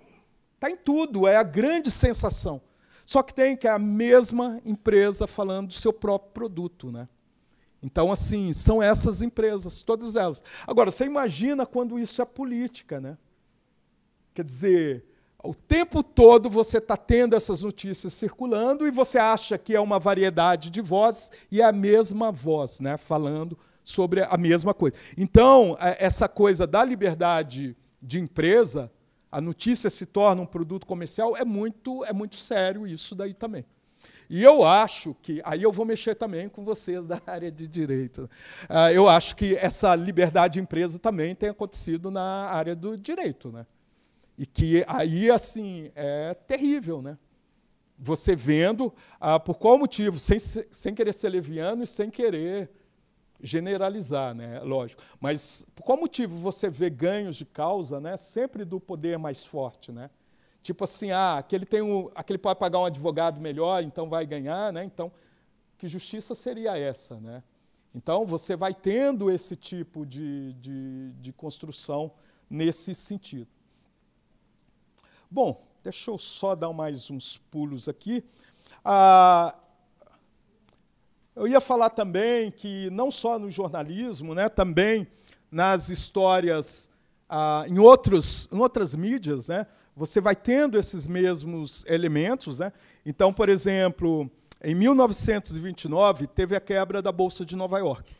Está 0.55 0.71
em 0.71 0.77
tudo, 0.77 1.27
é 1.27 1.35
a 1.35 1.43
grande 1.43 1.91
sensação. 1.91 2.61
Só 3.05 3.21
que 3.21 3.33
tem 3.33 3.55
que 3.55 3.67
é 3.67 3.71
a 3.71 3.77
mesma 3.77 4.61
empresa 4.65 5.27
falando 5.27 5.67
do 5.67 5.73
seu 5.73 5.91
próprio 5.91 6.31
produto, 6.31 6.91
né? 6.91 7.07
Então, 7.83 8.11
assim, 8.11 8.53
são 8.53 8.81
essas 8.81 9.21
empresas, 9.21 9.83
todas 9.83 10.15
elas. 10.15 10.41
Agora, 10.65 10.89
você 10.89 11.05
imagina 11.05 11.65
quando 11.65 11.99
isso 11.99 12.21
é 12.21 12.25
política, 12.25 13.01
né? 13.01 13.17
Quer 14.33 14.45
dizer, 14.45 15.05
o 15.43 15.53
tempo 15.53 16.01
todo 16.01 16.49
você 16.49 16.77
está 16.77 16.95
tendo 16.95 17.35
essas 17.35 17.61
notícias 17.61 18.13
circulando 18.13 18.87
e 18.87 18.91
você 18.91 19.19
acha 19.19 19.57
que 19.57 19.75
é 19.75 19.79
uma 19.81 19.99
variedade 19.99 20.69
de 20.69 20.81
vozes 20.81 21.29
e 21.51 21.61
é 21.61 21.65
a 21.65 21.73
mesma 21.73 22.31
voz, 22.31 22.79
né? 22.79 22.95
Falando 22.95 23.59
sobre 23.83 24.23
a 24.23 24.37
mesma 24.37 24.73
coisa. 24.73 24.95
Então, 25.17 25.77
é, 25.77 25.97
essa 25.99 26.29
coisa 26.29 26.65
da 26.65 26.85
liberdade 26.85 27.75
de 28.01 28.17
empresa, 28.17 28.89
a 29.29 29.41
notícia 29.41 29.89
se 29.89 30.05
torna 30.05 30.41
um 30.41 30.45
produto 30.45 30.87
comercial, 30.87 31.35
é 31.35 31.43
muito, 31.43 32.05
é 32.05 32.13
muito 32.13 32.37
sério 32.37 32.87
isso 32.87 33.13
daí 33.13 33.33
também. 33.33 33.65
E 34.33 34.41
eu 34.41 34.63
acho 34.65 35.13
que, 35.21 35.39
aí 35.45 35.61
eu 35.61 35.71
vou 35.71 35.85
mexer 35.85 36.15
também 36.15 36.49
com 36.49 36.65
vocês 36.65 37.05
da 37.05 37.21
área 37.27 37.51
de 37.51 37.67
direito. 37.67 38.27
Uh, 38.63 38.89
eu 38.91 39.07
acho 39.07 39.35
que 39.35 39.55
essa 39.55 39.93
liberdade 39.93 40.55
de 40.55 40.59
empresa 40.59 40.97
também 40.97 41.35
tem 41.35 41.49
acontecido 41.49 42.09
na 42.09 42.47
área 42.47 42.75
do 42.75 42.97
direito. 42.97 43.51
Né? 43.51 43.63
E 44.35 44.47
que 44.47 44.83
aí, 44.87 45.29
assim, 45.29 45.91
é 45.93 46.33
terrível. 46.33 46.99
Né? 46.99 47.15
Você 47.95 48.35
vendo, 48.35 48.87
uh, 49.21 49.39
por 49.39 49.59
qual 49.59 49.77
motivo, 49.77 50.17
sem, 50.19 50.39
sem 50.39 50.95
querer 50.95 51.13
ser 51.13 51.29
leviano 51.29 51.83
e 51.83 51.87
sem 51.87 52.09
querer 52.09 52.71
generalizar, 53.39 54.33
né? 54.33 54.61
lógico. 54.61 55.03
Mas 55.19 55.63
por 55.75 55.83
qual 55.83 55.95
motivo 55.95 56.35
você 56.39 56.71
vê 56.71 56.89
ganhos 56.89 57.35
de 57.35 57.45
causa 57.45 57.99
né? 57.99 58.17
sempre 58.17 58.65
do 58.65 58.79
poder 58.79 59.19
mais 59.19 59.45
forte? 59.45 59.91
Né? 59.91 60.09
Tipo 60.63 60.85
assim, 60.85 61.11
ah, 61.11 61.39
aquele, 61.39 61.65
tem 61.65 61.81
um, 61.81 62.09
aquele 62.15 62.39
pode 62.39 62.57
pagar 62.57 62.79
um 62.79 62.85
advogado 62.85 63.39
melhor, 63.41 63.83
então 63.83 64.09
vai 64.09 64.25
ganhar, 64.25 64.71
né? 64.71 64.81
Então, 64.85 65.11
que 65.77 65.89
justiça 65.89 66.33
seria 66.33 66.77
essa, 66.77 67.19
né? 67.19 67.43
Então, 67.93 68.25
você 68.25 68.55
vai 68.55 68.73
tendo 68.73 69.29
esse 69.29 69.57
tipo 69.57 70.05
de, 70.05 70.53
de, 70.53 71.11
de 71.19 71.33
construção 71.33 72.13
nesse 72.49 72.95
sentido. 72.95 73.49
Bom, 75.29 75.67
deixa 75.83 76.09
eu 76.09 76.17
só 76.17 76.55
dar 76.55 76.71
mais 76.71 77.11
uns 77.11 77.37
pulos 77.37 77.89
aqui. 77.89 78.23
Ah, 78.85 79.53
eu 81.35 81.45
ia 81.45 81.59
falar 81.59 81.89
também 81.89 82.51
que 82.51 82.89
não 82.89 83.11
só 83.11 83.37
no 83.37 83.51
jornalismo, 83.51 84.33
né, 84.33 84.47
também 84.47 85.05
nas 85.51 85.89
histórias, 85.89 86.89
ah, 87.35 87.65
em, 87.67 87.79
outros, 87.79 88.47
em 88.51 88.59
outras 88.59 88.93
mídias, 88.93 89.47
né, 89.47 89.65
você 89.97 90.21
vai 90.21 90.35
tendo 90.35 90.77
esses 90.77 91.07
mesmos 91.07 91.83
elementos. 91.87 92.59
Né? 92.59 92.71
Então, 93.03 93.33
por 93.33 93.49
exemplo, 93.49 94.29
em 94.63 94.75
1929 94.75 96.27
teve 96.27 96.55
a 96.55 96.61
quebra 96.61 97.01
da 97.01 97.11
Bolsa 97.11 97.43
de 97.43 97.55
Nova 97.55 97.79
York. 97.79 98.15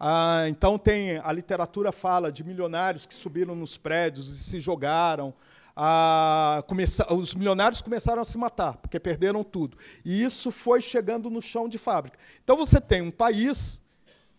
Ah, 0.00 0.46
então 0.48 0.76
tem 0.76 1.18
a 1.18 1.30
literatura 1.30 1.92
fala 1.92 2.32
de 2.32 2.42
milionários 2.42 3.06
que 3.06 3.14
subiram 3.14 3.54
nos 3.54 3.76
prédios 3.76 4.28
e 4.28 4.42
se 4.42 4.58
jogaram. 4.58 5.32
Ah, 5.76 6.64
começa, 6.66 7.14
os 7.14 7.36
milionários 7.36 7.80
começaram 7.80 8.22
a 8.22 8.24
se 8.24 8.36
matar 8.36 8.76
porque 8.78 8.98
perderam 8.98 9.44
tudo. 9.44 9.78
E 10.04 10.20
isso 10.20 10.50
foi 10.50 10.80
chegando 10.80 11.30
no 11.30 11.40
chão 11.40 11.68
de 11.68 11.78
fábrica. 11.78 12.18
Então 12.42 12.56
você 12.56 12.80
tem 12.80 13.02
um 13.02 13.12
país 13.12 13.80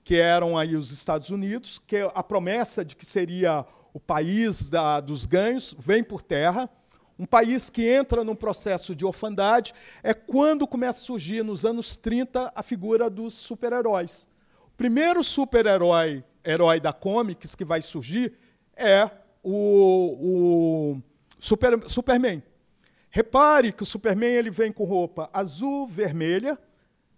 que 0.03 0.17
eram 0.17 0.57
aí 0.57 0.75
os 0.75 0.91
Estados 0.91 1.29
Unidos, 1.29 1.79
que 1.87 1.97
a 2.13 2.21
promessa 2.21 2.83
de 2.83 2.97
que 2.97 3.05
seria 3.05 3.65
o 3.93 3.99
país 3.99 4.69
da, 4.69 4.99
dos 4.99 5.25
ganhos 5.25 5.75
vem 5.77 6.03
por 6.03 6.21
terra. 6.21 6.69
Um 7.17 7.25
país 7.25 7.69
que 7.69 7.85
entra 7.85 8.23
num 8.23 8.35
processo 8.35 8.95
de 8.95 9.05
orfandade 9.05 9.73
é 10.01 10.13
quando 10.13 10.65
começa 10.67 10.99
a 10.99 11.05
surgir, 11.05 11.43
nos 11.43 11.65
anos 11.65 11.97
30, 11.97 12.51
a 12.55 12.63
figura 12.63 13.09
dos 13.09 13.33
super-heróis. 13.33 14.27
O 14.67 14.77
primeiro 14.77 15.23
super-herói 15.23 16.23
herói 16.45 16.79
da 16.79 16.93
comics 16.93 17.55
que 17.55 17.65
vai 17.65 17.81
surgir 17.81 18.33
é 18.75 19.09
o, 19.43 20.93
o 20.95 21.01
super, 21.37 21.89
Superman. 21.89 22.41
Repare 23.09 23.73
que 23.73 23.83
o 23.83 23.85
Superman 23.85 24.31
ele 24.31 24.49
vem 24.49 24.71
com 24.71 24.83
roupa 24.83 25.29
azul, 25.33 25.87
vermelha, 25.87 26.57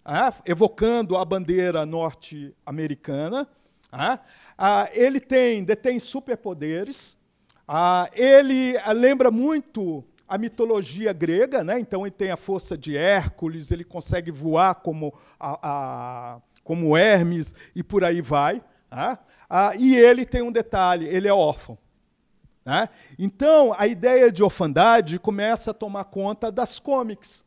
ah, 0.03 0.33
evocando 0.45 1.17
a 1.17 1.23
bandeira 1.25 1.85
norte-americana. 1.85 3.47
Ah, 3.91 4.19
ah, 4.63 4.87
ele 4.93 5.19
tem, 5.19 5.63
detém 5.63 5.99
superpoderes. 5.99 7.17
Ah, 7.67 8.07
ele 8.13 8.77
ah, 8.77 8.91
lembra 8.91 9.31
muito 9.31 10.03
a 10.27 10.37
mitologia 10.37 11.11
grega, 11.11 11.63
né? 11.63 11.79
então 11.79 12.03
ele 12.03 12.11
tem 12.11 12.29
a 12.29 12.37
força 12.37 12.77
de 12.77 12.95
Hércules, 12.95 13.71
ele 13.71 13.83
consegue 13.83 14.29
voar 14.29 14.75
como, 14.75 15.11
a, 15.39 15.57
a, 15.63 16.41
como 16.63 16.95
Hermes 16.95 17.55
e 17.75 17.81
por 17.81 18.03
aí 18.03 18.21
vai. 18.21 18.61
Né? 18.91 19.17
Ah, 19.49 19.73
e 19.75 19.95
ele 19.97 20.25
tem 20.25 20.43
um 20.43 20.51
detalhe: 20.51 21.07
ele 21.07 21.27
é 21.27 21.33
órfão. 21.33 21.75
Né? 22.63 22.87
Então, 23.17 23.73
a 23.75 23.87
ideia 23.87 24.31
de 24.31 24.43
orfandade 24.43 25.17
começa 25.17 25.71
a 25.71 25.73
tomar 25.73 26.03
conta 26.03 26.51
das 26.51 26.77
comics. 26.77 27.43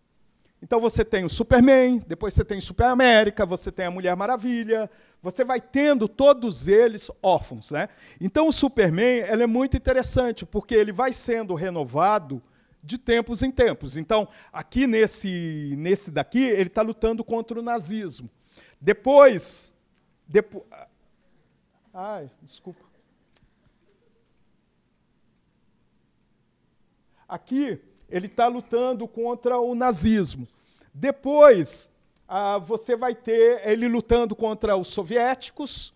Então 0.64 0.80
você 0.80 1.04
tem 1.04 1.24
o 1.24 1.28
Superman, 1.28 2.02
depois 2.06 2.32
você 2.32 2.42
tem 2.42 2.58
Super 2.58 2.86
América, 2.86 3.44
você 3.44 3.70
tem 3.70 3.84
a 3.84 3.90
Mulher 3.90 4.16
Maravilha, 4.16 4.90
você 5.24 5.42
vai 5.42 5.58
tendo 5.58 6.06
todos 6.06 6.68
eles 6.68 7.10
órfãos. 7.22 7.70
Né? 7.70 7.88
Então 8.20 8.46
o 8.46 8.52
Superman 8.52 9.20
ele 9.26 9.42
é 9.42 9.46
muito 9.46 9.74
interessante, 9.74 10.44
porque 10.44 10.74
ele 10.74 10.92
vai 10.92 11.14
sendo 11.14 11.54
renovado 11.54 12.42
de 12.82 12.98
tempos 12.98 13.42
em 13.42 13.50
tempos. 13.50 13.96
Então, 13.96 14.28
aqui 14.52 14.86
nesse, 14.86 15.74
nesse 15.78 16.10
daqui, 16.10 16.42
ele 16.44 16.68
está 16.68 16.82
lutando 16.82 17.24
contra 17.24 17.58
o 17.58 17.62
nazismo. 17.62 18.28
Depois. 18.78 19.74
Depo... 20.28 20.66
Ai, 21.94 22.30
desculpa. 22.42 22.84
Aqui, 27.26 27.80
ele 28.10 28.26
está 28.26 28.46
lutando 28.46 29.08
contra 29.08 29.58
o 29.58 29.74
nazismo. 29.74 30.46
Depois, 30.92 31.90
ah, 32.36 32.58
você 32.58 32.96
vai 32.96 33.14
ter 33.14 33.62
ele 33.64 33.86
lutando 33.86 34.34
contra 34.34 34.76
os 34.76 34.88
soviéticos, 34.88 35.94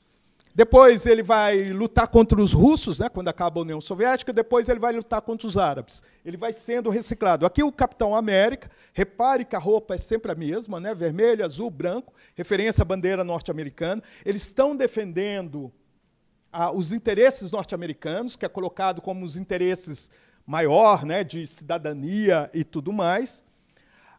depois 0.54 1.04
ele 1.04 1.20
vai 1.20 1.72
lutar 1.72 2.06
contra 2.06 2.40
os 2.40 2.52
russos, 2.52 3.00
né, 3.00 3.08
quando 3.08 3.26
acaba 3.26 3.58
a 3.58 3.62
União 3.64 3.80
Soviética, 3.80 4.32
depois 4.32 4.68
ele 4.68 4.78
vai 4.78 4.92
lutar 4.92 5.20
contra 5.20 5.48
os 5.48 5.56
árabes. 5.56 6.00
Ele 6.24 6.36
vai 6.36 6.52
sendo 6.52 6.90
reciclado. 6.90 7.44
Aqui 7.44 7.64
o 7.64 7.72
Capitão 7.72 8.14
América, 8.14 8.70
repare 8.92 9.44
que 9.44 9.56
a 9.56 9.58
roupa 9.58 9.96
é 9.96 9.98
sempre 9.98 10.30
a 10.30 10.34
mesma, 10.36 10.78
né, 10.78 10.94
vermelho, 10.94 11.44
azul, 11.44 11.72
branco, 11.72 12.14
referência 12.36 12.82
à 12.82 12.84
bandeira 12.84 13.24
norte-americana. 13.24 14.00
Eles 14.24 14.44
estão 14.44 14.76
defendendo 14.76 15.72
ah, 16.52 16.70
os 16.70 16.92
interesses 16.92 17.50
norte-americanos, 17.50 18.36
que 18.36 18.46
é 18.46 18.48
colocado 18.48 19.02
como 19.02 19.24
os 19.24 19.36
interesses 19.36 20.08
maior, 20.46 21.04
né, 21.04 21.24
de 21.24 21.44
cidadania 21.48 22.48
e 22.54 22.62
tudo 22.62 22.92
mais. 22.92 23.42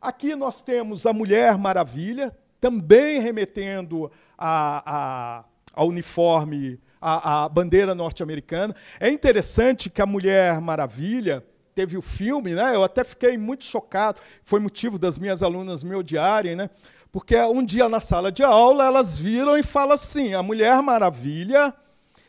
Aqui 0.02 0.36
nós 0.36 0.62
temos 0.62 1.06
a 1.06 1.14
Mulher 1.14 1.58
Maravilha, 1.58 2.36
também 2.60 3.20
remetendo 3.20 4.12
a, 4.38 4.84
a 4.86 5.44
a 5.80 5.84
uniforme, 5.86 6.78
a, 7.00 7.46
a 7.46 7.50
bandeira 7.50 7.96
norte-americana. 7.96 8.76
É 9.00 9.10
interessante 9.10 9.90
que 9.90 10.02
a 10.02 10.06
Mulher 10.06 10.60
Maravilha 10.60 11.42
teve 11.74 11.98
o 11.98 12.02
filme, 12.02 12.54
né? 12.54 12.76
Eu 12.76 12.84
até 12.84 13.04
fiquei 13.04 13.38
muito 13.38 13.64
chocado, 13.64 14.22
foi 14.44 14.60
motivo 14.60 15.00
das 15.00 15.18
minhas 15.18 15.42
alunas 15.42 15.82
me 15.82 15.96
odiarem, 15.96 16.56
né? 16.56 16.70
Porque 17.12 17.36
um 17.38 17.64
dia 17.64 17.88
na 17.88 18.02
sala 18.02 18.32
de 18.32 18.44
aula 18.44 18.86
elas 18.86 19.18
viram 19.18 19.58
e 19.58 19.64
falam 19.64 19.94
assim: 19.94 20.34
a 20.34 20.44
Mulher 20.44 20.82
Maravilha, 20.82 21.74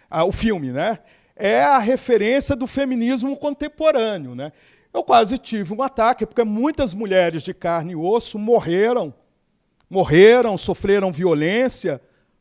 ah, 0.09 0.25
o 0.25 0.31
filme, 0.31 0.71
né? 0.71 1.01
É 1.35 1.63
a 1.63 1.79
referência 1.79 2.55
do 2.55 2.67
feminismo 2.67 3.37
contemporâneo, 3.37 4.35
né? 4.35 4.53
Eu 4.93 5.05
quase 5.05 5.39
tive 5.39 5.73
um 5.73 5.83
ataque, 5.83 6.27
porque 6.27 6.43
muitas 6.43 6.93
mulheres 6.93 7.43
de 7.43 7.55
carne 7.55 7.93
e 7.93 7.97
osso 7.97 8.39
morreram, 8.39 9.15
morreram, 9.89 10.59
sofreram 10.59 11.13
violência, 11.13 12.01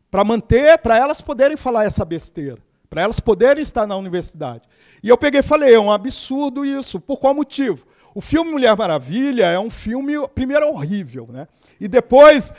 para 0.10 0.24
manter, 0.24 0.80
para 0.80 0.98
elas 0.98 1.22
poderem 1.22 1.56
falar 1.56 1.86
essa 1.86 2.04
besteira, 2.04 2.58
para 2.90 3.04
elas 3.04 3.20
poderem 3.20 3.62
estar 3.62 3.86
na 3.86 3.96
universidade. 3.96 4.64
E 5.04 5.10
eu 5.10 5.18
peguei 5.18 5.42
e 5.42 5.44
falei, 5.44 5.76
é 5.76 5.80
um 5.80 5.92
absurdo 5.92 6.66
isso. 6.66 7.00
Por 7.00 7.18
qual 7.20 7.36
motivo? 7.36 7.86
O 8.16 8.22
filme 8.22 8.52
Mulher 8.52 8.76
Maravilha 8.76 9.46
é 9.46 9.60
um 9.60 9.70
filme, 9.70 10.14
primeiro, 10.30 10.68
horrível, 10.68 11.28
né? 11.32 11.48
E 11.80 11.88
depois 11.88 12.54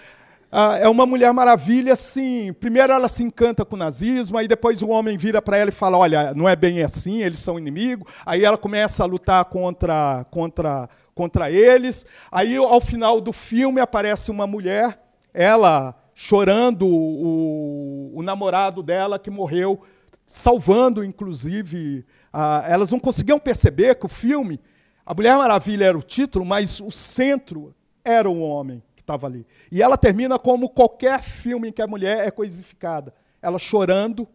ah, 0.53 0.77
é 0.79 0.89
uma 0.89 1.07
Mulher 1.07 1.33
Maravilha, 1.33 1.93
assim. 1.93 2.53
Primeiro 2.55 2.93
ela 2.93 3.09
se 3.09 3.23
encanta 3.23 3.65
com 3.65 3.77
o 3.77 3.79
nazismo, 3.79 4.37
aí 4.37 4.49
depois 4.49 4.83
o 4.83 4.89
homem 4.89 5.17
vira 5.17 5.41
para 5.41 5.57
ela 5.57 5.71
e 5.71 5.73
fala: 5.73 5.97
olha, 5.97 6.35
não 6.35 6.49
é 6.49 6.57
bem 6.57 6.83
assim, 6.83 7.23
eles 7.23 7.39
são 7.39 7.57
inimigos. 7.57 8.13
Aí 8.27 8.45
ela 8.45 8.59
começa 8.59 9.05
a 9.05 9.07
lutar 9.07 9.45
contra, 9.45 10.25
contra, 10.29 10.89
contra 11.15 11.51
eles. 11.53 12.05
Aí, 12.33 12.57
ao 12.57 12.81
final 12.81 13.21
do 13.21 13.33
filme, 13.33 13.81
aparece 13.81 14.31
uma 14.33 14.45
mulher, 14.45 15.01
ela 15.33 15.95
chorando 16.15 16.85
o, 16.85 18.11
o 18.13 18.23
namorado 18.23 18.83
dela 18.83 19.21
que 19.21 19.31
morreu, 19.31 19.81
salvando, 20.27 21.05
inclusive. 21.05 22.05
A, 22.33 22.65
elas 22.67 22.91
não 22.91 22.99
conseguiam 22.99 23.39
perceber 23.39 23.95
que 23.95 24.07
o 24.07 24.09
filme, 24.09 24.61
A 25.07 25.15
Mulher 25.15 25.37
Maravilha 25.37 25.85
era 25.85 25.99
o 25.99 26.03
título, 26.03 26.45
mas 26.45 26.81
o 26.81 26.91
centro 26.91 27.73
era 28.05 28.29
o 28.29 28.41
homem 28.41 28.83
que 29.01 29.05
estava 29.05 29.27
ali. 29.27 29.47
E 29.73 29.83
ela 29.83 29.97
termina 29.97 30.39
como 30.39 30.69
qualquer 30.69 31.23
filme 31.23 31.69
em 31.69 31.73
que 31.73 31.83
a 31.83 31.87
mulher 31.87 32.27
é 32.27 32.31
coisificada 32.31 33.13
ela 33.43 33.59
chorando 33.59 34.29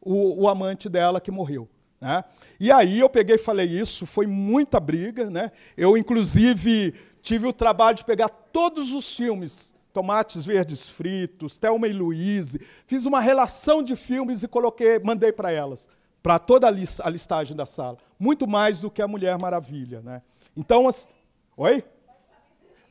o, 0.00 0.42
o 0.42 0.48
amante 0.48 0.88
dela 0.88 1.20
que 1.20 1.30
morreu. 1.30 1.68
Né? 2.00 2.24
E 2.58 2.72
aí 2.72 2.98
eu 2.98 3.08
peguei 3.08 3.36
e 3.36 3.38
falei 3.38 3.66
isso, 3.66 4.06
foi 4.06 4.26
muita 4.26 4.80
briga. 4.80 5.28
Né? 5.28 5.52
Eu, 5.76 5.96
inclusive, 5.96 6.94
tive 7.20 7.46
o 7.46 7.52
trabalho 7.52 7.98
de 7.98 8.04
pegar 8.04 8.28
todos 8.28 8.92
os 8.92 9.14
filmes 9.14 9.74
Tomates 9.92 10.44
Verdes 10.44 10.88
Fritos, 10.88 11.58
Thelma 11.58 11.88
e 11.88 11.92
Louise. 11.92 12.60
Fiz 12.86 13.04
uma 13.04 13.20
relação 13.20 13.82
de 13.82 13.96
filmes 13.96 14.42
e 14.42 14.48
coloquei, 14.48 14.98
mandei 15.00 15.32
para 15.32 15.50
elas, 15.50 15.88
para 16.22 16.38
toda 16.38 16.68
a, 16.68 16.70
list, 16.70 17.00
a, 17.00 17.10
listagem 17.10 17.56
da 17.56 17.66
sala. 17.66 17.98
Muito 18.18 18.46
mais 18.46 18.80
do 18.80 18.90
que 18.90 19.02
a 19.02 19.08
Mulher 19.08 19.36
Maravilha. 19.38 20.00
Né? 20.00 20.22
Então, 20.56 20.88
as... 20.88 21.08
oi? 21.56 21.84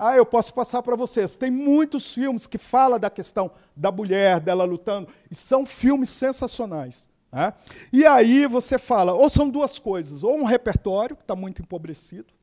Ah, 0.02 0.16
eu 0.16 0.26
posso 0.26 0.54
passar 0.54 0.82
para 0.82 0.96
vocês. 0.96 1.36
Tem 1.36 1.52
muitos 1.52 2.14
filmes 2.14 2.48
que 2.48 2.58
falam 2.58 2.98
da 2.98 3.10
questão 3.10 3.52
da 3.76 3.92
mulher, 3.92 4.40
dela 4.40 4.64
lutando, 4.64 5.10
e 5.30 5.36
são 5.36 5.66
filmes 5.66 6.10
sensacionais. 6.10 7.10
Né? 7.30 7.54
E 7.92 8.06
aí 8.06 8.48
você 8.48 8.80
fala, 8.80 9.14
ou 9.14 9.30
são 9.30 9.50
duas 9.50 9.78
coisas, 9.78 10.24
ou 10.24 10.38
um 10.38 10.46
repertório 10.46 11.18
que 11.18 11.24
está 11.24 11.36
muito 11.36 11.62
empobrecido, 11.62 12.34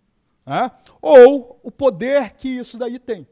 né? 0.45 0.71
ou 1.01 1.59
o 1.63 1.73
poder 1.73 2.35
que 2.35 2.47
isso 2.47 2.77
daí 2.77 2.99
tem. 2.99 3.27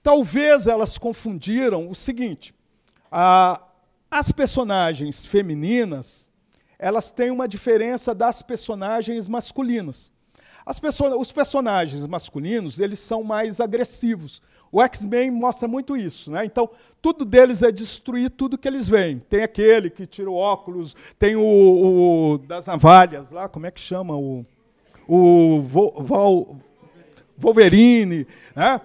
Talvez 0.00 0.68
elas 0.68 0.96
confundiram 0.96 1.90
o 1.90 1.96
seguinte: 1.96 2.54
a, 3.10 3.60
as 4.08 4.30
personagens 4.30 5.24
femininas 5.24 6.30
elas 6.78 7.12
têm 7.12 7.30
uma 7.30 7.46
diferença 7.46 8.12
das 8.12 8.42
personagens 8.42 9.28
masculinas. 9.28 10.12
Os 10.64 11.32
personagens 11.32 12.06
masculinos 12.06 12.78
eles 12.78 13.00
são 13.00 13.22
mais 13.22 13.60
agressivos. 13.60 14.40
O 14.70 14.80
X-Men 14.80 15.30
mostra 15.30 15.68
muito 15.68 15.96
isso. 15.96 16.30
Né? 16.30 16.46
Então, 16.46 16.70
tudo 17.00 17.24
deles 17.24 17.62
é 17.62 17.70
destruir 17.70 18.30
tudo 18.30 18.56
que 18.56 18.66
eles 18.66 18.88
veem. 18.88 19.18
Tem 19.18 19.42
aquele 19.42 19.90
que 19.90 20.06
tira 20.06 20.30
o 20.30 20.34
óculos, 20.34 20.96
tem 21.18 21.36
o, 21.36 21.42
o 21.42 22.38
das 22.38 22.66
navalhas 22.66 23.30
lá, 23.30 23.48
como 23.48 23.66
é 23.66 23.70
que 23.70 23.80
chama? 23.80 24.16
O, 24.16 24.46
o 25.06 25.62
Vo, 25.62 26.56
Wolverine. 27.36 28.26
Né? 28.56 28.80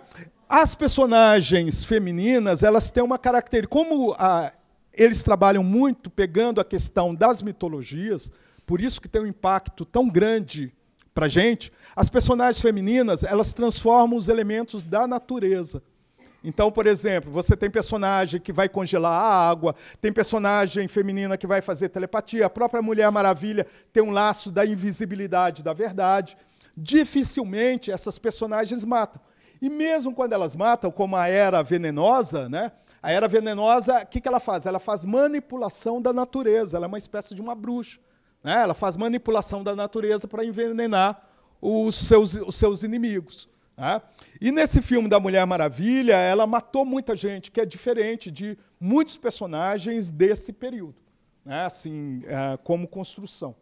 As 0.49 0.75
personagens 0.75 1.83
femininas, 1.83 2.63
elas 2.63 2.91
têm 2.91 3.03
uma 3.03 3.17
característica. 3.17 3.73
Como 3.73 4.13
a, 4.17 4.51
eles 4.91 5.23
trabalham 5.23 5.63
muito 5.63 6.09
pegando 6.09 6.59
a 6.59 6.65
questão 6.65 7.15
das 7.15 7.41
mitologias, 7.41 8.31
por 8.65 8.81
isso 8.81 8.99
que 8.99 9.07
tem 9.07 9.21
um 9.21 9.27
impacto 9.27 9.85
tão 9.85 10.09
grande 10.09 10.73
para 11.17 11.27
gente, 11.27 11.73
as 11.95 12.11
personagens 12.11 12.61
femininas, 12.61 13.23
elas 13.23 13.51
transformam 13.51 14.19
os 14.19 14.29
elementos 14.29 14.85
da 14.85 15.07
natureza. 15.07 15.81
Então, 16.43 16.71
por 16.71 16.85
exemplo, 16.85 17.31
você 17.31 17.57
tem 17.57 17.71
personagem 17.71 18.39
que 18.39 18.53
vai 18.53 18.69
congelar 18.69 19.19
a 19.19 19.49
água, 19.49 19.73
tem 19.99 20.13
personagem 20.13 20.87
feminina 20.87 21.35
que 21.35 21.47
vai 21.47 21.59
fazer 21.59 21.89
telepatia, 21.89 22.45
a 22.45 22.49
própria 22.51 22.83
Mulher 22.83 23.09
Maravilha 23.09 23.65
tem 23.91 24.03
um 24.03 24.11
laço 24.11 24.51
da 24.51 24.63
invisibilidade 24.63 25.63
da 25.63 25.73
verdade. 25.73 26.37
Dificilmente 26.77 27.91
essas 27.91 28.19
personagens 28.19 28.85
matam. 28.85 29.19
E 29.59 29.71
mesmo 29.71 30.13
quando 30.13 30.33
elas 30.33 30.55
matam, 30.55 30.91
como 30.91 31.15
a 31.15 31.27
era 31.27 31.63
venenosa, 31.63 32.47
né? 32.47 32.71
A 33.01 33.11
era 33.11 33.27
venenosa, 33.27 34.03
o 34.03 34.05
que, 34.05 34.21
que 34.21 34.27
ela 34.27 34.39
faz? 34.39 34.67
Ela 34.67 34.79
faz 34.79 35.03
manipulação 35.03 35.99
da 35.99 36.13
natureza, 36.13 36.77
ela 36.77 36.85
é 36.85 36.87
uma 36.87 36.99
espécie 36.99 37.33
de 37.33 37.41
uma 37.41 37.55
bruxa. 37.55 37.97
Né? 38.47 38.61
Ela 38.61 38.73
faz 38.73 38.95
manipulação 38.95 39.61
da 39.61 39.75
natureza 39.75 40.25
para 40.25 40.45
envenenar 40.45 41.21
os 41.59 41.95
seus, 41.95 42.35
os 42.35 42.55
seus 42.55 42.81
inimigos. 42.81 43.49
Né? 43.75 44.01
E 44.39 44.53
nesse 44.53 44.81
filme 44.81 45.09
da 45.09 45.19
Mulher 45.19 45.45
Maravilha, 45.45 46.15
ela 46.15 46.47
matou 46.47 46.85
muita 46.85 47.13
gente, 47.13 47.51
que 47.51 47.59
é 47.59 47.65
diferente 47.65 48.31
de 48.31 48.57
muitos 48.79 49.17
personagens 49.17 50.09
desse 50.09 50.53
período, 50.53 50.95
né? 51.43 51.65
assim, 51.65 52.23
é, 52.25 52.55
como 52.63 52.87
construção. 52.87 53.53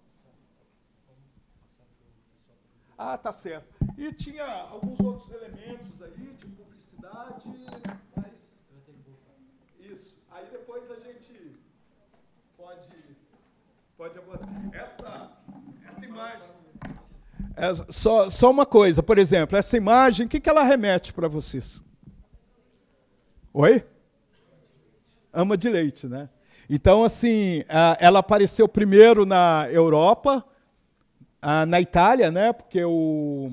Ah, 2.95 3.17
tá 3.17 3.33
certo. 3.33 3.67
E 3.97 4.13
tinha 4.13 4.45
alguns 4.69 4.99
outros 4.99 5.31
elementos 5.31 5.99
aí 6.03 6.31
de 6.37 6.45
publicidade, 6.45 7.49
mas. 8.15 8.63
Isso. 9.79 10.15
Aí 10.29 10.45
depois 10.51 10.91
a 10.91 10.99
gente 10.99 11.57
pode, 12.55 12.87
pode 13.97 14.17
abordar. 14.17 14.49
Essa, 14.73 15.31
essa 15.89 16.05
imagem. 16.05 16.49
É, 17.55 17.73
só, 17.89 18.29
só 18.29 18.51
uma 18.51 18.65
coisa, 18.65 19.01
por 19.01 19.17
exemplo, 19.17 19.57
essa 19.57 19.77
imagem, 19.77 20.25
o 20.25 20.29
que, 20.29 20.39
que 20.39 20.49
ela 20.49 20.63
remete 20.63 21.13
para 21.13 21.29
vocês? 21.29 21.83
Oi? 23.53 23.85
Ama 25.31 25.57
de 25.57 25.69
leite, 25.69 26.07
né? 26.07 26.29
Então, 26.69 27.03
assim, 27.03 27.63
ela 27.99 28.19
apareceu 28.19 28.67
primeiro 28.67 29.25
na 29.25 29.67
Europa, 29.69 30.43
na 31.67 31.79
Itália, 31.79 32.31
né, 32.31 32.51
porque 32.51 32.83
o, 32.83 33.51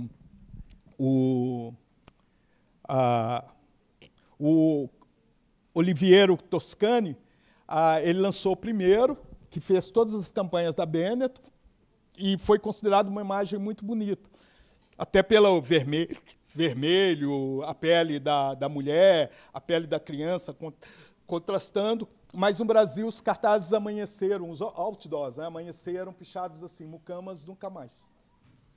o, 0.98 1.74
ah, 2.89 3.44
o 4.39 4.89
Oliviero 5.74 6.36
Toscani, 6.39 7.16
ele 8.02 8.19
lançou 8.19 8.56
primeiro, 8.56 9.19
que 9.53 9.61
fez 9.61 9.89
todas 9.89 10.15
as 10.15 10.33
campanhas 10.33 10.74
da 10.74 10.85
Benetton, 10.85 11.41
e 12.19 12.37
foi 12.37 12.59
considerado 12.59 13.07
uma 13.07 13.20
imagem 13.20 13.59
muito 13.59 13.85
bonita. 13.85 14.29
Até 14.99 15.23
pelo 15.23 15.62
vermelho, 15.62 16.20
vermelho 16.53 17.62
a 17.62 17.73
pele 17.73 18.19
da, 18.19 18.55
da 18.55 18.69
mulher, 18.69 19.31
a 19.55 19.61
pele 19.61 19.87
da 19.87 20.01
criança, 20.01 20.57
contrastando 21.27 22.09
mas 22.35 22.59
no 22.59 22.65
Brasil 22.65 23.07
os 23.07 23.20
cartazes 23.20 23.73
amanheceram, 23.73 24.49
os 24.49 24.62
outdoors 24.62 25.37
né, 25.37 25.47
amanheceram 25.47 26.12
pichados 26.12 26.65
assim, 26.65 26.87
mucamas 26.87 27.45
nunca 27.45 27.69
mais. 27.69 28.09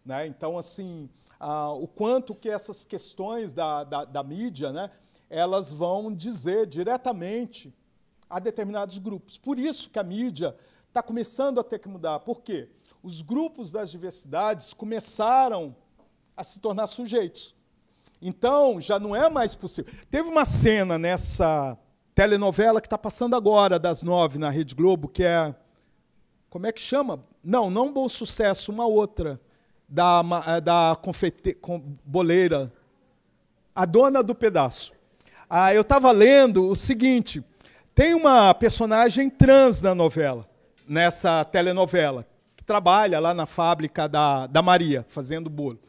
Né? 0.06 0.28
Então, 0.28 0.58
assim, 0.58 1.10
ah, 1.40 1.72
o 1.72 1.88
quanto 1.88 2.36
que 2.36 2.50
essas 2.50 2.86
questões 2.86 3.54
da, 3.54 3.84
da, 3.86 4.04
da 4.04 4.24
mídia, 4.24 4.74
né, 4.74 4.92
elas 5.30 5.72
vão 5.72 6.14
dizer 6.14 6.68
diretamente 6.68 7.74
a 8.30 8.40
determinados 8.40 8.98
grupos. 8.98 9.38
Por 9.38 9.60
isso 9.60 9.90
que 9.90 10.00
a 10.00 10.04
mídia 10.04 10.56
está 10.88 11.02
começando 11.04 11.60
a 11.60 11.64
ter 11.64 11.80
que 11.80 11.88
mudar. 11.88 12.20
Por 12.20 12.42
quê? 12.42 12.70
Os 13.04 13.22
grupos 13.22 13.72
das 13.72 13.92
diversidades 13.92 14.74
começaram 14.74 15.76
a 16.36 16.44
se 16.44 16.60
tornar 16.60 16.88
sujeitos. 16.88 17.56
Então, 18.22 18.82
já 18.82 18.98
não 19.00 19.16
é 19.16 19.30
mais 19.30 19.56
possível. 19.56 19.94
Teve 20.10 20.28
uma 20.28 20.46
cena 20.46 20.98
nessa 20.98 21.78
telenovela 22.14 22.82
que 22.82 22.88
está 22.88 22.98
passando 22.98 23.36
agora, 23.36 23.78
das 23.78 24.02
nove, 24.02 24.40
na 24.40 24.50
Rede 24.50 24.74
Globo, 24.74 25.08
que 25.08 25.24
é. 25.24 25.54
Como 26.50 26.66
é 26.66 26.72
que 26.72 26.80
chama? 26.80 27.24
Não, 27.44 27.70
não 27.70 27.92
Bom 27.92 28.08
Sucesso, 28.08 28.72
uma 28.72 28.88
outra, 28.88 29.40
da, 29.88 30.22
eh, 30.48 30.62
da 30.62 30.98
confete, 31.02 31.54
com, 31.54 31.80
boleira. 32.06 32.72
A 33.76 33.86
dona 33.86 34.24
do 34.24 34.34
pedaço. 34.34 34.94
Ah, 35.50 35.74
eu 35.74 35.82
estava 35.82 36.12
lendo 36.12 36.70
o 36.70 36.76
seguinte: 36.76 37.44
tem 37.96 38.14
uma 38.14 38.54
personagem 38.54 39.30
trans 39.30 39.82
na 39.82 39.96
novela, 39.96 40.46
nessa 40.86 41.46
telenovela, 41.46 42.28
que 42.58 42.64
trabalha 42.64 43.22
lá 43.22 43.34
na 43.34 43.46
fábrica 43.46 44.06
da, 44.06 44.48
da 44.48 44.62
Maria, 44.62 45.06
fazendo 45.08 45.50
bolo. 45.50 45.80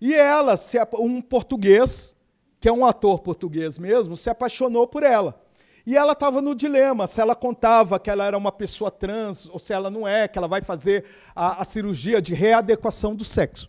E 0.00 0.14
ela, 0.14 0.54
um 0.98 1.20
português, 1.20 2.16
que 2.58 2.66
é 2.66 2.72
um 2.72 2.86
ator 2.86 3.20
português 3.20 3.78
mesmo, 3.78 4.16
se 4.16 4.30
apaixonou 4.30 4.86
por 4.86 5.02
ela. 5.02 5.38
E 5.86 5.98
ela 5.98 6.12
estava 6.12 6.40
no 6.40 6.54
dilema 6.54 7.06
se 7.06 7.20
ela 7.20 7.34
contava 7.34 7.98
que 7.98 8.08
ela 8.08 8.24
era 8.24 8.38
uma 8.38 8.52
pessoa 8.52 8.90
trans 8.90 9.46
ou 9.50 9.58
se 9.58 9.74
ela 9.74 9.90
não 9.90 10.08
é, 10.08 10.26
que 10.26 10.38
ela 10.38 10.48
vai 10.48 10.62
fazer 10.62 11.04
a, 11.36 11.60
a 11.60 11.64
cirurgia 11.64 12.22
de 12.22 12.32
readequação 12.32 13.14
do 13.14 13.24
sexo. 13.24 13.68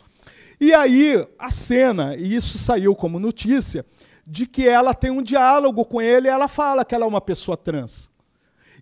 E 0.62 0.74
aí, 0.74 1.28
a 1.38 1.52
cena, 1.52 2.16
e 2.16 2.36
isso 2.36 2.58
saiu 2.58 2.96
como 2.96 3.20
notícia, 3.20 3.86
de 4.26 4.46
que 4.46 4.68
ela 4.68 4.94
tem 4.94 5.12
um 5.12 5.22
diálogo 5.22 5.84
com 5.86 6.02
ele 6.02 6.28
e 6.28 6.32
ela 6.32 6.48
fala 6.48 6.86
que 6.86 6.94
ela 6.94 7.06
é 7.06 7.08
uma 7.08 7.22
pessoa 7.22 7.58
trans. 7.58 8.12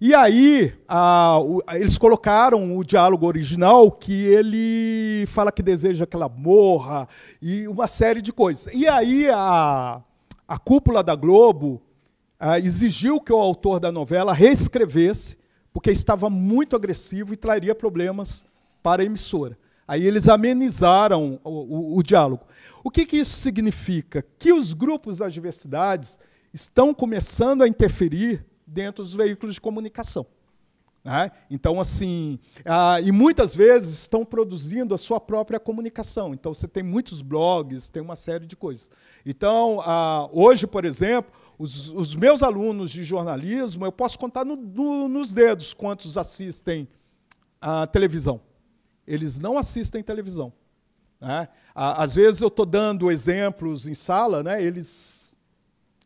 E 0.02 0.16
aí, 0.16 0.74
a, 0.88 1.40
o, 1.41 1.61
eles 1.74 1.98
colocaram 1.98 2.78
o 2.78 2.86
diálogo 2.86 3.26
original 3.26 3.91
que 3.91 4.14
ele 4.14 5.26
fala 5.28 5.52
que 5.52 5.61
deseja 5.61 6.06
que 6.06 6.16
ela 6.16 6.30
morra 6.30 7.07
e 7.41 7.68
uma 7.68 7.88
série 7.88 8.22
de 8.22 8.32
coisas. 8.32 8.74
E 8.74 8.88
aí, 8.88 9.30
a, 9.30 10.02
a 10.48 10.57
cúpula 10.57 11.03
da 11.03 11.16
Globo 11.16 11.82
exigiu 12.64 13.20
que 13.20 13.34
o 13.34 13.41
autor 13.41 13.80
da 13.80 13.91
novela 13.91 14.34
reescrevesse, 14.34 15.38
porque 15.74 15.91
estava 15.91 16.30
muito 16.30 16.76
agressivo 16.76 17.34
e 17.34 17.38
traria 17.38 17.76
problemas 17.76 18.45
para 18.82 19.02
a 19.02 19.06
emissora. 19.06 19.57
Aí 19.86 20.06
eles 20.06 20.30
amenizaram 20.30 21.40
o, 21.44 21.49
o, 21.49 21.98
o 21.98 22.03
diálogo. 22.03 22.45
O 22.84 22.89
que, 22.89 23.06
que 23.06 23.18
isso 23.18 23.38
significa? 23.38 24.26
Que 24.38 24.53
os 24.53 24.73
grupos 24.73 25.18
das 25.18 25.34
diversidades 25.34 26.19
estão 26.53 26.93
começando 26.93 27.61
a 27.61 27.68
interferir 27.68 28.45
dentro 28.65 29.03
dos 29.03 29.14
veículos 29.14 29.56
de 29.56 29.61
comunicação. 29.61 30.26
Né? 31.03 31.31
Então, 31.49 31.80
assim, 31.80 32.39
ah, 32.65 32.99
e 33.01 33.11
muitas 33.11 33.56
vezes 33.56 33.99
estão 33.99 34.26
produzindo 34.26 34.93
a 34.93 34.97
sua 34.97 35.19
própria 35.19 35.60
comunicação. 35.60 36.34
Então, 36.34 36.53
você 36.53 36.68
tem 36.68 36.84
muitos 36.84 37.22
blogs, 37.22 37.89
tem 37.89 38.01
uma 38.01 38.15
série 38.15 38.45
de 38.45 38.56
coisas. 38.56 38.91
Então, 39.26 39.81
ah, 39.81 40.30
hoje, 40.31 40.68
por 40.68 40.85
exemplo, 40.85 41.31
os, 41.57 41.89
os, 41.91 42.15
meus 42.15 42.43
alunos 42.43 42.89
de 42.91 43.03
jornalismo, 43.03 43.85
eu 43.85 43.91
posso 43.91 44.19
contar 44.19 44.45
no, 44.45 44.56
no, 44.56 45.07
nos 45.07 45.34
dedos 45.34 45.73
quantos 45.73 46.18
assistem 46.18 46.88
à 47.61 47.88
televisão. 47.88 48.41
Eles 49.07 49.39
não 49.39 49.57
assistem 49.57 50.03
televisão. 50.03 50.53
Né? 51.19 51.47
Às 51.81 52.14
vezes 52.14 52.41
eu 52.41 52.49
estou 52.49 52.65
dando 52.65 53.10
exemplos 53.10 53.88
em 53.88 53.93
sala, 53.93 54.43
né? 54.43 54.61
eles, 54.61 55.38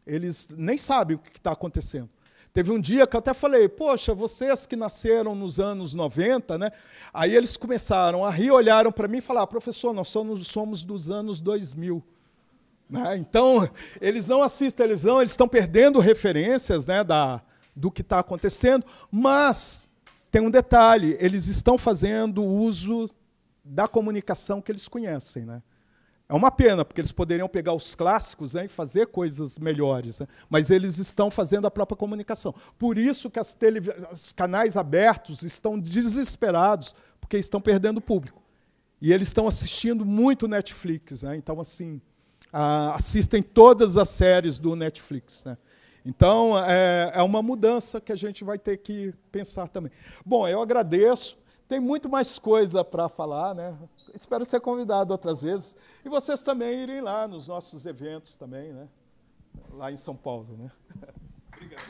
eles 0.05 0.49
nem 0.55 0.77
sabem 0.77 1.17
o 1.17 1.19
que 1.19 1.39
está 1.39 1.51
acontecendo. 1.51 2.07
Teve 2.53 2.71
um 2.71 2.79
dia 2.79 3.07
que 3.07 3.15
eu 3.15 3.17
até 3.17 3.33
falei, 3.33 3.67
poxa, 3.67 4.13
vocês 4.13 4.67
que 4.67 4.75
nasceram 4.75 5.33
nos 5.33 5.59
anos 5.59 5.95
90, 5.95 6.59
né? 6.59 6.71
Aí 7.11 7.35
eles 7.35 7.57
começaram 7.57 8.23
a 8.23 8.29
rir, 8.29 8.51
olharam 8.51 8.91
para 8.91 9.07
mim 9.07 9.17
e 9.17 9.21
falaram, 9.21 9.47
professor, 9.47 9.91
nós 9.93 10.09
somos, 10.09 10.45
somos 10.45 10.83
dos 10.83 11.09
anos 11.09 11.41
2000. 11.41 12.03
Né? 12.87 13.17
Então, 13.17 13.67
eles 13.99 14.27
não 14.27 14.43
assistem 14.43 14.85
televisão, 14.85 15.21
eles 15.21 15.31
estão 15.31 15.47
perdendo 15.47 15.99
referências 15.99 16.85
né, 16.85 17.03
da, 17.03 17.41
do 17.75 17.89
que 17.89 18.01
está 18.01 18.19
acontecendo, 18.19 18.85
mas 19.11 19.89
tem 20.29 20.39
um 20.39 20.51
detalhe, 20.51 21.17
eles 21.19 21.47
estão 21.47 21.79
fazendo 21.79 22.43
uso 22.43 23.09
da 23.63 23.87
comunicação 23.87 24.61
que 24.61 24.71
eles 24.71 24.87
conhecem. 24.87 25.45
Né? 25.45 25.61
É 26.27 26.33
uma 26.33 26.51
pena, 26.51 26.83
porque 26.83 26.99
eles 26.99 27.11
poderiam 27.11 27.47
pegar 27.47 27.73
os 27.73 27.95
clássicos 27.95 28.53
né, 28.53 28.65
e 28.65 28.67
fazer 28.67 29.07
coisas 29.07 29.57
melhores, 29.59 30.19
né? 30.19 30.27
mas 30.49 30.69
eles 30.69 30.97
estão 30.97 31.29
fazendo 31.29 31.67
a 31.67 31.71
própria 31.71 31.95
comunicação. 31.95 32.53
Por 32.77 32.97
isso 32.97 33.29
que 33.29 33.39
as 33.39 33.55
os 34.11 34.33
canais 34.33 34.75
abertos 34.75 35.43
estão 35.43 35.79
desesperados, 35.79 36.95
porque 37.19 37.37
estão 37.37 37.61
perdendo 37.61 38.01
público. 38.01 38.41
E 39.01 39.11
eles 39.11 39.27
estão 39.27 39.47
assistindo 39.47 40.05
muito 40.05 40.47
Netflix. 40.47 41.23
Né? 41.23 41.35
Então, 41.35 41.59
assim, 41.59 42.01
assistem 42.51 43.41
todas 43.41 43.97
as 43.97 44.09
séries 44.09 44.59
do 44.59 44.75
Netflix. 44.75 45.43
Né? 45.43 45.57
Então, 46.05 46.57
é, 46.57 47.11
é 47.15 47.21
uma 47.21 47.41
mudança 47.41 47.99
que 47.99 48.11
a 48.11 48.15
gente 48.15 48.43
vai 48.43 48.57
ter 48.57 48.77
que 48.77 49.13
pensar 49.31 49.67
também. 49.67 49.91
Bom, 50.25 50.47
eu 50.47 50.61
agradeço. 50.61 51.37
Tem 51.73 51.79
muito 51.79 52.07
mais 52.07 52.37
coisa 52.37 52.83
para 52.83 53.09
falar, 53.09 53.55
né? 53.55 53.75
Espero 54.13 54.45
ser 54.45 54.61
convidado 54.61 55.11
outras 55.11 55.41
vezes. 55.41 55.75
E 56.05 56.07
vocês 56.07 56.43
também 56.43 56.83
irem 56.83 57.01
lá 57.01 57.27
nos 57.27 57.47
nossos 57.47 57.87
eventos 57.87 58.35
também, 58.35 58.71
né? 58.71 58.87
Lá 59.71 59.91
em 59.91 59.95
São 59.95 60.15
Paulo, 60.15 60.55
né? 60.55 60.71
Obrigado. 61.51 61.81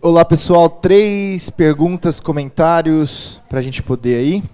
Olá 0.00 0.24
pessoal, 0.24 0.70
três 0.70 1.50
perguntas, 1.50 2.20
comentários 2.20 3.42
para 3.48 3.58
a 3.58 3.62
gente 3.62 3.82
poder 3.82 4.16
aí. 4.16 4.44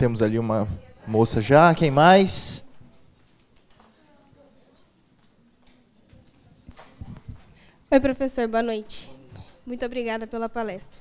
Temos 0.00 0.22
ali 0.22 0.38
uma 0.38 0.66
moça 1.06 1.42
já. 1.42 1.74
Quem 1.74 1.90
mais? 1.90 2.64
Oi, 7.90 8.00
professor. 8.00 8.48
Boa 8.48 8.62
noite. 8.62 9.10
Muito 9.66 9.84
obrigada 9.84 10.26
pela 10.26 10.48
palestra. 10.48 10.98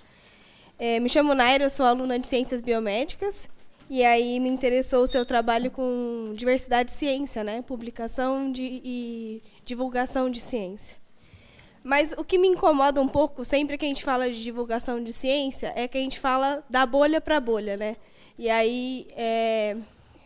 É, 0.78 1.00
me 1.00 1.10
chamo 1.10 1.34
Naira, 1.34 1.64
eu 1.64 1.70
sou 1.70 1.86
aluna 1.86 2.20
de 2.20 2.28
Ciências 2.28 2.60
Biomédicas. 2.60 3.50
E 3.90 4.04
aí 4.04 4.38
me 4.38 4.50
interessou 4.50 5.06
o 5.06 5.08
seu 5.08 5.26
trabalho 5.26 5.72
com 5.72 6.34
diversidade 6.36 6.90
de 6.92 6.98
ciência, 6.98 7.42
né? 7.42 7.62
Publicação 7.62 8.52
de, 8.52 8.82
e 8.84 9.42
divulgação 9.64 10.30
de 10.30 10.42
ciência. 10.42 10.98
Mas 11.82 12.14
o 12.18 12.26
que 12.26 12.38
me 12.38 12.50
incomoda 12.50 13.02
um 13.02 13.08
pouco, 13.08 13.46
sempre 13.46 13.78
que 13.78 13.86
a 13.86 13.88
gente 13.88 14.04
fala 14.04 14.30
de 14.30 14.44
divulgação 14.44 15.02
de 15.02 15.14
ciência, 15.14 15.72
é 15.74 15.88
que 15.88 15.98
a 15.98 16.02
gente 16.02 16.20
fala 16.20 16.66
da 16.70 16.86
bolha 16.86 17.22
para 17.22 17.40
bolha, 17.40 17.78
né? 17.78 17.96
E 18.40 18.50
aí 18.50 19.06
é, 19.18 19.76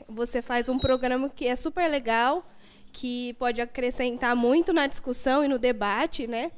você 0.07 0.39
faz 0.39 0.69
um 0.69 0.77
programa 0.77 1.31
que 1.31 1.47
é 1.47 1.55
super 1.55 1.89
legal, 1.89 2.45
que 2.93 3.33
pode 3.39 3.59
acrescentar 3.59 4.35
muito 4.35 4.71
na 4.71 4.85
discussão 4.85 5.43
e 5.43 5.47
no 5.47 5.57
debate, 5.57 6.27
né? 6.27 6.51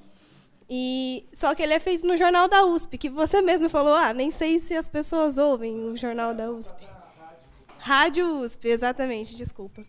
E 0.69 1.25
só 1.31 1.55
que 1.55 1.63
ele 1.63 1.73
é 1.73 1.79
feito 1.79 2.05
no 2.05 2.17
jornal 2.17 2.49
da 2.49 2.65
USP, 2.65 2.97
que 2.97 3.09
você 3.09 3.41
mesmo 3.41 3.69
falou, 3.69 3.93
ah, 3.93 4.13
nem 4.13 4.31
sei 4.31 4.59
se 4.59 4.73
as 4.75 4.89
pessoas 4.89 5.37
ouvem 5.37 5.79
o 5.85 5.95
jornal 5.95 6.33
da 6.33 6.51
USP. 6.51 6.85
Rádio 7.77 8.41
USP, 8.41 8.67
exatamente, 8.67 9.33
desculpa. 9.33 9.81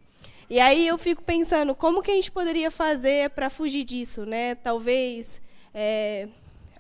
E 0.49 0.61
aí 0.61 0.87
eu 0.87 0.97
fico 0.97 1.21
pensando, 1.21 1.75
como 1.75 2.01
que 2.01 2.13
a 2.13 2.15
gente 2.15 2.31
poderia 2.31 2.71
fazer 2.71 3.31
para 3.31 3.51
fugir 3.51 3.83
disso, 3.83 4.25
né? 4.25 4.55
Talvez 4.55 5.41
é, 5.75 6.29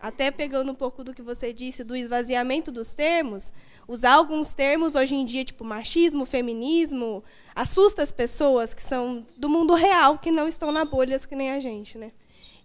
até 0.00 0.30
pegando 0.30 0.72
um 0.72 0.74
pouco 0.74 1.02
do 1.02 1.14
que 1.14 1.22
você 1.22 1.52
disse 1.52 1.84
do 1.84 1.96
esvaziamento 1.96 2.70
dos 2.70 2.92
termos, 2.92 3.52
usar 3.88 4.14
alguns 4.14 4.52
termos 4.52 4.94
hoje 4.94 5.14
em 5.14 5.24
dia, 5.24 5.44
tipo 5.44 5.64
machismo, 5.64 6.26
feminismo, 6.26 7.22
assusta 7.54 8.02
as 8.02 8.12
pessoas 8.12 8.74
que 8.74 8.82
são 8.82 9.26
do 9.36 9.48
mundo 9.48 9.74
real, 9.74 10.18
que 10.18 10.30
não 10.30 10.48
estão 10.48 10.70
na 10.70 10.84
bolhas 10.84 11.24
que 11.26 11.34
nem 11.34 11.50
a 11.50 11.60
gente, 11.60 11.96
né? 11.96 12.12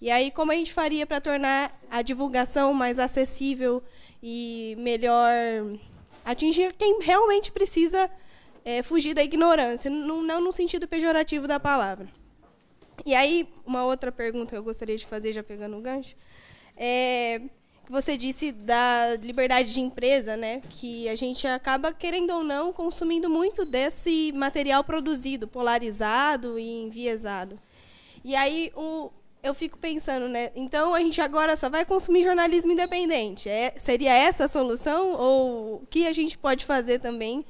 E 0.01 0.09
aí, 0.09 0.31
como 0.31 0.51
a 0.51 0.55
gente 0.55 0.73
faria 0.73 1.05
para 1.05 1.21
tornar 1.21 1.79
a 1.89 2.01
divulgação 2.01 2.73
mais 2.73 2.97
acessível 2.97 3.83
e 4.21 4.75
melhor 4.79 5.31
atingir 6.25 6.73
quem 6.73 6.99
realmente 7.01 7.51
precisa 7.51 8.09
é, 8.65 8.81
fugir 8.81 9.13
da 9.13 9.23
ignorância, 9.23 9.91
não, 9.91 10.23
não 10.23 10.41
no 10.41 10.51
sentido 10.51 10.87
pejorativo 10.87 11.47
da 11.47 11.59
palavra. 11.59 12.07
E 13.05 13.15
aí, 13.15 13.47
uma 13.65 13.83
outra 13.85 14.11
pergunta 14.11 14.51
que 14.51 14.57
eu 14.57 14.63
gostaria 14.63 14.97
de 14.97 15.05
fazer, 15.05 15.33
já 15.33 15.43
pegando 15.43 15.77
o 15.77 15.81
gancho, 15.81 16.15
é, 16.83 17.39
que 17.85 17.91
você 17.91 18.17
disse 18.17 18.51
da 18.51 19.15
liberdade 19.21 19.71
de 19.71 19.81
empresa, 19.81 20.35
né? 20.35 20.63
Que 20.67 21.07
a 21.07 21.15
gente 21.15 21.45
acaba, 21.45 21.93
querendo 21.93 22.31
ou 22.31 22.43
não, 22.43 22.73
consumindo 22.73 23.29
muito 23.29 23.63
desse 23.63 24.31
material 24.31 24.83
produzido, 24.83 25.47
polarizado 25.47 26.57
e 26.57 26.67
enviesado. 26.83 27.59
E 28.23 28.35
aí, 28.35 28.71
o, 28.75 29.11
eu 29.43 29.53
fico 29.53 29.77
pensando, 29.77 30.27
né? 30.27 30.49
Então 30.55 30.95
a 30.95 30.99
gente 31.01 31.21
agora 31.21 31.55
só 31.55 31.69
vai 31.69 31.85
consumir 31.85 32.23
jornalismo 32.23 32.71
independente. 32.71 33.47
É, 33.47 33.75
seria 33.77 34.13
essa 34.13 34.45
a 34.45 34.47
solução? 34.47 35.11
Ou 35.13 35.75
o 35.75 35.87
que 35.87 36.07
a 36.07 36.13
gente 36.13 36.39
pode 36.39 36.65
fazer 36.65 36.97
também 36.97 37.45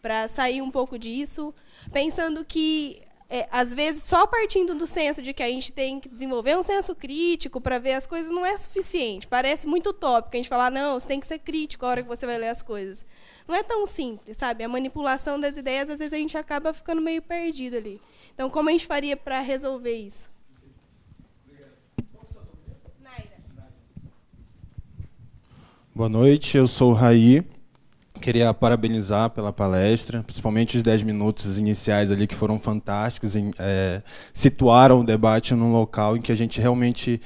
para 0.00 0.28
sair 0.28 0.62
um 0.62 0.70
pouco 0.70 0.96
disso? 0.96 1.52
Pensando 1.92 2.44
que, 2.44 3.02
é, 3.28 3.48
às 3.50 3.74
vezes, 3.74 4.04
só 4.04 4.26
partindo 4.26 4.74
do 4.74 4.86
senso 4.86 5.20
de 5.20 5.32
que 5.32 5.42
a 5.42 5.48
gente 5.48 5.72
tem 5.72 5.98
que 5.98 6.08
desenvolver 6.08 6.56
um 6.56 6.62
senso 6.62 6.94
crítico 6.94 7.60
para 7.60 7.78
ver 7.78 7.94
as 7.94 8.06
coisas 8.06 8.30
não 8.30 8.46
é 8.46 8.56
suficiente. 8.56 9.26
Parece 9.26 9.66
muito 9.66 9.90
utópico 9.90 10.36
a 10.36 10.38
gente 10.38 10.48
falar, 10.48 10.70
não, 10.70 10.98
você 10.98 11.08
tem 11.08 11.18
que 11.18 11.26
ser 11.26 11.40
crítico 11.40 11.84
a 11.84 11.88
hora 11.88 12.02
que 12.02 12.08
você 12.08 12.24
vai 12.24 12.38
ler 12.38 12.48
as 12.48 12.62
coisas. 12.62 13.04
Não 13.48 13.54
é 13.54 13.64
tão 13.64 13.84
simples, 13.84 14.36
sabe? 14.36 14.62
A 14.62 14.68
manipulação 14.68 15.40
das 15.40 15.56
ideias, 15.56 15.90
às 15.90 15.98
vezes, 15.98 16.12
a 16.12 16.18
gente 16.18 16.38
acaba 16.38 16.72
ficando 16.72 17.02
meio 17.02 17.20
perdido 17.20 17.76
ali. 17.76 18.00
Então, 18.32 18.48
como 18.48 18.68
a 18.68 18.72
gente 18.72 18.86
faria 18.86 19.16
para 19.16 19.40
resolver 19.40 19.94
isso? 19.94 20.28
Boa 25.92 26.10
noite, 26.10 26.58
eu 26.58 26.68
sou 26.68 26.90
o 26.90 26.94
Raí. 26.94 27.42
Queria 28.26 28.52
parabenizar 28.52 29.30
pela 29.30 29.52
palestra, 29.52 30.20
principalmente 30.20 30.76
os 30.76 30.82
10 30.82 31.02
minutos 31.02 31.60
iniciais 31.60 32.10
ali 32.10 32.26
que 32.26 32.34
foram 32.34 32.58
fantásticos, 32.58 33.36
em, 33.36 33.52
é, 33.56 34.02
situaram 34.32 34.98
o 34.98 35.04
debate 35.04 35.54
num 35.54 35.70
local 35.70 36.16
em 36.16 36.20
que 36.20 36.32
a 36.32 36.34
gente 36.34 36.60
realmente, 36.60 37.22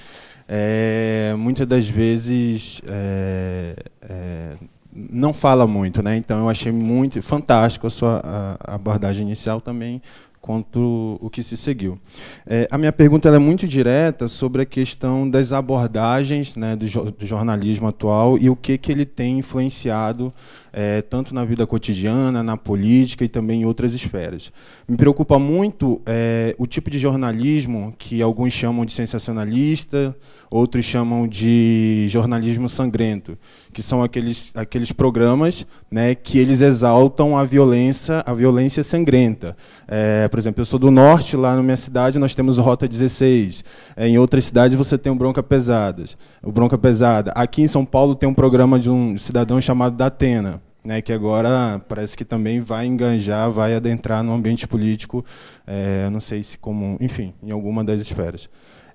é, 0.46 1.34
muitas 1.38 1.66
das 1.66 1.88
vezes, 1.88 2.82
é, 2.86 3.76
é 4.02 4.56
não 4.92 5.32
fala 5.32 5.66
muito, 5.66 6.02
né? 6.02 6.18
Então 6.18 6.40
eu 6.40 6.50
achei 6.50 6.70
muito 6.70 7.22
fantástico 7.22 7.86
a 7.86 7.90
sua 7.90 8.58
a 8.62 8.74
abordagem 8.74 9.24
inicial 9.24 9.58
também 9.58 10.02
quanto 10.40 11.18
o 11.20 11.28
que 11.30 11.42
se 11.42 11.56
seguiu. 11.56 11.98
É, 12.46 12.66
a 12.70 12.78
minha 12.78 12.92
pergunta 12.92 13.28
é 13.28 13.38
muito 13.38 13.66
direta 13.66 14.26
sobre 14.26 14.62
a 14.62 14.66
questão 14.66 15.28
das 15.28 15.52
abordagens 15.52 16.56
né, 16.56 16.74
do, 16.74 16.86
do, 17.12 17.26
jornalismo 17.26 17.88
atual 17.88 18.38
e 18.38 18.48
o 18.48 18.56
que, 18.56 18.78
que 18.78 18.90
ele 18.90 19.04
tem 19.04 19.38
influenciado 19.38 20.32
é, 20.72 21.02
tanto 21.02 21.34
na 21.34 21.44
vida 21.44 21.66
cotidiana, 21.66 22.42
na 22.42 22.56
política 22.56 23.24
e 23.24 23.28
também 23.28 23.62
em 23.62 23.64
outras 23.64 23.94
esferas. 23.94 24.52
Me 24.88 24.96
preocupa 24.96 25.38
muito 25.38 26.00
é, 26.06 26.54
o 26.58 26.66
tipo 26.66 26.90
de 26.90 26.98
jornalismo 26.98 27.94
que 27.98 28.22
alguns 28.22 28.52
chamam 28.52 28.84
de 28.84 28.92
sensacionalista, 28.92 30.16
outros 30.50 30.84
chamam 30.84 31.28
de 31.28 32.06
jornalismo 32.08 32.68
sangrento, 32.68 33.38
que 33.72 33.80
são 33.80 34.02
aqueles, 34.02 34.50
aqueles 34.54 34.90
programas 34.90 35.64
né, 35.88 36.14
que 36.14 36.38
eles 36.38 36.60
exaltam 36.60 37.38
a 37.38 37.44
violência, 37.44 38.22
a 38.26 38.34
violência 38.34 38.82
sangrenta. 38.82 39.56
É, 39.86 40.26
por 40.26 40.40
exemplo, 40.40 40.60
eu 40.60 40.64
sou 40.64 40.78
do 40.78 40.90
norte, 40.90 41.36
lá 41.36 41.54
na 41.54 41.62
minha 41.62 41.76
cidade 41.76 42.18
nós 42.18 42.34
temos 42.34 42.58
o 42.58 42.62
Rota 42.62 42.88
16. 42.88 43.64
É, 43.96 44.08
em 44.08 44.18
outras 44.18 44.44
cidades 44.44 44.76
você 44.76 44.98
tem 44.98 45.12
o 45.12 45.14
Bronca 45.14 45.42
Pesadas, 45.42 46.18
o 46.42 46.50
Bronca 46.50 46.76
Pesada. 46.76 47.30
Aqui 47.36 47.62
em 47.62 47.68
São 47.68 47.84
Paulo 47.84 48.16
tem 48.16 48.28
um 48.28 48.34
programa 48.34 48.78
de 48.78 48.90
um 48.90 49.16
cidadão 49.16 49.60
chamado 49.60 49.96
Datena. 49.96 50.59
Né, 50.82 51.02
que 51.02 51.12
agora 51.12 51.78
parece 51.86 52.16
que 52.16 52.24
também 52.24 52.58
vai 52.58 52.86
enganjar, 52.86 53.50
vai 53.50 53.74
adentrar 53.74 54.24
no 54.24 54.32
ambiente 54.32 54.66
político, 54.66 55.22
é, 55.66 56.08
não 56.08 56.20
sei 56.20 56.42
se 56.42 56.56
como, 56.56 56.96
enfim, 56.98 57.34
em 57.42 57.50
alguma 57.50 57.84
das 57.84 58.00
esferas. 58.00 58.48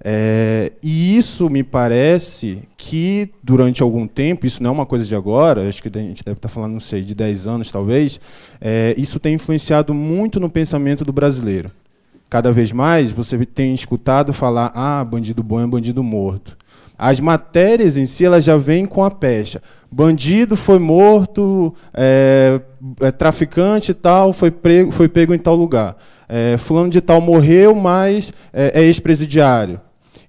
É, 0.03 0.72
e 0.82 1.16
isso 1.16 1.49
me 1.49 1.64
parece 1.64 2.64
que, 2.76 3.30
durante 3.41 3.84
algum 3.84 4.07
tempo, 4.07 4.45
isso 4.45 4.62
não 4.62 4.72
é 4.72 4.74
uma 4.74 4.86
coisa 4.86 5.06
de 5.06 5.16
agora, 5.16 5.68
acho 5.68 5.82
que 5.82 5.95
a 5.95 6.02
gente 6.02 6.24
deve 6.24 6.38
estar 6.38 6.49
falando, 6.49 6.74
não 6.74 6.80
sei, 6.80 7.02
de 7.02 7.14
10 7.14 7.48
anos 7.48 7.72
talvez, 7.72 8.20
é, 8.60 8.94
isso 8.98 9.20
tem 9.20 9.36
influenciado 9.36 9.94
muito 9.94 10.40
no 10.40 10.49
pensamento 10.49 11.06
do 11.06 11.14
brasileiro. 11.14 11.72
Cada 12.30 12.52
vez 12.52 12.72
mais 12.72 13.12
você 13.12 13.45
tem 13.45 13.74
escutado 13.74 14.34
falar: 14.34 14.72
ah, 14.76 15.03
bandido 15.03 15.44
bom 15.44 15.62
é 15.62 15.68
bandido 15.68 16.03
morto. 16.03 16.57
As 16.98 17.20
matérias 17.20 17.98
em 17.98 18.06
si 18.06 18.26
elas 18.26 18.44
já 18.44 18.57
vêm 18.57 18.86
com 18.86 19.03
a 19.03 19.12
pecha. 19.12 19.62
Bandido 19.95 20.57
foi 20.57 20.77
morto, 20.77 21.73
é, 21.93 22.59
é 22.99 23.11
traficante 23.11 23.93
tal, 23.93 24.34
foi, 24.34 24.51
prego, 24.51 24.91
foi 24.91 25.07
pego 25.07 25.34
em 25.34 25.38
tal 25.38 25.55
lugar. 25.55 25.95
É, 26.27 26.57
fulano 26.57 26.89
de 26.89 26.99
tal 26.99 27.22
morreu, 27.22 27.73
mas 27.73 28.34
é, 28.51 28.81
é 28.81 28.84
ex-presidiário. 28.84 29.80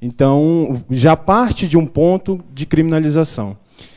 Então, 0.01 0.85
já 0.89 1.17
parte 1.17 1.67
de 1.67 1.77
um 1.77 1.85
ponto 1.85 2.41
de 2.55 2.65
criminalização. 2.65 3.57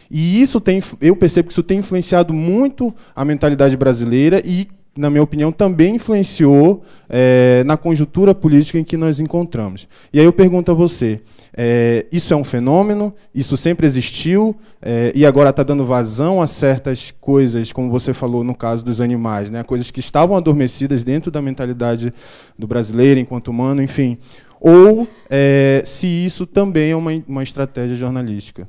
E 0.10 0.42
isso 0.42 0.60
tem, 0.60 0.82
eu 1.00 1.16
percebo 1.16 1.50
que 1.50 1.52
isso 1.52 1.62
tem 1.62 1.78
influenciado 1.78 2.34
muito 2.34 2.92
a 3.16 3.24
mentalidade 3.24 3.78
brasileira 3.78 4.42
e, 4.44 4.68
na 5.00 5.10
minha 5.10 5.24
opinião, 5.24 5.52
também 5.52 5.96
influenciou 5.96 6.84
é, 7.10 7.64
na 7.66 7.78
conjuntura 7.78 8.36
política 8.36 8.78
em 8.78 8.84
que 8.84 8.98
nós 8.98 9.20
encontramos. 9.20 9.88
E 10.12 10.20
aí 10.20 10.26
eu 10.26 10.34
pergunto 10.34 10.70
a 10.70 10.74
você: 10.74 11.22
é, 11.56 12.06
isso 12.12 12.34
é 12.34 12.36
um 12.38 12.44
fenômeno? 12.44 13.14
Isso 13.34 13.56
sempre 13.56 13.88
existiu 13.88 14.56
é, 14.82 15.12
e 15.16 15.26
agora 15.26 15.52
está 15.52 15.64
dando 15.64 15.86
vazão 15.86 16.42
a 16.42 16.48
certas 16.48 17.12
coisas, 17.20 17.72
como 17.72 17.90
você 17.90 18.14
falou 18.14 18.44
no 18.44 18.54
caso 18.54 18.84
dos 18.84 19.00
animais, 19.00 19.50
né? 19.50 19.64
coisas 19.64 19.90
que 19.90 20.02
estavam 20.02 20.36
adormecidas 20.36 21.02
dentro 21.02 21.32
da 21.32 21.42
mentalidade 21.42 22.14
do 22.58 22.68
brasileiro 22.68 23.20
enquanto 23.20 23.48
humano, 23.48 23.82
enfim 23.82 24.18
ou 24.62 25.08
é, 25.30 25.82
se 25.86 26.06
isso 26.06 26.46
também 26.46 26.92
é 26.92 26.96
uma, 26.96 27.12
uma 27.26 27.44
estratégia 27.44 27.96
jornalística. 27.96 28.68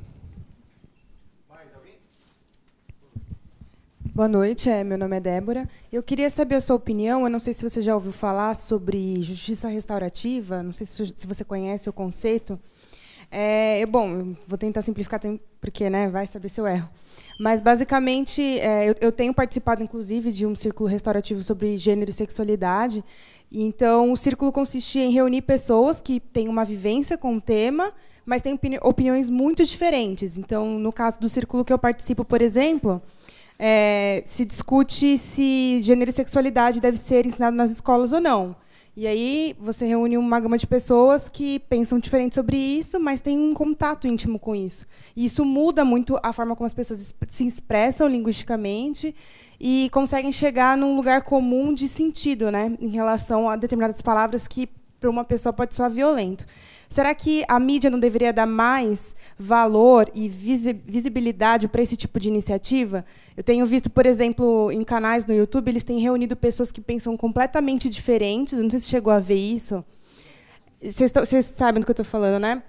Boa 4.13 4.27
noite, 4.27 4.69
é, 4.69 4.83
meu 4.83 4.97
nome 4.97 5.15
é 5.15 5.21
Débora. 5.21 5.69
Eu 5.89 6.03
queria 6.03 6.29
saber 6.29 6.55
a 6.55 6.61
sua 6.61 6.75
opinião. 6.75 7.23
Eu 7.23 7.29
não 7.29 7.39
sei 7.39 7.53
se 7.53 7.63
você 7.63 7.81
já 7.81 7.93
ouviu 7.93 8.11
falar 8.11 8.53
sobre 8.55 9.21
justiça 9.21 9.69
restaurativa. 9.69 10.61
Não 10.61 10.73
sei 10.73 10.85
se 10.85 11.25
você 11.25 11.45
conhece 11.45 11.89
o 11.89 11.93
conceito. 11.93 12.59
É, 13.31 13.85
bom, 13.85 14.35
vou 14.45 14.57
tentar 14.57 14.81
simplificar, 14.81 15.21
porque 15.61 15.89
né, 15.89 16.09
vai 16.09 16.27
saber 16.27 16.49
se 16.49 16.59
eu 16.59 16.67
erro. 16.67 16.89
Mas, 17.39 17.61
basicamente, 17.61 18.41
é, 18.59 18.89
eu, 18.89 18.95
eu, 18.99 19.11
tenho 19.13 19.33
participado, 19.33 19.81
inclusive, 19.81 20.29
de 20.29 20.45
um 20.45 20.55
círculo 20.55 20.89
restaurativo 20.89 21.41
sobre 21.41 21.77
gênero 21.77 22.09
e 22.09 22.13
sexualidade. 22.13 23.05
Então, 23.49 24.11
o 24.11 24.17
círculo 24.17 24.51
consistia 24.51 25.05
em 25.05 25.11
reunir 25.13 25.43
pessoas 25.43 26.01
que 26.01 26.19
têm 26.19 26.49
uma 26.49 26.65
vivência 26.65 27.17
com 27.17 27.37
o 27.37 27.41
tema, 27.41 27.93
mas 28.25 28.41
têm 28.41 28.59
opiniões 28.81 29.29
muito 29.29 29.63
diferentes. 29.63 30.37
Então, 30.37 30.77
no 30.77 30.91
caso 30.91 31.17
do 31.17 31.29
círculo 31.29 31.63
que 31.63 31.71
eu 31.71 31.79
participo, 31.79 32.25
por 32.25 32.41
exemplo, 32.41 33.01
é, 33.63 34.23
se 34.25 34.43
discute 34.43 35.19
se 35.19 35.79
gênero 35.81 36.09
e 36.09 36.13
sexualidade 36.13 36.81
deve 36.81 36.97
ser 36.97 37.27
ensinado 37.27 37.55
nas 37.55 37.69
escolas 37.69 38.11
ou 38.11 38.19
não. 38.19 38.55
E 38.97 39.05
aí 39.05 39.55
você 39.59 39.85
reúne 39.85 40.17
uma 40.17 40.39
gama 40.39 40.57
de 40.57 40.65
pessoas 40.65 41.29
que 41.29 41.59
pensam 41.59 41.99
diferente 41.99 42.33
sobre 42.33 42.57
isso, 42.57 42.99
mas 42.99 43.21
têm 43.21 43.37
um 43.39 43.53
contato 43.53 44.07
íntimo 44.07 44.39
com 44.39 44.55
isso. 44.55 44.87
E 45.15 45.25
isso 45.25 45.45
muda 45.45 45.85
muito 45.85 46.19
a 46.23 46.33
forma 46.33 46.55
como 46.55 46.65
as 46.65 46.73
pessoas 46.73 47.13
se 47.27 47.45
expressam 47.45 48.07
linguisticamente 48.07 49.15
e 49.59 49.89
conseguem 49.93 50.31
chegar 50.31 50.75
num 50.75 50.95
lugar 50.95 51.21
comum 51.21 51.71
de 51.71 51.87
sentido, 51.87 52.51
né, 52.51 52.75
em 52.81 52.89
relação 52.89 53.47
a 53.47 53.55
determinadas 53.55 54.01
palavras 54.01 54.47
que 54.47 54.67
para 54.99 55.09
uma 55.09 55.23
pessoa 55.23 55.53
pode 55.53 55.75
soar 55.75 55.91
violento. 55.91 56.45
Será 56.91 57.15
que 57.15 57.45
a 57.47 57.57
mídia 57.57 57.89
não 57.89 57.97
deveria 57.97 58.33
dar 58.33 58.45
mais 58.45 59.15
valor 59.39 60.11
e 60.13 60.27
visibilidade 60.27 61.69
para 61.69 61.81
esse 61.81 61.95
tipo 61.95 62.19
de 62.19 62.27
iniciativa? 62.27 63.05
Eu 63.35 63.41
tenho 63.45 63.65
visto, 63.65 63.89
por 63.89 64.05
exemplo, 64.05 64.69
em 64.73 64.83
canais 64.83 65.25
no 65.25 65.33
YouTube, 65.33 65.69
eles 65.69 65.85
têm 65.85 66.01
reunido 66.01 66.35
pessoas 66.35 66.69
que 66.69 66.81
pensam 66.81 67.15
completamente 67.15 67.87
diferentes. 67.87 68.59
Não 68.59 68.69
sei 68.69 68.81
se 68.81 68.89
chegou 68.89 69.13
a 69.13 69.19
ver 69.19 69.37
isso. 69.37 69.85
Vocês, 70.83 71.13
vocês 71.13 71.45
sabem 71.45 71.79
do 71.79 71.85
que 71.85 71.91
eu 71.91 71.93
estou 71.93 72.03
falando, 72.03 72.41
né? 72.41 72.61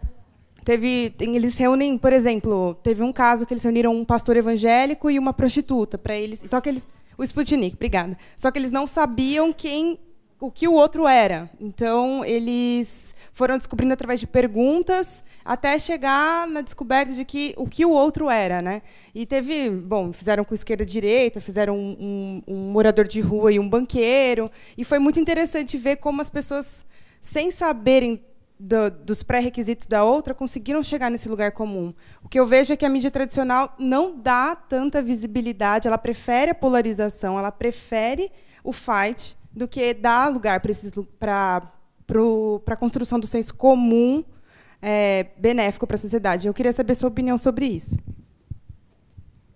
Teve, 0.65 1.13
eles 1.19 1.59
reúnem, 1.59 1.99
por 1.99 2.13
exemplo, 2.13 2.77
teve 2.81 3.03
um 3.03 3.13
caso 3.13 3.45
que 3.45 3.53
eles 3.53 3.65
reuniram 3.65 3.93
um 3.93 4.05
pastor 4.05 4.37
evangélico 4.37 5.11
e 5.11 5.19
uma 5.19 5.33
prostituta 5.33 5.99
para 5.99 6.15
eles, 6.15 6.41
só 6.45 6.61
que 6.61 6.69
eles, 6.69 6.87
o 7.19 7.25
Sputnik, 7.25 7.75
obrigada. 7.75 8.17
Só 8.37 8.53
que 8.53 8.59
eles 8.61 8.71
não 8.71 8.87
sabiam 8.87 9.53
quem, 9.53 9.99
o 10.39 10.49
que 10.49 10.69
o 10.69 10.75
outro 10.75 11.09
era. 11.09 11.51
Então 11.61 12.25
eles 12.25 13.12
foram 13.33 13.57
descobrindo 13.57 13.95
através 13.95 14.21
de 14.21 14.27
perguntas 14.27 15.25
até 15.45 15.79
chegar 15.79 16.47
na 16.47 16.61
descoberta 16.61 17.13
de 17.13 17.25
que 17.25 17.55
o 17.57 17.67
que 17.67 17.85
o 17.85 17.91
outro 17.91 18.31
era, 18.31 18.63
né? 18.63 18.83
E 19.15 19.27
teve, 19.27 19.71
bom, 19.71 20.13
fizeram 20.13 20.45
com 20.45 20.55
esquerda 20.55 20.83
e 20.83 20.87
direita, 20.87 21.41
fizeram 21.41 21.77
um, 21.77 22.43
um, 22.47 22.55
um 22.55 22.57
morador 22.71 23.09
de 23.09 23.21
rua 23.21 23.53
e 23.53 23.59
um 23.59 23.69
banqueiro, 23.69 24.51
e 24.77 24.85
foi 24.85 24.99
muito 24.99 25.19
interessante 25.19 25.77
ver 25.77 25.97
como 25.97 26.21
as 26.21 26.31
pessoas, 26.31 26.87
sem 27.21 27.51
saberem 27.51 28.23
do, 28.59 28.91
dos 28.91 29.25
pré-requisitos 29.25 29.89
da 29.89 30.05
outra 30.05 30.33
conseguiram 30.33 30.83
chegar 30.83 31.11
nesse 31.11 31.29
lugar 31.29 31.51
comum. 31.51 31.93
O 32.23 32.29
que 32.29 32.39
eu 32.39 32.47
vejo 32.47 32.73
é 32.73 32.77
que 32.77 32.87
a 32.87 32.89
mídia 32.89 33.11
tradicional 33.11 33.75
não 33.79 34.17
dá 34.17 34.55
tanta 34.55 35.03
visibilidade, 35.03 35.89
ela 35.89 35.99
prefere 35.99 36.53
a 36.53 36.55
polarização, 36.55 37.37
ela 37.37 37.51
prefere 37.51 38.31
o 38.63 38.73
fight 38.73 39.37
do 39.51 39.67
que 39.67 39.93
dar 39.93 40.31
lugar 40.31 40.61
para 40.61 41.73
a 42.67 42.77
construção 42.77 43.19
do 43.19 43.27
senso 43.27 43.55
comum 43.55 44.25
é, 44.81 45.27
benéfico 45.39 45.87
para 45.87 45.95
a 45.97 45.99
sociedade. 45.99 46.47
Eu 46.47 46.55
queria 46.55 46.73
saber 46.73 46.95
sua 46.95 47.09
opinião 47.09 47.39
sobre 47.39 47.67
isso. 47.67 47.97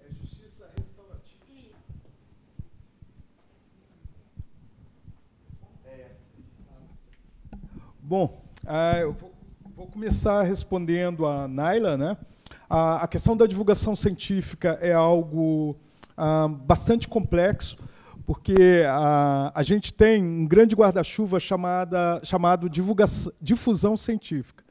É 0.00 0.12
justiça 0.20 0.64
restaurativa. 0.78 1.74
Bom, 8.00 8.40
ah, 8.66 8.98
eu 8.98 9.12
vou 9.12 9.36
Vou 9.76 9.86
começar 9.86 10.42
respondendo 10.42 11.26
a 11.26 11.46
Naila. 11.46 11.98
Né? 11.98 12.16
A, 12.68 13.02
a 13.02 13.06
questão 13.06 13.36
da 13.36 13.46
divulgação 13.46 13.94
científica 13.94 14.78
é 14.80 14.94
algo 14.94 15.76
ah, 16.16 16.48
bastante 16.48 17.06
complexo, 17.06 17.76
porque 18.26 18.82
a, 18.88 19.52
a 19.54 19.62
gente 19.62 19.94
tem 19.94 20.22
um 20.22 20.46
grande 20.46 20.74
guarda-chuva 20.74 21.38
chamado 21.38 22.68
difusão 23.40 23.96
científica. 23.96 24.64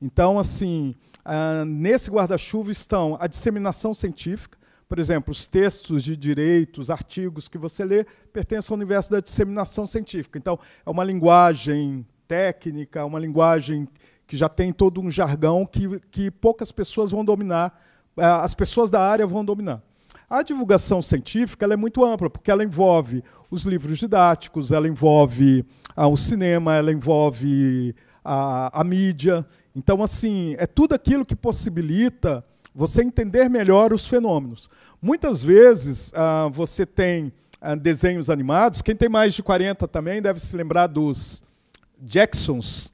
Então, 0.00 0.38
assim, 0.38 0.94
ah, 1.24 1.64
nesse 1.66 2.08
guarda-chuva 2.08 2.70
estão 2.70 3.16
a 3.20 3.26
disseminação 3.26 3.92
científica, 3.92 4.56
por 4.88 4.98
exemplo, 4.98 5.32
os 5.32 5.48
textos 5.48 6.04
de 6.04 6.16
direitos, 6.16 6.88
artigos 6.88 7.48
que 7.48 7.58
você 7.58 7.84
lê 7.84 8.04
pertencem 8.32 8.72
ao 8.72 8.76
universo 8.76 9.10
da 9.10 9.20
disseminação 9.20 9.86
científica. 9.86 10.38
Então, 10.38 10.58
é 10.86 10.88
uma 10.88 11.04
linguagem 11.04 12.06
técnica, 12.28 13.04
uma 13.04 13.18
linguagem 13.18 13.88
que 14.26 14.36
já 14.36 14.48
tem 14.48 14.72
todo 14.72 15.00
um 15.00 15.10
jargão 15.10 15.66
que, 15.66 15.98
que 16.10 16.30
poucas 16.30 16.70
pessoas 16.70 17.10
vão 17.10 17.24
dominar, 17.24 17.80
eh, 18.16 18.24
as 18.24 18.54
pessoas 18.54 18.88
da 18.88 19.00
área 19.00 19.26
vão 19.26 19.44
dominar. 19.44 19.82
A 20.30 20.44
divulgação 20.44 21.02
científica 21.02 21.66
é 21.66 21.76
muito 21.76 22.04
ampla, 22.04 22.30
porque 22.30 22.52
ela 22.52 22.62
envolve 22.62 23.24
os 23.50 23.64
livros 23.64 23.98
didáticos, 23.98 24.70
ela 24.70 24.86
envolve 24.86 25.66
ah, 25.96 26.06
o 26.06 26.16
cinema, 26.16 26.76
ela 26.76 26.92
envolve 26.92 27.96
a, 28.24 28.80
a 28.80 28.84
mídia. 28.84 29.44
Então, 29.74 30.00
assim, 30.00 30.54
é 30.56 30.68
tudo 30.68 30.94
aquilo 30.94 31.26
que 31.26 31.34
possibilita 31.34 32.44
você 32.72 33.02
entender 33.02 33.50
melhor 33.50 33.92
os 33.92 34.06
fenômenos. 34.06 34.70
Muitas 35.02 35.42
vezes 35.42 36.12
ah, 36.14 36.48
você 36.52 36.86
tem 36.86 37.32
ah, 37.60 37.74
desenhos 37.74 38.30
animados, 38.30 38.82
quem 38.82 38.94
tem 38.94 39.08
mais 39.08 39.34
de 39.34 39.42
40 39.42 39.88
também 39.88 40.22
deve 40.22 40.38
se 40.38 40.56
lembrar 40.56 40.86
dos 40.86 41.42
Jacksons. 42.00 42.92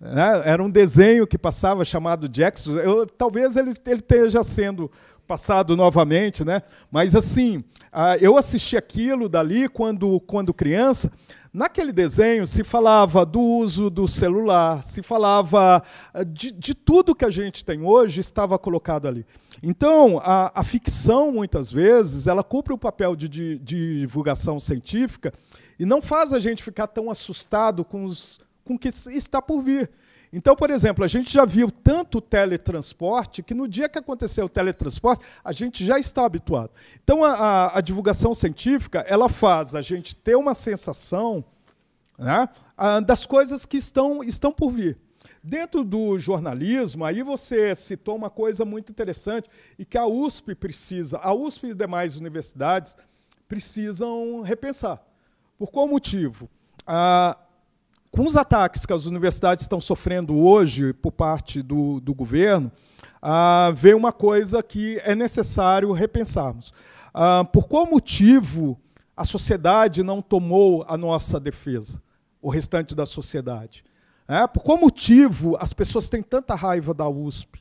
Né? 0.00 0.42
Era 0.44 0.60
um 0.60 0.68
desenho 0.68 1.28
que 1.28 1.38
passava 1.38 1.84
chamado 1.84 2.28
Jackson. 2.28 2.76
Eu, 2.78 3.06
talvez 3.06 3.56
ele, 3.56 3.72
ele 3.86 4.00
esteja 4.00 4.42
sendo 4.42 4.90
passado 5.26 5.76
novamente, 5.76 6.44
né? 6.44 6.62
mas 6.90 7.14
assim, 7.14 7.64
ah, 7.92 8.16
eu 8.18 8.36
assisti 8.36 8.76
aquilo 8.76 9.28
dali 9.28 9.68
quando, 9.68 10.20
quando 10.20 10.54
criança 10.54 11.10
Naquele 11.56 11.90
desenho 11.90 12.46
se 12.46 12.62
falava 12.62 13.24
do 13.24 13.40
uso 13.40 13.88
do 13.88 14.06
celular, 14.06 14.82
se 14.82 15.02
falava 15.02 15.82
eh, 16.12 16.22
de, 16.22 16.52
de 16.52 16.74
tudo 16.74 17.14
que 17.14 17.24
a 17.24 17.30
gente 17.30 17.64
tem 17.64 17.80
hoje 17.80 18.20
estava 18.20 18.58
colocado 18.58 19.08
ali. 19.08 19.24
Então, 19.62 20.20
a, 20.22 20.52
a 20.54 20.62
ficção, 20.62 21.32
muitas 21.32 21.72
vezes, 21.72 22.26
ela 22.26 22.44
cumpre 22.44 22.74
o 22.74 22.78
papel 22.78 23.16
de, 23.16 23.26
de, 23.26 23.58
de, 23.60 24.00
divulgação 24.00 24.60
científica 24.60 25.32
e 25.78 25.86
não 25.86 26.02
faz 26.02 26.30
a 26.34 26.38
gente 26.38 26.62
ficar 26.62 26.88
tão 26.88 27.08
assustado 27.08 27.86
com, 27.86 28.04
os, 28.04 28.38
com 28.62 28.74
o 28.74 28.78
que 28.78 28.88
está 28.88 29.40
por 29.40 29.62
vir. 29.62 29.88
Então, 30.32 30.56
por 30.56 30.70
exemplo, 30.70 31.04
a 31.04 31.08
gente 31.08 31.32
já 31.32 31.44
viu 31.44 31.70
tanto 31.70 32.20
teletransporte 32.20 33.42
que 33.42 33.54
no 33.54 33.68
dia 33.68 33.88
que 33.88 33.98
aconteceu 33.98 34.46
o 34.46 34.48
teletransporte, 34.48 35.24
a 35.44 35.52
gente 35.52 35.84
já 35.84 35.98
está 35.98 36.24
habituado. 36.24 36.70
Então, 37.02 37.24
a, 37.24 37.32
a, 37.32 37.78
a 37.78 37.80
divulgação 37.80 38.34
científica 38.34 39.04
ela 39.08 39.28
faz 39.28 39.74
a 39.74 39.82
gente 39.82 40.14
ter 40.14 40.36
uma 40.36 40.54
sensação 40.54 41.44
né, 42.18 42.48
das 43.04 43.26
coisas 43.26 43.64
que 43.66 43.76
estão, 43.76 44.22
estão 44.22 44.52
por 44.52 44.70
vir. 44.70 44.98
Dentro 45.42 45.84
do 45.84 46.18
jornalismo, 46.18 47.04
aí 47.04 47.22
você 47.22 47.72
citou 47.74 48.16
uma 48.16 48.28
coisa 48.28 48.64
muito 48.64 48.90
interessante 48.90 49.48
e 49.78 49.84
que 49.84 49.96
a 49.96 50.04
USP 50.04 50.56
precisa, 50.56 51.18
a 51.18 51.32
USP 51.32 51.68
e 51.68 51.74
demais 51.74 52.16
universidades 52.16 52.96
precisam 53.46 54.42
repensar. 54.42 55.00
Por 55.56 55.70
qual 55.70 55.86
motivo? 55.86 56.50
Ah, 56.84 57.38
com 58.16 58.26
os 58.26 58.34
ataques 58.34 58.86
que 58.86 58.94
as 58.94 59.04
universidades 59.04 59.62
estão 59.62 59.78
sofrendo 59.78 60.38
hoje 60.38 60.94
por 60.94 61.12
parte 61.12 61.60
do, 61.62 62.00
do 62.00 62.14
governo, 62.14 62.72
ah, 63.20 63.70
veio 63.76 63.98
uma 63.98 64.10
coisa 64.10 64.62
que 64.62 64.98
é 65.04 65.14
necessário 65.14 65.92
repensarmos. 65.92 66.72
Ah, 67.12 67.44
por 67.44 67.68
qual 67.68 67.84
motivo 67.84 68.80
a 69.14 69.22
sociedade 69.22 70.02
não 70.02 70.22
tomou 70.22 70.82
a 70.88 70.96
nossa 70.96 71.38
defesa, 71.38 72.02
o 72.40 72.48
restante 72.48 72.94
da 72.94 73.04
sociedade? 73.04 73.84
É, 74.26 74.46
por 74.46 74.62
qual 74.62 74.78
motivo 74.78 75.54
as 75.60 75.74
pessoas 75.74 76.08
têm 76.08 76.22
tanta 76.22 76.54
raiva 76.54 76.94
da 76.94 77.06
USP, 77.06 77.60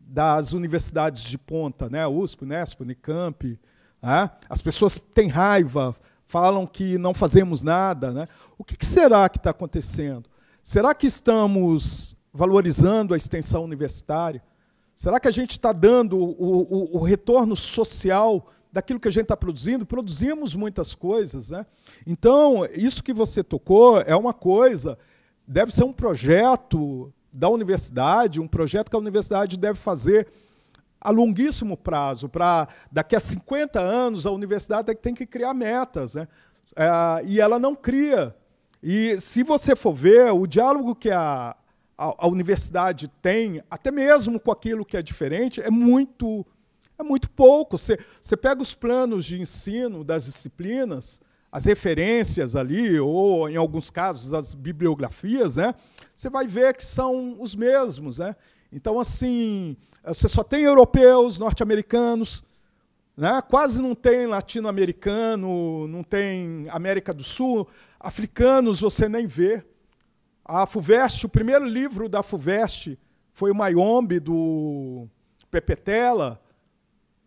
das 0.00 0.54
universidades 0.54 1.22
de 1.22 1.36
ponta, 1.36 1.90
né? 1.90 2.06
USP, 2.06 2.44
Unesp, 2.44 2.80
Unicamp? 2.80 3.60
É? 4.02 4.30
As 4.48 4.60
pessoas 4.60 4.98
têm 4.98 5.28
raiva, 5.28 5.94
falam 6.32 6.66
que 6.66 6.96
não 6.96 7.12
fazemos 7.12 7.62
nada. 7.62 8.10
Né? 8.10 8.26
O 8.62 8.64
que, 8.64 8.86
será 8.86 9.28
que 9.28 9.38
está 9.38 9.50
acontecendo? 9.50 10.30
Será 10.62 10.94
que 10.94 11.04
estamos 11.04 12.16
valorizando 12.32 13.12
a 13.12 13.16
extensão 13.16 13.64
universitária? 13.64 14.40
Será 14.94 15.18
que 15.18 15.26
a 15.26 15.32
gente 15.32 15.50
está 15.50 15.72
dando 15.72 16.16
o, 16.16 16.22
o, 16.38 16.98
o, 16.98 17.02
retorno 17.02 17.56
social 17.56 18.52
daquilo 18.70 19.00
que 19.00 19.08
a 19.08 19.10
gente 19.10 19.24
está 19.24 19.36
produzindo? 19.36 19.84
Produzimos 19.84 20.54
muitas 20.54 20.94
coisas. 20.94 21.50
Né? 21.50 21.66
Então, 22.06 22.64
isso 22.72 23.02
que 23.02 23.12
você 23.12 23.42
tocou 23.42 24.00
é 24.00 24.14
uma 24.14 24.32
coisa, 24.32 24.96
deve 25.44 25.74
ser 25.74 25.82
um 25.82 25.92
projeto 25.92 27.12
da 27.32 27.48
universidade, 27.48 28.40
um 28.40 28.46
projeto 28.46 28.90
que 28.90 28.96
a 28.96 29.00
universidade 29.00 29.58
deve 29.58 29.76
fazer 29.76 30.28
a 31.00 31.10
longuíssimo 31.10 31.76
prazo, 31.76 32.28
para 32.28 32.68
daqui 32.92 33.16
a 33.16 33.20
50 33.20 33.80
anos 33.80 34.24
a 34.24 34.30
universidade 34.30 34.94
tem 34.94 35.14
que 35.14 35.26
criar 35.26 35.52
metas. 35.52 36.14
Né? 36.14 36.28
É, 36.76 37.24
e 37.26 37.40
ela 37.40 37.58
não 37.58 37.74
cria. 37.74 38.32
E 38.82 39.20
se 39.20 39.44
você 39.44 39.76
for 39.76 39.94
ver, 39.94 40.32
o 40.32 40.46
diálogo 40.46 40.94
que 40.94 41.10
a, 41.10 41.54
a, 41.96 42.14
a, 42.18 42.26
universidade 42.26 43.06
tem, 43.22 43.62
até 43.70 43.92
mesmo 43.92 44.40
com 44.40 44.50
aquilo 44.50 44.84
que 44.84 44.96
é 44.96 45.02
diferente, 45.02 45.60
é 45.60 45.70
muito, 45.70 46.44
é 46.98 47.02
muito 47.04 47.30
pouco. 47.30 47.78
Você, 47.78 47.96
você 48.20 48.36
pega 48.36 48.60
os 48.60 48.74
planos 48.74 49.24
de 49.24 49.40
ensino 49.40 50.02
das 50.02 50.24
disciplinas, 50.24 51.20
as 51.52 51.66
referências 51.66 52.56
ali, 52.56 52.98
ou 52.98 53.48
em 53.48 53.56
alguns 53.56 53.88
casos 53.88 54.34
as 54.34 54.54
bibliografias, 54.54 55.56
né? 55.56 55.74
você 56.14 56.28
vai 56.28 56.46
ver 56.46 56.74
que 56.74 56.84
são 56.84 57.36
os 57.38 57.54
mesmos. 57.54 58.18
Né? 58.18 58.34
Então, 58.72 58.98
assim, 58.98 59.76
você 60.04 60.26
só 60.28 60.42
tem 60.42 60.64
europeus, 60.64 61.38
norte-americanos, 61.38 62.42
né? 63.16 63.42
quase 63.48 63.80
não 63.82 63.94
tem 63.94 64.26
latino-americano, 64.26 65.86
não 65.86 66.02
tem 66.02 66.66
América 66.70 67.12
do 67.12 67.22
Sul, 67.22 67.68
africanos 68.02 68.80
você 68.80 69.08
nem 69.08 69.26
vê. 69.26 69.64
A 70.44 70.66
FUVEST, 70.66 71.26
o 71.26 71.28
primeiro 71.28 71.64
livro 71.64 72.08
da 72.08 72.22
FUVEST 72.22 72.98
foi 73.32 73.50
o 73.50 73.54
Mayombe, 73.54 74.18
do 74.18 75.08
Pepetela. 75.50 76.42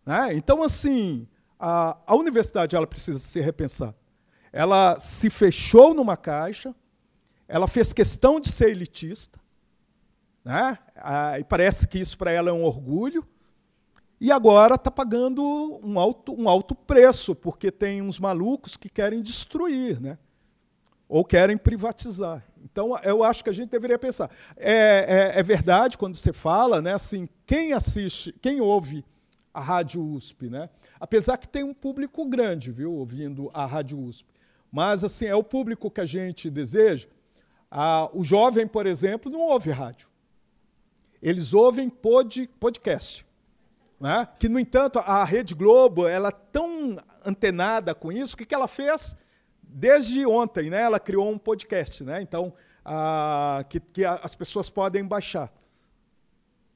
Né? 0.06 0.34
Então, 0.34 0.62
assim, 0.62 1.28
a, 1.60 1.98
a 2.06 2.16
universidade 2.16 2.76
ela 2.76 2.86
precisa 2.86 3.20
se 3.20 3.40
repensar. 3.40 3.96
Ela 4.52 5.00
se 5.00 5.30
fechou 5.30 5.94
numa 5.94 6.16
caixa, 6.16 6.76
ela 7.48 7.68
fez 7.68 7.94
questão 7.94 8.40
de 8.40 8.52
ser 8.52 8.70
elitista, 8.70 9.40
né? 10.44 10.78
Ah, 10.96 11.40
e 11.40 11.44
parece 11.44 11.88
que 11.88 12.00
isso 12.00 12.18
para 12.18 12.32
ela 12.32 12.50
é 12.50 12.54
um 12.54 12.64
orgulho. 12.64 13.28
E 14.20 14.32
agora 14.32 14.76
está 14.76 14.90
pagando 14.90 15.44
um 15.84 16.00
alto, 16.00 16.34
um 16.34 16.48
alto 16.48 16.74
preço, 16.74 17.36
porque 17.36 17.72
tem 17.72 18.02
uns 18.02 18.20
malucos 18.20 18.78
que 18.78 18.88
querem 18.88 19.22
destruir, 19.22 20.00
né? 20.00 20.18
Ou 21.16 21.24
querem 21.24 21.56
privatizar. 21.56 22.44
Então, 22.62 22.98
eu 23.04 23.24
acho 23.24 23.44
que 23.44 23.50
a 23.50 23.54
gente 23.54 23.70
deveria 23.70 23.98
pensar. 23.98 24.30
É, 24.58 25.32
é, 25.36 25.40
é, 25.40 25.44
verdade 25.44 25.98
quando 25.98 26.16
você 26.16 26.34
fala, 26.34 26.82
né, 26.82 26.94
assim, 26.94 27.30
quem 27.46 27.72
assiste, 27.72 28.34
quem 28.42 28.60
ouve 28.60 29.06
a 29.54 29.62
Rádio 29.62 30.04
USP, 30.04 30.50
né? 30.50 30.70
apesar 31.00 31.38
que 31.38 31.48
tem 31.48 31.64
um 31.64 31.74
público 31.74 32.26
grande 32.26 32.72
viu, 32.72 32.92
ouvindo 32.92 33.50
a 33.54 33.66
Rádio 33.66 33.98
USP, 33.98 34.28
mas 34.70 35.06
assim 35.06 35.28
é 35.28 35.36
o 35.36 35.44
público 35.44 35.90
que 35.90 36.02
a 36.02 36.06
gente 36.06 36.50
deseja. 36.50 37.08
Ah, 37.72 38.10
o 38.12 38.24
jovem, 38.26 38.68
por 38.68 38.86
exemplo, 38.86 39.32
não 39.32 39.40
ouve 39.40 39.72
rádio 39.72 40.10
eles 41.22 41.54
ouvem 41.54 41.90
pod, 41.90 42.48
podcast. 42.60 43.26
Né? 44.00 44.28
Que, 44.38 44.48
no 44.48 44.60
entanto, 44.60 45.00
a 45.00 45.24
Rede 45.24 45.56
Globo 45.56 46.08
ela 46.08 46.30
é 46.30 46.40
tão 46.52 46.98
antenada 47.26 47.96
com 47.96 48.12
isso, 48.12 48.36
o 48.36 48.38
que, 48.38 48.46
que 48.46 48.54
ela 48.54 48.68
fez? 48.68 49.16
Desde 49.78 50.26
ontem, 50.26 50.70
né, 50.70 50.82
ela 50.82 51.00
criou 51.00 51.30
um 51.30 51.38
podcast, 51.38 52.02
né? 52.02 52.22
então, 52.22 52.54
a, 52.84 53.66
que, 53.68 53.80
que 53.80 54.06
as 54.06 54.34
pessoas 54.34 54.70
podem 54.70 55.04
baixar. 55.04 55.52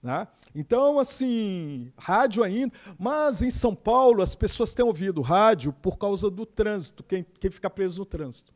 Né? 0.03 0.27
Então, 0.53 0.99
assim, 0.99 1.93
rádio 1.97 2.43
ainda. 2.43 2.75
Mas 2.97 3.41
em 3.41 3.49
São 3.49 3.73
Paulo, 3.73 4.21
as 4.21 4.35
pessoas 4.35 4.73
têm 4.73 4.85
ouvido 4.85 5.21
rádio 5.21 5.71
por 5.71 5.97
causa 5.97 6.29
do 6.29 6.45
trânsito, 6.45 7.01
quem, 7.03 7.25
quem 7.39 7.49
fica 7.49 7.69
preso 7.69 7.99
no 7.99 8.05
trânsito. 8.05 8.53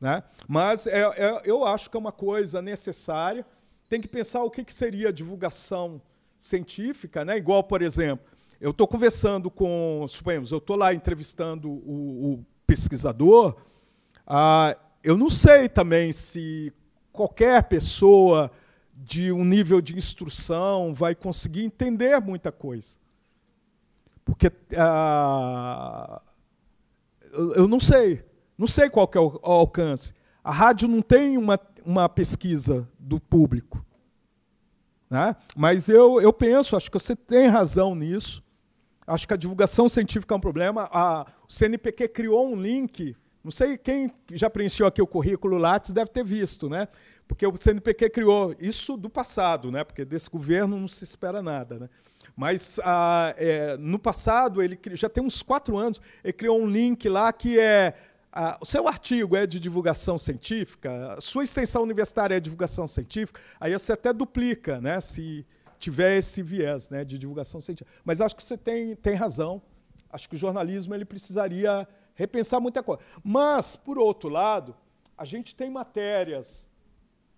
Né? 0.00 0.22
Mas 0.46 0.86
é, 0.86 1.00
é, 1.00 1.42
eu 1.44 1.64
acho 1.64 1.90
que 1.90 1.96
é 1.96 2.00
uma 2.00 2.12
coisa 2.12 2.62
necessária 2.62 3.44
tem 3.88 4.00
que 4.00 4.08
pensar 4.08 4.42
o 4.42 4.50
que, 4.50 4.64
que 4.64 4.72
seria 4.72 5.12
divulgação 5.12 6.00
científica, 6.36 7.24
né? 7.24 7.36
igual, 7.36 7.62
por 7.64 7.82
exemplo, 7.82 8.26
eu 8.60 8.70
estou 8.70 8.86
conversando 8.86 9.50
com, 9.50 10.04
suponhamos, 10.08 10.50
eu 10.50 10.58
estou 10.58 10.76
lá 10.76 10.92
entrevistando 10.92 11.70
o, 11.70 12.34
o 12.34 12.46
pesquisador, 12.66 13.56
ah, 14.26 14.76
eu 15.02 15.16
não 15.16 15.30
sei 15.30 15.68
também 15.68 16.12
se 16.12 16.72
qualquer 17.12 17.62
pessoa 17.64 18.50
de 18.94 19.30
um 19.30 19.44
nível 19.44 19.80
de 19.80 19.96
instrução, 19.96 20.94
vai 20.94 21.14
conseguir 21.14 21.64
entender 21.64 22.20
muita 22.20 22.50
coisa. 22.50 22.96
Porque 24.24 24.50
ah, 24.76 26.20
eu, 27.32 27.68
não 27.68 27.78
sei, 27.78 28.24
não 28.56 28.66
sei 28.66 28.88
qual 28.88 29.08
é 29.14 29.18
o 29.20 29.38
alcance. 29.42 30.14
A 30.42 30.50
rádio 30.50 30.88
não 30.88 31.02
tem 31.02 31.36
uma, 31.36 31.58
uma 31.84 32.08
pesquisa 32.08 32.88
do 32.98 33.20
público. 33.20 33.84
Né? 35.08 35.36
Mas 35.54 35.88
eu, 35.88 36.20
eu 36.20 36.32
penso, 36.32 36.76
acho 36.76 36.90
que 36.90 36.98
você 36.98 37.14
tem 37.14 37.46
razão 37.46 37.94
nisso. 37.94 38.42
Acho 39.06 39.28
que 39.28 39.34
a 39.34 39.36
divulgação 39.36 39.88
científica 39.88 40.34
é 40.34 40.36
um 40.36 40.40
problema. 40.40 40.88
A, 40.92 41.26
o 41.48 41.52
CNPq 41.52 42.08
criou 42.08 42.48
um 42.48 42.60
link. 42.60 43.16
Não 43.42 43.50
sei 43.50 43.78
quem 43.78 44.10
já 44.32 44.50
preencheu 44.50 44.86
aqui 44.86 45.00
o 45.00 45.06
currículo 45.06 45.56
Lattes 45.56 45.92
deve 45.92 46.10
ter 46.10 46.24
visto, 46.24 46.68
né? 46.68 46.88
Porque 47.28 47.46
o 47.46 47.56
CNPq 47.56 48.10
criou 48.10 48.54
isso 48.58 48.96
do 48.96 49.08
passado, 49.08 49.70
né? 49.70 49.84
Porque 49.84 50.04
desse 50.04 50.28
governo 50.28 50.78
não 50.78 50.88
se 50.88 51.04
espera 51.04 51.42
nada, 51.42 51.78
né? 51.78 51.88
Mas 52.36 52.78
ah, 52.84 53.34
é, 53.36 53.76
no 53.76 53.98
passado 53.98 54.62
ele 54.62 54.78
já 54.92 55.08
tem 55.08 55.24
uns 55.24 55.42
quatro 55.42 55.78
anos. 55.78 56.00
Ele 56.22 56.32
criou 56.32 56.60
um 56.60 56.66
link 56.66 57.08
lá 57.08 57.32
que 57.32 57.58
é 57.58 57.94
ah, 58.38 58.58
o 58.60 58.66
seu 58.66 58.86
artigo 58.86 59.34
é 59.34 59.46
de 59.46 59.58
divulgação 59.58 60.18
científica, 60.18 61.14
a 61.14 61.20
sua 61.22 61.42
extensão 61.42 61.82
universitária 61.82 62.34
é 62.36 62.40
divulgação 62.40 62.86
científica, 62.86 63.40
aí 63.58 63.72
você 63.72 63.94
até 63.94 64.12
duplica, 64.12 64.78
né, 64.78 65.00
se 65.00 65.46
tiver 65.78 66.18
esse 66.18 66.42
viés 66.42 66.90
né, 66.90 67.02
de 67.02 67.18
divulgação 67.18 67.62
científica. 67.62 67.90
Mas 68.04 68.20
acho 68.20 68.36
que 68.36 68.42
você 68.42 68.58
tem, 68.58 68.94
tem 68.96 69.14
razão. 69.14 69.62
Acho 70.10 70.28
que 70.28 70.34
o 70.34 70.38
jornalismo 70.38 70.94
ele 70.94 71.04
precisaria 71.04 71.86
repensar 72.14 72.60
muita 72.60 72.82
coisa. 72.82 73.02
Mas, 73.22 73.76
por 73.76 73.98
outro 73.98 74.28
lado, 74.28 74.76
a 75.16 75.24
gente 75.24 75.54
tem 75.54 75.70
matérias 75.70 76.70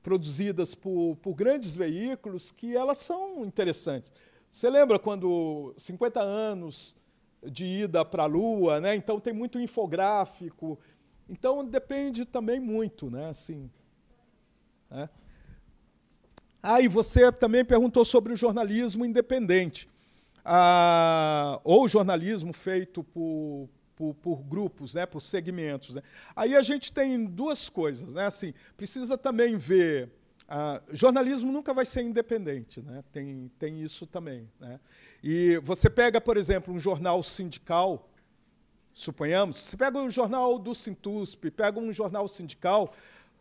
produzidas 0.03 0.74
por, 0.74 1.16
por 1.16 1.35
grandes 1.35 1.77
veículos 1.77 2.51
que 2.51 2.77
elas 2.77 2.99
são 2.99 3.45
interessantes. 3.45 4.12
Você 4.51 4.70
lembra 4.70 4.99
quando 4.99 5.74
50 5.77 6.20
anos 6.20 6.97
de 7.43 7.65
ida 7.65 8.05
para 8.05 8.23
a 8.24 8.27
Lua, 8.27 8.81
né? 8.81 8.95
Então 8.95 9.20
tem 9.20 9.32
muito 9.32 9.61
infográfico. 9.61 10.78
Então 11.28 11.65
depende 11.65 12.24
também 12.24 12.59
muito, 12.59 13.11
né? 13.11 13.28
Assim, 13.28 13.70
né? 14.90 15.09
Ah, 16.62 16.81
e 16.81 16.89
você 16.89 17.31
também 17.31 17.65
perguntou 17.65 18.05
sobre 18.05 18.32
o 18.32 18.36
jornalismo 18.36 19.05
independente, 19.05 19.89
ah, 20.51 21.61
ou 21.62 21.87
jornalismo 21.87 22.55
feito 22.55 23.05
por, 23.05 23.69
por, 23.95 24.15
por, 24.15 24.43
grupos, 24.43 24.95
né, 24.95 25.05
por 25.05 25.20
segmentos. 25.20 25.97
Né? 25.97 26.03
Aí 26.35 26.57
a 26.57 26.62
gente 26.62 26.91
tem 26.91 27.23
duas 27.27 27.69
coisas, 27.69 28.15
né? 28.15 28.25
Assim, 28.25 28.55
precisa 28.75 29.19
também 29.19 29.59
ver. 29.59 30.11
Ah, 30.49 30.81
jornalismo 30.91 31.53
nunca 31.53 31.75
vai 31.75 31.85
ser 31.85 32.01
independente, 32.01 32.81
né? 32.81 33.05
Tem, 33.12 33.51
tem 33.59 33.83
isso 33.83 34.07
também, 34.07 34.49
né? 34.59 34.81
E 35.23 35.59
você 35.62 35.91
pega, 35.91 36.19
por 36.19 36.39
exemplo, 36.39 36.73
um 36.73 36.81
jornal 36.81 37.23
sindical, 37.23 38.09
suponhamos, 38.95 39.59
você 39.59 39.77
pega 39.77 39.99
o 39.99 40.11
jornal 40.11 40.59
do 40.59 40.75
Sintusp, 40.75 41.51
pega 41.51 41.79
um 41.79 41.93
jornal 41.93 42.27
sindical, 42.27 42.95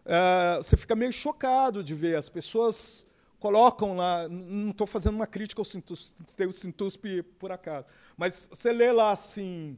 uh, 0.04 0.62
você 0.62 0.76
fica 0.76 0.94
meio 0.94 1.14
chocado 1.14 1.82
de 1.82 1.96
ver 1.96 2.18
as 2.18 2.28
pessoas 2.28 3.08
colocam 3.40 3.96
lá, 3.96 4.28
não 4.28 4.72
estou 4.72 4.88
fazendo 4.88 5.16
uma 5.16 5.28
crítica 5.28 5.62
ao 5.62 5.66
Sintusp, 5.66 6.18
tem 6.36 6.48
o 6.48 6.54
Sintusp 6.54 7.24
por 7.38 7.52
acaso, 7.52 7.86
mas 8.16 8.50
você 8.52 8.72
lê 8.72 8.92
lá 8.92 9.12
assim, 9.12 9.78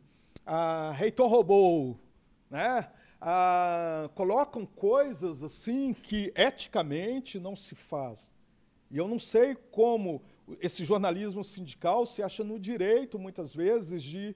reitor 0.95 1.29
roubou, 1.29 1.99
né? 2.49 2.89
Colocam 4.15 4.65
coisas 4.65 5.43
assim 5.43 5.93
que 5.93 6.31
eticamente 6.35 7.39
não 7.39 7.55
se 7.55 7.75
faz. 7.75 8.33
E 8.89 8.97
eu 8.97 9.07
não 9.07 9.19
sei 9.19 9.55
como 9.71 10.21
esse 10.59 10.83
jornalismo 10.83 11.43
sindical 11.43 12.05
se 12.05 12.23
acha 12.23 12.43
no 12.43 12.59
direito, 12.59 13.19
muitas 13.19 13.53
vezes, 13.53 14.01
de, 14.01 14.35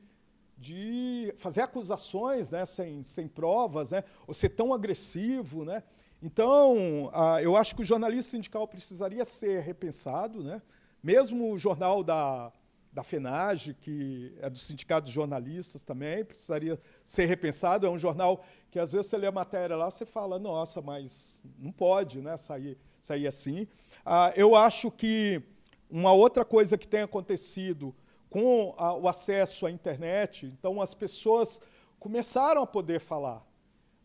de 0.58 1.34
fazer 1.38 1.62
acusações 1.62 2.52
né, 2.52 2.66
sem, 2.66 3.02
sem 3.02 3.28
provas, 3.28 3.92
né, 3.92 4.04
ou 4.28 4.34
ser 4.34 4.50
tão 4.50 4.74
agressivo. 4.74 5.66
Né? 5.66 5.82
Então, 6.26 7.10
ah, 7.14 7.42
eu 7.42 7.58
acho 7.58 7.76
que 7.76 7.82
o 7.82 7.86
jornalismo 7.86 8.24
sindical 8.24 8.66
precisaria 8.66 9.26
ser 9.26 9.60
repensado, 9.60 10.42
né? 10.42 10.62
mesmo 11.04 11.52
o 11.52 11.58
jornal 11.58 12.02
da, 12.02 12.50
da 12.94 13.04
FENAGE, 13.04 13.74
que 13.74 14.34
é 14.40 14.50
do 14.50 14.58
Sindicato 14.58 15.08
de 15.08 15.12
Jornalistas 15.12 15.84
também, 15.84 16.24
precisaria 16.24 16.80
ser 17.04 17.26
repensado. 17.26 17.86
É 17.86 17.90
um 17.90 17.98
jornal 17.98 18.42
que, 18.72 18.80
às 18.80 18.94
vezes, 18.94 19.08
você 19.08 19.18
lê 19.18 19.28
a 19.28 19.34
matéria 19.34 19.76
lá, 19.76 19.92
você 19.92 20.06
fala, 20.06 20.40
nossa, 20.40 20.82
mas 20.82 21.44
não 21.60 21.74
pode 21.74 22.22
né, 22.22 22.38
sair, 22.38 22.78
sair 23.02 23.28
assim. 23.28 23.68
Ah, 24.06 24.32
eu 24.38 24.56
acho 24.56 24.90
que 24.90 25.42
uma 25.90 26.14
outra 26.14 26.46
coisa 26.46 26.78
que 26.78 26.88
tem 26.88 27.02
acontecido 27.02 27.94
com 28.30 28.74
a, 28.78 28.94
o 28.94 29.10
acesso 29.10 29.66
à 29.66 29.72
internet, 29.72 30.46
então 30.46 30.82
as 30.82 30.94
pessoas 30.94 31.62
começaram 32.00 32.64
a 32.64 32.68
poder 32.68 33.02
falar. 33.02 33.46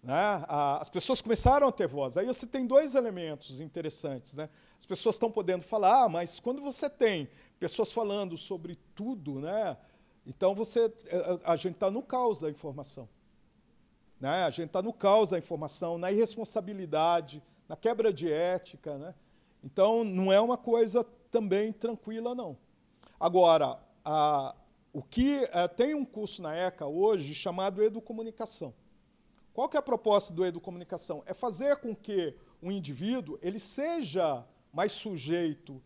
Né? 0.02 0.44
As 0.48 0.88
pessoas 0.88 1.20
começaram 1.20 1.66
a 1.68 1.72
ter 1.72 1.86
voz. 1.86 2.16
Aí 2.16 2.26
você 2.26 2.46
tem 2.46 2.66
dois 2.66 2.94
elementos 2.94 3.60
interessantes. 3.60 4.34
Né? 4.34 4.48
As 4.78 4.86
pessoas 4.86 5.16
estão 5.16 5.30
podendo 5.30 5.62
falar, 5.62 6.08
mas 6.08 6.40
quando 6.40 6.62
você 6.62 6.88
tem 6.88 7.28
pessoas 7.58 7.90
falando 7.90 8.36
sobre 8.36 8.76
tudo, 8.94 9.40
né? 9.40 9.76
então 10.26 10.54
você, 10.54 10.92
eh, 11.06 11.40
a 11.44 11.56
gente 11.56 11.74
está 11.74 11.90
no 11.90 12.02
caos 12.02 12.40
da 12.40 12.50
informação. 12.50 13.08
Né? 14.20 14.44
A 14.44 14.50
gente 14.50 14.66
está 14.66 14.80
no 14.80 14.92
caos 14.92 15.30
da 15.30 15.38
informação, 15.38 15.98
na 15.98 16.12
irresponsabilidade, 16.12 17.42
na 17.68 17.76
quebra 17.76 18.12
de 18.12 18.32
ética. 18.32 18.96
Né? 18.96 19.14
Então, 19.62 20.04
não 20.04 20.32
é 20.32 20.40
uma 20.40 20.56
coisa 20.56 21.04
também 21.30 21.72
tranquila, 21.72 22.34
não. 22.34 22.56
Agora, 23.18 23.78
a, 24.04 24.54
o 24.92 25.02
que 25.02 25.44
é, 25.52 25.68
tem 25.68 25.94
um 25.94 26.04
curso 26.04 26.40
na 26.40 26.54
ECA 26.54 26.86
hoje 26.86 27.34
chamado 27.34 27.82
Educomunicação. 27.82 28.72
Qual 29.58 29.68
que 29.68 29.76
é 29.76 29.80
a 29.80 29.82
proposta 29.82 30.32
do 30.32 30.46
Educomunicação? 30.46 31.20
É 31.26 31.34
fazer 31.34 31.78
com 31.78 31.92
que 31.92 32.32
o 32.62 32.70
indivíduo 32.70 33.40
ele 33.42 33.58
seja 33.58 34.46
mais 34.72 34.92
sujeito 34.92 35.82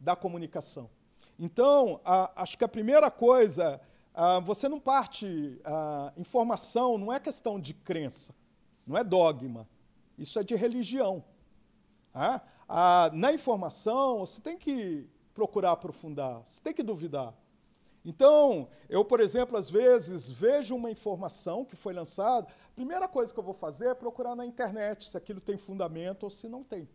da 0.00 0.16
comunicação. 0.16 0.90
Então, 1.38 2.00
a, 2.04 2.42
acho 2.42 2.58
que 2.58 2.64
a 2.64 2.68
primeira 2.68 3.08
coisa, 3.08 3.80
a, 4.12 4.40
você 4.40 4.68
não 4.68 4.80
parte. 4.80 5.60
A 5.64 6.12
informação 6.16 6.98
não 6.98 7.12
é 7.12 7.20
questão 7.20 7.60
de 7.60 7.72
crença, 7.72 8.34
não 8.84 8.98
é 8.98 9.04
dogma. 9.04 9.68
Isso 10.18 10.36
é 10.40 10.42
de 10.42 10.56
religião. 10.56 11.22
Ah, 12.12 13.12
na 13.12 13.32
informação, 13.32 14.26
você 14.26 14.40
tem 14.40 14.58
que 14.58 15.08
procurar 15.32 15.70
aprofundar, 15.70 16.42
você 16.48 16.60
tem 16.60 16.74
que 16.74 16.82
duvidar. 16.82 17.32
Então, 18.08 18.68
eu, 18.88 19.04
por 19.04 19.20
exemplo, 19.20 19.58
às 19.58 19.68
vezes 19.68 20.30
vejo 20.30 20.74
uma 20.74 20.90
informação 20.90 21.64
que 21.64 21.76
foi 21.76 21.92
lançada, 21.92 22.46
a 22.48 22.74
primeira 22.74 23.06
coisa 23.06 23.32
que 23.32 23.38
eu 23.38 23.44
vou 23.44 23.52
fazer 23.52 23.88
é 23.88 23.94
procurar 23.94 24.34
na 24.34 24.46
internet 24.46 25.08
se 25.08 25.16
aquilo 25.16 25.40
tem 25.40 25.58
fundamento 25.58 26.22
ou 26.22 26.30
se 26.30 26.48
não 26.48 26.64
tem. 26.64 26.88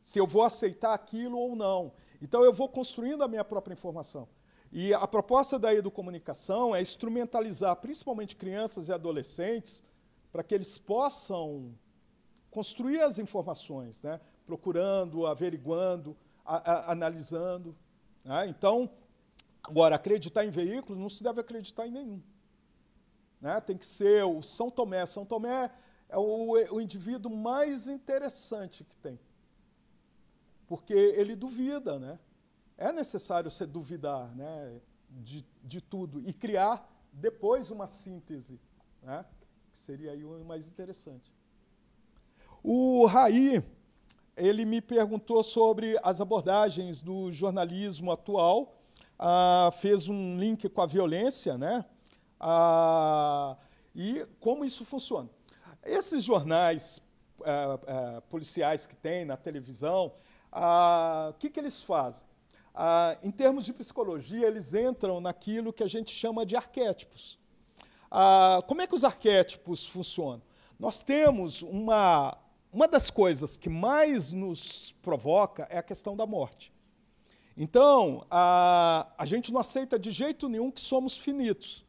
Se 0.00 0.20
eu 0.20 0.26
vou 0.26 0.42
aceitar 0.42 0.94
aquilo 0.94 1.36
ou 1.36 1.56
não. 1.56 1.92
Então, 2.22 2.44
eu 2.44 2.52
vou 2.52 2.68
construindo 2.68 3.24
a 3.24 3.28
minha 3.28 3.44
própria 3.44 3.72
informação. 3.72 4.28
E 4.70 4.94
a 4.94 5.06
proposta 5.06 5.58
da 5.58 5.74
educomunicação 5.74 6.76
é 6.76 6.80
instrumentalizar, 6.80 7.74
principalmente 7.76 8.36
crianças 8.36 8.88
e 8.88 8.92
adolescentes, 8.92 9.82
para 10.30 10.44
que 10.44 10.54
eles 10.54 10.78
possam 10.78 11.74
construir 12.52 13.00
as 13.00 13.18
informações. 13.18 14.00
Né? 14.02 14.20
procurando, 14.50 15.28
averiguando, 15.28 16.16
a, 16.44 16.56
a, 16.56 16.92
analisando. 16.92 17.76
Né? 18.24 18.48
Então, 18.48 18.90
agora, 19.62 19.96
acreditar 19.96 20.44
em 20.44 20.50
veículos 20.50 20.98
não 21.00 21.08
se 21.08 21.22
deve 21.22 21.40
acreditar 21.40 21.86
em 21.86 21.90
nenhum. 21.90 22.22
Né? 23.40 23.60
Tem 23.60 23.76
que 23.76 23.86
ser 23.86 24.24
o 24.24 24.42
São 24.42 24.70
Tomé. 24.70 25.04
São 25.06 25.24
Tomé 25.24 25.70
é 26.08 26.18
o, 26.18 26.74
o 26.74 26.80
indivíduo 26.80 27.34
mais 27.34 27.86
interessante 27.86 28.84
que 28.84 28.96
tem. 28.96 29.18
Porque 30.66 30.92
ele 30.92 31.34
duvida, 31.34 31.98
né? 31.98 32.18
É 32.76 32.92
necessário 32.92 33.50
você 33.50 33.66
duvidar 33.66 34.34
né, 34.34 34.80
de, 35.10 35.44
de 35.62 35.80
tudo 35.80 36.20
e 36.26 36.32
criar 36.32 36.88
depois 37.12 37.70
uma 37.70 37.86
síntese, 37.86 38.58
né, 39.02 39.24
que 39.70 39.76
seria 39.76 40.12
aí 40.12 40.24
o 40.24 40.44
mais 40.44 40.66
interessante. 40.66 41.30
O 42.62 43.04
Raí, 43.06 43.62
ele 44.36 44.64
me 44.64 44.80
perguntou 44.80 45.42
sobre 45.42 45.98
as 46.02 46.20
abordagens 46.20 47.00
do 47.00 47.30
jornalismo 47.30 48.12
atual, 48.12 48.79
ah, 49.22 49.70
fez 49.72 50.08
um 50.08 50.38
link 50.38 50.66
com 50.70 50.80
a 50.80 50.86
violência, 50.86 51.58
né? 51.58 51.84
Ah, 52.40 53.54
e 53.94 54.26
como 54.40 54.64
isso 54.64 54.82
funciona. 54.82 55.28
Esses 55.84 56.24
jornais 56.24 57.02
ah, 57.44 57.78
ah 57.86 58.22
policiais 58.30 58.86
que 58.86 58.96
tem 58.96 59.26
na 59.26 59.36
televisão, 59.36 60.14
ah, 60.50 61.28
o 61.32 61.34
que, 61.34 61.50
que 61.50 61.60
eles 61.60 61.82
fazem? 61.82 62.26
Ah, 62.74 63.18
em 63.22 63.30
termos 63.30 63.66
de 63.66 63.74
psicologia, 63.74 64.46
eles 64.46 64.72
entram 64.72 65.20
naquilo 65.20 65.70
que 65.70 65.82
a 65.82 65.88
gente 65.88 66.10
chama 66.10 66.46
de 66.46 66.56
arquétipos. 66.56 67.38
como 68.66 68.80
é 68.80 68.86
que 68.86 68.94
os 68.94 69.04
arquétipos 69.04 69.86
funcionam? 69.86 70.42
Nós 70.78 71.02
temos 71.02 71.60
uma 71.60 72.38
uma 72.72 72.86
das 72.86 73.10
coisas 73.10 73.56
que 73.56 73.68
mais 73.68 74.30
nos 74.30 74.92
provoca 75.02 75.66
é 75.70 75.78
a 75.78 75.82
questão 75.82 76.16
da 76.16 76.24
morte. 76.24 76.72
Então, 77.62 78.26
a, 78.30 79.06
a 79.18 79.26
gente 79.26 79.52
não 79.52 79.60
aceita 79.60 79.98
de 79.98 80.10
jeito 80.10 80.48
nenhum 80.48 80.70
que 80.70 80.80
somos 80.80 81.18
finitos. 81.18 81.84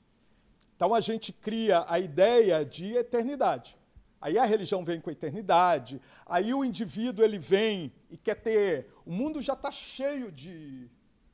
Então, 0.76 0.94
a 0.94 1.00
gente 1.00 1.32
cria 1.32 1.86
a 1.88 1.98
ideia 1.98 2.66
de 2.66 2.94
eternidade. 2.94 3.78
Aí 4.20 4.38
a 4.38 4.44
religião 4.44 4.84
vem 4.84 5.00
com 5.00 5.10
a 5.10 5.14
eternidade, 5.14 6.02
aí 6.26 6.54
o 6.54 6.66
indivíduo 6.66 7.24
ele 7.24 7.40
vem 7.40 7.90
e 8.10 8.18
quer 8.18 8.36
ter. 8.36 8.92
O 9.06 9.14
mundo 9.14 9.42
já 9.42 9.54
está 9.54 9.72
cheio 9.72 10.30
de, 10.30 10.90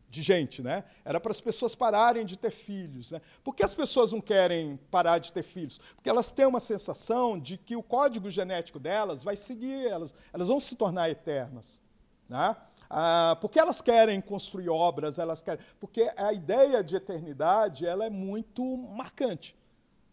de 0.08 0.22
gente, 0.22 0.62
né? 0.62 0.84
Era 1.04 1.20
para 1.20 1.32
as 1.32 1.42
pessoas 1.42 1.74
pararem 1.74 2.24
de 2.24 2.38
ter 2.38 2.52
filhos. 2.52 3.10
Né? 3.10 3.22
Por 3.44 3.56
que 3.56 3.64
as 3.64 3.74
pessoas 3.74 4.12
não 4.12 4.22
querem 4.22 4.78
parar 4.92 5.18
de 5.18 5.34
ter 5.34 5.42
filhos? 5.42 5.80
Porque 5.96 6.12
elas 6.12 6.30
têm 6.30 6.46
uma 6.46 6.60
sensação 6.60 7.40
de 7.40 7.58
que 7.58 7.76
o 7.76 7.82
código 7.82 8.30
genético 8.30 8.78
delas 8.78 9.24
vai 9.24 9.36
seguir, 9.36 9.88
elas, 9.88 10.14
elas 10.32 10.48
vão 10.48 10.60
se 10.60 10.76
tornar 10.76 11.10
eternas. 11.10 11.82
Né? 12.30 12.56
Ah, 12.90 13.38
porque 13.42 13.60
elas 13.60 13.82
querem 13.82 14.22
construir 14.22 14.70
obras, 14.70 15.20
elas 15.20 15.42
querem. 15.42 15.64
Porque 15.80 16.12
a 16.16 16.32
ideia 16.32 16.84
de 16.84 16.96
eternidade 16.96 17.86
ela 17.86 18.06
é 18.06 18.10
muito 18.10 18.64
marcante. 18.78 19.56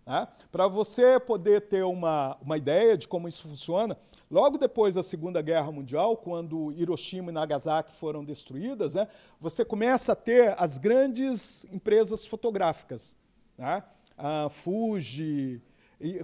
Né? 0.07 0.29
Para 0.53 0.69
você 0.69 1.19
poder 1.19 1.63
ter 1.63 1.83
uma, 1.83 2.37
uma 2.43 2.59
ideia 2.59 2.97
de 2.97 3.09
como 3.09 3.27
isso 3.27 3.49
funciona, 3.49 3.97
logo 4.31 4.59
depois 4.59 4.95
da 4.95 5.03
Segunda 5.03 5.41
Guerra 5.41 5.73
Mundial, 5.73 6.17
quando 6.17 6.73
Hiroshima 6.73 7.31
e 7.31 7.35
Nagasaki 7.35 7.97
foram 7.97 8.23
destruídas, 8.25 8.95
né, 8.95 9.09
você 9.41 9.65
começa 9.65 10.13
a 10.13 10.17
ter 10.17 10.55
as 10.59 10.77
grandes 10.77 11.65
empresas 11.73 12.27
fotográficas. 12.27 13.17
Né? 13.57 13.83
A 14.17 14.49
Fuji, 14.51 15.63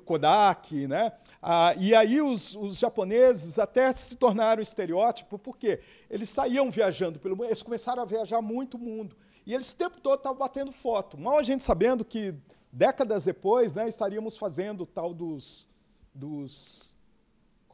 Kodak, 0.00 0.86
né? 0.86 1.12
Ah, 1.42 1.74
e 1.78 1.94
aí 1.94 2.20
os, 2.20 2.54
os, 2.54 2.78
japoneses 2.78 3.58
até 3.58 3.90
se 3.92 4.16
tornaram 4.16 4.60
estereótipo, 4.60 5.38
porque 5.38 5.80
eles 6.10 6.28
saíam 6.28 6.70
viajando 6.70 7.18
pelo 7.18 7.36
mundo, 7.36 7.46
eles 7.46 7.62
começaram 7.62 8.02
a 8.02 8.04
viajar 8.04 8.42
muito 8.42 8.76
o 8.76 8.80
mundo. 8.80 9.16
E 9.46 9.54
eles 9.54 9.72
o 9.72 9.76
tempo 9.76 10.00
todo 10.00 10.18
estavam 10.18 10.38
batendo 10.38 10.70
foto. 10.70 11.18
Mal 11.18 11.38
a 11.38 11.42
gente 11.42 11.62
sabendo 11.62 12.04
que 12.04 12.34
décadas 12.70 13.24
depois, 13.24 13.74
né, 13.74 13.88
estaríamos 13.88 14.36
fazendo 14.36 14.82
o 14.82 14.86
tal 14.86 15.14
dos, 15.14 15.66
dos 16.14 16.94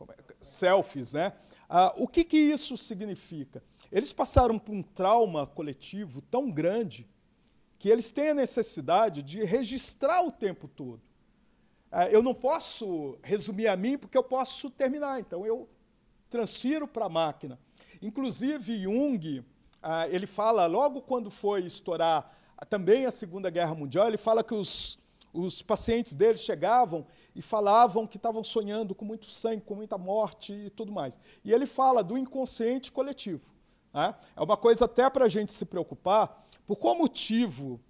é, 0.09 0.35
selfies. 0.43 1.13
Né? 1.13 1.33
Ah, 1.69 1.93
o 1.97 2.07
que, 2.07 2.25
que 2.25 2.37
isso 2.37 2.77
significa? 2.77 3.63
Eles 3.91 4.13
passaram 4.13 4.59
por 4.59 4.75
um 4.75 4.83
trauma 4.83 5.47
coletivo 5.47 6.21
tão 6.23 6.51
grande 6.51 7.09
que 7.79 7.89
eles 7.89 8.11
têm 8.11 8.31
a 8.31 8.35
necessidade 8.35 9.23
de 9.23 9.45
registrar 9.45 10.23
o 10.23 10.33
tempo 10.33 10.67
todo. 10.67 11.03
Ah, 11.99 12.11
eu 12.11 12.23
não 12.23 12.35
posso 12.35 13.17
resumir 13.23 13.69
a 13.69 13.75
mim 13.75 13.97
porque 13.97 14.19
eu 14.19 14.23
posso 14.23 14.69
terminar, 14.69 15.19
então 15.19 15.47
eu 15.47 15.67
transfiro 16.29 16.87
para 16.87 17.07
a 17.07 17.09
máquina. 17.09 17.59
Inclusive, 18.03 18.83
Jung, 18.83 19.43
ah, 19.83 20.07
ele 20.07 20.27
fala, 20.27 20.67
logo 20.67 21.01
quando 21.01 21.31
foi 21.31 21.63
estourar 21.63 22.31
também 22.69 23.07
a 23.07 23.11
Segunda 23.11 23.49
Guerra 23.49 23.75
Mundial, 23.75 24.09
ele 24.09 24.19
fala 24.19 24.45
que 24.45 24.55
os, 24.55 24.99
os 25.33 25.63
pacientes 25.63 26.13
dele 26.13 26.37
chegavam 26.37 27.07
e 27.35 27.41
falavam 27.41 28.07
que 28.07 28.19
estavam 28.19 28.45
sonhando 28.45 28.95
com 28.95 29.07
muito 29.07 29.31
sangue, 29.31 29.63
com 29.63 29.75
muita 29.75 29.97
morte 29.97 30.53
e 30.53 30.69
tudo 30.69 30.93
mais. 30.93 31.19
E 31.43 31.51
ele 31.51 31.65
fala 31.65 32.05
do 32.05 32.19
inconsciente 32.19 32.93
coletivo. 32.93 33.49
Né? 33.95 34.15
É 34.37 34.43
uma 34.43 34.59
coisa 34.59 34.85
até 34.85 35.09
para 35.09 35.25
a 35.25 35.29
gente 35.31 35.51
se 35.51 35.65
preocupar. 35.65 36.47
Por 36.67 36.77
qual 36.77 36.95
motivo 36.95 37.81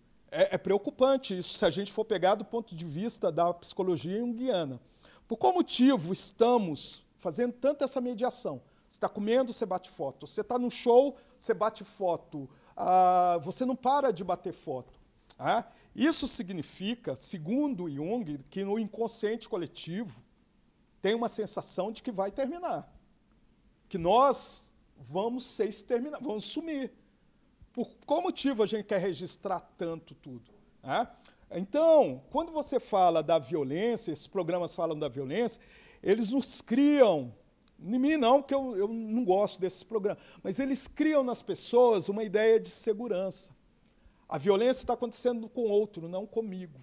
é, 0.42 0.54
é, 0.54 0.58
preocupante 0.58 1.36
isso, 1.36 1.58
se 1.58 1.64
a 1.64 1.70
gente 1.70 1.92
for 1.92 2.04
pegar 2.04 2.34
do 2.34 2.44
ponto 2.44 2.74
de 2.74 2.84
vista 2.84 3.30
da 3.32 3.52
psicologia 3.54 4.18
junguiana. 4.18 4.80
Por 5.26 5.36
qual 5.36 5.52
motivo 5.52 6.12
estamos 6.12 7.04
fazendo 7.18 7.52
tanta 7.52 7.84
essa 7.84 8.00
mediação? 8.00 8.62
Você 8.88 8.96
está 8.96 9.08
comendo, 9.08 9.52
você 9.52 9.66
bate 9.66 9.90
foto. 9.90 10.26
Você 10.26 10.42
está 10.42 10.58
no 10.58 10.70
show, 10.70 11.16
você 11.36 11.52
bate 11.52 11.84
foto 11.84 12.48
ah, 12.76 13.38
você 13.42 13.64
não 13.64 13.74
para 13.74 14.12
de 14.12 14.22
bater 14.22 14.52
foto. 14.52 15.00
Ah? 15.38 15.64
Isso 15.94 16.28
significa, 16.28 17.16
segundo 17.16 17.88
Jung, 17.88 18.38
que 18.50 18.62
no 18.64 18.78
inconsciente 18.78 19.48
coletivo 19.48 20.22
tem 21.00 21.14
uma 21.14 21.28
sensação 21.28 21.90
de 21.90 22.02
que 22.02 22.12
vai 22.12 22.30
terminar. 22.30 22.92
Que 23.88 23.96
nós 23.96 24.72
vamos 25.08 25.44
ser 25.44 25.68
exterminados, 25.68 26.26
vamos 26.26 26.44
sumir. 26.44 26.92
Por 27.76 27.94
qual 28.06 28.22
motivo 28.22 28.62
a 28.62 28.66
gente 28.66 28.86
quer 28.86 28.98
registrar 28.98 29.60
tanto 29.76 30.14
tudo? 30.14 30.50
Ah? 30.82 31.14
Então, 31.50 32.22
quando 32.30 32.50
você 32.50 32.80
fala 32.80 33.22
da 33.22 33.38
violência, 33.38 34.10
esses 34.10 34.26
programas 34.26 34.74
falam 34.74 34.98
da 34.98 35.08
violência, 35.08 35.60
eles 36.02 36.30
nos 36.30 36.62
criam 36.62 37.34
em 37.78 37.98
mim 37.98 38.16
não, 38.16 38.40
porque 38.40 38.54
eu, 38.54 38.74
eu 38.78 38.88
não 38.88 39.22
gosto 39.22 39.60
desses 39.60 39.82
programas. 39.82 40.22
Mas 40.42 40.58
eles 40.58 40.88
criam 40.88 41.22
nas 41.22 41.42
pessoas 41.42 42.08
uma 42.08 42.24
ideia 42.24 42.58
de 42.58 42.70
segurança. 42.70 43.54
A 44.26 44.38
violência 44.38 44.80
está 44.80 44.94
acontecendo 44.94 45.46
com 45.46 45.64
outro, 45.64 46.08
não 46.08 46.26
comigo. 46.26 46.82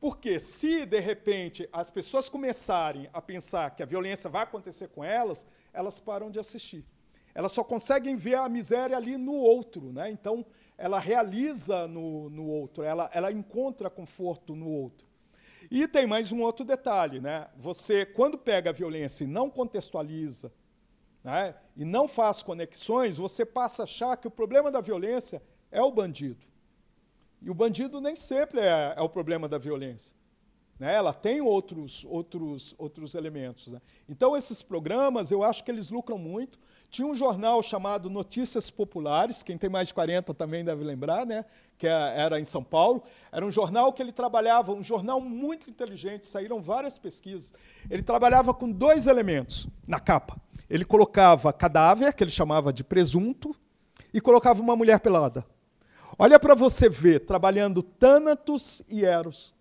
Porque 0.00 0.40
se, 0.40 0.84
de 0.84 0.98
repente, 0.98 1.68
as 1.72 1.90
pessoas 1.90 2.28
começarem 2.28 3.08
a 3.12 3.22
pensar 3.22 3.70
que 3.70 3.84
a 3.84 3.86
violência 3.86 4.28
vai 4.28 4.42
acontecer 4.42 4.88
com 4.88 5.04
elas, 5.04 5.46
elas 5.72 6.00
param 6.00 6.28
de 6.28 6.40
assistir. 6.40 6.84
Elas 7.34 7.52
só 7.52 7.64
conseguem 7.64 8.16
ver 8.16 8.34
a 8.34 8.48
miséria 8.48 8.96
ali 8.96 9.16
no 9.16 9.34
outro. 9.34 9.92
Né? 9.92 10.10
Então, 10.10 10.44
ela 10.76 10.98
realiza 10.98 11.86
no, 11.86 12.28
no 12.30 12.46
outro, 12.46 12.82
ela, 12.82 13.10
ela 13.12 13.30
encontra 13.30 13.88
conforto 13.88 14.54
no 14.56 14.68
outro. 14.68 15.06
E 15.70 15.86
tem 15.86 16.06
mais 16.06 16.32
um 16.32 16.42
outro 16.42 16.64
detalhe, 16.64 17.20
né? 17.20 17.48
Você, 17.56 18.04
quando 18.04 18.36
pega 18.36 18.70
a 18.70 18.72
violência 18.72 19.24
e 19.24 19.28
não 19.28 19.48
contextualiza, 19.48 20.52
né, 21.22 21.54
e 21.76 21.84
não 21.84 22.08
faz 22.08 22.42
conexões, 22.42 23.16
você 23.16 23.46
passa 23.46 23.82
a 23.82 23.84
achar 23.84 24.16
que 24.16 24.26
o 24.26 24.30
problema 24.30 24.70
da 24.70 24.80
violência 24.80 25.40
é 25.70 25.80
o 25.80 25.90
bandido. 25.90 26.44
E 27.40 27.48
o 27.48 27.54
bandido 27.54 28.00
nem 28.00 28.16
sempre 28.16 28.60
é, 28.60 28.94
é 28.96 29.00
o 29.00 29.08
problema 29.08 29.48
da 29.48 29.56
violência. 29.56 30.14
Né? 30.78 30.94
Ela 30.94 31.12
tem 31.12 31.40
outros, 31.40 32.04
outros, 32.04 32.74
outros 32.76 33.14
elementos. 33.14 33.68
Né? 33.68 33.80
Então, 34.08 34.36
esses 34.36 34.62
programas, 34.62 35.30
eu 35.30 35.42
acho 35.42 35.62
que 35.64 35.70
eles 35.70 35.90
lucram 35.90 36.18
muito. 36.18 36.58
Tinha 36.92 37.08
um 37.08 37.14
jornal 37.14 37.62
chamado 37.62 38.10
Notícias 38.10 38.70
Populares, 38.70 39.42
quem 39.42 39.56
tem 39.56 39.70
mais 39.70 39.88
de 39.88 39.94
40 39.94 40.34
também 40.34 40.62
deve 40.62 40.84
lembrar, 40.84 41.24
né? 41.24 41.46
que 41.78 41.86
é, 41.88 42.20
era 42.20 42.38
em 42.38 42.44
São 42.44 42.62
Paulo. 42.62 43.02
Era 43.32 43.46
um 43.46 43.50
jornal 43.50 43.94
que 43.94 44.02
ele 44.02 44.12
trabalhava, 44.12 44.74
um 44.74 44.82
jornal 44.82 45.18
muito 45.18 45.70
inteligente, 45.70 46.26
saíram 46.26 46.60
várias 46.60 46.98
pesquisas. 46.98 47.54
Ele 47.90 48.02
trabalhava 48.02 48.52
com 48.52 48.70
dois 48.70 49.06
elementos 49.06 49.66
na 49.88 49.98
capa. 49.98 50.36
Ele 50.68 50.84
colocava 50.84 51.50
cadáver, 51.50 52.12
que 52.12 52.22
ele 52.22 52.30
chamava 52.30 52.70
de 52.74 52.84
presunto, 52.84 53.56
e 54.12 54.20
colocava 54.20 54.60
uma 54.60 54.76
mulher 54.76 55.00
pelada. 55.00 55.46
Olha 56.18 56.38
para 56.38 56.54
você 56.54 56.90
ver, 56.90 57.20
trabalhando 57.20 57.82
Thanatos 57.82 58.82
e 58.86 59.02
Eros. 59.02 59.54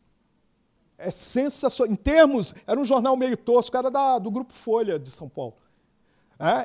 É 0.98 1.10
sensacional. 1.10 1.94
Em 1.94 1.96
termos, 1.96 2.54
era 2.68 2.78
um 2.78 2.84
jornal 2.84 3.16
meio 3.16 3.38
tosco, 3.38 3.78
era 3.78 3.90
da, 3.90 4.20
do 4.20 4.30
Grupo 4.30 4.52
Folha 4.52 5.00
de 5.00 5.10
São 5.10 5.30
Paulo. 5.30 5.56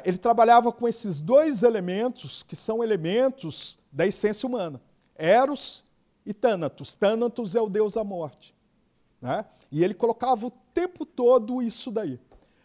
Ele 0.05 0.17
trabalhava 0.17 0.73
com 0.73 0.89
esses 0.89 1.21
dois 1.21 1.63
elementos, 1.63 2.43
que 2.43 2.57
são 2.57 2.83
elementos 2.83 3.79
da 3.93 4.07
essência 4.07 4.47
humana: 4.47 4.81
Eros 5.15 5.85
e 6.25 6.33
Thanatos. 6.33 6.95
Thanatos 6.95 7.55
é 7.55 7.61
o 7.61 7.69
deus 7.69 7.93
da 7.93 8.03
morte. 8.03 8.55
Né? 9.21 9.45
E 9.71 9.85
ele 9.85 9.93
colocava 9.93 10.47
o 10.47 10.51
tempo 10.51 11.05
todo 11.05 11.61
isso 11.61 11.91
daí. 11.91 12.19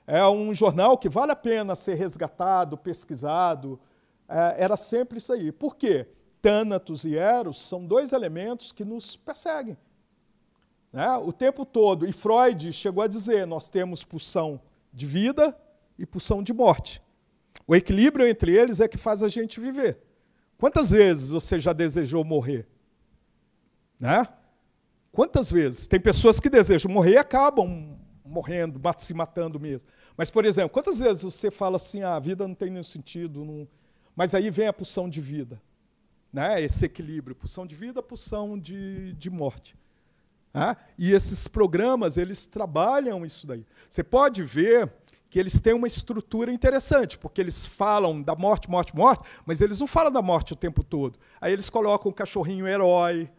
É 0.07 0.25
um 0.25 0.53
jornal 0.53 0.97
que 0.97 1.09
vale 1.09 1.33
a 1.33 1.35
pena 1.35 1.75
ser 1.75 1.95
resgatado, 1.95 2.77
pesquisado. 2.77 3.77
É, 4.27 4.63
era 4.63 4.77
sempre 4.77 5.17
isso 5.17 5.33
aí. 5.33 5.51
Por 5.51 5.75
quê? 5.75 6.07
Thanatos 6.41 7.03
e 7.03 7.17
Eros 7.17 7.61
são 7.61 7.85
dois 7.85 8.13
elementos 8.13 8.71
que 8.71 8.85
nos 8.85 9.17
perseguem. 9.17 9.77
Né? 10.93 11.17
O 11.17 11.33
tempo 11.33 11.65
todo. 11.65 12.07
E 12.07 12.13
Freud 12.13 12.71
chegou 12.71 13.03
a 13.03 13.07
dizer: 13.07 13.45
nós 13.45 13.67
temos 13.67 14.03
pulsão 14.05 14.61
de 14.93 15.05
vida 15.05 15.57
e 16.01 16.05
pulsão 16.05 16.41
de 16.41 16.51
morte. 16.51 17.01
O 17.67 17.75
equilíbrio 17.75 18.27
entre 18.27 18.55
eles 18.55 18.79
é 18.79 18.87
que 18.87 18.97
faz 18.97 19.21
a 19.21 19.29
gente 19.29 19.59
viver. 19.59 19.99
Quantas 20.57 20.89
vezes 20.89 21.29
você 21.29 21.59
já 21.59 21.73
desejou 21.73 22.23
morrer? 22.23 22.67
Né? 23.99 24.27
Quantas 25.11 25.51
vezes? 25.51 25.85
Tem 25.85 25.99
pessoas 25.99 26.39
que 26.39 26.49
desejam 26.49 26.91
morrer 26.91 27.13
e 27.13 27.17
acabam 27.17 27.97
morrendo, 28.25 28.81
se 28.97 29.13
matando 29.13 29.59
mesmo. 29.59 29.87
Mas, 30.17 30.31
por 30.31 30.45
exemplo, 30.45 30.71
quantas 30.71 30.99
vezes 30.99 31.23
você 31.23 31.51
fala 31.51 31.75
assim, 31.75 32.01
ah, 32.01 32.15
a 32.15 32.19
vida 32.19 32.47
não 32.47 32.55
tem 32.55 32.69
nenhum 32.69 32.83
sentido, 32.83 33.45
não... 33.45 33.67
mas 34.15 34.33
aí 34.33 34.49
vem 34.49 34.67
a 34.67 34.73
pulsão 34.73 35.09
de 35.09 35.21
vida, 35.21 35.61
né? 36.31 36.61
esse 36.61 36.85
equilíbrio, 36.85 37.35
pulsão 37.35 37.65
de 37.65 37.75
vida, 37.75 38.01
pulsão 38.01 38.57
de, 38.57 39.13
de 39.13 39.29
morte. 39.29 39.75
Né? 40.53 40.75
E 40.97 41.11
esses 41.11 41.47
programas, 41.47 42.17
eles 42.17 42.45
trabalham 42.45 43.25
isso 43.25 43.45
daí. 43.47 43.65
Você 43.89 44.03
pode 44.03 44.43
ver 44.43 44.91
que 45.31 45.39
eles 45.39 45.61
têm 45.61 45.73
uma 45.73 45.87
estrutura 45.87 46.51
interessante, 46.51 47.17
porque 47.17 47.39
eles 47.39 47.65
falam 47.65 48.21
da 48.21 48.35
morte, 48.35 48.69
morte, 48.69 48.93
morte, 48.93 49.23
mas 49.45 49.61
eles 49.61 49.79
não 49.79 49.87
falam 49.87 50.11
da 50.11 50.21
morte 50.21 50.51
o 50.51 50.57
tempo 50.57 50.83
todo. 50.83 51.17
Aí 51.39 51.53
eles 51.53 51.69
colocam 51.69 52.11
o 52.11 52.13
cachorrinho 52.13 52.67
herói, 52.67 53.31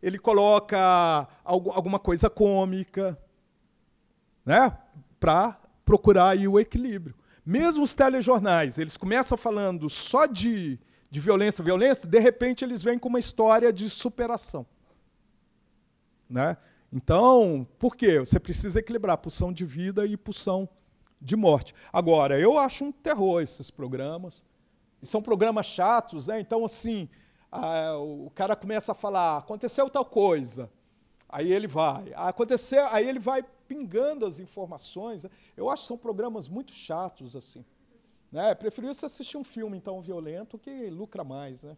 ele 0.00 0.20
coloca 0.20 1.26
alguma 1.44 1.98
coisa 1.98 2.30
cômica, 2.30 3.18
né? 4.46 4.78
Para 5.18 5.60
procurar 5.84 6.38
o 6.38 6.60
equilíbrio. 6.60 7.16
Mesmo 7.44 7.82
os 7.82 7.92
telejornais, 7.92 8.78
eles 8.78 8.96
começam 8.96 9.36
falando 9.36 9.90
só 9.90 10.26
de, 10.26 10.78
de 11.10 11.18
violência, 11.18 11.64
violência, 11.64 12.08
de 12.08 12.20
repente 12.20 12.64
eles 12.64 12.82
vêm 12.82 13.00
com 13.00 13.08
uma 13.08 13.18
história 13.18 13.72
de 13.72 13.90
superação. 13.90 14.64
Né? 16.30 16.56
Então, 16.92 17.66
por 17.80 17.96
quê? 17.96 18.20
Você 18.20 18.38
precisa 18.38 18.78
equilibrar 18.78 19.18
pulsão 19.18 19.52
de 19.52 19.64
vida 19.64 20.06
e 20.06 20.16
pulsão 20.16 20.68
de 21.22 21.36
morte. 21.36 21.74
Agora, 21.92 22.38
eu 22.38 22.58
acho 22.58 22.84
um 22.84 22.92
terror 22.92 23.40
esses 23.40 23.70
programas. 23.70 24.44
E 25.00 25.06
são 25.06 25.22
programas 25.22 25.66
chatos, 25.66 26.26
né? 26.26 26.40
Então, 26.40 26.64
assim, 26.64 27.08
a, 27.50 27.96
o 27.96 28.30
cara 28.34 28.56
começa 28.56 28.92
a 28.92 28.94
falar, 28.94 29.38
aconteceu 29.38 29.88
tal 29.88 30.04
coisa. 30.04 30.70
Aí 31.28 31.52
ele 31.52 31.66
vai. 31.66 32.12
Aconteceu, 32.14 32.86
aí 32.88 33.08
ele 33.08 33.18
vai 33.18 33.42
pingando 33.66 34.26
as 34.26 34.38
informações. 34.38 35.24
Eu 35.56 35.70
acho 35.70 35.82
que 35.82 35.88
são 35.88 35.96
programas 35.96 36.48
muito 36.48 36.72
chatos, 36.72 37.34
assim. 37.36 37.64
Né? 38.30 38.56
Você 38.82 39.06
assistir 39.06 39.36
um 39.36 39.44
filme, 39.44 39.76
então, 39.76 40.00
violento, 40.02 40.58
que 40.58 40.90
lucra 40.90 41.22
mais, 41.22 41.62
né? 41.62 41.76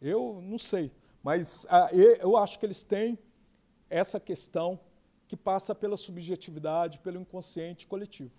Eu 0.00 0.40
não 0.42 0.58
sei. 0.58 0.92
Mas 1.22 1.66
ah, 1.70 1.88
eu 1.92 2.36
acho 2.36 2.58
que 2.58 2.66
eles 2.66 2.82
têm 2.82 3.18
essa 3.88 4.20
questão 4.20 4.78
que 5.26 5.36
passa 5.36 5.74
pela 5.74 5.96
subjetividade, 5.96 6.98
pelo 6.98 7.18
inconsciente 7.18 7.86
coletivo. 7.86 8.30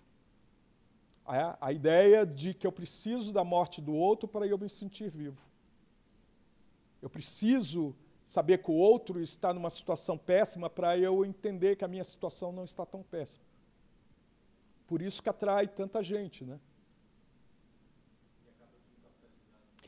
A, 1.26 1.58
a 1.60 1.72
ideia 1.72 2.24
de 2.24 2.54
que 2.54 2.66
eu 2.66 2.72
preciso 2.72 3.32
da 3.32 3.42
morte 3.44 3.80
do 3.80 3.94
outro 3.94 4.28
para 4.28 4.46
eu 4.46 4.56
me 4.56 4.68
sentir 4.68 5.10
vivo. 5.10 5.42
Eu 7.02 7.10
preciso 7.10 7.94
saber 8.24 8.58
que 8.58 8.70
o 8.70 8.74
outro 8.74 9.20
está 9.20 9.52
numa 9.52 9.70
situação 9.70 10.18
péssima 10.18 10.68
para 10.68 10.98
eu 10.98 11.24
entender 11.24 11.76
que 11.76 11.84
a 11.84 11.88
minha 11.88 12.04
situação 12.04 12.52
não 12.52 12.64
está 12.64 12.84
tão 12.84 13.02
péssima. 13.02 13.44
Por 14.86 15.02
isso 15.02 15.22
que 15.22 15.28
atrai 15.28 15.66
tanta 15.66 16.02
gente, 16.02 16.44
né? 16.44 16.58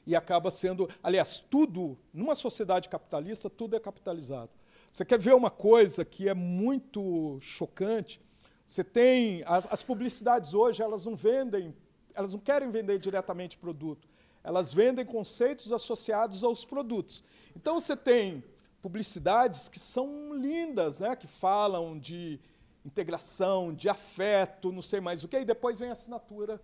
E 0.06 0.16
acaba 0.16 0.51
sendo, 0.51 0.89
aliás, 1.02 1.39
tudo, 1.39 1.98
numa 2.12 2.35
sociedade 2.35 2.89
capitalista, 2.89 3.51
tudo 3.51 3.77
é 3.77 3.81
capitalizado. 3.81 4.51
Você 4.90 5.05
quer 5.05 5.19
ver 5.19 5.35
uma 5.35 5.51
coisa 5.51 6.05
que 6.05 6.28
é 6.28 6.35
muito 6.35 7.39
chocante? 7.40 8.20
Você 8.69 8.85
tem 8.85 9.43
as, 9.47 9.66
as, 9.73 9.82
publicidades 9.82 10.53
hoje, 10.53 10.82
elas 10.82 11.07
não 11.07 11.16
vendem, 11.16 11.74
elas 12.12 12.35
não 12.35 12.39
querem 12.39 12.70
vender 12.70 12.99
diretamente 12.99 13.57
produto. 13.57 14.07
Elas 14.45 14.70
vendem 14.70 15.07
conceitos 15.07 15.73
associados 15.73 16.45
aos 16.45 16.66
produtos. 16.66 17.24
Então 17.57 17.81
você 17.81 17.97
tem 17.97 18.45
publicidades 18.82 19.70
que 19.70 19.81
são 19.81 20.35
lindas, 20.35 21.01
né? 21.01 21.16
que 21.16 21.27
falam 21.27 21.99
de 21.99 22.39
integração, 22.85 23.73
de 23.73 23.89
afeto, 23.89 24.70
não 24.70 24.82
sei 24.82 25.01
mais 25.01 25.24
o 25.24 25.28
que, 25.28 25.39
e 25.39 25.47
depois 25.47 25.78
vem 25.78 25.89
a 25.89 25.93
assinatura 25.93 26.61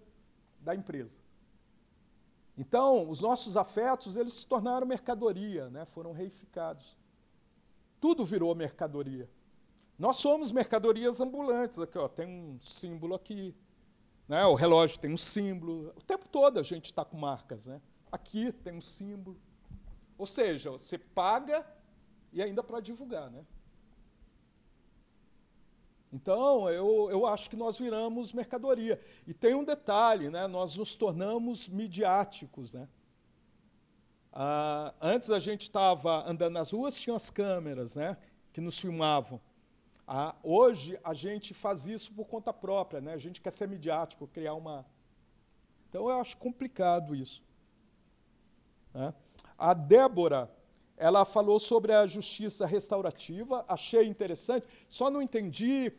da 0.60 0.74
empresa. 0.74 1.22
Então, 2.54 3.08
os 3.08 3.18
nossos 3.18 3.56
afetos, 3.56 4.14
eles 4.14 4.34
se 4.34 4.46
tornaram 4.46 4.86
mercadoria, 4.86 5.70
né? 5.70 5.86
foram 5.86 6.12
reificados. 6.12 6.98
Tudo 7.98 8.26
virou 8.26 8.54
mercadoria. 8.54 9.26
Nós 9.98 10.16
somos 10.16 10.50
mercadorias 10.50 11.20
ambulantes. 11.20 11.78
Aqui, 11.78 11.98
ó, 11.98 12.08
tem 12.08 12.26
um 12.26 12.60
símbolo 12.60 13.14
aqui. 13.14 13.54
Né? 14.28 14.44
O 14.44 14.54
relógio 14.54 14.98
tem 14.98 15.12
um 15.12 15.16
símbolo. 15.16 15.92
O 15.96 16.02
tempo 16.02 16.28
todo 16.28 16.58
a 16.58 16.62
gente 16.62 16.86
está 16.86 17.04
com 17.04 17.16
marcas. 17.16 17.66
Né? 17.66 17.80
Aqui 18.10 18.52
tem 18.52 18.74
um 18.74 18.80
símbolo. 18.80 19.40
Ou 20.18 20.26
seja, 20.26 20.70
você 20.70 20.98
paga 20.98 21.66
e 22.32 22.42
ainda 22.42 22.62
para 22.62 22.80
divulgar. 22.80 23.30
Né? 23.30 23.44
Então, 26.12 26.68
eu, 26.70 27.08
eu 27.10 27.26
acho 27.26 27.48
que 27.48 27.56
nós 27.56 27.76
viramos 27.76 28.32
mercadoria. 28.32 29.00
E 29.26 29.32
tem 29.34 29.54
um 29.54 29.64
detalhe, 29.64 30.28
né? 30.28 30.46
nós 30.46 30.76
nos 30.76 30.94
tornamos 30.94 31.68
midiáticos. 31.68 32.72
Né? 32.72 32.88
Ah, 34.32 34.92
antes 35.00 35.30
a 35.30 35.38
gente 35.38 35.62
estava 35.62 36.28
andando 36.28 36.54
nas 36.54 36.72
ruas, 36.72 36.96
tinha 36.96 37.14
as 37.14 37.30
câmeras 37.30 37.94
né? 37.94 38.16
que 38.52 38.60
nos 38.60 38.78
filmavam. 38.78 39.40
Ah, 40.06 40.34
hoje 40.42 40.98
a 41.02 41.14
gente 41.14 41.54
faz 41.54 41.86
isso 41.86 42.12
por 42.12 42.26
conta 42.26 42.52
própria, 42.52 43.00
né? 43.00 43.14
a 43.14 43.18
gente 43.18 43.40
quer 43.40 43.50
ser 43.50 43.66
midiático, 43.66 44.26
criar 44.26 44.54
uma. 44.54 44.84
Então 45.88 46.10
eu 46.10 46.20
acho 46.20 46.36
complicado 46.36 47.14
isso. 47.14 47.42
Né? 48.92 49.14
A 49.58 49.72
Débora, 49.72 50.50
ela 50.96 51.24
falou 51.24 51.58
sobre 51.58 51.92
a 51.92 52.06
justiça 52.06 52.66
restaurativa, 52.66 53.64
achei 53.66 54.06
interessante, 54.06 54.66
só 54.88 55.08
não 55.08 55.22
entendi 55.22 55.90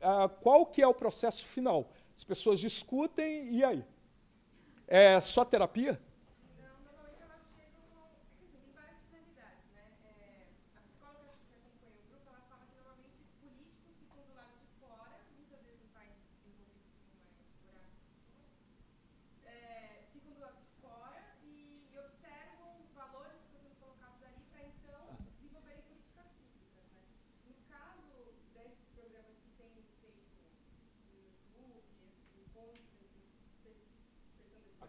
ah, 0.00 0.28
qual 0.28 0.66
que 0.66 0.82
é 0.82 0.86
o 0.86 0.94
processo 0.94 1.46
final. 1.46 1.90
As 2.14 2.22
pessoas 2.22 2.60
discutem 2.60 3.48
e 3.48 3.64
aí? 3.64 3.84
É 4.86 5.18
só 5.20 5.44
terapia? 5.44 5.98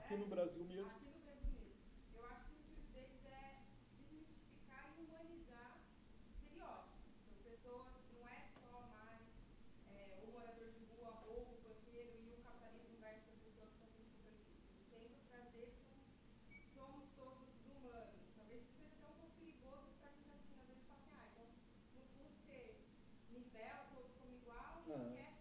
Aqui 0.06 0.18
no 0.18 0.28
Brasil 0.28 0.64
mesmo. 0.66 0.94
Eu 2.14 2.26
acho 2.28 2.46
que 2.46 2.54
o 2.54 2.62
intuito 2.62 2.94
deles 2.94 3.26
é 3.26 3.66
desmistificar 3.98 4.94
e 4.96 5.02
humanizar 5.02 5.82
estereótipos. 6.30 7.10
Então, 7.34 7.42
pessoas, 7.44 7.90
não 8.14 8.28
é 8.30 8.46
só 8.54 8.86
mais 8.94 9.26
é, 9.90 10.22
o 10.22 10.32
morador 10.32 10.70
de 10.70 10.86
rua 10.94 11.26
ou 11.26 11.58
o 11.58 11.62
banqueiro 11.66 12.22
e 12.22 12.38
o 12.38 12.44
capitalismo 12.46 13.00
versus 13.02 13.34
as 13.34 13.42
pessoas 13.42 13.70
que 13.70 13.82
estão 13.82 13.90
sendo 13.98 14.14
superfície. 14.14 14.62
Tento 14.92 15.18
trazer 15.28 15.74
como 15.82 16.62
somos 16.72 17.10
todos 17.18 17.50
humanos. 17.66 18.14
Talvez 18.38 18.62
isso 18.62 18.78
seja 18.78 18.94
até 18.94 19.08
um 19.10 19.18
pouco 19.18 19.34
perigoso 19.42 19.90
para 19.98 20.14
quem 20.14 20.22
está 20.22 20.38
assistindo, 20.38 20.62
às 20.62 20.68
vezes, 20.70 20.86
falar 20.86 21.02
assim, 21.02 21.18
ah, 21.18 21.26
então, 21.34 21.50
no 21.98 22.06
fundo, 22.14 22.30
você 22.46 22.78
nivela 23.34 23.90
todos 23.90 24.14
como 24.22 24.38
igual, 24.38 24.86
uhum. 24.86 25.18
quer 25.18 25.36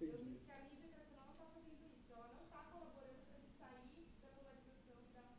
Entendi. 0.00 0.40
Que 0.46 0.52
a 0.52 0.62
mídia 0.64 0.88
tradicional 0.88 1.26
não 1.26 1.32
está 1.34 1.44
fazendo 1.52 1.84
isso, 1.92 2.12
ela 2.12 2.32
não 2.32 2.42
está 2.44 2.60
colaborando 2.72 3.20
para 3.26 3.36
a 3.36 3.40
gente 3.40 3.52
sair 3.60 3.84
da 4.22 4.28
polarização 4.32 4.96
da... 5.12 5.36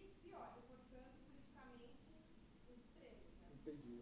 e, 0.00 0.08
pior, 0.22 0.56
reforçando 0.56 1.12
politicamente 1.20 2.00
os 2.64 2.78
extremos. 2.78 3.28
Né? 3.36 3.52
Entendi. 3.60 4.00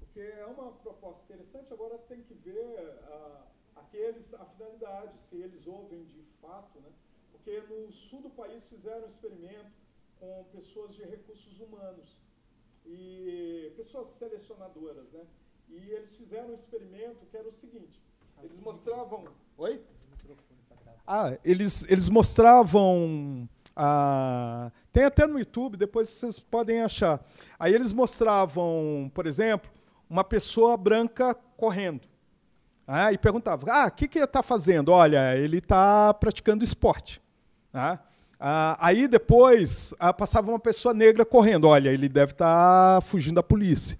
Porque 0.00 0.20
é 0.20 0.46
uma 0.46 0.72
proposta 0.72 1.22
interessante, 1.22 1.72
agora 1.72 1.98
tem 1.98 2.22
que 2.24 2.34
ver 2.34 2.80
uh, 3.04 3.46
aqueles, 3.76 4.34
a 4.34 4.44
finalidade, 4.44 5.20
se 5.20 5.36
eles 5.36 5.66
ouvem 5.68 6.04
de 6.06 6.22
fato, 6.40 6.80
né? 6.80 6.92
Porque 7.30 7.60
no 7.60 7.92
sul 7.92 8.22
do 8.22 8.30
país 8.30 8.66
fizeram 8.66 9.04
um 9.04 9.08
experimento 9.08 9.72
com 10.18 10.44
pessoas 10.50 10.94
de 10.94 11.04
recursos 11.04 11.60
humanos 11.60 12.16
e 12.84 13.72
pessoas 13.76 14.08
selecionadoras, 14.08 15.12
né? 15.12 15.26
E 15.68 15.76
eles 15.92 16.12
fizeram 16.14 16.50
um 16.50 16.54
experimento 16.54 17.24
que 17.26 17.36
era 17.36 17.48
o 17.48 17.52
seguinte: 17.52 18.02
eles 18.42 18.58
mostravam. 18.58 19.24
Oi? 19.58 19.80
Ah, 21.06 21.36
eles, 21.44 21.84
eles 21.88 22.08
mostravam. 22.08 23.48
Ah, 23.76 24.70
tem 24.92 25.04
até 25.04 25.26
no 25.26 25.38
YouTube, 25.38 25.76
depois 25.76 26.08
vocês 26.08 26.38
podem 26.38 26.80
achar. 26.80 27.20
Aí 27.58 27.74
eles 27.74 27.92
mostravam, 27.92 29.10
por 29.12 29.26
exemplo, 29.26 29.70
uma 30.08 30.24
pessoa 30.24 30.76
branca 30.76 31.34
correndo. 31.56 32.02
Ah, 32.86 33.12
e 33.12 33.18
perguntavam: 33.18 33.72
Ah, 33.72 33.86
o 33.86 33.90
que, 33.90 34.08
que 34.08 34.18
ele 34.18 34.24
está 34.24 34.42
fazendo? 34.42 34.90
Olha, 34.90 35.36
ele 35.36 35.58
está 35.58 36.12
praticando 36.14 36.64
esporte. 36.64 37.20
Ah, 37.72 37.98
ah, 38.38 38.76
aí 38.80 39.08
depois 39.08 39.94
ah, 39.98 40.12
passava 40.12 40.50
uma 40.50 40.58
pessoa 40.58 40.94
negra 40.94 41.24
correndo. 41.24 41.66
Olha, 41.66 41.90
ele 41.90 42.08
deve 42.08 42.32
estar 42.32 43.00
tá 43.00 43.06
fugindo 43.06 43.36
da 43.36 43.42
polícia. 43.42 43.98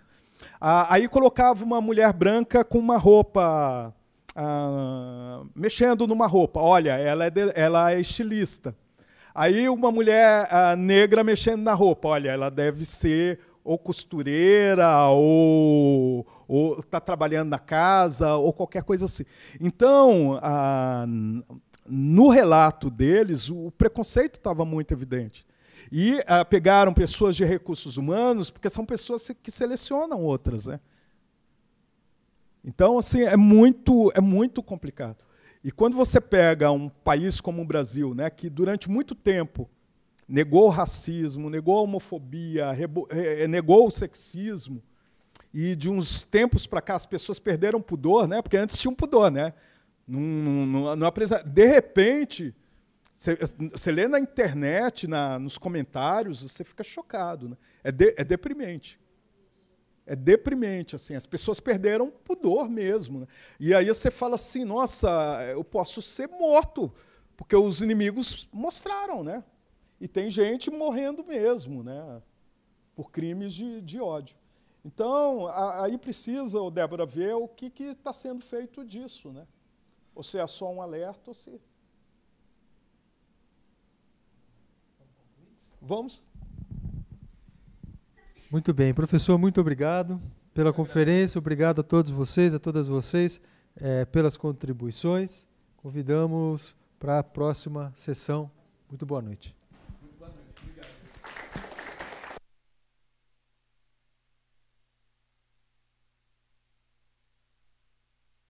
Ah, 0.61 0.86
aí 0.94 1.09
colocava 1.09 1.65
uma 1.65 1.81
mulher 1.81 2.12
branca 2.12 2.65
com 2.65 2.78
uma 2.78 2.97
roupa 2.97 3.94
ah, 4.35 5.43
mexendo 5.55 6.06
numa 6.06 6.27
roupa. 6.27 6.61
Olha, 6.61 6.93
ela 6.98 7.27
é, 7.27 7.31
de, 7.31 7.52
ela 7.55 7.93
é 7.93 8.01
estilista. 8.01 8.74
Aí 9.35 9.69
uma 9.69 9.90
mulher 9.90 10.48
ah, 10.51 10.77
negra 10.77 11.24
mexendo 11.24 11.62
na 11.62 11.74
roupa. 11.74 12.09
Olha, 12.09 12.31
ela 12.31 12.51
deve 12.51 12.85
ser 12.85 13.40
ou 13.65 13.78
costureira 13.78 15.09
ou 15.09 16.27
está 16.78 17.01
trabalhando 17.01 17.48
na 17.48 17.59
casa 17.59 18.36
ou 18.36 18.52
qualquer 18.52 18.82
coisa 18.82 19.06
assim. 19.06 19.24
Então, 19.61 20.39
ah, 20.43 21.06
no 21.86 22.28
relato 22.28 22.90
deles, 22.90 23.51
o 23.51 23.70
preconceito 23.70 24.36
estava 24.36 24.65
muito 24.65 24.93
evidente. 24.93 25.47
E 25.90 26.23
ah, 26.27 26.44
pegaram 26.44 26.93
pessoas 26.93 27.36
de 27.36 27.44
recursos 27.44 27.97
humanos, 27.97 28.51
porque 28.51 28.69
são 28.69 28.85
pessoas 28.85 29.31
que 29.43 29.51
selecionam 29.51 30.23
outras. 30.23 30.66
Né? 30.66 30.81
Então, 32.65 32.97
assim, 32.99 33.23
é 33.23 33.36
muito, 33.36 34.11
é 34.15 34.20
muito 34.20 34.62
complicado. 34.62 35.19
E 35.62 35.70
quando 35.70 35.97
você 35.97 36.20
pega 36.20 36.70
um 36.70 36.89
país 36.89 37.41
como 37.41 37.62
o 37.62 37.66
Brasil, 37.66 38.15
né, 38.15 38.31
que 38.31 38.49
durante 38.49 38.89
muito 38.89 39.15
tempo 39.15 39.69
negou 40.28 40.66
o 40.66 40.70
racismo, 40.70 41.51
negou 41.51 41.78
a 41.78 41.82
homofobia, 41.82 42.70
negou 43.49 43.86
o 43.86 43.91
sexismo, 43.91 44.82
e 45.53 45.77
de 45.77 45.89
uns 45.89 46.24
tempos 46.24 46.66
para 46.66 46.81
cá 46.81 46.95
as 46.95 47.07
pessoas 47.07 47.39
perderam 47.39 47.81
pudor, 47.81 48.27
né? 48.27 48.43
Porque 48.43 48.57
antes 48.57 48.77
tinha 48.77 48.91
um 48.91 48.95
pudor, 48.95 49.31
né? 49.31 49.55
Não, 50.07 50.20
não, 50.20 50.97
não, 50.97 51.12
de 51.47 51.66
repente, 51.66 52.55
você 53.15 53.93
lê 53.93 54.09
na 54.09 54.19
internet, 54.19 55.07
na, 55.07 55.39
nos 55.39 55.57
comentários, 55.57 56.43
você 56.43 56.65
fica 56.65 56.82
chocado. 56.82 57.51
Né? 57.51 57.57
É, 57.85 57.93
de, 57.93 58.15
é 58.16 58.24
deprimente. 58.24 58.99
É 60.07 60.15
deprimente, 60.15 60.95
assim, 60.95 61.15
as 61.15 61.27
pessoas 61.27 61.61
perderam 61.61 62.11
pudor 62.11 62.69
mesmo. 62.69 63.21
Né? 63.21 63.27
E 63.59 63.75
aí 63.75 63.87
você 63.87 64.11
fala 64.11 64.35
assim, 64.35 64.65
nossa, 64.65 65.09
eu 65.51 65.65
posso 65.65 66.03
ser 66.03 66.29
morto, 66.29 66.93
porque 67.37 67.57
os 67.57 67.81
inimigos 67.81 68.49
mostraram, 68.53 69.25
né? 69.25 69.43
E 69.99 70.07
tem 70.07 70.31
gente 70.31 70.71
morrendo 70.71 71.25
mesmo, 71.25 71.83
né? 71.83 72.23
Por 72.95 73.11
crimes 73.11 73.55
de, 73.55 73.81
de 73.81 74.01
ódio. 74.01 74.37
Então, 74.85 75.47
aí 75.49 75.97
precisa, 75.97 76.59
Débora, 76.71 77.07
ver 77.07 77.35
o 77.35 77.49
que 77.49 77.73
está 77.85 78.13
sendo 78.13 78.45
feito 78.45 78.85
disso, 78.85 79.33
né? 79.33 79.47
Ou 80.15 80.23
se 80.23 80.39
é 80.39 80.47
só 80.47 80.71
um 80.71 80.83
alerta, 80.83 81.31
ou 81.31 81.35
se. 81.35 81.59
Vamos? 85.81 86.23
Muito 88.55 88.73
bem. 88.73 88.95
Professor, 88.95 89.37
muito 89.37 89.61
obrigado 89.61 90.23
pela 90.55 90.73
conferência, 90.73 91.41
obrigado 91.41 91.81
a 91.81 91.83
todos 91.83 92.13
vocês, 92.13 92.55
a 92.55 92.59
todas 92.61 92.87
vocês, 92.87 93.41
é, 93.75 94.05
pelas 94.05 94.37
contribuições. 94.37 95.45
Convidamos 95.77 96.77
para 96.97 97.19
a 97.19 97.23
próxima 97.25 97.91
sessão. 97.97 98.49
Muito 98.89 99.05
boa 99.05 99.21
noite. 99.21 99.57